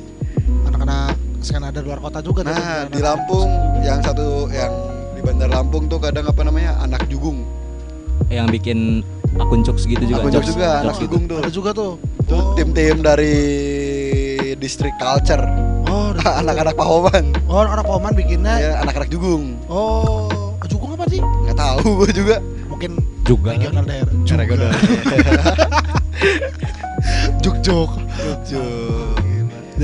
Anak-anak 0.66 1.14
sekarang 1.40 1.70
ada 1.70 1.80
luar 1.80 1.98
kota 1.98 2.20
juga 2.20 2.44
nah 2.44 2.84
di 2.84 3.00
Lampung 3.00 3.48
yang 3.80 4.04
satu 4.04 4.44
yang 4.50 4.68
di 5.14 5.24
Bandar 5.24 5.48
Lampung 5.48 5.88
tuh 5.88 5.96
kadang 5.96 6.28
apa 6.28 6.44
namanya 6.44 6.76
anak 6.76 7.08
jugung 7.08 7.48
yang 8.28 8.46
bikin 8.50 9.00
akun 9.40 9.64
jokes 9.64 9.88
gitu 9.88 10.04
juga. 10.04 10.20
akun 10.26 10.44
juga 10.44 10.68
anak 10.84 10.94
gitu. 10.98 11.04
jugung 11.08 11.24
tuh. 11.30 11.38
Ada 11.40 11.50
juga 11.50 11.70
tuh. 11.72 11.92
Tuh 12.28 12.44
tim-tim 12.58 13.00
dari 13.00 13.34
distrik 14.60 14.92
culture. 15.00 15.42
Oh 15.88 16.12
juga. 16.18 16.44
anak-anak 16.44 16.74
pahoman 16.76 17.24
oh 17.48 17.64
anak 17.64 17.86
paman 17.86 18.12
bikinnya? 18.12 18.54
Ya 18.60 18.70
anak-anak 18.84 19.08
jugung. 19.08 19.56
Oh 19.70 20.28
juga 20.68 20.94
apa 21.00 21.04
sih? 21.10 21.20
Nggak 21.22 21.56
tahu 21.56 22.04
gue 22.04 22.10
juga. 22.12 22.36
Mungkin 22.70 22.90
Juga. 23.24 23.54
regional 23.54 23.84
daerah. 23.86 24.12
Udah 24.12 24.70
juk 27.40 27.56
juk 27.64 27.90
lucu 28.20 28.64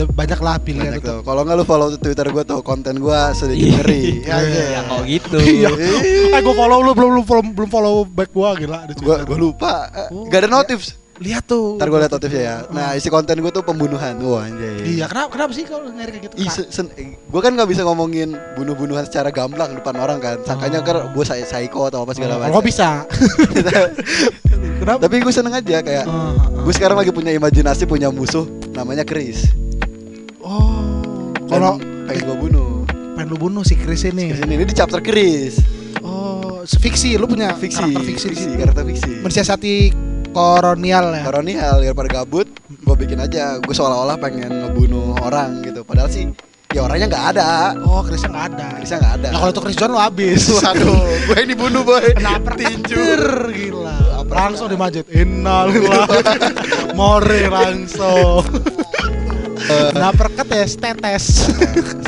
banyak 0.06 0.36
lah 0.39 0.56
pilihan 0.59 0.98
tuh. 0.98 1.23
Kalau 1.23 1.40
nggak 1.40 1.56
lu 1.56 1.64
follow 1.64 1.89
Twitter 1.94 2.27
gue 2.27 2.43
tuh 2.43 2.60
konten 2.60 2.97
gue 2.97 3.20
sedikit 3.32 3.62
Iya. 3.62 3.77
ngeri. 3.78 4.05
Ya, 4.28 4.36
iya. 4.39 4.64
Ya 4.68 4.81
kok 4.85 5.02
gitu. 5.05 5.36
iya 5.39 5.68
eh 6.28 6.40
gue 6.40 6.55
follow 6.55 6.78
lu 6.81 6.93
belum 6.93 7.10
belum 7.14 7.24
follow, 7.24 7.44
belum 7.47 7.70
follow 7.70 7.97
back 8.05 8.31
gua 8.31 8.52
gila 8.52 8.85
di 8.85 8.93
Gue 8.94 9.16
gue 9.18 9.39
lupa. 9.39 9.89
Eh, 9.89 10.09
Oh, 10.09 10.27
Gak 10.27 10.39
ada 10.39 10.48
iya. 10.48 10.55
notif. 10.55 10.81
lihat 11.16 11.48
tuh 11.48 11.81
Ntar 11.81 11.89
gue 11.89 11.97
liat 11.97 12.12
notifnya 12.12 12.43
ya. 12.43 12.56
Nah 12.68 12.93
isi 12.93 13.09
konten 13.09 13.32
gue 13.35 13.48
tuh 13.48 13.64
pembunuhan. 13.64 14.20
Wah 14.20 14.44
anjay. 14.44 14.85
iya 14.86 15.09
kenapa 15.09 15.32
kenapa 15.32 15.48
sih 15.51 15.64
kalau 15.64 15.89
nyari 15.89 16.12
kayak 16.12 16.28
gitu 16.28 16.35
Ih, 16.36 16.51
se- 16.51 16.68
sen- 16.68 16.93
gue 17.09 17.40
kan 17.40 17.56
nggak 17.56 17.64
bisa 17.66 17.81
ngomongin 17.82 18.36
bunuh-bunuhan 18.52 19.01
secara 19.02 19.31
gamblang 19.31 19.73
depan 19.73 19.97
orang 19.97 20.20
kan. 20.20 20.36
Sangkanya 20.43 20.85
kan 20.85 21.09
gue 21.09 21.24
saya 21.24 21.40
psycho 21.43 21.89
atau 21.89 22.05
apa 22.05 22.12
segala 22.12 22.36
kalau 22.36 22.44
macam. 22.44 22.52
gua 22.52 22.62
bisa 22.62 22.89
kenapa 24.77 25.01
Tapi 25.02 25.16
gue 25.18 25.32
seneng 25.32 25.55
aja 25.55 25.78
kayak 25.81 26.05
gue 26.59 26.74
sekarang 26.74 26.97
lagi 26.97 27.10
punya 27.10 27.32
imajinasi 27.32 27.85
punya 27.85 28.09
musuh 28.09 28.44
namanya 28.70 29.01
Chris. 29.01 29.48
Oh 30.47 31.35
kalau 31.51 31.78
pengen 32.06 32.23
gue 32.23 32.36
bunuh. 32.39 32.70
pengen 33.18 33.28
lu 33.28 33.36
bunuh 33.36 33.62
si 33.66 33.74
Chris 33.74 34.06
ini 34.06 34.31
Chris 34.31 34.47
ini, 34.47 34.55
ini 34.55 34.64
di 34.64 34.74
chapter 34.74 35.02
Chris. 35.02 35.59
oh 36.01 36.62
fiksi 36.62 37.18
lu 37.18 37.27
punya 37.27 37.55
Fiksi, 37.55 37.82
karakter 37.82 38.02
fiksi, 38.06 38.27
fiksi, 38.31 38.48
karakter 38.55 38.85
fiksi. 38.86 39.12
mensiasati 39.23 39.74
kolonial 40.31 41.16
ya 41.16 41.23
Kolonial 41.24 41.74
daripada 41.81 42.09
gabut, 42.12 42.44
gue 42.68 42.97
bikin 43.01 43.16
aja. 43.16 43.56
Gue 43.56 43.73
seolah-olah 43.73 44.20
pengen 44.20 44.52
ngebunuh 44.52 45.16
orang 45.24 45.64
gitu. 45.64 45.81
Padahal 45.81 46.12
sih, 46.12 46.28
ya 46.77 46.85
orangnya 46.85 47.09
nggak 47.09 47.27
ada. 47.32 47.73
oh 47.81 48.05
Chrisnya 48.05 48.28
nggak 48.36 48.47
ada 48.52 48.66
Chrisnya 48.77 48.98
nggak 49.01 49.14
ada. 49.16 49.28
nah 49.32 49.39
kalau 49.40 49.52
itu 49.56 49.62
Chris 49.64 49.77
John 49.81 49.90
lu 49.97 50.01
habis 50.02 50.44
Waduh, 50.60 51.09
gue 51.24 51.36
yang 51.40 51.48
dibunuh 51.56 51.82
boy. 51.89 52.05
Kenapa 52.12 52.52
Tinju. 52.60 53.01
gila 53.48 53.97
langsung 54.27 54.68
di 54.68 54.77
masjid 54.77 55.06
innalillahi 55.09 56.20
more 56.98 57.48
langsung 57.48 58.44
nah 59.94 60.10
perket 60.14 60.47
ya 60.47 60.66
tetes 60.82 61.24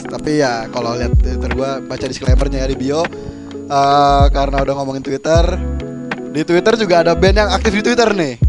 Tapi 0.09 0.41
ya 0.41 0.67
kalau 0.71 0.97
lihat 0.97 1.13
Twitter 1.19 1.51
gue 1.53 1.71
baca 1.85 2.07
disclaimernya 2.07 2.65
ya 2.65 2.69
di 2.71 2.77
bio. 2.79 3.03
Eh, 3.69 4.25
karena 4.33 4.65
udah 4.65 4.75
ngomongin 4.81 5.05
Twitter, 5.05 5.45
di 6.33 6.41
Twitter 6.41 6.73
juga 6.81 7.05
ada 7.05 7.13
band 7.13 7.37
yang 7.37 7.51
aktif 7.53 7.77
di 7.77 7.83
Twitter 7.85 8.09
nih 8.17 8.41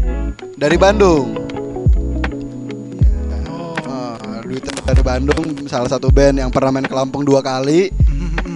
dari 0.56 0.80
Bandung. 0.80 1.36
Eh, 3.84 4.40
Twitter 4.48 4.74
dari 4.80 5.02
Bandung, 5.04 5.68
salah 5.68 5.92
satu 5.92 6.08
band 6.08 6.40
yang 6.40 6.48
pernah 6.48 6.72
main 6.72 6.88
ke 6.88 6.96
Lampung 6.96 7.28
dua 7.28 7.44
kali, 7.44 7.92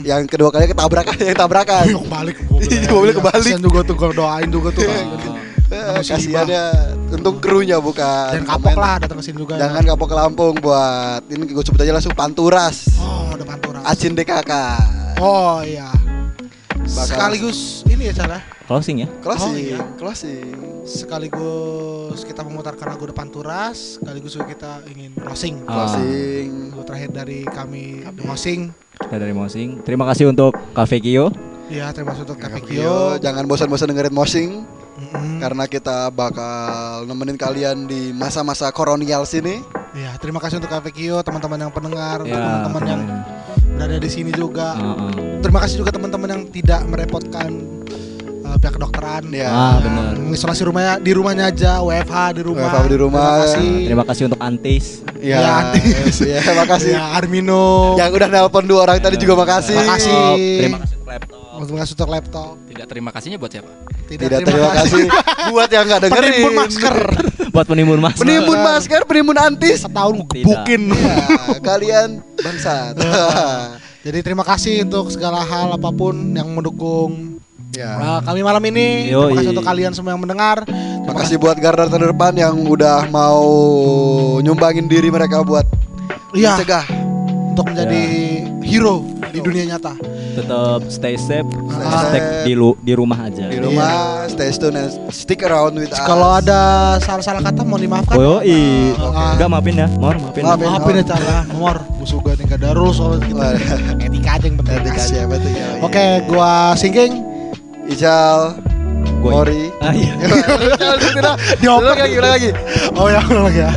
yang 0.09 0.25
kedua 0.25 0.49
kali 0.49 0.73
ketabrakan, 0.73 1.17
yang 1.29 1.37
tabrakan. 1.37 1.85
Ayo 1.85 2.01
kebalik 2.01 2.37
mobilnya. 2.49 2.73
Iya, 2.73 2.89
mobilnya 2.89 3.17
kebalik. 3.21 3.45
Kasian 3.45 3.61
juga 3.61 3.81
tuh 3.85 3.95
gue 4.01 4.09
doain 4.17 4.49
juga 4.49 4.69
tuh 4.73 4.85
Eh, 5.75 6.01
Musibah. 6.01 6.47
Untung 7.15 7.39
krunya 7.39 7.79
bukan. 7.79 8.31
Dan 8.33 8.45
kapok 8.45 8.71
komen. 8.71 8.79
lah 8.79 8.95
datang 8.99 9.19
ke 9.19 9.25
sini 9.25 9.37
juga 9.39 9.55
jangan 9.57 9.83
kapok 9.87 10.07
ke 10.07 10.17
Lampung 10.17 10.55
buat 10.57 11.23
ini 11.27 11.45
gue 11.47 11.63
sebut 11.63 11.81
aja 11.81 11.93
langsung 11.93 12.13
Panturas. 12.13 12.91
Oh 12.99 13.33
depan 13.33 13.59
turas 13.59 13.83
Acin 13.83 14.13
DKK 14.13 14.53
oh 15.19 15.61
iya. 15.61 15.89
Bakal- 16.85 17.07
sekaligus 17.07 17.59
ini 17.87 18.09
ya 18.09 18.15
cara 18.15 18.39
Closing 18.65 18.97
ya. 18.99 19.09
closing 19.21 19.53
Oh, 19.53 19.57
iya. 19.57 19.81
closing. 19.95 20.57
Sekaligus 20.85 22.21
kita 22.23 22.41
memutarkan 22.41 22.89
lagu 22.89 23.05
depan 23.05 23.29
turas 23.29 23.97
sekaligus 23.97 24.33
juga 24.33 24.49
kita 24.49 24.73
ingin 24.87 25.13
closing. 25.15 25.61
Ah. 25.63 25.85
closing. 25.87 26.49
Lagu 26.71 26.83
terakhir 26.83 27.11
dari 27.11 27.39
kami 27.45 27.85
closing 28.19 28.73
Kita 28.95 29.17
dari 29.17 29.33
Mosing. 29.33 29.81
Terima 29.81 30.05
kasih 30.05 30.29
untuk 30.29 30.55
Cafe 30.73 30.99
Kio. 30.99 31.29
ya 31.67 31.89
terima 31.91 32.13
kasih 32.13 32.25
untuk 32.25 32.37
Cafe 32.37 32.61
Kyo 32.63 33.17
jangan 33.19 33.45
bosan-bosan 33.45 33.89
dengerin 33.89 34.13
Mosing 34.13 34.51
Mm-mm. 34.95 35.43
karena 35.43 35.65
kita 35.67 36.07
bakal 36.09 37.03
nemenin 37.05 37.35
kalian 37.35 37.91
di 37.91 38.15
masa-masa 38.15 38.71
kolonial 38.71 39.27
sini. 39.27 39.59
Ya, 39.95 40.15
terima 40.19 40.39
kasih 40.39 40.59
untuk 40.59 40.71
Cafe 40.71 40.91
Kyo, 40.91 41.23
teman-teman 41.23 41.67
yang 41.67 41.73
pendengar, 41.75 42.23
Ya, 42.23 42.35
teman-teman 42.35 42.83
yang 42.83 43.03
berada 43.75 43.99
di 43.99 44.11
sini 44.11 44.31
juga. 44.31 44.75
Ah. 44.75 45.11
Terima 45.39 45.59
kasih 45.63 45.83
juga 45.83 45.91
teman-teman 45.91 46.29
yang 46.31 46.43
tidak 46.51 46.83
merepotkan 46.87 47.51
uh, 48.43 48.57
pihak 48.59 48.75
kedokteran. 48.75 49.31
Ya. 49.31 49.51
Ah, 49.51 49.77
benar. 49.79 50.15
Mengisolasi 50.19 50.63
rumahnya 50.67 50.99
di 50.99 51.11
rumahnya 51.11 51.45
aja, 51.51 51.79
WFH 51.79 52.17
di 52.35 52.43
rumah. 52.43 52.71
WFH 52.71 52.87
di 52.87 52.97
rumah. 52.99 53.23
Terima 53.23 53.39
kasih. 53.43 53.71
Terima 53.87 54.05
kasih 54.07 54.23
untuk 54.31 54.41
Antis. 54.43 54.87
Ya, 55.19 55.37
Ya, 55.39 55.51
Antis. 55.63 56.17
ya, 56.23 56.41
makasih. 56.55 56.93
Ya, 56.95 57.05
Armino. 57.15 57.95
Yang 57.99 58.11
udah 58.19 58.29
nelpon 58.31 58.65
dua 58.67 58.81
orang 58.87 58.99
tadi 58.99 59.15
juga 59.15 59.35
makasih. 59.39 59.79
Makasih. 59.79 60.23
Terima 60.59 60.79
kasih 60.83 60.95
untuk 60.99 61.11
laptop. 61.11 61.44
Untuk 61.55 61.79
mengasuh 61.79 61.95
untuk 61.95 62.11
laptop. 62.11 62.55
Tidak 62.67 62.87
terima 62.91 63.11
kasihnya 63.15 63.39
buat 63.39 63.51
siapa? 63.53 63.71
Tidak, 64.11 64.21
Tidak 64.27 64.39
terima, 64.43 64.51
terima 64.51 64.71
kasih 64.75 65.05
buat 65.55 65.69
yang 65.71 65.85
nggak 65.87 66.01
dengerin. 66.09 66.23
Penimbun 66.35 66.55
masker. 66.59 66.97
buat 67.55 67.67
penimbun 67.71 68.01
masker. 68.03 68.23
Penimbun 68.27 68.59
masker, 68.61 69.01
penimbun 69.07 69.39
antis. 69.39 69.79
Setahun 69.87 70.15
gebukin. 70.27 70.83
Ya, 70.91 71.17
kalian 71.69 72.09
bangsat. 72.43 72.95
Iya. 72.99 73.27
Jadi 74.11 74.19
terima 74.21 74.45
kasih 74.45 74.85
untuk 74.85 75.09
segala 75.09 75.41
hal 75.41 75.81
apa 75.81 75.91
pun 75.95 76.13
yang 76.35 76.51
mendukung 76.53 77.35
Ya. 77.75 77.99
Uh, 77.99 78.21
kami 78.23 78.47
malam 78.47 78.63
ini 78.71 79.11
Yoi. 79.11 79.35
terima 79.35 79.35
kasih 79.35 79.51
untuk 79.51 79.67
kalian 79.67 79.93
semua 79.99 80.15
yang 80.15 80.23
mendengar. 80.23 80.63
Terima 80.63 81.11
kasih, 81.11 81.35
kasih 81.35 81.37
buat 81.43 81.57
garda 81.59 81.91
terdepan 81.91 82.31
yang 82.39 82.55
udah 82.55 83.11
mau 83.11 83.43
nyumbangin 84.39 84.87
diri 84.87 85.11
mereka 85.11 85.43
buat 85.43 85.67
ya. 86.31 86.55
mencegah 86.55 86.87
untuk 87.51 87.67
menjadi 87.71 88.03
iya 88.07 88.54
hero 88.65 89.05
di 89.31 89.39
dunia 89.45 89.77
nyata. 89.77 89.93
Tetap 90.35 90.91
stay 90.91 91.15
safe, 91.15 91.47
stay, 91.47 91.87
ah, 91.87 92.03
stay 92.11 92.21
di, 92.49 92.53
lu, 92.59 92.75
di 92.83 92.93
rumah 92.97 93.31
aja. 93.31 93.47
Di 93.47 93.61
rumah, 93.63 94.27
yeah. 94.27 94.33
stay 94.33 94.51
tune 94.51 94.75
and 94.75 94.91
stick 95.15 95.47
around 95.47 95.79
with 95.79 95.95
us. 95.95 96.03
Kalau 96.03 96.41
ada 96.41 96.97
salah-salah 96.99 97.45
kata 97.45 97.63
mohon 97.63 97.87
dimaafkan. 97.87 98.19
Oh, 98.19 98.41
nah, 98.41 98.43
okay. 98.43 99.33
Enggak 99.39 99.49
maafin 99.53 99.75
ya, 99.79 99.89
mohon 99.95 100.17
maafin. 100.19 100.43
Maafin, 100.43 100.67
maafin 100.67 100.95
ya 100.99 101.05
Cak. 101.07 101.21
Ya. 101.23 101.39
mohon. 101.55 101.77
Musuga 102.01 102.33
nih 102.35 102.47
kada 102.51 102.75
rules 102.75 102.99
soalnya 102.99 103.23
kita. 103.31 103.47
Etika 104.03 104.31
aja 104.41 104.47
yang 104.49 104.57
penting. 104.59 104.75
Etika 104.83 105.01
aja 105.05 105.17
yang 105.23 105.31
penting. 105.31 105.55
Ya. 105.55 105.69
Oke, 105.79 105.93
okay, 105.93 106.11
gua 106.27 106.51
singking. 106.75 107.13
Ijal. 107.87 108.59
Mori. 109.25 109.73
Ah, 109.81 109.93
iya. 109.97 110.13
Dioper 111.61 111.97
lagi, 111.97 112.17
lagi. 112.21 112.51
Oh 112.93 113.09
ya, 113.09 113.25
ulang 113.25 113.49
lagi 113.49 113.61
ya. 113.65 113.73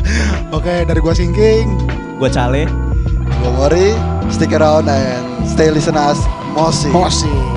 Oke, 0.51 0.67
okay, 0.67 0.79
dari 0.83 0.99
gua 0.99 1.15
singking. 1.15 1.65
Gua 2.19 2.27
Cale 2.27 2.86
don't 3.47 3.59
worry, 3.59 4.31
stick 4.31 4.51
around 4.51 4.89
and 4.89 5.47
stay 5.47 5.71
listen 5.71 5.95
us. 5.95 6.19
Mosi. 6.55 6.91
Mosi. 6.91 7.56